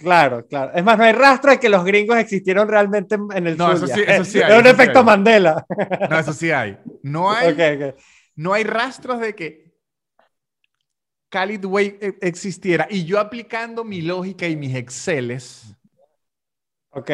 Claro, 0.00 0.46
claro. 0.46 0.72
Es 0.74 0.84
más, 0.84 0.96
no 0.96 1.04
hay 1.04 1.12
rastro 1.12 1.50
de 1.50 1.58
que 1.58 1.68
los 1.68 1.84
gringos 1.84 2.18
existieron 2.18 2.68
realmente 2.68 3.16
en- 3.16 3.46
el 3.46 3.56
No, 3.56 3.72
eso 3.72 3.86
sí- 3.86 4.02
eso 4.06 4.24
sí 4.24 4.38
hay, 4.38 4.44
Era 4.44 4.58
un 4.60 4.66
eso 4.66 4.74
efecto. 4.74 5.02
Mandela. 5.04 5.66
No, 6.08 6.18
eso 6.18 6.32
sí 6.32 6.50
hay. 6.50 6.78
No 7.02 7.30
hay, 7.32 7.52
Ok, 7.52 7.58
ok. 7.94 8.00
no 8.36 8.52
hay 8.52 8.64
rastros 8.64 9.20
de 9.20 9.34
que 9.34 9.74
Khalid 11.30 11.64
Wave 11.64 11.98
e- 12.00 12.18
existiera. 12.22 12.86
Y 12.90 13.04
yo 13.04 13.18
aplicando 13.20 13.84
mi 13.84 14.02
lógica 14.02 14.46
y 14.46 14.56
mis 14.56 14.74
Exceles, 14.74 15.74
Ok. 16.90 17.10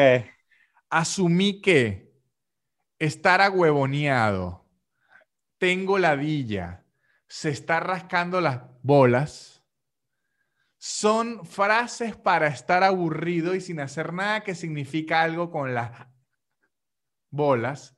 asumí 0.89 1.61
que 1.61 2.13
estar 2.99 3.41
ahuevoneado, 3.41 4.65
tengo 5.57 5.99
ladilla, 5.99 6.85
se 7.27 7.49
está 7.49 7.79
rascando 7.79 8.41
las 8.41 8.61
bolas, 8.83 9.54
son 10.87 11.43
frases 11.47 12.15
para 12.15 12.45
estar 12.45 12.83
aburrido 12.83 13.55
y 13.55 13.59
sin 13.59 13.79
hacer 13.79 14.13
nada 14.13 14.41
que 14.41 14.53
significa 14.53 15.23
algo 15.23 15.49
con 15.49 15.73
las 15.73 15.89
bolas. 17.31 17.97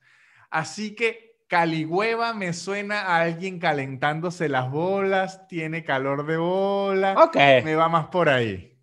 Así 0.49 0.95
que 0.95 1.35
Caligüeva 1.47 2.33
me 2.33 2.53
suena 2.53 3.01
a 3.01 3.17
alguien 3.23 3.59
calentándose 3.59 4.47
las 4.47 4.71
bolas, 4.71 5.49
tiene 5.49 5.83
calor 5.83 6.25
de 6.25 6.37
bola, 6.37 7.15
Ok. 7.21 7.35
me 7.65 7.75
va 7.75 7.89
más 7.89 8.07
por 8.07 8.29
ahí. 8.29 8.79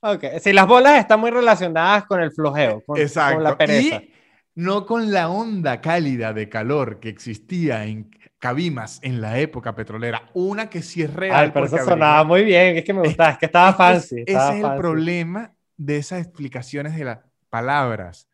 Ok. 0.00 0.24
Si 0.40 0.54
las 0.54 0.66
bolas 0.66 0.98
están 0.98 1.20
muy 1.20 1.30
relacionadas 1.30 2.06
con 2.06 2.22
el 2.22 2.32
flojeo, 2.32 2.82
con, 2.86 2.98
Exacto. 2.98 3.34
con 3.34 3.44
la 3.44 3.58
pereza. 3.58 3.96
Y 3.96 4.13
no 4.54 4.86
con 4.86 5.10
la 5.12 5.28
onda 5.28 5.80
cálida 5.80 6.32
de 6.32 6.48
calor 6.48 7.00
que 7.00 7.08
existía 7.08 7.84
en 7.84 8.10
Cabimas 8.38 8.98
en 9.02 9.20
la 9.20 9.38
época 9.38 9.74
petrolera. 9.74 10.28
Una 10.34 10.68
que 10.68 10.82
sí 10.82 11.02
es 11.02 11.12
real. 11.12 11.46
Ay, 11.46 11.50
pero 11.52 11.66
eso 11.66 11.78
sonaba 11.78 12.24
muy 12.24 12.44
bien. 12.44 12.76
Es 12.76 12.84
que 12.84 12.92
me 12.92 13.00
gustaba. 13.00 13.30
Es 13.30 13.38
que 13.38 13.46
estaba 13.46 13.72
fancy. 13.74 14.22
estaba 14.26 14.50
ese 14.50 14.58
es 14.58 14.64
el 14.64 14.76
problema 14.76 15.54
de 15.76 15.96
esas 15.96 16.20
explicaciones 16.20 16.94
de 16.94 17.04
las 17.04 17.18
palabras. 17.48 18.28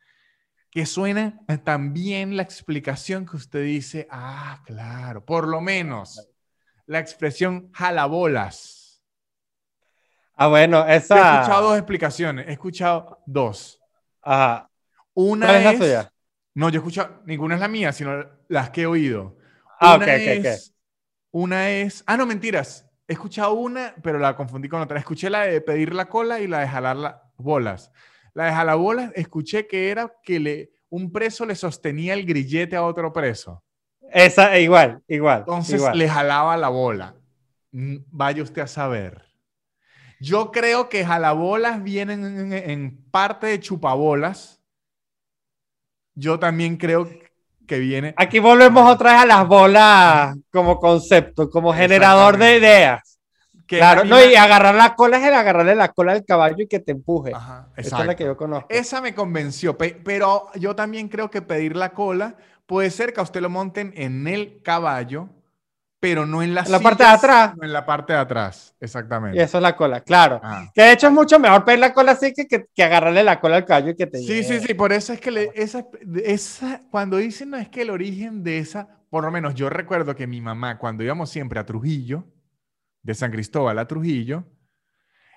Que 0.70 0.86
suena 0.86 1.40
también 1.64 2.36
la 2.36 2.42
explicación 2.42 3.26
que 3.26 3.36
usted 3.36 3.62
dice, 3.62 4.06
ah, 4.10 4.62
claro, 4.64 5.24
por 5.24 5.46
lo 5.48 5.60
menos 5.60 6.28
la 6.86 6.98
expresión 6.98 7.70
jalabolas. 7.72 9.02
Ah, 10.34 10.48
bueno, 10.48 10.84
Yo 10.86 10.92
he 10.92 10.96
esa. 10.96 11.34
escuchado 11.34 11.68
dos 11.68 11.78
explicaciones, 11.78 12.48
he 12.48 12.52
escuchado 12.52 13.18
dos. 13.26 13.80
Ajá. 14.22 14.69
Una 15.14 15.46
¿Cuál 15.46 15.56
es 15.56 15.62
la 15.62 15.74
es- 15.74 15.78
tuya? 15.78 16.12
No, 16.54 16.68
yo 16.68 16.76
he 16.76 16.80
escuchado, 16.80 17.22
ninguna 17.26 17.54
es 17.54 17.60
la 17.60 17.68
mía, 17.68 17.92
sino 17.92 18.24
las 18.48 18.70
que 18.70 18.82
he 18.82 18.86
oído. 18.86 19.36
Ah, 19.80 19.94
una 19.96 20.06
ok, 20.06 20.08
ok, 20.18 20.26
ok. 20.38 20.46
es, 20.46 20.74
Una 21.32 21.70
es, 21.70 22.04
ah, 22.06 22.16
no, 22.16 22.26
mentiras. 22.26 22.86
He 23.08 23.14
escuchado 23.14 23.54
una, 23.54 23.94
pero 24.02 24.18
la 24.18 24.36
confundí 24.36 24.68
con 24.68 24.80
otra. 24.82 24.98
Escuché 24.98 25.30
la 25.30 25.42
de 25.42 25.60
pedir 25.62 25.94
la 25.94 26.08
cola 26.08 26.40
y 26.40 26.48
la 26.48 26.60
de 26.60 26.68
jalar 26.68 26.96
las 26.96 27.16
bolas. 27.38 27.92
La 28.34 28.46
de 28.46 28.52
jalar 28.52 28.78
bolas, 28.78 29.12
escuché 29.16 29.66
que 29.68 29.90
era 29.90 30.14
que 30.24 30.40
le, 30.40 30.72
un 30.90 31.12
preso 31.12 31.46
le 31.46 31.54
sostenía 31.56 32.14
el 32.14 32.26
grillete 32.26 32.76
a 32.76 32.84
otro 32.84 33.12
preso. 33.12 33.64
Esa, 34.12 34.58
igual, 34.58 35.02
igual. 35.08 35.46
Entonces 35.46 35.72
igual. 35.76 35.96
le 35.96 36.08
jalaba 36.08 36.56
la 36.56 36.68
bola. 36.68 37.14
Mm, 37.72 37.96
Vaya 38.10 38.42
usted 38.42 38.62
a 38.62 38.66
saber. 38.66 39.24
Yo 40.20 40.50
creo 40.52 40.88
que 40.88 41.04
jalabolas 41.04 41.82
vienen 41.82 42.24
en, 42.24 42.52
en 42.52 43.04
parte 43.10 43.46
de 43.48 43.60
chupabolas. 43.60 44.59
Yo 46.20 46.38
también 46.38 46.76
creo 46.76 47.08
que 47.66 47.78
viene. 47.78 48.12
Aquí 48.16 48.38
volvemos 48.40 48.86
otra 48.88 49.12
vez 49.12 49.22
a 49.22 49.26
las 49.26 49.46
bolas 49.48 50.36
como 50.52 50.78
concepto, 50.78 51.48
como 51.48 51.72
generador 51.72 52.36
de 52.36 52.58
ideas. 52.58 53.18
que 53.66 53.78
Claro, 53.78 54.04
la 54.04 54.10
no, 54.10 54.24
y 54.24 54.34
agarrar 54.34 54.74
la 54.74 54.94
cola 54.94 55.18
es 55.18 55.24
el 55.24 55.34
agarrarle 55.34 55.74
la 55.74 55.88
cola 55.88 56.12
al 56.12 56.24
caballo 56.24 56.56
y 56.58 56.66
que 56.66 56.80
te 56.80 56.92
empuje. 56.92 57.32
Ajá, 57.34 57.68
Esa 57.76 58.00
es 58.00 58.06
la 58.06 58.16
que 58.16 58.24
yo 58.24 58.36
conozco. 58.36 58.66
Esa 58.68 59.00
me 59.00 59.14
convenció, 59.14 59.78
pe- 59.78 59.98
pero 60.04 60.48
yo 60.56 60.76
también 60.76 61.08
creo 61.08 61.30
que 61.30 61.40
pedir 61.40 61.76
la 61.76 61.90
cola 61.90 62.36
puede 62.66 62.90
ser 62.90 63.12
que 63.12 63.20
a 63.20 63.22
usted 63.22 63.40
lo 63.40 63.48
monten 63.48 63.92
en 63.96 64.26
el 64.28 64.60
caballo, 64.62 65.28
pero 66.00 66.26
no 66.26 66.42
en 66.42 66.54
las 66.54 66.66
En 66.66 66.72
la 66.72 66.80
parte 66.80 67.04
de 67.04 67.10
atrás. 67.10 67.54
no 67.56 67.64
en 67.64 67.72
la 67.72 67.84
parte 67.86 68.12
de 68.12 68.18
atrás, 68.18 68.74
Y 68.80 68.84
exactamente. 68.84 69.42
eso 69.42 69.58
es 69.58 69.62
la 69.62 69.76
cola, 69.76 70.00
claro. 70.02 70.40
Ajá. 70.42 70.70
Que 70.74 70.82
de 70.82 70.92
hecho 70.92 71.06
es 71.08 71.12
mucho 71.12 71.38
mejor 71.38 71.64
pedir 71.64 71.78
la 71.80 71.92
cola 71.92 72.12
así 72.12 72.32
que, 72.34 72.46
que, 72.46 72.66
que 72.74 72.82
agarrarle 72.82 73.22
la 73.22 73.38
cola 73.40 73.56
al 73.56 73.64
caballo 73.66 73.90
y 73.90 73.96
que 73.96 74.06
te 74.06 74.18
Sí, 74.18 74.42
sí, 74.42 74.60
sí, 74.60 74.74
por 74.74 74.92
eso 74.92 75.12
es 75.12 75.20
que 75.20 75.30
le- 75.30 75.50
esa, 75.54 75.86
esa, 76.24 76.80
cuando 76.90 77.16
dicen 77.18 77.50
no 77.50 77.56
es 77.58 77.68
que 77.68 77.82
el 77.82 77.90
origen 77.90 78.42
de 78.42 78.58
esa, 78.58 78.88
por 79.10 79.24
lo 79.24 79.30
menos 79.30 79.54
yo 79.54 79.68
recuerdo 79.70 80.16
que 80.16 80.26
mi 80.26 80.40
mamá, 80.40 80.78
cuando 80.78 81.04
íbamos 81.04 81.30
siempre 81.30 81.60
a 81.60 81.66
Trujillo, 81.66 82.24
de 83.02 83.14
San 83.14 83.32
Cristóbal 83.32 83.78
a 83.78 83.86
Trujillo, 83.88 84.46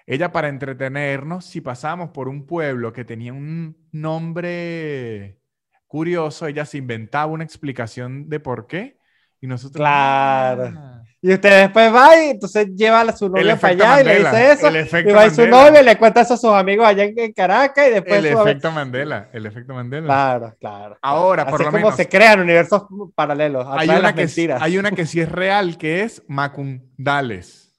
ella 0.06 0.32
para 0.32 0.50
entretenernos, 0.50 1.46
si 1.46 1.62
pasábamos 1.62 2.10
por 2.10 2.28
un 2.28 2.46
pueblo 2.46 2.92
que 2.94 3.06
tenía 3.06 3.34
un 3.34 3.78
nombre 3.92 5.40
curioso, 5.88 6.48
ella 6.48 6.66
se 6.66 6.78
inventaba 6.80 7.32
una 7.32 7.44
explicación 7.44 8.28
de 8.30 8.40
por 8.40 8.68
qué 8.68 8.98
y 9.44 9.48
nosotros... 9.48 9.76
Claro. 9.76 10.72
"Ah". 10.76 11.04
Y 11.22 11.34
usted 11.34 11.62
después 11.62 11.94
va 11.94 12.22
y 12.22 12.32
entonces 12.32 12.68
lleva 12.76 13.00
a 13.00 13.16
su 13.16 13.30
novia 13.30 13.56
para 13.56 13.74
allá 13.74 14.02
y 14.02 14.04
le 14.04 14.20
dice 14.20 14.52
eso. 14.52 15.00
Y 15.00 15.14
va 15.14 15.26
y 15.26 15.30
su 15.30 15.48
novia 15.48 15.80
y 15.82 15.86
le 15.86 15.98
cuenta 15.98 16.20
eso 16.20 16.34
a 16.34 16.38
sus 16.38 16.52
amigos 16.52 16.86
allá 16.86 17.06
en, 17.06 17.32
Caracas 17.32 17.88
y 17.88 17.92
después 17.92 18.16
El 18.18 18.26
efecto 18.26 18.72
Mandela, 18.74 19.30
el 19.32 19.46
efecto 19.46 19.74
Mandela. 19.74 20.06
Claro, 20.06 20.56
claro. 20.60 20.98
Ahora, 21.02 21.46
por 21.46 21.56
Así 21.56 21.64
lo 21.64 21.70
es 21.70 21.72
como 21.72 21.86
menos, 21.86 21.96
se 21.96 22.10
crean 22.10 22.42
universos 22.42 22.84
paralelos. 23.16 23.66
hay 23.70 23.88
una, 23.88 24.00
las 24.00 24.14
que, 24.14 24.22
mentiras. 24.26 24.62
hay 24.62 24.78
una 24.78 24.92
que 24.92 25.06
sí 25.06 25.22
es 25.22 25.32
real, 25.32 25.78
que 25.78 26.02
es 26.02 26.22
Macundales. 26.28 27.72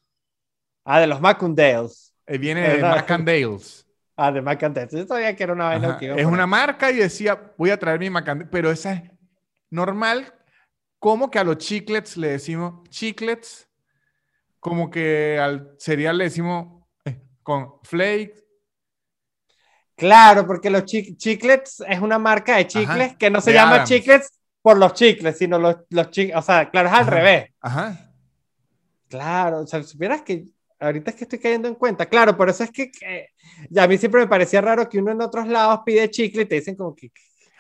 Ah, 0.83 1.01
de 1.01 1.07
los 1.07 1.21
Macundales. 1.21 2.15
Eh, 2.27 2.39
viene 2.39 2.63
de 2.63 2.69
¿Verdad? 2.77 2.97
Macandales. 2.97 3.87
Ah, 4.17 4.31
de 4.33 4.41
Macundales. 4.41 4.91
Yo 4.93 5.05
sabía 5.07 5.35
que 5.37 5.43
era 5.43 5.53
una 5.53 5.65
vaina 5.65 5.99
que 5.99 6.15
Es 6.17 6.25
una 6.25 6.47
marca 6.47 6.91
y 6.91 6.97
decía, 6.97 7.39
voy 7.59 7.71
a 7.71 7.79
traer 7.79 7.99
mi 7.99 8.09
Macandales, 8.09 8.49
pero 8.51 8.71
esa 8.71 8.93
es 8.95 9.03
normal, 9.71 10.33
como 11.05 11.31
que 11.31 11.39
a 11.39 11.45
los 11.45 11.59
chiclets 11.59 12.17
le 12.17 12.29
decimos 12.29 12.89
chiclets, 12.89 13.69
como 14.59 14.91
que 14.91 15.39
al 15.39 15.77
cereal 15.79 16.17
le 16.17 16.25
decimos 16.25 16.83
eh, 17.05 17.21
con 17.43 17.75
flakes. 17.83 18.43
Claro, 19.97 20.47
porque 20.47 20.71
los 20.71 20.87
chi- 20.87 21.15
chiclets 21.19 21.85
es 21.87 22.01
una 22.01 22.19
marca 22.19 22.57
de 22.57 22.67
chicles 22.67 23.09
Ajá, 23.09 23.19
que 23.19 23.29
no 23.29 23.43
se 23.43 23.53
llama 23.53 23.75
Adams. 23.75 23.91
chiclets 23.91 24.41
por 24.63 24.79
los 24.79 24.95
chicles, 24.95 25.37
sino 25.37 25.59
los, 25.59 25.77
los 25.91 26.11
chicles. 26.11 26.39
O 26.39 26.41
sea, 26.41 26.71
claro, 26.71 26.89
es 26.89 26.95
al 26.95 27.01
Ajá. 27.03 27.11
revés. 27.11 27.51
Ajá. 27.61 28.11
Claro, 29.11 29.59
o 29.61 29.67
sea, 29.67 29.83
supieras 29.83 30.23
que 30.23 30.47
ahorita 30.81 31.11
es 31.11 31.17
que 31.19 31.25
estoy 31.25 31.39
cayendo 31.39 31.69
en 31.69 31.75
cuenta. 31.75 32.07
Claro, 32.07 32.35
por 32.35 32.49
eso 32.49 32.65
es 32.65 32.71
que, 32.71 32.91
que- 32.91 33.29
ya 33.69 33.83
a 33.83 33.89
mí 33.89 33.99
siempre 33.99 34.23
me 34.23 34.27
parecía 34.27 34.63
raro 34.63 34.89
que 34.89 35.01
uno 35.01 35.13
en 35.13 35.21
otros 35.21 35.47
lados 35.49 35.81
pide 35.85 36.11
chicle 36.11 36.45
y 36.45 36.47
te 36.47 36.55
dicen 36.55 36.77
como 36.77 36.97
que 36.97 37.13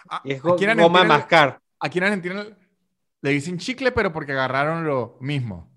Ah, 0.08 0.22
y 0.24 0.32
es 0.32 0.40
go- 0.40 0.56
goma 0.56 1.04
mascar. 1.04 1.60
aquí 1.78 1.98
en 1.98 2.04
Argentina 2.04 2.46
le 3.24 3.30
dicen 3.30 3.56
chicle, 3.56 3.90
pero 3.90 4.12
porque 4.12 4.32
agarraron 4.32 4.84
lo 4.86 5.16
mismo. 5.18 5.72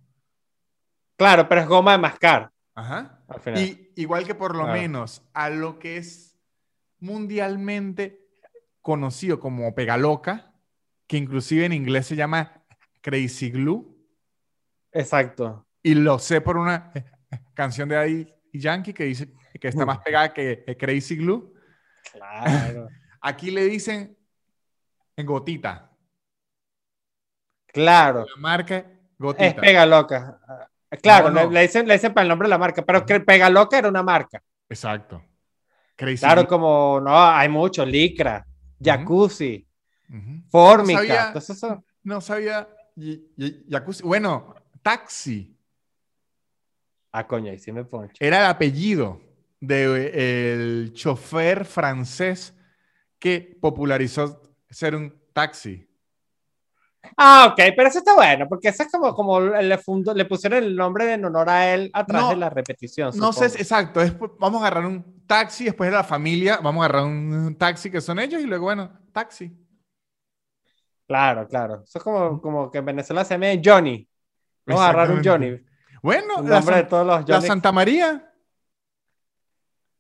Claro, 1.18 1.48
pero 1.48 1.62
es 1.62 1.68
goma 1.68 1.94
de 1.94 1.98
mascar 1.98 2.52
Ajá. 2.76 3.24
al 3.26 3.40
final. 3.40 3.62
Y 3.64 3.94
igual 3.96 4.26
que 4.28 4.36
por 4.36 4.54
lo 4.54 4.64
Claro. 4.66 4.78
menos 4.82 5.24
a 5.34 5.50
lo 5.50 5.80
que 5.80 5.96
es 5.96 6.38
mundialmente 7.00 8.20
conocido 8.82 9.40
como 9.40 9.74
pegaloca, 9.74 10.54
que 11.08 11.16
inclusive 11.16 11.64
en 11.64 11.72
inglés 11.72 12.08
se 12.08 12.18
llama 12.18 12.66
crazy 13.00 13.50
glue, 13.50 13.96
Exacto. 14.92 15.66
y 15.82 15.96
lo 15.96 16.20
sé 16.20 16.42
por 16.42 16.58
una 16.58 16.92
canción 17.54 17.88
de 17.88 17.96
ahí 17.96 18.34
Yankee 18.52 18.94
que 18.94 19.06
dice 19.06 19.32
que 19.62 19.70
está 19.70 19.86
más 19.86 20.00
pegada 20.00 20.34
que 20.34 20.66
crazy 20.78 21.16
glue. 21.16 21.54
Claro. 22.12 22.90
Aquí 23.22 23.52
le 23.52 23.64
dicen 23.64 24.18
gotita, 25.16 25.87
claro. 27.82 28.26
la 28.36 28.42
marca 28.42 28.78
Es 28.78 28.86
gotita. 29.18 29.62
pega 29.62 29.86
loca. 29.86 30.40
Claro, 31.02 31.30
No, 31.30 31.44
no. 31.46 31.52
Le, 31.52 31.62
dicen, 31.62 31.88
le 31.88 31.94
dicen 31.96 32.14
para 32.14 32.24
el 32.24 32.30
nombre 32.30 32.48
de 32.48 32.52
la 32.52 32.58
marca, 32.58 32.82
pero 32.84 33.06
que 33.06 33.20
pega 33.20 33.50
loca 33.50 33.78
era 33.78 33.90
una 33.90 34.04
marca. 34.04 34.42
Exacto. 34.70 35.22
Crazy 35.96 36.20
Claro, 36.20 36.48
como 36.48 37.00
no, 37.02 37.18
hay 37.20 37.50
mucho, 37.50 37.86
licra, 37.86 38.46
jacuzzi, 38.84 39.68
sabía. 40.96 41.28
Entonces, 41.28 41.58
eso- 41.58 41.84
No 42.04 42.22
sabía. 42.22 42.68
jacuzzi. 43.70 44.04
Bueno, 44.04 44.54
taxi. 44.82 45.58
Ah, 47.12 47.26
coño, 47.26 47.52
ahí 47.52 47.58
sí 47.60 47.72
me 47.72 47.84
poncho. 47.84 48.14
era 48.20 48.40
el 48.40 48.46
apellido 48.46 49.20
del 49.60 50.92
chofer 50.94 51.66
francés 51.66 52.54
que 53.18 53.58
popularizó 53.60 54.42
ser 54.70 54.96
un 54.96 55.14
taxi. 55.34 55.87
Ah, 57.16 57.48
ok, 57.52 57.74
pero 57.76 57.88
eso 57.90 58.00
está 58.00 58.14
bueno, 58.14 58.48
porque 58.48 58.68
eso 58.68 58.84
es 58.84 58.92
como, 58.92 59.14
como 59.14 59.40
le, 59.40 59.78
fundó- 59.80 60.14
le 60.14 60.26
pusieron 60.26 60.64
el 60.64 60.76
nombre 60.76 61.14
en 61.14 61.26
honor 61.26 61.50
a 61.50 61.74
él 61.74 61.90
atrás 61.94 62.22
No, 62.24 62.30
de 62.30 62.36
la 62.36 62.50
repetición. 62.50 63.12
No 63.16 63.34
sé, 63.34 63.46
exacto, 63.46 64.02
es, 64.02 64.14
vamos 64.40 64.62
a 64.62 64.68
agarrar 64.68 64.86
un 64.86 65.26
taxi, 65.26 65.66
después 65.66 65.90
de 65.90 65.96
la 65.96 66.04
familia, 66.04 66.60
vamos 66.62 66.82
a 66.82 66.86
agarrar 66.86 67.06
un 67.06 67.56
taxi 67.58 67.90
que 67.90 68.02
son 68.02 68.20
ellos 68.20 68.42
y 68.42 68.46
luego, 68.46 68.66
bueno, 68.66 68.92
taxi. 69.14 69.52
Claro, 71.08 71.48
claro. 71.48 71.84
Eso 71.86 71.98
es 72.00 72.04
como, 72.04 72.42
como 72.42 72.70
que 72.70 72.80
en 72.80 72.86
Venezuela 72.86 73.24
se 73.24 73.36
llama 73.38 73.60
Johnny. 73.64 74.08
Vamos 74.66 74.82
a 74.82 74.90
agarrar 74.90 75.12
un 75.12 75.24
Johnny. 75.24 75.60
Bueno, 76.04 76.40
El 76.40 76.50
la, 76.50 76.58
nombre 76.58 76.76
de 76.78 76.84
todos 76.84 77.08
los 77.08 77.28
la 77.30 77.36
Johnny. 77.36 77.48
Santa 77.48 77.72
María. 77.72 78.32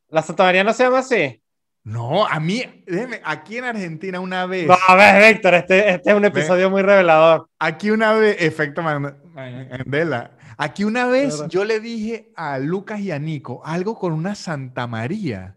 ¿La 0.09 0.21
Santa 0.21 0.43
María 0.43 0.63
no 0.63 0.73
se 0.73 0.83
llama 0.83 0.99
así? 0.99 1.41
No, 1.87 2.27
a 2.27 2.37
mí, 2.41 2.83
déjeme, 2.85 3.21
aquí 3.23 3.55
en 3.57 3.63
Argentina 3.63 4.19
una 4.19 4.45
vez, 4.45 4.67
No, 4.67 4.75
a 4.89 4.95
ver, 4.95 5.33
Víctor, 5.33 5.53
este, 5.53 5.89
este 5.91 6.09
es 6.09 6.15
un 6.17 6.25
episodio 6.25 6.69
muy 6.69 6.81
revelador. 6.81 7.49
aquí 7.59 7.91
una 7.91 8.11
vez, 8.11 8.35
efecto 8.41 8.81
Man- 8.83 9.17
Mandela, 9.33 10.31
aquí 10.57 10.83
una 10.83 11.07
vez 11.07 11.47
yo 11.47 11.63
le 11.63 11.79
dije 11.79 12.33
a 12.35 12.59
Lucas 12.59 12.99
y 12.99 13.11
a 13.11 13.19
Nico 13.19 13.61
algo 13.63 13.97
con 13.97 14.11
una 14.11 14.35
Santa 14.35 14.85
María. 14.85 15.55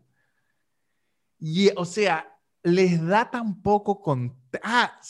Y, 1.41 1.71
o 1.77 1.85
sea, 1.85 2.39
les 2.63 3.05
da 3.05 3.29
tan 3.29 3.61
poco 3.61 4.01
con... 4.01 4.37
Ah, 4.63 5.01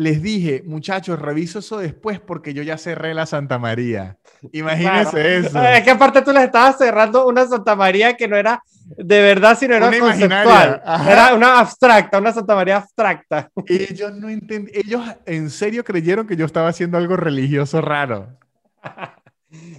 les 0.00 0.22
dije, 0.22 0.62
muchachos, 0.64 1.18
reviso 1.18 1.58
eso 1.58 1.76
después 1.76 2.20
porque 2.20 2.54
yo 2.54 2.62
ya 2.62 2.78
cerré 2.78 3.12
la 3.12 3.26
Santa 3.26 3.58
María. 3.58 4.16
Imagínense 4.52 5.10
Claro. 5.10 5.28
eso. 5.28 5.62
Es 5.62 5.82
que 5.84 5.90
aparte 5.90 6.22
tú 6.22 6.32
le 6.32 6.42
estabas 6.42 6.78
cerrando 6.78 7.26
una 7.26 7.44
Santa 7.46 7.76
María 7.76 8.16
que 8.16 8.26
no 8.26 8.34
era 8.36 8.62
de 8.96 9.20
verdad, 9.20 9.58
sino 9.58 9.74
era 9.74 9.88
Una 9.88 9.98
conceptual. 9.98 10.82
Era 11.06 11.34
una 11.34 11.58
abstracta, 11.60 12.18
una 12.18 12.32
Santa 12.32 12.54
María 12.54 12.78
abstracta. 12.78 13.50
Ellos 13.66 14.12
no 14.14 14.30
entendían, 14.30 14.82
ellos 14.82 15.02
en 15.26 15.50
serio 15.50 15.84
creyeron 15.84 16.26
que 16.26 16.34
yo 16.34 16.46
estaba 16.46 16.68
haciendo 16.68 16.96
algo 16.96 17.16
religioso 17.16 17.80
raro. 17.82 18.38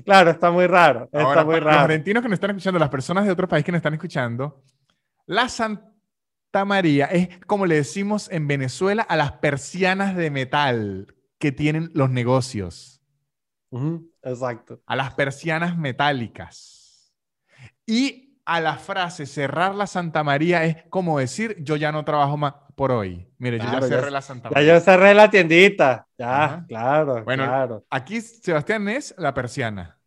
Claro, 0.03 0.31
está 0.31 0.52
muy 0.52 0.68
raro. 0.68 1.03
Está 1.06 1.22
Ahora, 1.22 1.45
muy 1.45 1.53
para 1.56 1.65
los 1.65 1.73
raro. 1.73 1.85
argentinos 1.85 2.22
que 2.22 2.27
nos 2.27 2.35
están 2.35 2.49
escuchando, 2.52 2.77
las 2.77 2.89
personas 2.89 3.23
de 3.26 3.31
otro 3.31 3.48
país 3.48 3.64
que 3.64 3.72
nos 3.72 3.80
están 3.80 3.93
escuchando, 3.93 4.61
la 5.27 5.48
Santa 5.48 5.90
María 6.65 7.06
es 7.07 7.30
como 7.48 7.65
le 7.65 7.76
decimos 7.76 8.30
en 8.32 8.48
Venezuela 8.48 9.03
a 9.03 9.15
las 9.15 9.34
persianas 9.34 10.15
de 10.15 10.32
metal 10.32 11.15
que 11.40 11.52
tienen 11.52 11.91
los 11.94 12.10
negocios, 12.10 13.02
Exacto. 14.23 14.82
a 14.86 14.95
las 14.95 15.14
persianas 15.14 15.78
metálicas. 15.78 17.14
Y 17.88 18.40
a 18.45 18.61
la 18.61 18.78
frase 18.78 19.26
cerrar 19.28 19.76
la 19.76 19.88
Santa 19.88 20.23
María 20.23 20.65
es 20.65 20.84
como 20.90 21.19
decir 21.19 21.57
yo 21.64 21.76
ya 21.78 21.91
no 21.91 22.06
trabajo 22.06 22.38
más 22.38 22.56
por 22.76 22.91
hoy. 22.91 23.28
Mire, 23.40 23.60
yo 23.60 23.69
Claro, 23.69 23.88
ya 23.88 23.90
ya 23.90 23.90
cerré 23.98 24.11
la 24.11 24.22
Santa 24.22 24.49
Ya 24.49 24.56
María. 24.56 24.73
yo 24.76 24.80
cerré 24.82 25.14
la 25.14 25.30
tiendita. 25.30 26.07
Ya, 26.18 26.45
Ajá. 26.45 26.65
claro, 26.68 27.23
Bueno, 27.26 27.44
claro. 27.45 27.86
Aquí 27.90 28.22
Sebastián 28.22 28.90
es 28.90 29.15
la 29.18 29.34
persiana. 29.34 30.01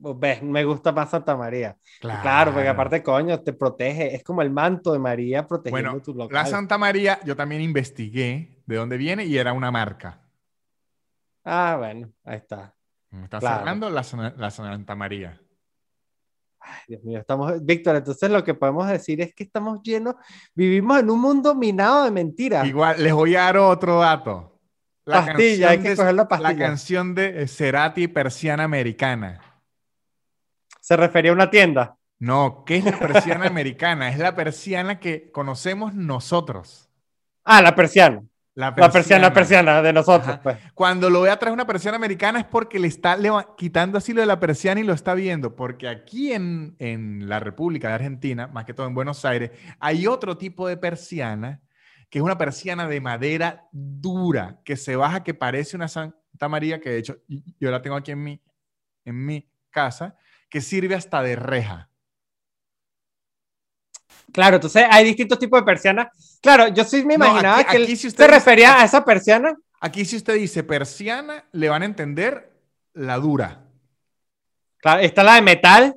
Ves, 0.00 0.42
me 0.42 0.64
gusta 0.64 0.92
más 0.92 1.10
Santa 1.10 1.36
María. 1.36 1.76
Claro, 2.00 2.52
porque 2.52 2.68
aparte, 2.68 3.02
coño, 3.02 3.40
te 3.40 3.52
protege. 3.52 4.14
Es 4.14 4.22
como 4.22 4.42
el 4.42 4.50
manto 4.50 4.92
de 4.92 4.98
María 5.00 5.46
protegiendo 5.46 5.90
Bueno, 5.90 6.02
tu 6.04 6.14
local. 6.14 6.34
la 6.34 6.46
Santa 6.46 6.78
María, 6.78 7.18
yo 7.24 7.34
también 7.34 7.60
investigué 7.62 8.62
de 8.64 8.76
dónde 8.76 8.96
viene 8.96 9.24
y 9.24 9.36
era 9.36 9.52
una 9.52 9.70
marca. 9.72 10.20
Ah, 11.44 11.76
bueno, 11.78 12.12
ahí 12.24 12.36
está. 12.36 12.74
Me 13.10 13.24
está 13.24 13.38
Claro. 13.40 13.58
cerrando 13.58 13.90
la, 13.90 14.04
la 14.36 14.50
Santa 14.50 14.94
María. 14.94 15.40
Ay, 16.60 16.80
Dios 16.88 17.02
mío, 17.04 17.18
estamos, 17.20 17.64
Víctor, 17.64 17.96
entonces 17.96 18.30
lo 18.30 18.44
que 18.44 18.52
podemos 18.54 18.86
decir 18.88 19.20
es 19.20 19.34
que 19.34 19.44
estamos 19.44 19.80
llenos, 19.82 20.14
vivimos 20.54 20.98
en 21.00 21.08
un 21.10 21.20
mundo 21.20 21.54
minado 21.54 22.04
de 22.04 22.10
mentiras. 22.10 22.66
Igual, 22.66 23.02
les 23.02 23.12
voy 23.14 23.34
a 23.36 23.42
dar 23.42 23.56
otro 23.58 24.00
dato. 24.00 24.60
Pastilla, 25.04 25.70
hay 25.70 25.78
que 25.78 25.90
de- 25.90 25.96
coger 25.96 26.14
la 26.14 26.22
La 26.24 26.28
pastilla. 26.28 26.58
canción 26.66 27.14
de 27.14 27.48
Cerati, 27.48 28.08
Persiana 28.08 28.64
Americana. 28.64 29.40
Se 30.88 30.96
refería 30.96 31.32
a 31.32 31.34
una 31.34 31.50
tienda. 31.50 31.98
No, 32.18 32.64
¿qué 32.64 32.78
es 32.78 32.84
la 32.86 32.98
persiana 32.98 33.44
americana? 33.46 34.08
Es 34.08 34.18
la 34.18 34.34
persiana 34.34 34.98
que 34.98 35.30
conocemos 35.30 35.92
nosotros. 35.92 36.88
Ah, 37.44 37.60
la 37.60 37.74
persiana. 37.74 38.22
La 38.54 38.72
La 38.74 38.90
persiana, 38.90 39.30
persiana 39.30 39.82
de 39.82 39.92
nosotros, 39.92 40.38
pues. 40.42 40.56
Cuando 40.72 41.10
lo 41.10 41.20
ve 41.20 41.28
atrás 41.28 41.52
una 41.52 41.66
persiana 41.66 41.96
americana 41.96 42.40
es 42.40 42.46
porque 42.46 42.78
le 42.78 42.88
está 42.88 43.18
quitando 43.58 43.98
así 43.98 44.14
lo 44.14 44.22
de 44.22 44.26
la 44.28 44.40
persiana 44.40 44.80
y 44.80 44.84
lo 44.84 44.94
está 44.94 45.12
viendo. 45.12 45.56
Porque 45.56 45.88
aquí 45.88 46.32
en, 46.32 46.74
en 46.78 47.28
la 47.28 47.38
República 47.38 47.88
de 47.88 47.94
Argentina, 47.94 48.46
más 48.46 48.64
que 48.64 48.72
todo 48.72 48.86
en 48.86 48.94
Buenos 48.94 49.26
Aires, 49.26 49.50
hay 49.80 50.06
otro 50.06 50.38
tipo 50.38 50.66
de 50.68 50.78
persiana, 50.78 51.60
que 52.08 52.20
es 52.20 52.24
una 52.24 52.38
persiana 52.38 52.88
de 52.88 53.02
madera 53.02 53.68
dura, 53.72 54.58
que 54.64 54.78
se 54.78 54.96
baja, 54.96 55.22
que 55.22 55.34
parece 55.34 55.76
una 55.76 55.88
Santa 55.88 56.48
María, 56.48 56.80
que 56.80 56.88
de 56.88 56.98
hecho 56.98 57.18
yo 57.60 57.70
la 57.70 57.82
tengo 57.82 57.96
aquí 57.96 58.12
en 58.12 58.22
mi, 58.22 58.42
en 59.04 59.26
mi 59.26 59.50
casa, 59.68 60.16
que 60.48 60.60
sirve 60.60 60.94
hasta 60.94 61.22
de 61.22 61.36
reja. 61.36 61.90
Claro, 64.32 64.56
entonces 64.56 64.84
hay 64.90 65.04
distintos 65.04 65.38
tipos 65.38 65.60
de 65.60 65.64
persianas. 65.64 66.38
Claro, 66.42 66.68
yo 66.68 66.84
sí 66.84 67.04
me 67.04 67.16
No, 67.16 67.26
imaginaba 67.26 67.58
aquí- 67.60 67.70
que 67.76 67.82
aquí 67.84 67.96
si 67.96 68.10
se 68.10 68.16
dice- 68.16 68.26
refería 68.26 68.80
a 68.80 68.84
esa 68.84 69.04
persiana. 69.04 69.56
Aquí 69.80 70.04
si 70.04 70.16
usted 70.16 70.34
dice 70.34 70.62
persiana, 70.64 71.44
le 71.52 71.68
van 71.68 71.82
a 71.82 71.86
entender 71.86 72.52
la 72.94 73.16
dura. 73.16 73.64
Claro, 74.78 75.00
está 75.00 75.22
la 75.22 75.34
de 75.36 75.42
metal, 75.42 75.96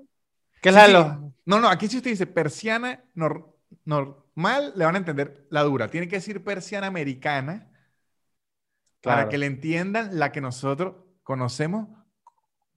que 0.62 0.70
es 0.70 0.76
Sí, 0.76 0.82
la 0.82 0.88
de 0.88 0.94
los. 0.94 1.08
No, 1.46 1.60
no, 1.60 1.68
aquí 1.68 1.88
si 1.88 1.98
usted 1.98 2.12
dice 2.12 2.26
persiana 2.28 3.04
nor- 3.16 3.54
nor- 3.86 4.26
mal 4.36 4.72
le 4.76 4.86
van 4.86 4.96
a 4.96 5.00
entender 5.00 5.46
la 5.50 5.64
dura. 5.64 5.90
Tiene 5.90 6.08
que 6.08 6.16
decir 6.18 6.44
persiana 6.44 6.88
americana 6.88 7.70
para 9.02 9.28
que 9.30 9.38
le 9.38 9.48
entiendan 9.48 10.18
la 10.20 10.32
que 10.32 10.42
nosotros 10.42 10.96
conocemos 11.24 11.88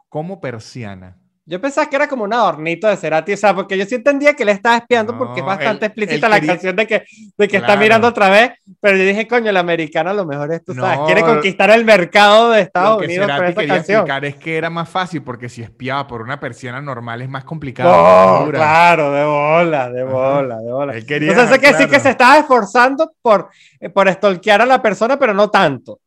como 0.09 0.41
persiana. 0.41 1.21
Yo 1.47 1.61
pensaba 1.61 1.91
que 1.91 1.97
era 1.97 2.09
como 2.09 2.25
un 2.25 2.33
adornito 2.33 2.89
de 2.89 2.97
Cerati, 2.97 3.35
o 3.35 3.37
sea, 3.37 3.55
porque 3.55 3.77
yo 3.77 3.85
sí 3.85 3.97
entendía 3.97 4.33
que 4.33 4.47
le 4.47 4.53
estaba 4.53 4.79
espiando 4.79 5.19
porque 5.19 5.41
es 5.41 5.47
bastante 5.47 5.87
explícita 5.87 6.27
la 6.27 6.41
canción 6.41 6.75
de 6.75 6.87
que, 6.87 7.05
de 7.37 7.49
que 7.49 7.59
está 7.59 7.77
mirando 7.77 8.09
otra 8.09 8.31
vez, 8.31 8.53
pero 8.81 8.97
yo 8.97 9.05
dije, 9.05 9.29
coño, 9.29 9.51
el 9.51 9.57
americano 9.59 10.09
a 10.09 10.15
lo 10.15 10.25
mejor 10.25 10.55
es, 10.55 10.65
tú 10.65 10.75
sabes, 10.75 11.01
quiere 11.05 11.21
conquistar 11.21 11.71
el 11.71 11.85
mercado 11.85 12.51
de 12.51 12.63
Estados 12.63 13.03
Unidos 13.03 13.27
con 13.27 13.45
esa 13.45 13.55
quería 13.55 13.75
canción. 13.75 13.99
explicar 13.99 14.25
es 14.25 14.37
que 14.37 14.57
era 14.57 14.71
más 14.71 14.89
fácil 14.89 15.23
porque 15.23 15.51
si 15.51 15.63
espiaba 15.63 16.07
por 16.07 16.23
una 16.23 16.41
persiana 16.41 16.81
normal 16.81 17.21
es 17.21 17.29
más 17.29 17.45
complicado. 17.45 18.51
claro, 18.51 19.13
de 19.13 19.25
bola, 19.25 19.91
de 19.91 20.03
bola, 20.03 20.59
de 20.61 20.73
bola. 20.73 20.97
Entonces 20.97 21.49
sé 21.51 21.59
que 21.61 21.75
sí 21.75 21.87
que 21.89 22.01
se 22.01 22.09
estaba 22.09 22.39
esforzando 22.39 23.13
por, 23.21 23.51
eh, 23.81 23.91
por 23.91 24.09
estolquear 24.09 24.63
a 24.63 24.67
la 24.67 24.81
persona, 24.81 25.19
pero 25.19 25.35
no 25.35 25.51
tanto. 25.51 26.01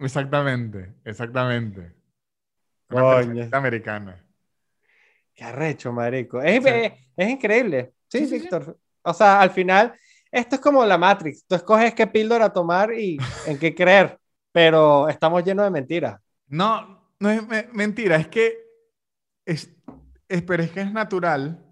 exactamente, 0.00 0.94
exactamente. 1.04 1.92
Una 2.90 3.48
americana. 3.52 4.16
Qué 5.34 5.44
arrecho, 5.44 5.92
marico. 5.92 6.40
Es, 6.42 6.64
es, 7.16 7.28
increíble. 7.28 7.94
Sí, 8.08 8.26
Víctor. 8.26 8.78
O 9.02 9.14
sea, 9.14 9.40
al 9.40 9.50
final, 9.50 9.94
esto 10.30 10.56
es 10.56 10.60
como 10.60 10.84
la 10.84 10.98
Matrix. 10.98 11.44
Tú 11.46 11.54
escoges 11.54 11.94
qué 11.94 12.06
píldora 12.06 12.52
tomar 12.52 12.92
y 12.92 13.18
en 13.46 13.58
qué 13.58 13.74
creer, 13.74 14.18
pero 14.52 15.08
estamos 15.08 15.42
llenos 15.44 15.64
de 15.64 15.70
mentiras. 15.70 16.20
No, 16.48 17.10
no 17.18 17.30
es 17.30 17.72
mentira, 17.72 18.16
es 18.16 18.28
que 18.28 18.58
es, 19.44 19.70
es, 20.28 20.42
pero 20.42 20.62
es 20.62 20.70
que 20.70 20.80
es 20.80 20.92
natural. 20.92 21.64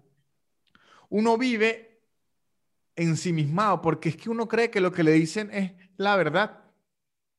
Uno 1.09 1.37
vive 1.37 2.01
ensimismado 2.95 3.81
porque 3.81 4.09
es 4.09 4.17
que 4.17 4.29
uno 4.29 4.47
cree 4.47 4.69
que 4.69 4.81
lo 4.81 4.91
que 4.91 5.03
le 5.03 5.11
dicen 5.11 5.49
es 5.51 5.73
la 5.97 6.15
verdad. 6.15 6.63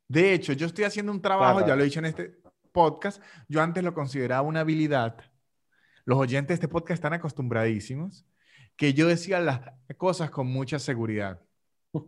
De 0.09 0.35
hecho, 0.35 0.53
yo 0.53 0.67
estoy 0.67 0.85
haciendo 0.85 1.11
un 1.11 1.23
trabajo, 1.23 1.67
ya 1.67 1.75
lo 1.75 1.83
he 1.83 1.87
dicho 1.87 1.99
en 1.99 2.07
este 2.07 2.41
podcast, 2.71 3.23
yo 3.49 3.63
antes 3.63 3.83
lo 3.83 3.95
consideraba 3.95 4.43
una 4.43 4.61
habilidad 4.61 5.17
los 6.05 6.19
oyentes 6.19 6.49
de 6.49 6.55
este 6.55 6.69
podcast 6.69 6.99
están 6.99 7.13
acostumbradísimos 7.13 8.27
que 8.77 8.95
yo 8.95 9.09
decía 9.09 9.41
las 9.41 9.61
cosas 9.97 10.31
con 10.31 10.47
mucha 10.47 10.79
seguridad. 10.79 11.41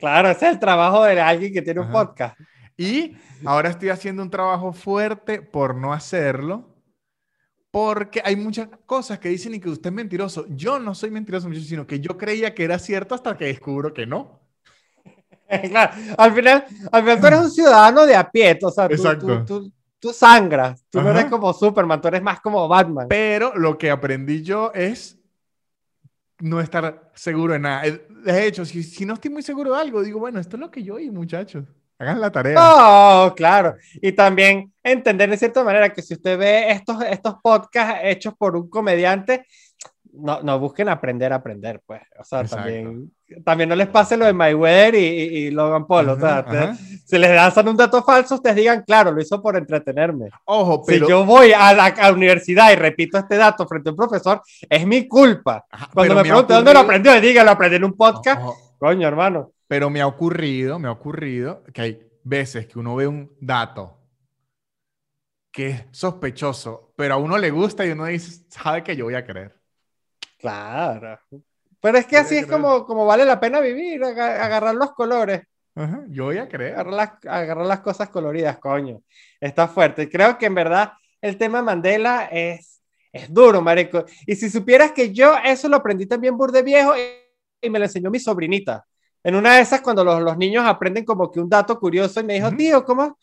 Claro, 0.00 0.28
ese 0.28 0.46
es 0.46 0.52
el 0.54 0.58
trabajo 0.58 1.04
de 1.04 1.20
alguien 1.20 1.52
que 1.52 1.62
tiene 1.62 1.80
un 1.80 1.92
podcast. 1.92 2.36
Y 2.76 3.16
ahora 3.44 3.70
estoy 3.70 3.90
haciendo 3.90 4.20
un 4.20 4.28
trabajo 4.28 4.72
fuerte 4.72 5.40
por 5.40 5.76
no 5.76 5.92
hacerlo, 5.92 6.74
porque 7.70 8.20
hay 8.24 8.34
muchas 8.34 8.68
cosas 8.84 9.20
que 9.20 9.28
dicen 9.28 9.54
y 9.54 9.60
que 9.60 9.68
usted 9.68 9.90
es 9.90 9.94
mentiroso. 9.94 10.44
Yo 10.48 10.80
no 10.80 10.92
soy 10.94 11.12
mentiroso, 11.12 11.48
sino 11.54 11.86
que 11.86 12.00
yo 12.00 12.18
creía 12.18 12.52
que 12.52 12.64
era 12.64 12.80
cierto 12.80 13.14
hasta 13.14 13.38
que 13.38 13.44
descubro 13.44 13.94
que 13.94 14.06
no. 14.06 14.40
claro, 15.70 15.92
al 16.18 16.34
final, 16.34 16.64
al 16.90 17.02
final 17.02 17.20
tú 17.20 17.26
eres 17.28 17.40
un 17.40 17.50
ciudadano 17.52 18.06
de 18.06 18.16
a 18.16 18.28
pie, 18.28 18.58
o 18.60 18.70
sea, 18.70 18.88
tú, 18.88 19.44
tú 19.44 19.72
sangras, 20.12 20.84
tú 20.90 21.00
no 21.02 21.10
eres 21.10 21.26
como 21.26 21.52
Superman, 21.52 22.00
tú 22.00 22.08
eres 22.08 22.22
más 22.22 22.40
como 22.40 22.66
Batman. 22.66 23.06
Pero 23.08 23.54
lo 23.54 23.76
que 23.76 23.90
aprendí 23.90 24.42
yo 24.42 24.72
es 24.74 25.18
no 26.40 26.60
estar 26.60 27.10
seguro 27.14 27.52
de 27.52 27.58
nada. 27.58 27.82
De 27.82 28.46
hecho, 28.46 28.64
si, 28.64 28.82
si 28.82 29.04
no 29.04 29.14
estoy 29.14 29.30
muy 29.30 29.42
seguro 29.42 29.74
de 29.74 29.80
algo, 29.80 30.02
digo, 30.02 30.18
bueno, 30.18 30.40
esto 30.40 30.56
es 30.56 30.60
lo 30.60 30.70
que 30.70 30.82
yo 30.82 30.94
oí, 30.94 31.10
muchachos. 31.10 31.64
Hagan 31.98 32.20
la 32.20 32.32
tarea. 32.32 32.56
Oh, 32.58 33.34
claro. 33.34 33.76
Y 34.00 34.12
también 34.12 34.72
entender 34.82 35.28
de 35.28 35.36
cierta 35.36 35.62
manera 35.62 35.92
que 35.92 36.00
si 36.00 36.14
usted 36.14 36.38
ve 36.38 36.70
estos, 36.70 37.02
estos 37.02 37.34
podcasts 37.42 38.00
hechos 38.02 38.34
por 38.38 38.56
un 38.56 38.70
comediante, 38.70 39.46
no, 40.12 40.40
no 40.42 40.58
busquen 40.58 40.88
aprender 40.88 41.32
a 41.32 41.36
aprender, 41.36 41.82
pues. 41.84 42.00
O 42.18 42.24
sea, 42.24 42.44
también, 42.44 43.12
también 43.44 43.68
no 43.68 43.76
les 43.76 43.88
pase 43.88 44.16
lo 44.16 44.24
de 44.24 44.32
Mayweather 44.32 44.94
y, 44.94 44.98
y, 44.98 45.50
Logan 45.50 45.86
Paul. 45.86 46.08
o 46.10 46.18
sea, 46.18 46.74
si 47.04 47.18
les 47.18 47.30
dan 47.30 47.68
un 47.68 47.76
dato 47.76 48.02
falso, 48.02 48.36
ustedes 48.36 48.56
digan, 48.56 48.82
claro, 48.82 49.12
lo 49.12 49.20
hizo 49.20 49.40
por 49.42 49.56
entretenerme. 49.56 50.28
Ojo, 50.44 50.82
pero... 50.84 51.06
Si 51.06 51.10
yo 51.10 51.24
voy 51.24 51.52
a 51.52 51.72
la, 51.72 52.12
universidad 52.12 52.72
y 52.72 52.76
repito 52.76 53.18
este 53.18 53.36
dato 53.36 53.66
frente 53.66 53.88
a 53.88 53.92
un 53.92 53.96
profesor, 53.96 54.42
es 54.68 54.86
mi 54.86 55.06
culpa. 55.08 55.64
Cuando 55.92 56.14
me, 56.14 56.22
pregunte 56.22 56.54
dónde 56.54 56.72
lo 56.72 56.80
aprendió, 56.80 57.20
diga, 57.20 57.44
lo 57.44 57.52
aprendí 57.52 57.76
en 57.76 57.84
un 57.84 57.96
podcast. 57.96 58.42
Coño, 58.78 59.06
hermano. 59.06 59.52
Pero 59.68 59.90
me 59.90 60.00
ha 60.00 60.06
ocurrido, 60.06 60.78
me 60.78 60.88
ha 60.88 60.92
ocurrido 60.92 61.62
que 61.72 61.82
hay 61.82 62.10
veces 62.24 62.66
que 62.66 62.78
uno 62.78 62.96
ve 62.96 63.06
un 63.06 63.30
dato 63.40 63.98
que 65.52 65.68
es 65.68 65.84
sospechoso, 65.90 66.92
pero 66.96 67.14
a 67.14 67.16
uno 67.16 67.36
le 67.38 67.50
gusta 67.50 67.84
y 67.84 67.90
uno 67.90 68.04
dice, 68.06 68.44
sabe 68.48 68.82
que 68.82 68.96
yo 68.96 69.04
voy 69.04 69.14
a 69.14 69.24
creer. 69.24 69.60
Claro. 70.38 71.18
Pero 71.80 71.98
es 71.98 72.06
que 72.06 72.16
así 72.16 72.36
es 72.36 72.46
como, 72.46 72.84
como 72.84 73.06
vale 73.06 73.24
la 73.24 73.40
pena 73.40 73.60
vivir, 73.60 74.02
agarrar 74.04 74.74
los 74.74 74.92
colores. 74.92 75.42
yo 76.08 76.24
voy 76.26 76.38
a 76.38 76.48
creer. 76.48 76.78
Agarrar 76.78 77.66
las, 77.66 77.80
cosas 77.80 78.08
coloridas, 78.10 78.58
coño. 78.58 79.02
Está 79.40 79.66
fuerte. 79.66 80.08
Creo 80.08 80.36
que 80.36 80.46
en 80.46 80.54
verdad 80.54 80.92
el 81.20 81.36
tema 81.36 81.62
Mandela 81.62 82.28
es, 82.30 82.82
es 83.12 83.32
duro, 83.32 83.62
marico. 83.62 84.04
Y 84.26 84.36
si 84.36 84.50
supieras 84.50 84.92
que 84.92 85.12
yo 85.12 85.34
eso 85.44 85.68
lo 85.68 85.76
aprendí 85.76 86.06
también 86.06 86.36
burde 86.36 86.62
viejo 86.62 86.92
y, 86.96 87.68
me 87.68 87.78
lo 87.78 87.84
enseñó 87.86 88.10
mi 88.10 88.18
sobrinita. 88.18 88.84
En 89.22 89.34
una 89.34 89.56
de 89.56 89.62
esas, 89.62 89.82
cuando 89.82 90.02
los, 90.02 90.22
los 90.22 90.36
niños 90.38 90.64
aprenden 90.66 91.04
como 91.04 91.30
que 91.30 91.40
un 91.40 91.48
dato 91.48 91.78
curioso 91.78 92.20
y 92.20 92.24
me 92.24 92.34
dijo, 92.34 92.50
tío, 92.52 92.84
¿cómo, 92.84 93.18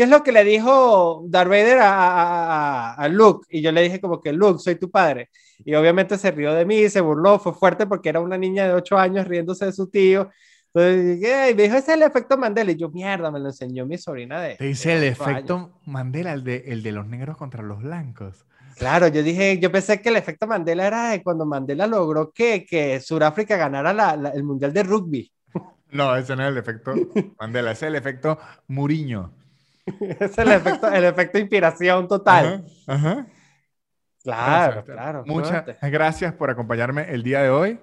¿qué 0.00 0.04
es 0.04 0.10
lo 0.10 0.22
que 0.22 0.32
le 0.32 0.44
dijo 0.44 1.26
Darth 1.28 1.50
Vader 1.50 1.78
a, 1.82 2.94
a, 2.94 3.08
Luke? 3.08 3.46
Y 3.50 3.60
yo 3.60 3.70
le 3.70 3.82
dije 3.82 4.00
como 4.00 4.18
que, 4.18 4.32
Luke, 4.32 4.58
soy 4.58 4.76
tu 4.76 4.90
padre. 4.90 5.28
Y 5.62 5.74
obviamente 5.74 6.16
se 6.16 6.30
rió 6.30 6.54
de 6.54 6.64
mí, 6.64 6.88
se 6.88 7.02
burló, 7.02 7.38
fue 7.38 7.52
fuerte 7.52 7.86
porque 7.86 8.08
era 8.08 8.20
una 8.20 8.38
niña 8.38 8.66
de 8.66 8.72
8 8.72 8.96
años 8.96 9.28
riéndose 9.28 9.66
de 9.66 9.72
su 9.72 9.90
tío. 9.90 10.30
Entonces, 10.72 11.50
y 11.50 11.54
me 11.54 11.64
dijo, 11.64 11.76
ese 11.76 11.90
es 11.90 11.96
el 11.98 12.02
efecto 12.02 12.38
Mandela. 12.38 12.70
Y 12.70 12.76
yo, 12.76 12.88
mierda, 12.88 13.30
me 13.30 13.40
lo 13.40 13.48
enseñó 13.48 13.84
mi 13.84 13.98
sobrina 13.98 14.40
de... 14.40 14.56
Te 14.56 14.64
dice 14.64 14.96
el 14.96 15.04
efecto 15.04 15.78
Mandela, 15.84 16.32
el 16.32 16.44
de, 16.44 16.64
el 16.68 16.82
de 16.82 16.92
los 16.92 17.06
negros 17.06 17.36
contra 17.36 17.62
los 17.62 17.82
blancos. 17.82 18.46
Claro, 18.78 19.06
yo 19.08 19.22
dije, 19.22 19.58
yo 19.58 19.70
pensé 19.70 20.00
que 20.00 20.08
el 20.08 20.16
efecto 20.16 20.46
Mandela 20.46 20.86
era 20.86 21.10
de 21.10 21.22
cuando 21.22 21.44
Mandela 21.44 21.86
logró 21.86 22.32
que, 22.32 22.64
que 22.64 23.00
Sudáfrica 23.00 23.58
ganara 23.58 23.92
la, 23.92 24.32
el 24.34 24.44
Mundial 24.44 24.72
de 24.72 24.82
Rugby. 24.82 25.30
No, 25.92 26.16
ese 26.16 26.36
no 26.36 26.44
es 26.44 26.52
el 26.52 26.56
efecto 26.56 26.94
Mandela, 27.38 27.72
ese 27.72 27.84
es 27.84 27.88
el 27.90 27.96
efecto 27.96 28.38
Muriño. 28.68 29.34
es 30.20 30.38
el 30.38 30.52
efecto, 30.52 30.88
el 30.88 31.04
efecto 31.04 31.38
inspiración 31.38 32.08
total. 32.08 32.64
Claro, 34.22 34.84
claro. 34.84 35.24
Muchas 35.26 35.64
gracias 35.82 36.34
por 36.34 36.50
acompañarme 36.50 37.10
el 37.10 37.22
día 37.22 37.42
de 37.42 37.50
hoy. 37.50 37.80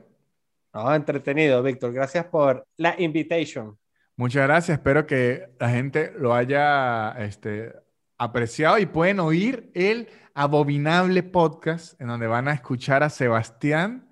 No, 0.74 0.94
entretenido, 0.94 1.64
Víctor. 1.64 1.92
Gracias 1.92 2.26
por 2.26 2.66
la 2.78 2.96
invitation. 3.00 3.78
Muchas 4.16 4.44
gracias. 4.44 4.78
Espero 4.78 5.08
que 5.08 5.50
la 5.60 5.70
gente 5.70 6.14
lo 6.18 6.34
haya 6.34 7.12
este, 7.20 7.74
apreciado 8.18 8.78
y 8.78 8.86
pueden 8.86 9.20
oír 9.20 9.72
el 9.74 10.10
abominable 10.34 11.24
podcast 11.24 12.00
en 12.00 12.08
donde 12.08 12.28
van 12.28 12.48
a 12.48 12.54
escuchar 12.54 13.02
a 13.02 13.10
Sebastián 13.10 14.08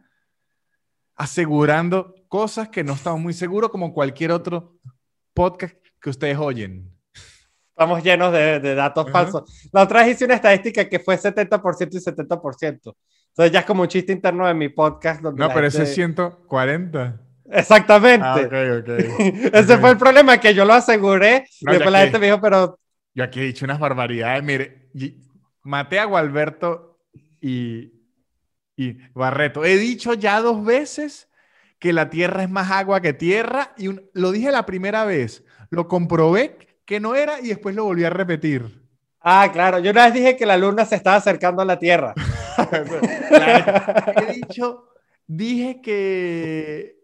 asegurando 1.15 2.15
cosas 2.27 2.69
que 2.69 2.83
no 2.83 2.93
estamos 2.93 3.21
muy 3.21 3.33
seguros 3.33 3.69
como 3.69 3.93
cualquier 3.93 4.31
otro 4.31 4.77
podcast 5.33 5.75
que 6.01 6.09
ustedes 6.09 6.37
oyen. 6.37 6.94
Estamos 7.77 8.01
llenos 8.01 8.31
de, 8.31 8.73
datos 8.73 9.11
falsos. 9.11 9.69
La 9.73 9.83
otra 9.83 9.99
vez 9.99 10.15
hice 10.15 10.23
una 10.23 10.35
estadística 10.35 10.87
que 10.87 10.97
fue 10.97 11.17
70% 11.17 11.89
y 11.91 11.97
70%. 11.97 12.63
Entonces 12.63 13.51
ya 13.51 13.59
es 13.59 13.65
como 13.65 13.81
un 13.81 13.89
chiste 13.89 14.13
interno 14.13 14.47
de 14.47 14.53
mi 14.53 14.69
podcast. 14.69 15.21
no, 15.21 15.49
pero 15.53 15.67
ese 15.67 15.83
es 15.83 15.93
140. 15.93 17.19
Exactamente. 17.51 18.25
Ah, 18.25 18.35
okay, 18.35 19.49
ese 19.53 19.77
fue 19.77 19.91
el 19.91 19.97
problema, 19.97 20.37
que 20.37 20.53
yo 20.53 20.63
lo 20.63 20.71
aseguré 20.71 21.49
y 21.59 21.65
después 21.65 21.91
la 21.91 21.99
gente 21.99 22.17
me 22.17 22.27
dijo, 22.27 22.39
pero... 22.39 22.79
Yo 23.13 23.25
aquí 23.25 23.41
he 23.41 23.43
dicho 23.43 23.65
unas 23.65 23.79
barbaridades. 23.79 24.41
Mire, 24.41 24.89
maté 25.61 25.99
a 25.99 26.05
Gualberto 26.05 27.01
y, 27.41 27.91
y 28.77 28.93
Barreto. 29.13 29.65
He 29.65 29.75
dicho 29.75 30.13
ya 30.13 30.39
dos 30.39 30.63
veces 30.63 31.27
que 31.77 31.91
la 31.91 32.09
Tierra 32.09 32.43
es 32.43 32.49
más 32.49 32.71
agua 32.71 33.01
que 33.01 33.11
tierra 33.11 33.73
y 33.77 33.89
lo 34.13 34.31
dije 34.31 34.49
la 34.49 34.65
primera 34.65 35.03
vez. 35.03 35.43
Lo 35.71 35.89
comprobé 35.89 36.57
que 36.85 36.99
no 36.99 37.15
era 37.15 37.39
y 37.39 37.47
después 37.47 37.75
lo 37.75 37.85
volví 37.85 38.03
a 38.03 38.09
repetir. 38.09 38.85
Ah, 39.19 39.49
claro. 39.51 39.79
Yo 39.79 39.91
una 39.91 40.05
vez 40.05 40.13
dije 40.13 40.37
que 40.37 40.45
la 40.45 40.57
luna 40.57 40.85
se 40.85 40.95
estaba 40.95 41.17
acercando 41.17 41.61
a 41.61 41.65
la 41.65 41.79
Tierra. 41.79 42.13
He 44.29 44.33
dicho, 44.33 44.89
dije 45.25 45.81
que 45.81 46.99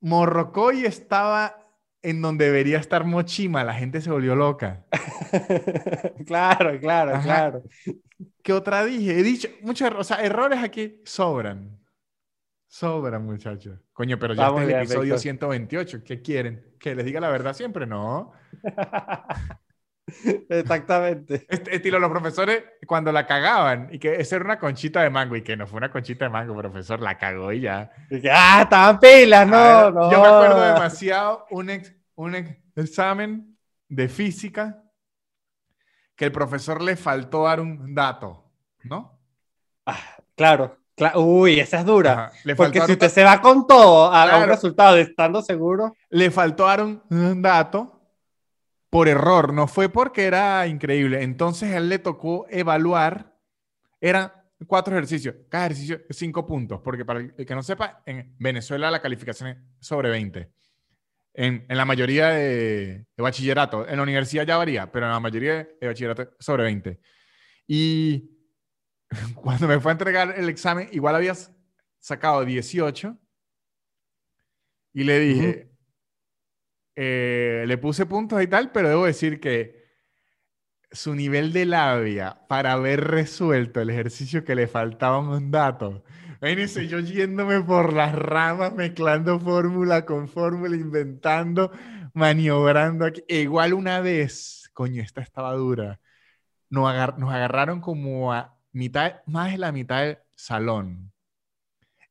Morrocoy 0.00 0.84
estaba 0.84 1.56
en 2.02 2.20
donde 2.20 2.44
debería 2.44 2.78
estar 2.78 3.04
Mochima. 3.04 3.64
La 3.64 3.74
gente 3.74 4.00
se 4.00 4.10
volvió 4.10 4.36
loca. 4.36 4.84
claro, 6.26 6.78
claro, 6.80 7.20
claro. 7.22 7.62
¿Qué 8.42 8.52
otra 8.52 8.84
dije? 8.84 9.18
He 9.18 9.22
dicho 9.22 9.48
muchos 9.62 9.90
o 9.96 10.04
sea, 10.04 10.18
errores 10.18 10.62
aquí 10.62 11.00
sobran. 11.04 11.80
Sobra, 12.76 13.18
muchachos. 13.18 13.80
Coño, 13.94 14.18
pero 14.18 14.34
ya 14.34 14.48
está 14.48 14.62
el 14.62 14.70
episodio 14.70 15.16
128. 15.16 16.04
¿Qué 16.04 16.20
quieren? 16.20 16.74
¿Que 16.78 16.94
les 16.94 17.06
diga 17.06 17.20
la 17.20 17.30
verdad 17.30 17.54
siempre? 17.54 17.86
No. 17.86 18.32
Exactamente. 20.50 21.46
Este, 21.48 21.76
estilo 21.76 21.98
los 21.98 22.10
profesores 22.10 22.64
cuando 22.86 23.12
la 23.12 23.26
cagaban 23.26 23.88
y 23.90 23.98
que 23.98 24.16
esa 24.16 24.36
era 24.36 24.44
una 24.44 24.58
conchita 24.58 25.00
de 25.00 25.08
mango 25.08 25.36
y 25.36 25.42
que 25.42 25.56
no 25.56 25.66
fue 25.66 25.78
una 25.78 25.90
conchita 25.90 26.26
de 26.26 26.30
mango, 26.30 26.54
profesor, 26.54 27.00
la 27.00 27.16
cagó 27.16 27.50
y 27.50 27.62
ya. 27.62 27.90
Y 28.10 28.20
que, 28.20 28.30
ah, 28.30 28.60
estaban 28.64 29.00
pilas, 29.00 29.48
no, 29.48 29.90
no. 29.90 30.12
Yo 30.12 30.20
me 30.20 30.28
acuerdo 30.28 30.60
demasiado 30.60 31.46
un, 31.50 31.82
un 32.16 32.58
examen 32.74 33.56
de 33.88 34.06
física 34.10 34.82
que 36.14 36.26
el 36.26 36.32
profesor 36.32 36.82
le 36.82 36.96
faltó 36.96 37.44
dar 37.44 37.58
un 37.58 37.94
dato, 37.94 38.52
¿no? 38.82 39.18
Ah, 39.86 40.18
claro. 40.34 40.76
Uy, 41.14 41.60
esa 41.60 41.80
es 41.80 41.84
dura. 41.84 42.32
Porque 42.56 42.80
si 42.80 42.92
usted 42.92 43.10
se 43.10 43.22
va 43.22 43.40
con 43.40 43.66
todo 43.66 44.10
a, 44.12 44.38
un 44.38 44.48
resultado 44.48 44.96
estando 44.96 45.42
seguro. 45.42 45.94
Le 46.10 46.30
faltó 46.30 46.66
dar 46.66 46.82
un, 46.82 47.42
dato 47.42 48.00
por 48.88 49.08
error, 49.08 49.52
no 49.52 49.66
fue 49.66 49.88
porque 49.90 50.24
era 50.24 50.66
increíble. 50.66 51.22
Entonces 51.22 51.74
él 51.74 51.88
le 51.88 51.98
tocó 51.98 52.46
evaluar, 52.48 53.34
eran 54.00 54.32
cuatro 54.66 54.94
ejercicios, 54.94 55.34
cada 55.50 55.66
ejercicio 55.66 56.00
cinco 56.10 56.46
puntos, 56.46 56.80
porque 56.82 57.04
para 57.04 57.20
el 57.20 57.34
que 57.34 57.54
no 57.54 57.62
sepa, 57.62 58.02
en 58.06 58.34
Venezuela 58.38 58.90
la 58.90 59.02
calificación 59.02 59.50
es 59.50 59.56
sobre 59.80 60.08
20. 60.08 60.50
En, 61.34 61.66
en 61.68 61.76
la 61.76 61.84
mayoría 61.84 62.28
de, 62.28 63.04
de, 63.14 63.22
bachillerato, 63.22 63.86
en 63.86 63.96
la 63.96 64.02
universidad 64.02 64.46
ya 64.46 64.56
varía, 64.56 64.90
pero 64.90 65.04
en 65.04 65.12
la 65.12 65.20
mayoría 65.20 65.68
de 65.78 65.86
bachillerato 65.86 66.30
sobre 66.38 66.62
20. 66.62 66.98
Y 67.66 68.35
cuando 69.34 69.68
me 69.68 69.80
fue 69.80 69.92
a 69.92 69.94
entregar 69.94 70.34
el 70.36 70.48
examen, 70.48 70.88
igual 70.92 71.14
habías 71.14 71.52
sacado 71.98 72.44
18 72.44 73.18
y 74.92 75.04
le 75.04 75.18
dije, 75.18 75.70
eh, 76.94 77.64
le 77.66 77.78
puse 77.78 78.06
puntos 78.06 78.42
y 78.42 78.46
tal, 78.46 78.72
pero 78.72 78.88
debo 78.88 79.04
decir 79.04 79.40
que 79.40 79.84
su 80.90 81.14
nivel 81.14 81.52
de 81.52 81.66
labia 81.66 82.46
para 82.48 82.72
haber 82.72 83.04
resuelto 83.04 83.80
el 83.80 83.90
ejercicio 83.90 84.44
que 84.44 84.54
le 84.54 84.66
faltaba 84.66 85.18
un 85.18 85.50
dato. 85.50 86.04
Imagínense 86.40 86.86
yo 86.86 87.00
yéndome 87.00 87.60
por 87.62 87.92
las 87.92 88.14
ramas, 88.14 88.72
mezclando 88.74 89.38
fórmula 89.40 90.04
con 90.06 90.28
fórmula, 90.28 90.76
inventando, 90.76 91.70
maniobrando 92.14 93.04
aquí. 93.06 93.22
E 93.28 93.40
igual 93.40 93.74
una 93.74 94.00
vez, 94.00 94.70
coño, 94.72 95.02
esta 95.02 95.20
estaba 95.20 95.52
dura. 95.54 96.00
Nos, 96.70 97.18
nos 97.18 97.32
agarraron 97.32 97.80
como 97.80 98.32
a 98.32 98.55
mitad, 98.76 99.22
más 99.26 99.52
de 99.52 99.58
la 99.58 99.72
mitad 99.72 100.02
del 100.02 100.18
salón 100.34 101.10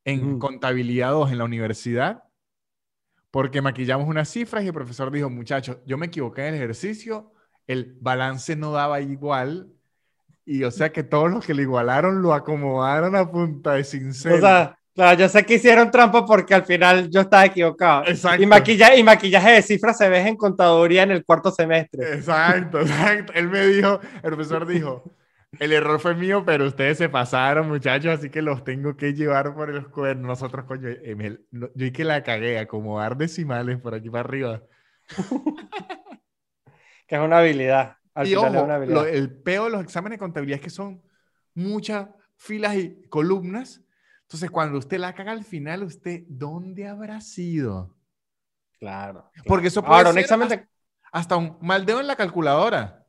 en 0.04 0.38
contabilidad 0.38 1.12
2 1.12 1.32
en 1.32 1.38
la 1.38 1.44
universidad 1.44 2.22
porque 3.30 3.60
maquillamos 3.60 4.08
unas 4.08 4.28
cifras 4.28 4.64
y 4.64 4.68
el 4.68 4.72
profesor 4.72 5.10
dijo, 5.10 5.28
muchachos, 5.28 5.78
yo 5.84 5.98
me 5.98 6.06
equivoqué 6.06 6.42
en 6.46 6.54
el 6.54 6.62
ejercicio, 6.62 7.32
el 7.66 7.96
balance 8.00 8.56
no 8.56 8.72
daba 8.72 9.00
igual 9.00 9.68
y 10.44 10.64
o 10.64 10.70
sea 10.70 10.90
que 10.90 11.02
todos 11.02 11.30
los 11.30 11.44
que 11.44 11.52
le 11.52 11.62
igualaron 11.62 12.22
lo 12.22 12.32
acomodaron 12.32 13.14
a 13.14 13.30
punta 13.30 13.74
de 13.74 13.84
sincero. 13.84 14.36
O 14.36 14.40
sea, 14.40 14.78
claro, 14.94 15.18
yo 15.18 15.28
sé 15.28 15.44
que 15.44 15.54
hicieron 15.54 15.90
trampa 15.90 16.24
porque 16.24 16.54
al 16.54 16.64
final 16.64 17.10
yo 17.10 17.20
estaba 17.20 17.44
equivocado. 17.44 18.06
Exacto. 18.06 18.42
Y, 18.42 18.46
maquillaje, 18.46 18.98
y 18.98 19.02
maquillaje 19.02 19.50
de 19.52 19.62
cifras 19.62 19.98
se 19.98 20.08
ve 20.08 20.20
en 20.20 20.36
contaduría 20.36 21.02
en 21.02 21.10
el 21.10 21.24
cuarto 21.24 21.50
semestre. 21.50 22.14
Exacto, 22.14 22.80
exacto. 22.80 23.32
Él 23.34 23.48
me 23.48 23.66
dijo, 23.66 24.00
el 24.14 24.30
profesor 24.30 24.66
dijo, 24.66 25.04
el 25.58 25.72
error 25.72 26.00
fue 26.00 26.14
mío, 26.14 26.44
pero 26.44 26.66
ustedes 26.66 26.98
se 26.98 27.08
pasaron, 27.08 27.68
muchachos, 27.68 28.18
así 28.18 28.30
que 28.30 28.42
los 28.42 28.64
tengo 28.64 28.96
que 28.96 29.14
llevar 29.14 29.54
por 29.54 29.68
los 29.70 29.88
cuernos. 29.88 30.26
Nosotros, 30.26 30.66
coño, 30.66 30.88
yo 31.50 31.86
y 31.86 31.92
que 31.92 32.04
la 32.04 32.22
cagué, 32.22 32.58
acomodar 32.58 33.16
decimales 33.16 33.80
por 33.80 33.94
aquí 33.94 34.10
para 34.10 34.20
arriba. 34.20 34.62
que 37.06 37.14
es 37.16 37.20
una 37.20 37.38
habilidad. 37.38 37.96
y 38.24 38.34
ojo, 38.34 38.72
el 39.04 39.42
peor 39.42 39.70
de 39.70 39.76
los 39.76 39.84
exámenes 39.84 40.16
de 40.16 40.20
contabilidad 40.20 40.58
es 40.58 40.64
que 40.64 40.70
son 40.70 41.02
muchas 41.54 42.08
filas 42.36 42.76
y 42.76 43.02
columnas. 43.08 43.82
Entonces, 44.22 44.50
cuando 44.50 44.78
usted 44.78 44.98
la 44.98 45.14
caga 45.14 45.32
al 45.32 45.44
final, 45.44 45.84
¿usted 45.84 46.24
dónde 46.28 46.86
habrá 46.88 47.20
sido? 47.20 47.96
Claro. 48.78 49.30
Porque 49.46 49.68
eso 49.68 49.82
puede 49.82 50.02
ser 50.02 50.12
un 50.12 50.18
examen 50.18 50.68
hasta 51.12 51.36
un 51.36 51.56
mal 51.62 51.86
dedo 51.86 52.00
en 52.00 52.08
la 52.08 52.16
calculadora. 52.16 53.06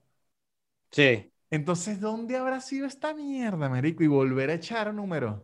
Sí. 0.92 1.34
Entonces, 1.50 2.00
¿dónde 2.00 2.38
habrá 2.38 2.60
sido 2.60 2.86
esta 2.88 3.14
mierda, 3.14 3.70
marico? 3.70 4.04
Y 4.04 4.08
volver 4.08 4.50
a 4.50 4.56
echar 4.56 4.94
número. 4.94 5.44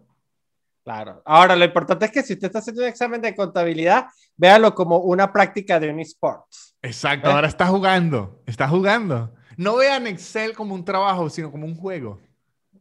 Claro. 0.84 1.21
Ahora, 1.23 1.55
lo 1.55 1.63
importante 1.63 2.05
es 2.05 2.11
que 2.11 2.23
si 2.23 2.34
usted 2.34 2.47
está 2.47 2.59
haciendo 2.59 2.81
un 2.81 2.89
examen 2.89 3.21
de 3.21 3.34
contabilidad, 3.34 4.07
véalo 4.35 4.75
como 4.75 4.97
una 4.97 5.31
práctica 5.31 5.80
de 5.80 5.89
un 5.89 5.99
esport. 6.01 6.45
Exacto, 6.81 7.30
¿Eh? 7.30 7.31
ahora 7.31 7.47
está 7.47 7.67
jugando, 7.67 8.43
está 8.45 8.67
jugando. 8.67 9.34
No 9.55 9.77
vean 9.77 10.07
Excel 10.07 10.53
como 10.53 10.75
un 10.75 10.84
trabajo, 10.84 11.30
sino 11.30 11.51
como 11.51 11.65
un 11.65 11.75
juego. 11.75 12.19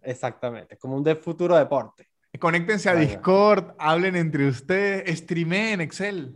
Exactamente, 0.03 0.77
como 0.79 0.97
un 0.97 1.05
de 1.05 1.15
futuro 1.15 1.57
deporte. 1.57 2.09
Conéctense 2.41 2.89
a 2.89 2.95
Discord, 2.95 3.75
hablen 3.79 4.17
entre 4.17 4.49
ustedes, 4.49 5.19
streameen 5.19 5.81
Excel. 5.81 6.35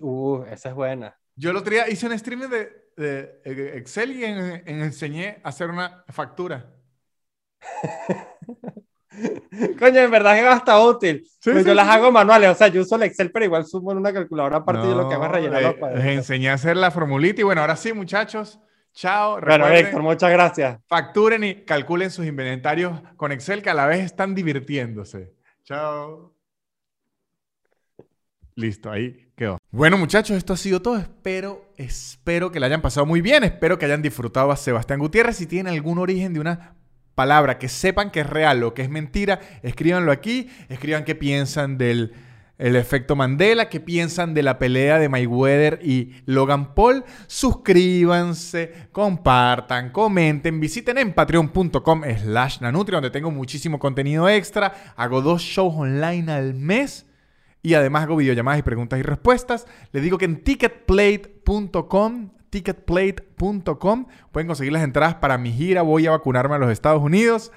Uh, 0.00 0.44
esa 0.44 0.70
es 0.70 0.74
buena. 0.74 1.14
Yo 1.36 1.50
el 1.50 1.56
otro 1.56 1.72
día 1.72 1.88
hice 1.90 2.06
un 2.06 2.12
streaming 2.12 2.48
de, 2.48 2.83
de 2.96 3.40
Excel 3.76 4.12
y 4.12 4.24
enseñé 4.24 5.40
a 5.42 5.48
hacer 5.48 5.70
una 5.70 6.04
factura. 6.08 6.66
Coño, 9.78 10.00
en 10.00 10.10
verdad 10.10 10.38
es 10.38 10.44
hasta 10.44 10.80
útil. 10.80 11.26
Pues 11.42 11.64
yo 11.64 11.74
las 11.74 11.88
hago 11.88 12.10
manuales, 12.10 12.50
o 12.50 12.54
sea, 12.54 12.68
yo 12.68 12.82
uso 12.82 12.96
el 12.96 13.04
Excel, 13.04 13.30
pero 13.30 13.44
igual 13.44 13.64
sumo 13.64 13.92
en 13.92 13.98
una 13.98 14.12
calculadora 14.12 14.58
aparte 14.58 14.88
de 14.88 14.94
lo 14.94 15.08
que 15.08 15.14
hago 15.14 15.24
es 15.26 15.30
rellenar 15.30 15.62
los 15.62 15.76
Les 15.94 16.06
enseñé 16.06 16.50
a 16.50 16.54
hacer 16.54 16.76
la 16.76 16.90
formulita 16.90 17.40
y 17.40 17.44
bueno, 17.44 17.60
ahora 17.60 17.76
sí, 17.76 17.92
muchachos. 17.92 18.58
Chao. 18.92 19.40
Bueno, 19.40 19.68
Héctor, 19.68 20.02
muchas 20.02 20.30
gracias. 20.30 20.78
Facturen 20.86 21.42
y 21.44 21.64
calculen 21.64 22.10
sus 22.10 22.26
inventarios 22.26 23.00
con 23.16 23.32
Excel 23.32 23.62
que 23.62 23.70
a 23.70 23.74
la 23.74 23.86
vez 23.86 24.00
están 24.00 24.34
divirtiéndose. 24.34 25.34
Chao. 25.64 26.32
Listo, 28.56 28.90
ahí 28.90 29.23
Bueno, 29.70 29.98
muchachos, 29.98 30.36
esto 30.36 30.52
ha 30.52 30.56
sido 30.56 30.80
todo. 30.80 30.98
Espero, 30.98 31.72
espero 31.76 32.52
que 32.52 32.60
la 32.60 32.66
hayan 32.66 32.82
pasado 32.82 33.06
muy 33.06 33.20
bien. 33.20 33.42
Espero 33.44 33.78
que 33.78 33.86
hayan 33.86 34.02
disfrutado 34.02 34.50
a 34.52 34.56
Sebastián 34.56 35.00
Gutiérrez. 35.00 35.36
Si 35.36 35.46
tienen 35.46 35.72
algún 35.72 35.98
origen 35.98 36.32
de 36.32 36.40
una 36.40 36.74
palabra 37.14 37.58
que 37.58 37.68
sepan 37.68 38.10
que 38.10 38.20
es 38.20 38.26
real 38.28 38.62
o 38.62 38.74
que 38.74 38.82
es 38.82 38.90
mentira, 38.90 39.40
escríbanlo 39.62 40.12
aquí. 40.12 40.48
Escriban 40.68 41.04
qué 41.04 41.14
piensan 41.14 41.78
del 41.78 42.12
el 42.56 42.76
efecto 42.76 43.16
Mandela, 43.16 43.68
qué 43.68 43.80
piensan 43.80 44.32
de 44.32 44.44
la 44.44 44.60
pelea 44.60 45.00
de 45.00 45.08
Mayweather 45.08 45.80
y 45.82 46.14
Logan 46.24 46.74
Paul. 46.74 47.04
Suscríbanse, 47.26 48.88
compartan, 48.92 49.90
comenten, 49.90 50.60
visiten 50.60 50.98
en 50.98 51.12
patreon.com 51.12 52.02
slash 52.22 52.60
nanutria, 52.60 52.98
donde 52.98 53.10
tengo 53.10 53.32
muchísimo 53.32 53.80
contenido 53.80 54.28
extra. 54.28 54.94
Hago 54.94 55.20
dos 55.20 55.42
shows 55.42 55.74
online 55.76 56.30
al 56.30 56.54
mes 56.54 57.06
y 57.64 57.74
además 57.74 58.02
hago 58.02 58.16
videollamadas 58.16 58.60
y 58.60 58.62
preguntas 58.62 59.00
y 59.00 59.02
respuestas. 59.02 59.66
Les 59.90 60.02
digo 60.02 60.18
que 60.18 60.26
en 60.26 60.44
ticketplate.com 60.44 62.30
ticketplate.com 62.50 64.06
pueden 64.30 64.46
conseguir 64.46 64.72
las 64.72 64.84
entradas 64.84 65.16
para 65.16 65.38
mi 65.38 65.50
gira 65.50 65.82
Voy 65.82 66.06
a 66.06 66.12
vacunarme 66.12 66.54
a 66.54 66.58
los 66.58 66.70
Estados 66.70 67.02
Unidos. 67.02 67.50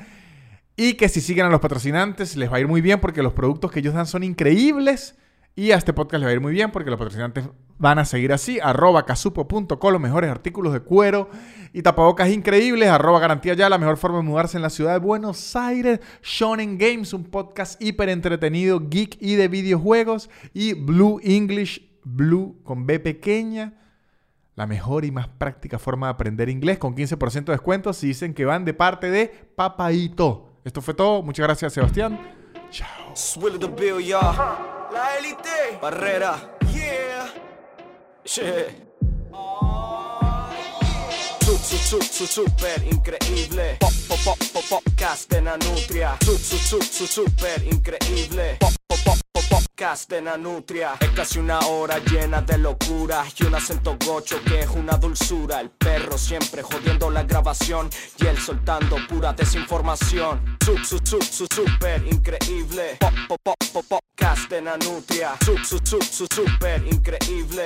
Y 0.77 0.93
que 0.93 1.09
si 1.09 1.19
siguen 1.19 1.45
a 1.45 1.49
los 1.49 1.59
patrocinantes 1.59 2.37
les 2.37 2.49
va 2.49 2.55
a 2.55 2.59
ir 2.61 2.69
muy 2.69 2.79
bien 2.79 3.01
porque 3.01 3.21
los 3.21 3.33
productos 3.33 3.69
que 3.69 3.79
ellos 3.79 3.93
dan 3.93 4.07
son 4.07 4.23
increíbles. 4.23 5.17
Y 5.55 5.71
a 5.71 5.75
este 5.75 5.91
podcast 5.91 6.21
le 6.21 6.25
va 6.25 6.31
a 6.31 6.33
ir 6.35 6.41
muy 6.41 6.53
bien 6.53 6.71
porque 6.71 6.89
los 6.89 6.97
patrocinantes 6.97 7.49
van 7.77 7.99
a 7.99 8.05
seguir 8.05 8.33
así. 8.33 8.59
Arroba 8.59 9.05
casupo.com, 9.05 9.91
los 9.91 10.01
mejores 10.01 10.29
artículos 10.29 10.73
de 10.73 10.81
cuero 10.81 11.29
y 11.73 11.81
tapabocas 11.81 12.29
increíbles. 12.29 12.89
Arroba 12.89 13.19
garantía 13.19 13.53
ya, 13.53 13.69
la 13.69 13.77
mejor 13.77 13.97
forma 13.97 14.17
de 14.17 14.23
mudarse 14.23 14.57
en 14.57 14.63
la 14.63 14.69
ciudad 14.69 14.93
de 14.93 14.99
Buenos 14.99 15.55
Aires. 15.55 15.99
Shonen 16.23 16.77
Games, 16.77 17.13
un 17.13 17.25
podcast 17.25 17.81
hiper 17.81 18.09
entretenido, 18.09 18.81
geek 18.89 19.17
y 19.19 19.35
de 19.35 19.47
videojuegos. 19.47 20.29
Y 20.53 20.73
Blue 20.73 21.19
English, 21.23 21.87
Blue 22.03 22.59
con 22.63 22.85
B 22.85 22.99
pequeña. 22.99 23.73
La 24.55 24.65
mejor 24.65 25.05
y 25.05 25.11
más 25.11 25.27
práctica 25.27 25.77
forma 25.77 26.07
de 26.07 26.13
aprender 26.13 26.49
inglés 26.49 26.79
con 26.79 26.95
15% 26.95 27.45
de 27.45 27.51
descuento 27.51 27.93
si 27.93 28.07
dicen 28.07 28.33
que 28.33 28.43
van 28.43 28.65
de 28.65 28.73
parte 28.73 29.11
de 29.11 29.27
Papaito. 29.55 30.49
Esto 30.63 30.81
fue 30.81 30.95
todo. 30.95 31.21
Muchas 31.21 31.45
gracias, 31.45 31.73
Sebastián. 31.73 32.19
Chao. 32.71 33.13
La 34.91 35.15
élite. 35.17 35.77
Barrera. 35.79 36.56
Su, 38.27 38.41
super 42.27 42.83
increíble. 42.91 43.77
Pop, 43.79 43.93
pop, 44.09 44.19
pop, 44.25 44.37
pop, 44.51 44.63
podcast 44.69 45.31
de 45.31 45.41
Nanutria. 45.41 46.17
Su, 46.25 46.37
su, 46.37 46.57
su, 46.57 46.81
su, 46.81 47.07
super 47.07 47.63
increíble. 47.63 48.57
Pop, 48.59 48.73
pop, 48.85 49.05
pop 49.05 49.15
podcast 49.49 50.09
de 50.09 50.21
Nanutria. 50.21 50.95
Es 50.99 51.11
casi 51.11 51.39
una 51.39 51.59
hora 51.59 51.99
llena 51.99 52.41
de 52.41 52.57
locura 52.57 53.23
Y 53.39 53.45
un 53.45 53.55
acento 53.55 53.97
gocho 54.05 54.41
que 54.43 54.59
es 54.61 54.69
una 54.71 54.97
dulzura. 54.97 55.61
El 55.61 55.69
perro 55.69 56.17
siempre 56.17 56.63
jodiendo 56.63 57.09
la 57.09 57.23
grabación 57.23 57.89
Y 58.19 58.25
él 58.25 58.37
soltando 58.37 58.97
pura 59.07 59.31
desinformación. 59.31 60.57
Super 60.59 62.05
increíble. 62.05 62.97
Pop, 62.99 63.13
pop, 63.29 63.39
pop, 63.43 63.55
pop, 63.71 63.85
podcast 63.87 64.49
de 64.49 64.61
Nanutria. 64.61 65.37
Super 65.39 66.83
increíble 66.91 67.63